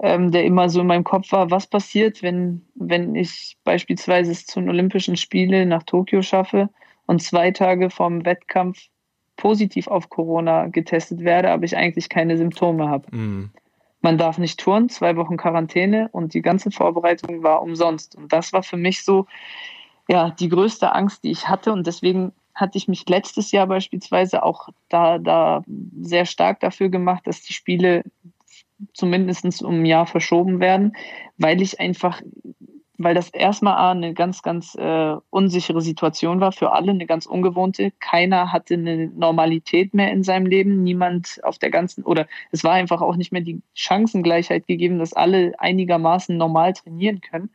ähm, 0.03 0.33
der 0.33 0.43
immer 0.45 0.69
so 0.69 0.81
in 0.81 0.89
meinem 0.89 1.05
Kopf 1.05 1.31
war, 1.31 1.53
was 1.53 1.69
passiert, 1.69 2.25
wenn, 2.25 2.67
wenn 2.75 3.15
ich 3.15 3.57
beispielsweise 3.63 4.33
es 4.33 4.47
zu 4.47 4.59
den 4.59 4.69
Olympischen 4.69 5.17
Spielen 5.17 5.69
nach 5.69 5.85
Tokio 5.85 6.23
schaffe 6.23 6.69
und 7.07 7.23
zwei 7.23 7.53
Tage 7.53 7.89
vorm 7.89 8.25
Wettkampf 8.25 8.89
positiv 9.37 9.87
auf 9.87 10.11
Corona 10.11 10.67
getestet 10.67 11.21
werde, 11.21 11.53
aber 11.53 11.63
ich 11.63 11.77
eigentlich 11.77 12.09
keine 12.09 12.37
Symptome 12.37 12.89
habe. 12.89 13.15
Mhm. 13.15 13.51
Man 14.07 14.19
darf 14.19 14.39
nicht 14.39 14.61
touren, 14.61 14.89
zwei 14.89 15.17
Wochen 15.17 15.37
Quarantäne 15.37 16.09
und 16.13 16.33
die 16.33 16.41
ganze 16.41 16.71
Vorbereitung 16.71 17.43
war 17.43 17.61
umsonst. 17.61 18.15
Und 18.15 18.33
das 18.33 18.53
war 18.53 18.63
für 18.63 18.77
mich 18.77 19.05
so, 19.05 19.27
ja, 20.07 20.31
die 20.31 20.49
größte 20.49 20.95
Angst, 20.95 21.25
die 21.25 21.33
ich 21.33 21.49
hatte. 21.49 21.73
Und 21.73 21.89
deswegen 21.89 22.31
hatte 22.55 22.79
ich 22.79 22.87
mich 22.87 23.09
letztes 23.09 23.51
Jahr 23.51 23.67
beispielsweise 23.67 24.45
auch 24.45 24.69
da, 24.89 25.19
da 25.19 25.65
sehr 26.01 26.25
stark 26.25 26.61
dafür 26.61 26.89
gemacht, 26.89 27.27
dass 27.27 27.43
die 27.43 27.53
Spiele 27.53 28.05
zumindest 28.95 29.65
um 29.65 29.81
ein 29.81 29.87
Jahr 29.87 30.07
verschoben 30.07 30.61
werden, 30.61 30.93
weil 31.37 31.61
ich 31.61 31.81
einfach 31.81 32.23
weil 32.99 33.15
das 33.15 33.29
erstmal 33.31 33.77
eine 33.93 34.15
ganz, 34.15 34.43
ganz 34.43 34.75
äh, 34.75 35.17
unsichere 35.31 35.81
Situation 35.81 36.41
war 36.41 36.53
für 36.53 36.73
alle, 36.73 36.93
eine 36.93 37.07
ganz 37.07 37.27
ungewohnte. 37.27 37.93
Keiner 38.01 38.53
hatte 38.53 38.75
eine 38.75 39.09
Normalität 39.09 39.95
mehr 39.95 40.13
in 40.13 40.23
seinem 40.23 40.47
Leben. 40.47 40.83
Niemand 40.83 41.41
auf 41.43 41.59
der 41.59 41.71
ganzen, 41.71 42.05
oder 42.05 42.27
es 42.53 42.65
war 42.65 42.73
einfach 42.73 43.03
auch 43.03 43.17
nicht 43.17 43.33
mehr 43.33 43.43
die 43.43 43.61
Chancengleichheit 43.75 44.67
gegeben, 44.67 44.99
dass 44.99 45.13
alle 45.13 45.53
einigermaßen 45.59 46.37
normal 46.37 46.73
trainieren 46.73 47.21
können. 47.21 47.51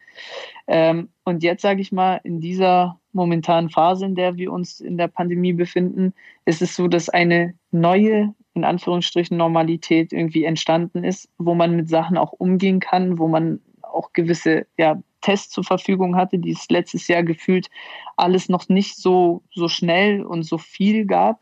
Ähm, 0.68 1.10
und 1.24 1.44
jetzt 1.44 1.62
sage 1.62 1.82
ich 1.82 1.92
mal, 1.92 2.20
in 2.24 2.40
dieser 2.40 3.00
momentanen 3.14 3.70
Phase, 3.70 4.06
in 4.06 4.16
der 4.16 4.38
wir 4.38 4.52
uns 4.52 4.80
in 4.80 4.98
der 4.98 5.08
Pandemie 5.08 5.54
befinden, 5.54 6.14
ist 6.46 6.62
es 6.62 6.76
so, 6.76 6.88
dass 6.88 7.10
eine 7.10 7.54
neue, 7.72 8.34
in 8.54 8.64
Anführungsstrichen, 8.64 9.38
Normalität 9.38 10.14
irgendwie 10.14 10.44
entstanden 10.44 11.04
ist, 11.04 11.30
wo 11.38 11.56
man 11.56 11.76
mit 11.76 11.90
Sachen 11.90 12.18
auch 12.18 12.34
umgehen 12.34 12.80
kann, 12.80 13.18
wo 13.18 13.28
man 13.28 13.60
auch 13.94 14.14
gewisse 14.14 14.66
ja, 14.78 15.02
Tests 15.22 15.52
zur 15.52 15.64
Verfügung 15.64 16.16
hatte, 16.16 16.40
die 16.40 16.52
es 16.52 16.70
letztes 16.70 17.08
Jahr 17.08 17.24
gefühlt 17.24 17.70
alles 18.18 18.50
noch 18.50 18.70
nicht 18.70 18.98
so, 18.98 19.44
so 19.54 19.68
schnell 19.68 20.24
und 20.24 20.44
so 20.44 20.58
viel 20.58 21.06
gab. 21.06 21.40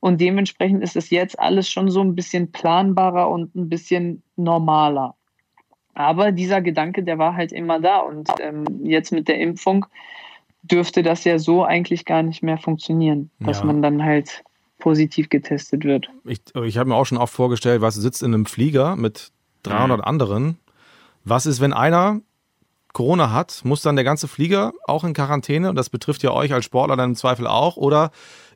Und 0.00 0.20
dementsprechend 0.20 0.82
ist 0.82 0.96
es 0.96 1.10
jetzt 1.10 1.38
alles 1.38 1.68
schon 1.68 1.90
so 1.90 2.00
ein 2.00 2.14
bisschen 2.14 2.52
planbarer 2.52 3.28
und 3.28 3.54
ein 3.54 3.68
bisschen 3.68 4.22
normaler. 4.36 5.14
Aber 5.94 6.30
dieser 6.30 6.60
Gedanke, 6.60 7.02
der 7.02 7.18
war 7.18 7.34
halt 7.34 7.50
immer 7.50 7.80
da. 7.80 7.98
Und 7.98 8.28
ähm, 8.40 8.64
jetzt 8.84 9.10
mit 9.10 9.26
der 9.26 9.40
Impfung 9.40 9.86
dürfte 10.62 11.02
das 11.02 11.24
ja 11.24 11.38
so 11.38 11.64
eigentlich 11.64 12.04
gar 12.04 12.22
nicht 12.22 12.42
mehr 12.42 12.58
funktionieren, 12.58 13.30
dass 13.40 13.60
ja. 13.60 13.64
man 13.64 13.82
dann 13.82 14.04
halt 14.04 14.44
positiv 14.78 15.28
getestet 15.28 15.84
wird. 15.84 16.08
Ich, 16.24 16.40
ich 16.54 16.78
habe 16.78 16.90
mir 16.90 16.94
auch 16.94 17.06
schon 17.06 17.18
oft 17.18 17.34
vorgestellt, 17.34 17.80
was 17.80 17.96
sitzt 17.96 18.22
in 18.22 18.32
einem 18.32 18.46
Flieger 18.46 18.94
mit 18.94 19.32
300 19.64 19.98
mhm. 19.98 20.04
anderen. 20.04 20.58
Was 21.28 21.46
ist, 21.46 21.60
wenn 21.60 21.72
einer 21.72 22.20
Corona 22.92 23.32
hat, 23.32 23.60
muss 23.64 23.82
dann 23.82 23.96
der 23.96 24.04
ganze 24.04 24.28
Flieger 24.28 24.72
auch 24.86 25.04
in 25.04 25.12
Quarantäne? 25.12 25.68
Und 25.68 25.76
das 25.76 25.90
betrifft 25.90 26.22
ja 26.22 26.32
euch 26.32 26.52
als 26.52 26.64
Sportler 26.64 26.96
dann 26.96 27.10
im 27.10 27.16
Zweifel 27.16 27.46
auch. 27.46 27.76
Oder 27.76 28.10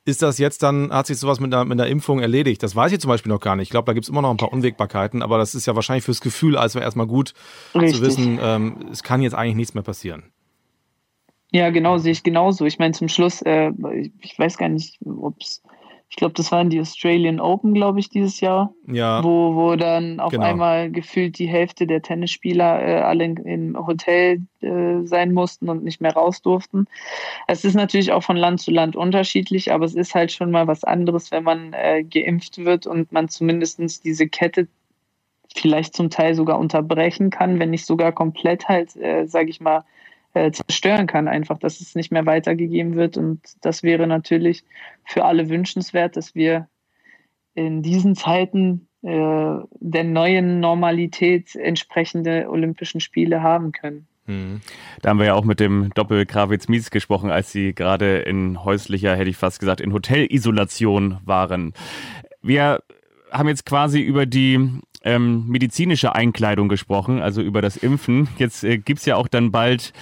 ist 0.05 0.23
das 0.23 0.39
jetzt 0.39 0.63
dann, 0.63 0.91
hat 0.93 1.07
sich 1.07 1.19
sowas 1.19 1.39
mit 1.39 1.53
einer, 1.53 1.65
mit 1.65 1.79
einer 1.79 1.89
Impfung 1.89 2.21
erledigt? 2.21 2.63
Das 2.63 2.75
weiß 2.75 2.93
ich 2.93 3.01
zum 3.01 3.09
Beispiel 3.09 3.31
noch 3.31 3.41
gar 3.41 3.57
nicht. 3.57 3.67
Ich 3.67 3.71
glaube, 3.71 3.87
da 3.87 3.93
gibt 3.93 4.05
es 4.05 4.11
immer 4.11 4.23
noch 4.23 4.31
ein 4.31 4.39
paar 4.39 4.53
Unwägbarkeiten, 4.53 5.23
aber 5.23 5.39
das 5.39 5.55
ist 5.55 5.67
ja 5.67 5.77
wahrscheinlich 5.77 6.05
fürs 6.05 6.21
Gefühl 6.21 6.57
als 6.57 6.75
erstmal 6.75 7.07
gut 7.07 7.35
Richtig. 7.75 7.97
zu 7.97 8.03
wissen, 8.03 8.39
ähm, 8.43 8.87
es 8.91 9.03
kann 9.03 9.23
jetzt 9.23 9.35
eigentlich 9.35 9.57
nichts 9.57 9.75
mehr 9.75 9.85
passieren. 9.85 10.25
Ja, 11.53 11.69
genau, 11.69 11.99
sehe 11.99 12.13
ich 12.13 12.23
genauso. 12.23 12.65
Ich 12.65 12.79
meine, 12.79 12.95
zum 12.95 13.09
Schluss, 13.09 13.43
äh, 13.43 13.71
ich 14.21 14.39
weiß 14.39 14.57
gar 14.57 14.71
nicht, 14.71 14.99
ob 15.05 15.37
es 15.39 15.63
ich 16.13 16.17
glaube, 16.17 16.35
das 16.35 16.53
waren 16.53 16.69
die 16.69 16.79
Australian 16.79 17.41
Open, 17.41 17.73
glaube 17.73 17.99
ich, 17.99 18.11
dieses 18.11 18.41
Jahr. 18.41 18.75
Ja. 18.87 19.25
Wo, 19.25 19.55
wo 19.55 19.77
dann 19.77 20.21
auf 20.21 20.31
genau. 20.31 20.45
einmal 20.45 20.91
gefühlt 20.91 21.39
die 21.39 21.49
Hälfte 21.49 21.87
der 21.87 22.03
Tennisspieler 22.03 22.87
äh, 22.87 23.01
alle 23.01 23.25
in, 23.25 23.37
im 23.39 23.87
Hotel 23.87 24.43
äh, 24.61 25.07
sein 25.07 25.33
mussten 25.33 25.71
und 25.71 25.83
nicht 25.83 26.03
mehr 26.03 26.13
raus 26.13 26.43
durften. 26.43 26.87
Es 27.47 27.65
ist 27.65 27.73
natürlich 27.73 28.13
auch 28.13 28.23
von 28.23 28.37
Land 28.37 28.61
zu 28.61 28.71
Land 28.71 28.95
unterschiedlich, 28.95 29.73
aber 29.73 29.87
es 29.87 29.95
ist 29.95 30.15
halt 30.15 30.31
schon 30.33 30.51
mal 30.51 30.67
was 30.67 30.85
anderes, 30.85 31.31
wenn 31.31 31.45
man 31.45 31.73
äh, 31.73 32.05
geimpft 32.05 32.59
wird 32.59 32.87
und 32.87 33.11
man 33.11 33.31
zumindest 33.31 34.05
diese 34.05 34.29
Kette 34.29 34.69
vielleicht 35.55 35.97
zum 35.97 36.11
Teil 36.11 36.35
sogar 36.35 36.59
unterbrechen 36.59 37.31
kann, 37.31 37.59
wenn 37.59 37.71
nicht 37.71 37.87
sogar 37.87 38.13
komplett 38.13 38.69
halt, 38.69 38.95
äh, 38.97 39.25
sage 39.25 39.49
ich 39.49 39.63
mal, 39.63 39.83
äh, 40.35 40.51
zerstören 40.51 41.07
kann, 41.07 41.29
einfach, 41.29 41.59
dass 41.59 41.81
es 41.81 41.95
nicht 41.95 42.13
mehr 42.13 42.27
weitergegeben 42.27 42.95
wird. 42.95 43.17
Und 43.17 43.41
das 43.61 43.83
wäre 43.83 44.07
natürlich 44.07 44.65
für 45.05 45.25
alle 45.25 45.49
wünschenswert, 45.49 46.17
dass 46.17 46.35
wir 46.35 46.69
in 47.55 47.83
diesen 47.83 48.15
Zeiten 48.15 48.89
äh, 49.03 49.57
der 49.81 50.05
neuen 50.05 50.61
Normalität 50.61 51.55
entsprechende 51.55 52.49
Olympischen 52.49 53.01
Spiele 53.01 53.43
haben 53.43 53.73
können. 53.73 54.07
Mhm. 54.27 54.61
Da 55.01 55.11
haben 55.11 55.19
wir 55.19 55.27
ja 55.27 55.35
auch 55.35 55.45
mit 55.45 55.61
dem 55.61 55.91
Doppel 55.95 56.27
Krawitz 56.27 56.69
Mies 56.69 56.91
gesprochen, 56.91 57.31
als 57.31 57.51
sie 57.53 57.75
gerade 57.75 58.19
in 58.19 58.65
häuslicher, 58.65 59.17
hätte 59.17 59.31
ich 59.31 59.37
fast 59.37 59.61
gesagt, 59.61 59.81
in 59.81 59.93
Hotelisolation 59.93 61.19
waren. 61.25 61.75
Wir 62.41 62.83
haben 63.31 63.49
jetzt 63.49 63.67
quasi 63.67 64.01
über 64.01 64.27
die 64.27 64.81
ähm, 65.05 65.47
medizinische 65.49 66.15
Einkleidung 66.15 66.69
gesprochen, 66.69 67.21
also 67.21 67.43
über 67.43 67.63
das 67.63 67.77
Impfen. 67.77 68.29
Jetzt 68.39 68.65
äh, 68.65 68.79
gibt's 68.79 69.07
ja 69.07 69.17
auch 69.17 69.29
dann 69.29 69.51
bald 69.51 69.93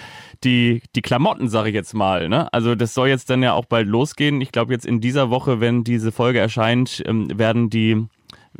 die, 0.44 0.82
die 0.94 1.02
Klamotten, 1.02 1.48
sage 1.48 1.68
ich 1.68 1.74
jetzt 1.74 1.94
mal. 1.94 2.28
Ne? 2.28 2.52
Also 2.52 2.74
das 2.74 2.94
soll 2.94 3.08
jetzt 3.08 3.30
dann 3.30 3.42
ja 3.42 3.52
auch 3.52 3.66
bald 3.66 3.88
losgehen. 3.88 4.40
Ich 4.40 4.52
glaube, 4.52 4.72
jetzt 4.72 4.86
in 4.86 5.00
dieser 5.00 5.30
Woche, 5.30 5.60
wenn 5.60 5.84
diese 5.84 6.12
Folge 6.12 6.38
erscheint, 6.38 7.02
ähm, 7.06 7.38
werden 7.38 7.70
die 7.70 8.06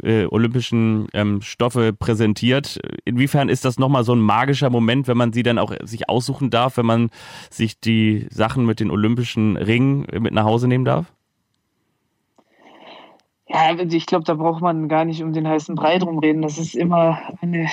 äh, 0.03 0.27
olympischen 0.27 1.09
ähm, 1.13 1.43
Stoffe 1.43 1.93
präsentiert. 1.93 2.81
Inwiefern 3.05 3.49
ist 3.49 3.65
das 3.65 3.79
nochmal 3.79 4.05
so 4.05 4.15
ein 4.15 4.21
magischer 4.21 4.71
Moment, 4.71 5.09
wenn 5.09 5.17
man 5.17 5.33
sie 5.33 5.43
dann 5.43 5.59
auch 5.59 5.75
sich 5.83 6.09
aussuchen 6.09 6.51
darf, 6.51 6.77
wenn 6.77 6.87
man 6.87 7.11
sich 7.51 7.81
die 7.81 8.27
Sachen 8.31 8.67
mit 8.67 8.81
den 8.81 8.91
olympischen 8.91 9.57
Ringen 9.57 10.07
mit 10.21 10.33
nach 10.33 10.45
Hause 10.45 10.69
nehmen 10.69 10.85
darf? 10.85 11.13
Ja, 13.53 13.75
also 13.77 13.97
ich 13.97 14.07
glaube, 14.07 14.25
da 14.25 14.35
braucht 14.35 14.63
man 14.63 14.89
gar 14.89 15.05
nicht 15.05 15.25
um 15.25 15.33
den 15.33 15.49
heißen 15.49 15.75
Brei 15.75 15.99
drum 15.99 16.21
reden. 16.21 16.41
Das 16.41 16.57
ist 16.57 16.77
immer 16.77 17.21
eine, 17.41 17.69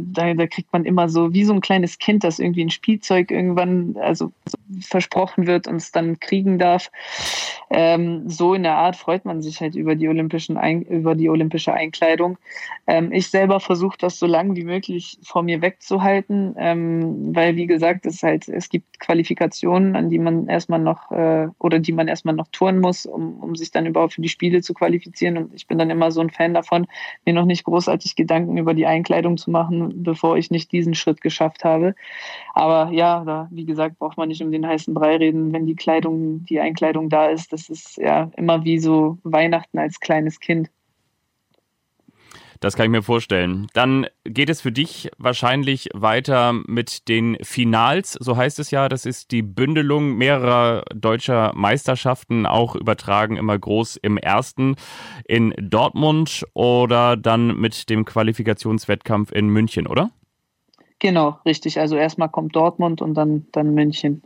da, 0.00 0.32
da 0.32 0.46
kriegt 0.46 0.72
man 0.72 0.86
immer 0.86 1.10
so 1.10 1.34
wie 1.34 1.44
so 1.44 1.52
ein 1.52 1.60
kleines 1.60 1.98
Kind, 1.98 2.24
das 2.24 2.38
irgendwie 2.38 2.64
ein 2.64 2.70
Spielzeug 2.70 3.30
irgendwann 3.30 3.94
also 4.00 4.32
versprochen 4.80 5.46
wird 5.46 5.66
und 5.68 5.76
es 5.76 5.92
dann 5.92 6.18
kriegen 6.18 6.58
darf. 6.58 6.90
Ähm, 7.68 8.26
so 8.26 8.54
in 8.54 8.62
der 8.62 8.76
Art 8.76 8.96
freut 8.96 9.26
man 9.26 9.42
sich 9.42 9.60
halt 9.60 9.74
über 9.74 9.96
die 9.96 10.08
olympischen 10.08 10.56
Ein 10.56 10.80
über 10.80 11.14
die 11.14 11.28
olympische 11.28 11.74
Einkleidung. 11.74 12.38
Ähm, 12.86 13.12
ich 13.12 13.28
selber 13.28 13.60
versuche 13.60 13.98
das 13.98 14.18
so 14.18 14.24
lange 14.26 14.56
wie 14.56 14.64
möglich 14.64 15.18
vor 15.22 15.42
mir 15.42 15.60
wegzuhalten, 15.60 16.54
ähm, 16.58 17.36
weil 17.36 17.56
wie 17.56 17.66
gesagt, 17.66 18.06
es 18.06 18.22
halt 18.22 18.48
es 18.48 18.70
gibt 18.70 18.98
Qualifikationen, 18.98 19.94
an 19.94 20.08
die 20.08 20.18
man 20.18 20.48
erstmal 20.48 20.80
noch 20.80 21.10
äh, 21.12 21.48
oder 21.58 21.80
die 21.80 21.92
man 21.92 22.08
erstmal 22.08 22.34
noch 22.34 22.48
touren 22.50 22.80
muss, 22.80 23.04
um, 23.04 23.42
um 23.42 23.56
sich 23.56 23.70
dann 23.70 23.84
überhaupt 23.84 24.14
für 24.14 24.22
die 24.22 24.30
Spiele 24.30 24.62
zu 24.62 24.72
qualifizieren 24.72 25.01
qualifizieren. 25.02 25.36
Und 25.36 25.54
ich 25.54 25.66
bin 25.66 25.78
dann 25.78 25.90
immer 25.90 26.10
so 26.10 26.20
ein 26.20 26.30
Fan 26.30 26.54
davon, 26.54 26.86
mir 27.24 27.34
noch 27.34 27.44
nicht 27.44 27.64
großartig 27.64 28.16
Gedanken 28.16 28.56
über 28.56 28.74
die 28.74 28.86
Einkleidung 28.86 29.36
zu 29.36 29.50
machen, 29.50 30.02
bevor 30.02 30.36
ich 30.36 30.50
nicht 30.50 30.72
diesen 30.72 30.94
Schritt 30.94 31.20
geschafft 31.20 31.64
habe. 31.64 31.94
Aber 32.54 32.90
ja, 32.92 33.24
da, 33.24 33.48
wie 33.50 33.64
gesagt, 33.64 33.98
braucht 33.98 34.16
man 34.16 34.28
nicht 34.28 34.42
um 34.42 34.52
den 34.52 34.66
heißen 34.66 34.94
Brei 34.94 35.16
reden, 35.16 35.52
wenn 35.52 35.66
die 35.66 35.76
Kleidung, 35.76 36.44
die 36.44 36.60
Einkleidung 36.60 37.08
da 37.08 37.26
ist. 37.26 37.52
Das 37.52 37.68
ist 37.68 37.96
ja 37.96 38.30
immer 38.36 38.64
wie 38.64 38.78
so 38.78 39.18
Weihnachten 39.22 39.78
als 39.78 40.00
kleines 40.00 40.40
Kind. 40.40 40.70
Das 42.62 42.76
kann 42.76 42.84
ich 42.84 42.92
mir 42.92 43.02
vorstellen. 43.02 43.66
Dann 43.72 44.06
geht 44.22 44.48
es 44.48 44.60
für 44.60 44.70
dich 44.70 45.10
wahrscheinlich 45.18 45.88
weiter 45.94 46.52
mit 46.52 47.08
den 47.08 47.36
Finals, 47.42 48.12
so 48.12 48.36
heißt 48.36 48.60
es 48.60 48.70
ja. 48.70 48.88
Das 48.88 49.04
ist 49.04 49.32
die 49.32 49.42
Bündelung 49.42 50.16
mehrerer 50.16 50.84
deutscher 50.94 51.50
Meisterschaften, 51.56 52.46
auch 52.46 52.76
übertragen 52.76 53.36
immer 53.36 53.58
groß 53.58 53.96
im 53.96 54.16
ersten 54.16 54.76
in 55.26 55.52
Dortmund 55.58 56.46
oder 56.54 57.16
dann 57.16 57.60
mit 57.60 57.90
dem 57.90 58.04
Qualifikationswettkampf 58.04 59.32
in 59.32 59.48
München, 59.48 59.88
oder? 59.88 60.10
Genau, 61.00 61.40
richtig. 61.44 61.80
Also 61.80 61.96
erstmal 61.96 62.28
kommt 62.28 62.54
Dortmund 62.54 63.02
und 63.02 63.14
dann, 63.14 63.44
dann 63.50 63.74
München. 63.74 64.22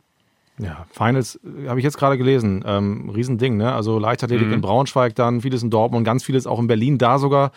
Ja, 0.58 0.84
Finals 0.90 1.40
äh, 1.42 1.68
habe 1.68 1.80
ich 1.80 1.84
jetzt 1.84 1.96
gerade 1.96 2.18
gelesen. 2.18 2.62
Ähm, 2.66 3.08
Riesending, 3.08 3.56
ne? 3.56 3.72
Also 3.72 3.98
Leichtathletik 3.98 4.48
mhm. 4.48 4.52
in 4.52 4.60
Braunschweig, 4.60 5.14
dann 5.14 5.40
vieles 5.40 5.62
in 5.62 5.70
Dortmund, 5.70 6.04
ganz 6.04 6.22
vieles 6.22 6.46
auch 6.46 6.58
in 6.58 6.66
Berlin, 6.66 6.98
da 6.98 7.18
sogar 7.18 7.52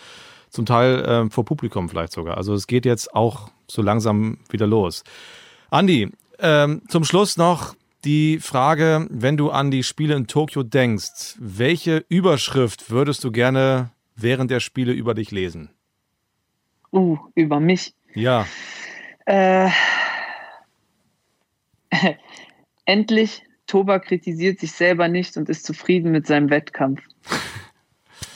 zum 0.50 0.66
Teil 0.66 1.06
äh, 1.06 1.30
vor 1.30 1.46
Publikum 1.46 1.90
vielleicht 1.90 2.14
sogar. 2.14 2.38
Also 2.38 2.54
es 2.54 2.68
geht 2.68 2.86
jetzt 2.86 3.16
auch 3.16 3.50
so 3.68 3.82
langsam 3.82 4.40
wieder 4.50 4.68
los. 4.68 5.04
Andi, 5.70 6.10
ähm, 6.40 6.82
zum 6.88 7.04
Schluss 7.04 7.38
noch 7.38 7.76
die 8.06 8.40
Frage, 8.40 9.08
wenn 9.10 9.38
du 9.38 9.50
an 9.52 9.72
die 9.72 9.84
Spiele 9.84 10.16
in 10.16 10.28
Tokio 10.28 10.64
denkst, 10.64 11.36
welche 11.38 12.06
Überschrift 12.08 12.90
würdest 12.90 13.24
du 13.24 13.32
gerne 13.32 13.92
während 14.16 14.52
der 14.52 14.60
Spiele 14.60 14.94
über 14.94 15.14
dich 15.14 15.32
lesen? 15.32 15.70
Uh, 16.92 17.18
über 17.36 17.60
mich. 17.60 17.94
Ja. 18.16 18.48
Äh, 19.26 19.70
endlich, 22.86 23.44
Toba 23.68 24.00
kritisiert 24.00 24.60
sich 24.60 24.72
selber 24.72 25.08
nicht 25.08 25.38
und 25.38 25.50
ist 25.50 25.66
zufrieden 25.66 26.12
mit 26.12 26.26
seinem 26.26 26.50
Wettkampf. 26.50 27.02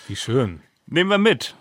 Wie 0.07 0.15
schön. 0.15 0.61
Nehmen 0.85 1.09
wir 1.09 1.17
mit. 1.17 1.55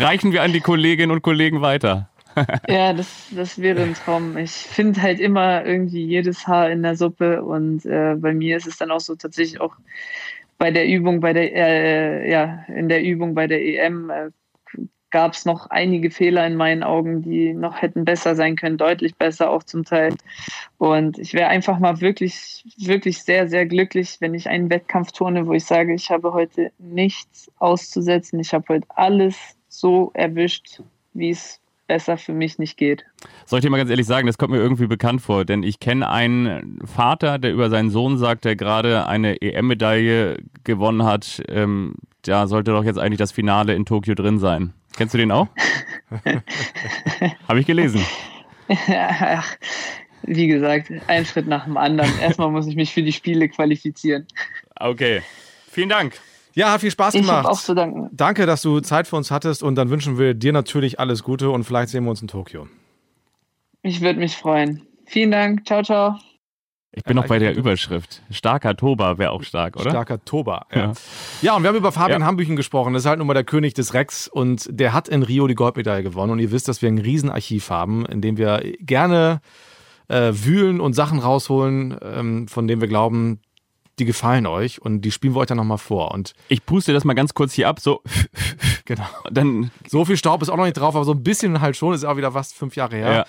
Reichen 0.00 0.32
wir 0.32 0.42
an 0.42 0.52
die 0.52 0.60
Kolleginnen 0.60 1.12
und 1.12 1.22
Kollegen 1.22 1.60
weiter. 1.60 2.08
ja, 2.68 2.92
das, 2.92 3.26
das 3.32 3.60
wäre 3.60 3.82
ein 3.82 3.94
Traum. 3.94 4.36
Ich 4.36 4.52
finde 4.52 5.02
halt 5.02 5.20
immer 5.20 5.64
irgendwie 5.64 6.04
jedes 6.04 6.46
Haar 6.46 6.70
in 6.70 6.82
der 6.82 6.96
Suppe 6.96 7.42
und 7.42 7.84
äh, 7.84 8.14
bei 8.16 8.32
mir 8.32 8.56
ist 8.56 8.66
es 8.66 8.78
dann 8.78 8.90
auch 8.90 9.00
so 9.00 9.14
tatsächlich 9.14 9.60
auch 9.60 9.74
bei 10.58 10.70
der 10.70 10.86
Übung, 10.86 11.20
bei 11.20 11.32
der, 11.32 11.54
äh, 11.54 12.30
ja, 12.30 12.64
in 12.68 12.88
der 12.88 13.02
Übung 13.02 13.34
bei 13.34 13.46
der 13.46 13.62
EM 13.62 14.10
äh, 14.10 14.30
gab 15.10 15.32
es 15.32 15.44
noch 15.44 15.68
einige 15.70 16.10
Fehler 16.10 16.46
in 16.46 16.54
meinen 16.54 16.82
Augen, 16.82 17.22
die 17.22 17.52
noch 17.52 17.82
hätten 17.82 18.04
besser 18.04 18.36
sein 18.36 18.56
können, 18.56 18.78
deutlich 18.78 19.16
besser 19.16 19.50
auch 19.50 19.64
zum 19.64 19.84
Teil. 19.84 20.14
Und 20.78 21.18
ich 21.18 21.34
wäre 21.34 21.48
einfach 21.48 21.78
mal 21.78 22.00
wirklich, 22.00 22.64
wirklich 22.78 23.22
sehr, 23.22 23.48
sehr 23.48 23.66
glücklich, 23.66 24.18
wenn 24.20 24.34
ich 24.34 24.48
einen 24.48 24.70
Wettkampf 24.70 25.12
turne, 25.12 25.46
wo 25.46 25.52
ich 25.52 25.64
sage, 25.64 25.92
ich 25.94 26.10
habe 26.10 26.32
heute 26.32 26.70
nichts 26.78 27.50
auszusetzen. 27.58 28.38
Ich 28.38 28.54
habe 28.54 28.66
heute 28.68 28.86
alles 28.90 29.56
so 29.70 30.10
erwischt, 30.14 30.82
wie 31.14 31.30
es 31.30 31.60
besser 31.86 32.18
für 32.18 32.32
mich 32.32 32.58
nicht 32.58 32.76
geht. 32.76 33.04
Soll 33.46 33.58
ich 33.58 33.64
dir 33.64 33.70
mal 33.70 33.78
ganz 33.78 33.90
ehrlich 33.90 34.06
sagen, 34.06 34.26
das 34.26 34.38
kommt 34.38 34.52
mir 34.52 34.58
irgendwie 34.58 34.86
bekannt 34.86 35.22
vor, 35.22 35.44
denn 35.44 35.62
ich 35.62 35.80
kenne 35.80 36.08
einen 36.08 36.78
Vater, 36.84 37.38
der 37.38 37.52
über 37.52 37.68
seinen 37.70 37.90
Sohn 37.90 38.18
sagt, 38.18 38.44
der 38.44 38.54
gerade 38.54 39.08
eine 39.08 39.42
EM-Medaille 39.42 40.38
gewonnen 40.62 41.04
hat. 41.04 41.42
Ähm, 41.48 41.94
da 42.22 42.46
sollte 42.46 42.70
doch 42.72 42.84
jetzt 42.84 42.98
eigentlich 42.98 43.18
das 43.18 43.32
Finale 43.32 43.74
in 43.74 43.86
Tokio 43.86 44.14
drin 44.14 44.38
sein. 44.38 44.72
Kennst 44.96 45.14
du 45.14 45.18
den 45.18 45.32
auch? 45.32 45.48
Habe 47.48 47.60
ich 47.60 47.66
gelesen. 47.66 48.04
Ach, 48.88 49.56
wie 50.22 50.46
gesagt, 50.46 50.92
ein 51.08 51.24
Schritt 51.24 51.48
nach 51.48 51.64
dem 51.64 51.76
anderen. 51.76 52.10
Erstmal 52.20 52.50
muss 52.50 52.66
ich 52.66 52.76
mich 52.76 52.92
für 52.92 53.02
die 53.02 53.12
Spiele 53.12 53.48
qualifizieren. 53.48 54.26
Okay. 54.76 55.22
Vielen 55.68 55.88
Dank. 55.88 56.20
Ja, 56.54 56.72
hat 56.72 56.80
viel 56.80 56.90
Spaß 56.90 57.14
gemacht. 57.14 57.44
Ich 57.44 57.50
auch 57.50 57.60
zu 57.60 57.74
danken. 57.74 58.08
Danke, 58.12 58.46
dass 58.46 58.62
du 58.62 58.80
Zeit 58.80 59.06
für 59.06 59.16
uns 59.16 59.30
hattest 59.30 59.62
und 59.62 59.76
dann 59.76 59.90
wünschen 59.90 60.18
wir 60.18 60.34
dir 60.34 60.52
natürlich 60.52 60.98
alles 60.98 61.22
Gute 61.22 61.50
und 61.50 61.64
vielleicht 61.64 61.90
sehen 61.90 62.04
wir 62.04 62.10
uns 62.10 62.22
in 62.22 62.28
Tokio. 62.28 62.66
Ich 63.82 64.00
würde 64.00 64.18
mich 64.18 64.36
freuen. 64.36 64.82
Vielen 65.06 65.30
Dank. 65.30 65.66
Ciao, 65.66 65.82
ciao. 65.82 66.18
Ich 66.92 67.04
bin 67.04 67.14
noch 67.14 67.28
bei 67.28 67.38
der 67.38 67.56
Überschrift. 67.56 68.20
Starker 68.30 68.76
Toba 68.76 69.16
wäre 69.16 69.30
auch 69.30 69.44
stark, 69.44 69.76
oder? 69.76 69.90
Starker 69.90 70.24
Toba, 70.24 70.66
ja. 70.74 70.78
ja. 70.80 70.92
Ja, 71.40 71.56
und 71.56 71.62
wir 71.62 71.68
haben 71.68 71.76
über 71.76 71.92
Fabian 71.92 72.20
ja. 72.20 72.26
Hambüchen 72.26 72.56
gesprochen. 72.56 72.92
Das 72.94 73.04
ist 73.04 73.08
halt 73.08 73.18
nun 73.18 73.28
mal 73.28 73.34
der 73.34 73.44
König 73.44 73.74
des 73.74 73.94
Rex 73.94 74.26
und 74.26 74.66
der 74.68 74.92
hat 74.92 75.08
in 75.08 75.22
Rio 75.22 75.46
die 75.46 75.54
Goldmedaille 75.54 76.02
gewonnen. 76.02 76.32
Und 76.32 76.40
ihr 76.40 76.50
wisst, 76.50 76.66
dass 76.66 76.82
wir 76.82 76.88
ein 76.88 76.98
Riesenarchiv 76.98 77.70
haben, 77.70 78.04
in 78.06 78.20
dem 78.20 78.38
wir 78.38 78.60
gerne 78.80 79.40
äh, 80.08 80.32
wühlen 80.32 80.80
und 80.80 80.94
Sachen 80.94 81.20
rausholen, 81.20 81.96
ähm, 82.02 82.48
von 82.48 82.66
denen 82.66 82.80
wir 82.80 82.88
glauben, 82.88 83.40
die 84.00 84.04
gefallen 84.04 84.46
euch 84.46 84.82
und 84.82 85.02
die 85.02 85.10
spielen 85.10 85.34
wir 85.34 85.40
euch 85.40 85.46
dann 85.46 85.58
nochmal 85.58 85.78
vor. 85.78 86.12
Und 86.12 86.34
ich 86.48 86.64
puste 86.64 86.92
das 86.92 87.04
mal 87.04 87.14
ganz 87.14 87.34
kurz 87.34 87.52
hier 87.52 87.68
ab, 87.68 87.80
so. 87.80 88.02
genau. 88.84 89.06
Dann 89.30 89.70
so 89.86 90.04
viel 90.04 90.16
Staub 90.16 90.42
ist 90.42 90.48
auch 90.48 90.56
noch 90.56 90.64
nicht 90.64 90.76
drauf, 90.76 90.96
aber 90.96 91.04
so 91.04 91.12
ein 91.12 91.22
bisschen 91.22 91.60
halt 91.60 91.76
schon, 91.76 91.94
ist 91.94 92.04
auch 92.04 92.16
wieder 92.16 92.32
fast 92.32 92.54
fünf 92.54 92.76
Jahre 92.76 92.96
her. 92.96 93.12
Ja. 93.12 93.26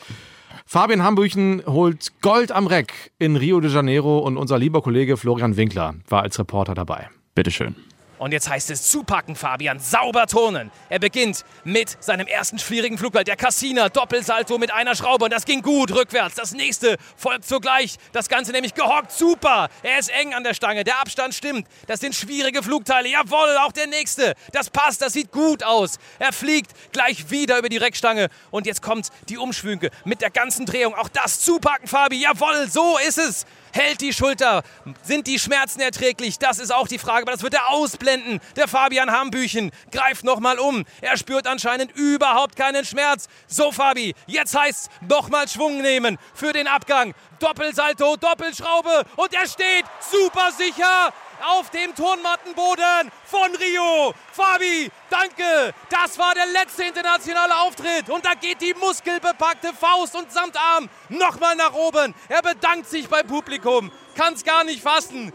Fabian 0.65 1.03
Hambüchen 1.03 1.61
holt 1.65 2.13
Gold 2.21 2.51
am 2.51 2.67
Reck 2.67 3.11
in 3.19 3.35
Rio 3.35 3.59
de 3.59 3.69
Janeiro 3.69 4.19
und 4.19 4.37
unser 4.37 4.57
lieber 4.57 4.81
Kollege 4.81 5.17
Florian 5.17 5.57
Winkler 5.57 5.95
war 6.07 6.23
als 6.23 6.39
Reporter 6.39 6.73
dabei. 6.73 7.09
Bitteschön. 7.35 7.75
Und 8.21 8.33
jetzt 8.33 8.47
heißt 8.47 8.69
es 8.69 8.83
zupacken, 8.83 9.35
Fabian, 9.35 9.79
sauber 9.79 10.27
turnen. 10.27 10.69
Er 10.89 10.99
beginnt 10.99 11.43
mit 11.63 11.97
seinem 12.03 12.27
ersten 12.27 12.59
schwierigen 12.59 12.99
Flugball, 12.99 13.23
der 13.23 13.35
Cassina, 13.35 13.89
Doppelsalto 13.89 14.59
mit 14.59 14.71
einer 14.71 14.93
Schraube. 14.93 15.25
Und 15.25 15.33
das 15.33 15.43
ging 15.43 15.63
gut 15.63 15.89
rückwärts. 15.89 16.35
Das 16.35 16.51
nächste 16.51 16.97
folgt 17.17 17.47
sogleich. 17.47 17.95
Das 18.11 18.29
Ganze 18.29 18.51
nämlich 18.51 18.75
gehockt, 18.75 19.11
super. 19.11 19.69
Er 19.81 19.97
ist 19.97 20.11
eng 20.11 20.35
an 20.35 20.43
der 20.43 20.53
Stange, 20.53 20.83
der 20.83 20.99
Abstand 20.99 21.33
stimmt. 21.33 21.67
Das 21.87 21.99
sind 21.99 22.13
schwierige 22.13 22.61
Flugteile. 22.61 23.09
Jawohl, 23.09 23.57
auch 23.57 23.71
der 23.71 23.87
nächste. 23.87 24.35
Das 24.51 24.69
passt, 24.69 25.01
das 25.01 25.13
sieht 25.13 25.31
gut 25.31 25.63
aus. 25.63 25.97
Er 26.19 26.31
fliegt 26.31 26.73
gleich 26.91 27.31
wieder 27.31 27.57
über 27.57 27.69
die 27.69 27.77
Reckstange. 27.77 28.27
Und 28.51 28.67
jetzt 28.67 28.83
kommt 28.83 29.07
die 29.29 29.39
Umschwünge 29.39 29.89
mit 30.05 30.21
der 30.21 30.29
ganzen 30.29 30.67
Drehung. 30.67 30.93
Auch 30.93 31.09
das 31.09 31.39
zupacken, 31.39 31.87
Fabi. 31.87 32.21
Jawohl, 32.21 32.69
so 32.69 32.99
ist 32.99 33.17
es. 33.17 33.47
Hält 33.71 34.01
die 34.01 34.13
Schulter. 34.13 34.63
Sind 35.03 35.27
die 35.27 35.39
Schmerzen 35.39 35.79
erträglich? 35.81 36.39
Das 36.39 36.59
ist 36.59 36.73
auch 36.73 36.87
die 36.87 36.97
Frage, 36.97 37.23
aber 37.23 37.31
das 37.31 37.43
wird 37.43 37.53
er 37.53 37.69
ausblenden. 37.69 38.39
Der 38.55 38.67
Fabian 38.67 39.11
Hambüchen 39.11 39.71
greift 39.91 40.23
nochmal 40.23 40.59
um. 40.59 40.85
Er 41.01 41.17
spürt 41.17 41.47
anscheinend 41.47 41.91
überhaupt 41.95 42.55
keinen 42.55 42.85
Schmerz. 42.85 43.27
So, 43.47 43.71
Fabi, 43.71 44.13
jetzt 44.27 44.57
heißt 44.57 44.89
es 45.01 45.07
nochmal 45.07 45.47
Schwung 45.47 45.81
nehmen 45.81 46.17
für 46.33 46.53
den 46.53 46.67
Abgang. 46.67 47.13
Doppelsalto, 47.39 48.17
Doppelschraube 48.17 49.05
und 49.15 49.33
er 49.33 49.47
steht 49.47 49.85
super 50.11 50.51
sicher 50.57 51.13
auf 51.43 51.69
dem 51.69 51.93
Turnmattenboden 51.95 53.11
von 53.25 53.55
Rio. 53.55 54.13
Fabi, 54.31 54.91
danke. 55.09 55.73
Das 55.89 56.17
war 56.17 56.33
der 56.33 56.45
letzte 56.47 56.83
internationale 56.83 57.55
Auftritt. 57.61 58.09
Und 58.09 58.25
da 58.25 58.33
geht 58.33 58.61
die 58.61 58.73
muskelbepackte 58.79 59.73
Faust 59.73 60.15
und 60.15 60.31
Samtarm 60.31 60.89
nochmal 61.09 61.55
nach 61.55 61.73
oben. 61.73 62.13
Er 62.29 62.41
bedankt 62.41 62.87
sich 62.89 63.07
beim 63.07 63.27
Publikum. 63.27 63.91
Kann 64.15 64.33
es 64.33 64.43
gar 64.43 64.63
nicht 64.63 64.81
fassen. 64.81 65.33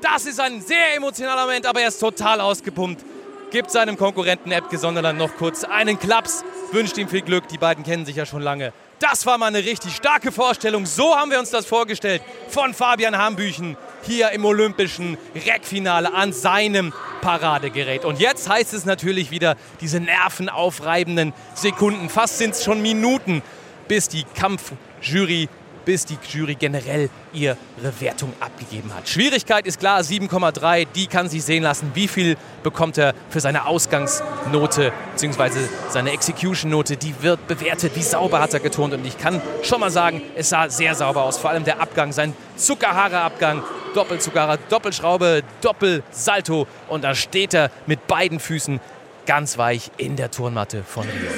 Das 0.00 0.26
ist 0.26 0.40
ein 0.40 0.60
sehr 0.60 0.96
emotionaler 0.96 1.42
Moment, 1.42 1.66
aber 1.66 1.80
er 1.80 1.88
ist 1.88 1.98
total 1.98 2.40
ausgepumpt. 2.40 3.04
Gibt 3.50 3.70
seinem 3.70 3.96
Konkurrenten 3.96 4.50
Epke 4.50 4.78
Sonderland 4.78 5.18
noch 5.18 5.36
kurz 5.36 5.64
einen 5.64 5.98
Klaps. 5.98 6.44
Wünscht 6.72 6.98
ihm 6.98 7.08
viel 7.08 7.22
Glück. 7.22 7.46
Die 7.48 7.58
beiden 7.58 7.84
kennen 7.84 8.04
sich 8.04 8.16
ja 8.16 8.26
schon 8.26 8.42
lange. 8.42 8.72
Das 8.98 9.26
war 9.26 9.38
mal 9.38 9.46
eine 9.46 9.58
richtig 9.58 9.94
starke 9.94 10.30
Vorstellung. 10.30 10.86
So 10.86 11.14
haben 11.14 11.30
wir 11.30 11.38
uns 11.38 11.50
das 11.50 11.66
vorgestellt 11.66 12.22
von 12.48 12.74
Fabian 12.74 13.18
Hambüchen 13.18 13.76
hier 14.02 14.30
im 14.30 14.44
olympischen 14.44 15.18
Reckfinale 15.34 16.12
an 16.12 16.32
seinem 16.32 16.92
Paradegerät. 17.20 18.04
Und 18.04 18.20
jetzt 18.20 18.48
heißt 18.48 18.72
es 18.74 18.84
natürlich 18.84 19.30
wieder 19.30 19.56
diese 19.80 20.00
nervenaufreibenden 20.00 21.32
Sekunden. 21.54 22.08
Fast 22.08 22.38
sind 22.38 22.54
es 22.54 22.64
schon 22.64 22.82
Minuten, 22.82 23.42
bis 23.88 24.08
die 24.08 24.24
Kampfjury 24.34 25.48
bis 25.84 26.04
die 26.06 26.18
Jury 26.28 26.54
generell 26.54 27.10
ihre 27.32 27.56
Wertung 28.00 28.32
abgegeben 28.40 28.94
hat. 28.94 29.08
Schwierigkeit 29.08 29.66
ist 29.66 29.80
klar, 29.80 30.00
7,3, 30.00 30.86
die 30.94 31.06
kann 31.06 31.28
sich 31.28 31.44
sehen 31.44 31.62
lassen. 31.62 31.90
Wie 31.94 32.08
viel 32.08 32.36
bekommt 32.62 32.98
er 32.98 33.14
für 33.30 33.40
seine 33.40 33.66
Ausgangsnote 33.66 34.92
bzw. 35.12 35.60
seine 35.88 36.12
Execution-Note? 36.12 36.96
Die 36.96 37.14
wird 37.22 37.46
bewertet, 37.46 37.92
wie 37.94 38.02
sauber 38.02 38.40
hat 38.40 38.54
er 38.54 38.60
getont. 38.60 38.94
Und 38.94 39.06
ich 39.06 39.18
kann 39.18 39.40
schon 39.62 39.80
mal 39.80 39.90
sagen, 39.90 40.22
es 40.36 40.48
sah 40.48 40.68
sehr 40.68 40.94
sauber 40.94 41.24
aus. 41.24 41.38
Vor 41.38 41.50
allem 41.50 41.64
der 41.64 41.80
Abgang, 41.80 42.12
sein 42.12 42.34
Zuckerhaare-Abgang, 42.56 43.62
Doppelzuckerhaare, 43.94 44.58
Doppelschraube, 44.68 45.42
Doppelsalto. 45.60 46.66
Und 46.88 47.04
da 47.04 47.14
steht 47.14 47.54
er 47.54 47.70
mit 47.86 48.06
beiden 48.06 48.40
Füßen 48.40 48.80
ganz 49.26 49.58
weich 49.58 49.90
in 49.96 50.16
der 50.16 50.30
Turnmatte 50.30 50.82
von 50.82 51.04
Rio. 51.04 51.30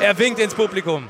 Er 0.00 0.18
winkt 0.18 0.38
ins 0.38 0.54
Publikum. 0.54 1.08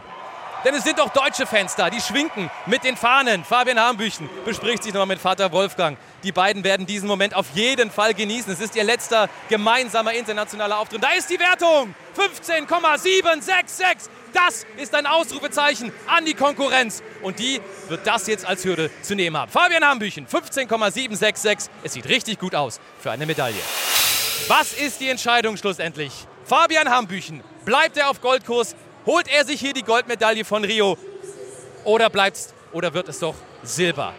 Denn 0.65 0.75
es 0.75 0.85
sind 0.85 0.99
doch 0.99 1.11
deutsche 1.11 1.47
Fans 1.47 1.77
da, 1.77 1.91
die 1.91 2.01
schwinken 2.01 2.51
mit 2.67 2.83
den 2.85 2.97
Fahnen. 2.97 3.45
Fabian 3.45 3.79
Hambüchen 3.79 4.29
bespricht 4.45 4.83
sich 4.83 4.93
nochmal 4.93 5.07
mit 5.07 5.21
Vater 5.21 5.53
Wolfgang. 5.53 5.97
Die 6.23 6.33
beiden 6.33 6.65
werden 6.65 6.87
diesen 6.87 7.07
Moment 7.07 7.35
auf 7.35 7.47
jeden 7.55 7.91
Fall 7.91 8.15
genießen. 8.15 8.53
Es 8.53 8.61
ist 8.61 8.75
ihr 8.75 8.85
letzter 8.85 9.29
gemeinsamer 9.49 10.13
internationaler 10.15 10.79
Auftritt. 10.79 11.03
Da 11.03 11.11
ist 11.17 11.31
die 11.31 11.39
Wertung. 11.39 11.95
15,766. 12.15 14.11
Das 14.33 14.67
ist 14.77 14.95
ein 14.95 15.07
Ausrufezeichen 15.07 15.93
an 16.07 16.25
die 16.25 16.35
Konkurrenz. 16.35 17.03
Und 17.23 17.39
die 17.39 17.61
wird 17.89 18.07
das 18.07 18.27
jetzt 18.27 18.45
als 18.45 18.65
Hürde 18.65 18.91
zu 19.03 19.15
nehmen 19.15 19.37
haben. 19.37 19.51
Fabian 19.51 19.85
Hambüchen, 19.85 20.27
15,766. 20.27 21.71
Es 21.85 21.93
sieht 21.93 22.09
richtig 22.09 22.39
gut 22.39 22.55
aus 22.55 22.81
für 23.01 23.11
eine 23.11 23.27
Medaille. 23.27 23.61
Was 24.49 24.73
ist 24.73 25.01
die 25.01 25.09
Entscheidung 25.09 25.57
schlussendlich? 25.57 26.13
Fabian 26.45 26.91
Hambüchen, 26.91 27.43
bleibt 27.65 27.97
er 27.97 28.11
auf 28.11 28.21
Goldkurs? 28.21 28.77
Holt 29.07 29.29
er 29.29 29.45
sich 29.45 29.61
hier 29.61 29.73
die 29.73 29.85
Goldmedaille 29.85 30.45
von 30.45 30.65
Rio 30.65 30.99
oder 31.85 32.11
bleibt's 32.11 32.53
oder 32.73 32.93
wird 32.93 33.09
es 33.09 33.21
doch 33.21 33.37
Silber? 33.63 34.13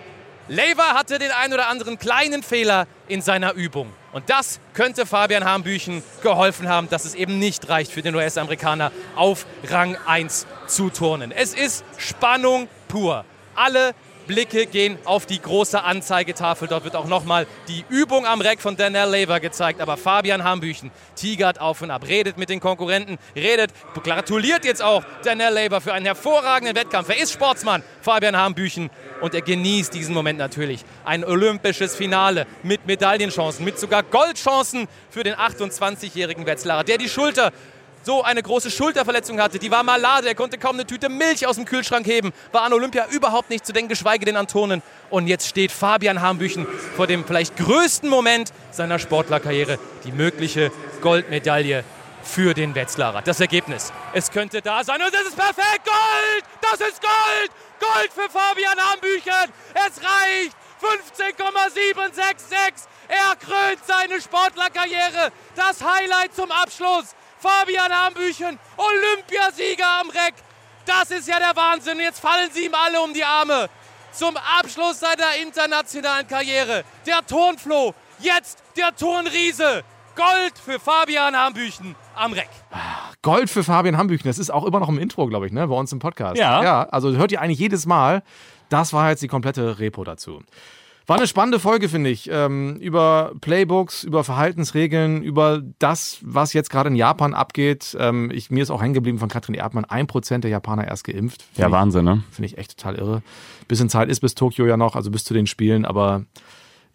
Lever 0.47 0.93
hatte 0.93 1.19
den 1.19 1.31
ein 1.31 1.53
oder 1.53 1.67
anderen 1.67 1.99
kleinen 1.99 2.41
Fehler 2.41 2.87
in 3.09 3.21
seiner 3.21 3.51
Übung. 3.51 3.91
Und 4.13 4.29
das 4.29 4.61
könnte 4.73 5.05
Fabian 5.05 5.43
Hambüchen 5.43 6.01
geholfen 6.23 6.69
haben, 6.69 6.89
dass 6.89 7.03
es 7.03 7.15
eben 7.15 7.37
nicht 7.37 7.67
reicht 7.67 7.91
für 7.91 8.01
den 8.01 8.15
US-Amerikaner 8.15 8.93
auf 9.17 9.45
Rang 9.65 9.97
1 10.05 10.47
zu 10.67 10.89
turnen. 10.89 11.33
Es 11.33 11.53
ist 11.53 11.83
Spannung 11.97 12.69
pur. 12.87 13.25
Alle 13.55 13.93
Blicke 14.27 14.65
gehen 14.65 14.97
auf 15.05 15.25
die 15.25 15.41
große 15.41 15.83
Anzeigetafel. 15.83 16.67
Dort 16.67 16.83
wird 16.83 16.95
auch 16.95 17.07
nochmal 17.07 17.47
die 17.67 17.85
Übung 17.89 18.25
am 18.25 18.41
Reck 18.41 18.61
von 18.61 18.75
Daniel 18.75 19.09
Lever 19.09 19.39
gezeigt. 19.39 19.81
Aber 19.81 19.97
Fabian 19.97 20.43
Hambüchen 20.43 20.91
tigert 21.15 21.59
auf 21.59 21.81
und 21.81 21.89
ab, 21.89 22.05
redet 22.07 22.37
mit 22.37 22.49
den 22.49 22.59
Konkurrenten, 22.59 23.17
redet, 23.35 23.71
gratuliert 24.03 24.65
jetzt 24.65 24.83
auch 24.83 25.03
Daniel 25.23 25.53
Lever 25.53 25.81
für 25.81 25.93
einen 25.93 26.05
hervorragenden 26.05 26.75
Wettkampf. 26.75 27.09
Er 27.09 27.19
ist 27.19 27.31
Sportsmann, 27.31 27.81
Fabian 28.01 28.37
Hambüchen. 28.37 28.89
Und 29.21 29.33
er 29.33 29.41
genießt 29.41 29.93
diesen 29.93 30.13
Moment 30.13 30.37
natürlich. 30.37 30.85
Ein 31.03 31.23
olympisches 31.25 31.95
Finale 31.95 32.45
mit 32.61 32.85
Medaillenchancen, 32.85 33.65
mit 33.65 33.79
sogar 33.79 34.03
Goldchancen 34.03 34.87
für 35.09 35.23
den 35.23 35.33
28-jährigen 35.33 36.45
Wetzlarer, 36.45 36.83
der 36.83 36.97
die 36.99 37.09
Schulter 37.09 37.51
so 38.07 38.23
eine 38.23 38.41
große 38.41 38.71
Schulterverletzung 38.71 39.39
hatte. 39.41 39.59
Die 39.59 39.69
war 39.69 39.83
malade, 39.83 40.29
er 40.29 40.35
konnte 40.35 40.57
kaum 40.57 40.77
eine 40.77 40.87
Tüte 40.87 41.09
Milch 41.09 41.45
aus 41.45 41.57
dem 41.57 41.65
Kühlschrank 41.65 42.07
heben, 42.07 42.31
war 42.53 42.61
an 42.61 42.71
Olympia 42.71 43.05
überhaupt 43.11 43.49
nicht 43.49 43.65
zu 43.65 43.73
denken, 43.73 43.89
geschweige 43.89 44.25
denn 44.25 44.37
an 44.37 44.47
Turnen. 44.47 44.81
Und 45.09 45.27
jetzt 45.27 45.45
steht 45.45 45.73
Fabian 45.73 46.21
Hambüchen 46.21 46.65
vor 46.95 47.05
dem 47.05 47.25
vielleicht 47.25 47.57
größten 47.57 48.09
Moment 48.09 48.53
seiner 48.71 48.97
Sportlerkarriere, 48.97 49.77
die 50.05 50.13
mögliche 50.13 50.71
Goldmedaille 51.01 51.83
für 52.23 52.53
den 52.53 52.75
Wetzlarer. 52.75 53.23
Das 53.23 53.41
Ergebnis, 53.41 53.91
es 54.13 54.31
könnte 54.31 54.61
da 54.61 54.85
sein 54.85 55.01
und 55.01 55.13
es 55.13 55.27
ist 55.27 55.35
perfekt, 55.35 55.83
Gold! 55.83 56.45
Das 56.61 56.79
ist 56.87 57.01
Gold! 57.01 57.51
Gold 57.81 58.13
für 58.13 58.29
Fabian 58.31 58.79
Hambüchen! 58.89 59.51
Es 59.73 60.01
reicht! 60.01 60.55
15,766! 60.79 62.87
Er 63.09 63.35
krönt 63.35 63.85
seine 63.85 64.21
Sportlerkarriere. 64.21 65.33
Das 65.55 65.81
Highlight 65.81 66.33
zum 66.35 66.51
Abschluss. 66.51 67.16
Fabian 67.39 67.91
Hambüchen, 67.91 68.57
Olympiasieger 68.77 69.85
am 70.01 70.09
Reck. 70.09 70.35
Das 70.85 71.11
ist 71.11 71.27
ja 71.27 71.39
der 71.39 71.55
Wahnsinn. 71.55 71.99
Jetzt 71.99 72.19
fallen 72.19 72.49
sie 72.51 72.65
ihm 72.65 72.73
alle 72.73 73.01
um 73.01 73.13
die 73.13 73.23
Arme. 73.23 73.69
Zum 74.11 74.35
Abschluss 74.59 74.99
seiner 74.99 75.35
internationalen 75.41 76.27
Karriere. 76.27 76.83
Der 77.05 77.25
Turnfloh, 77.25 77.93
jetzt 78.19 78.63
der 78.75 78.95
Turnriese. 78.95 79.83
Gold 80.15 80.57
für 80.57 80.79
Fabian 80.79 81.35
Hambüchen 81.35 81.95
am 82.15 82.33
Reck. 82.33 82.49
Gold 83.21 83.51
für 83.51 83.63
Fabian 83.63 83.97
Hambüchen, 83.97 84.27
das 84.27 84.39
ist 84.39 84.49
auch 84.49 84.65
immer 84.65 84.79
noch 84.79 84.89
im 84.89 84.97
Intro, 84.97 85.27
glaube 85.27 85.45
ich, 85.45 85.51
ne, 85.51 85.67
bei 85.67 85.75
uns 85.75 85.91
im 85.91 85.99
Podcast. 85.99 86.37
Ja. 86.37 86.63
Ja, 86.63 86.83
also 86.89 87.11
hört 87.15 87.31
ihr 87.31 87.41
eigentlich 87.41 87.59
jedes 87.59 87.85
Mal. 87.85 88.23
Das 88.69 88.93
war 88.93 89.09
jetzt 89.09 89.21
die 89.21 89.27
komplette 89.27 89.77
Repo 89.79 90.03
dazu. 90.03 90.41
War 91.07 91.17
eine 91.17 91.25
spannende 91.27 91.59
Folge, 91.59 91.87
finde 91.87 92.09
ich. 92.09 92.29
Ähm, 92.29 92.75
über 92.81 93.31
Playbooks, 93.39 94.03
über 94.03 94.25
Verhaltensregeln, 94.25 95.23
über 95.23 95.61
das, 95.79 96.19
was 96.21 96.51
jetzt 96.51 96.69
gerade 96.69 96.89
in 96.89 96.97
Japan 96.97 97.33
abgeht. 97.33 97.95
Ähm, 97.97 98.29
ich, 98.29 98.51
mir 98.51 98.61
ist 98.61 98.69
auch 98.69 98.81
hängen 98.81 98.93
geblieben 98.93 99.17
von 99.17 99.29
Katrin 99.29 99.55
Erdmann, 99.55 99.85
ein 99.85 100.07
Prozent 100.07 100.43
der 100.43 100.51
Japaner 100.51 100.85
erst 100.85 101.05
geimpft. 101.05 101.43
Find 101.43 101.59
Ja, 101.59 101.67
ich, 101.67 101.71
Wahnsinn, 101.71 102.03
ne? 102.03 102.23
Finde 102.31 102.47
ich 102.47 102.57
echt 102.57 102.77
total 102.77 102.95
irre. 102.95 103.23
Bisschen 103.69 103.89
Zeit 103.89 104.09
ist 104.09 104.19
bis 104.19 104.35
Tokio 104.35 104.65
ja 104.65 104.75
noch, 104.75 104.97
also 104.97 105.09
bis 105.09 105.23
zu 105.23 105.33
den 105.33 105.47
Spielen, 105.47 105.85
aber 105.85 106.25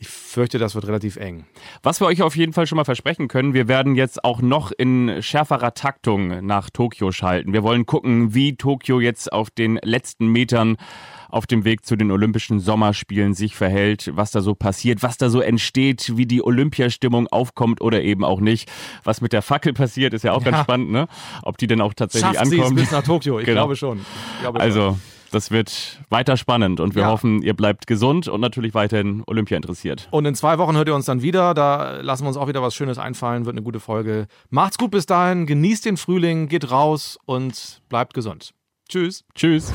Ich 0.02 0.08
fürchte, 0.08 0.58
das 0.58 0.74
wird 0.74 0.88
relativ 0.88 1.16
eng. 1.16 1.46
Was 1.84 2.00
wir 2.00 2.08
euch 2.08 2.22
auf 2.22 2.34
jeden 2.34 2.52
Fall 2.52 2.66
schon 2.66 2.74
mal 2.74 2.84
versprechen 2.84 3.28
können, 3.28 3.54
wir 3.54 3.68
werden 3.68 3.94
jetzt 3.94 4.24
auch 4.24 4.42
noch 4.42 4.72
in 4.72 5.22
schärferer 5.22 5.74
Taktung 5.74 6.44
nach 6.44 6.70
Tokio 6.70 7.12
schalten. 7.12 7.52
Wir 7.52 7.62
wollen 7.62 7.86
gucken, 7.86 8.34
wie 8.34 8.56
Tokio 8.56 8.98
jetzt 8.98 9.32
auf 9.32 9.50
den 9.50 9.78
letzten 9.80 10.26
Metern 10.26 10.76
auf 11.32 11.46
dem 11.46 11.64
Weg 11.64 11.84
zu 11.84 11.96
den 11.96 12.10
Olympischen 12.10 12.60
Sommerspielen 12.60 13.34
sich 13.34 13.56
verhält, 13.56 14.10
was 14.14 14.30
da 14.30 14.42
so 14.42 14.54
passiert, 14.54 15.02
was 15.02 15.16
da 15.16 15.30
so 15.30 15.40
entsteht, 15.40 16.16
wie 16.16 16.26
die 16.26 16.44
Olympiastimmung 16.44 17.26
aufkommt 17.28 17.80
oder 17.80 18.02
eben 18.02 18.24
auch 18.24 18.40
nicht. 18.40 18.70
Was 19.02 19.20
mit 19.20 19.32
der 19.32 19.42
Fackel 19.42 19.72
passiert, 19.72 20.12
ist 20.14 20.24
ja 20.24 20.32
auch 20.32 20.44
ja. 20.44 20.50
ganz 20.50 20.62
spannend, 20.62 20.90
ne? 20.90 21.08
Ob 21.42 21.56
die 21.56 21.66
denn 21.66 21.80
auch 21.80 21.94
tatsächlich 21.94 22.38
Schafft 22.38 22.52
ankommt. 22.52 22.76
bis 22.76 22.90
nach 22.90 23.02
Tokio, 23.02 23.40
ich 23.40 23.46
genau. 23.46 23.62
glaube 23.62 23.76
schon. 23.76 24.00
Ich 24.36 24.40
glaube 24.42 24.60
also, 24.60 24.80
schon. 24.80 25.00
Das 25.30 25.50
wird 25.50 25.98
weiter 26.10 26.36
spannend 26.36 26.78
und 26.78 26.94
wir 26.94 27.02
ja. 27.02 27.08
hoffen, 27.08 27.40
ihr 27.40 27.54
bleibt 27.54 27.86
gesund 27.86 28.28
und 28.28 28.42
natürlich 28.42 28.74
weiterhin 28.74 29.22
Olympia 29.26 29.56
interessiert. 29.56 30.06
Und 30.10 30.26
in 30.26 30.34
zwei 30.34 30.58
Wochen 30.58 30.76
hört 30.76 30.88
ihr 30.88 30.94
uns 30.94 31.06
dann 31.06 31.22
wieder. 31.22 31.54
Da 31.54 32.02
lassen 32.02 32.24
wir 32.24 32.28
uns 32.28 32.36
auch 32.36 32.48
wieder 32.48 32.60
was 32.60 32.74
Schönes 32.74 32.98
einfallen. 32.98 33.46
Wird 33.46 33.54
eine 33.56 33.62
gute 33.62 33.80
Folge. 33.80 34.26
Macht's 34.50 34.76
gut 34.76 34.90
bis 34.90 35.06
dahin. 35.06 35.46
Genießt 35.46 35.86
den 35.86 35.96
Frühling, 35.96 36.48
geht 36.48 36.70
raus 36.70 37.18
und 37.24 37.80
bleibt 37.88 38.12
gesund. 38.12 38.52
Tschüss. 38.90 39.24
Tschüss. 39.34 39.72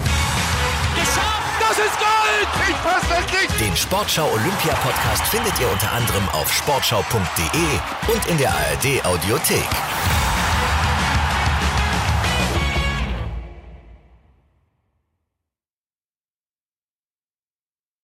Das 1.77 1.85
ist 1.85 1.99
Gold! 1.99 2.69
Ich 2.69 2.75
fasse 2.77 3.05
es 3.19 3.49
nicht! 3.49 3.59
Den 3.59 3.77
Sportschau 3.77 4.27
Olympia 4.31 4.73
Podcast 4.81 5.23
findet 5.27 5.59
ihr 5.59 5.69
unter 5.71 5.91
anderem 5.91 6.27
auf 6.29 6.51
sportschau.de 6.51 8.13
und 8.13 8.25
in 8.25 8.37
der 8.39 8.49
ARD 8.49 9.05
Audiothek. 9.05 9.67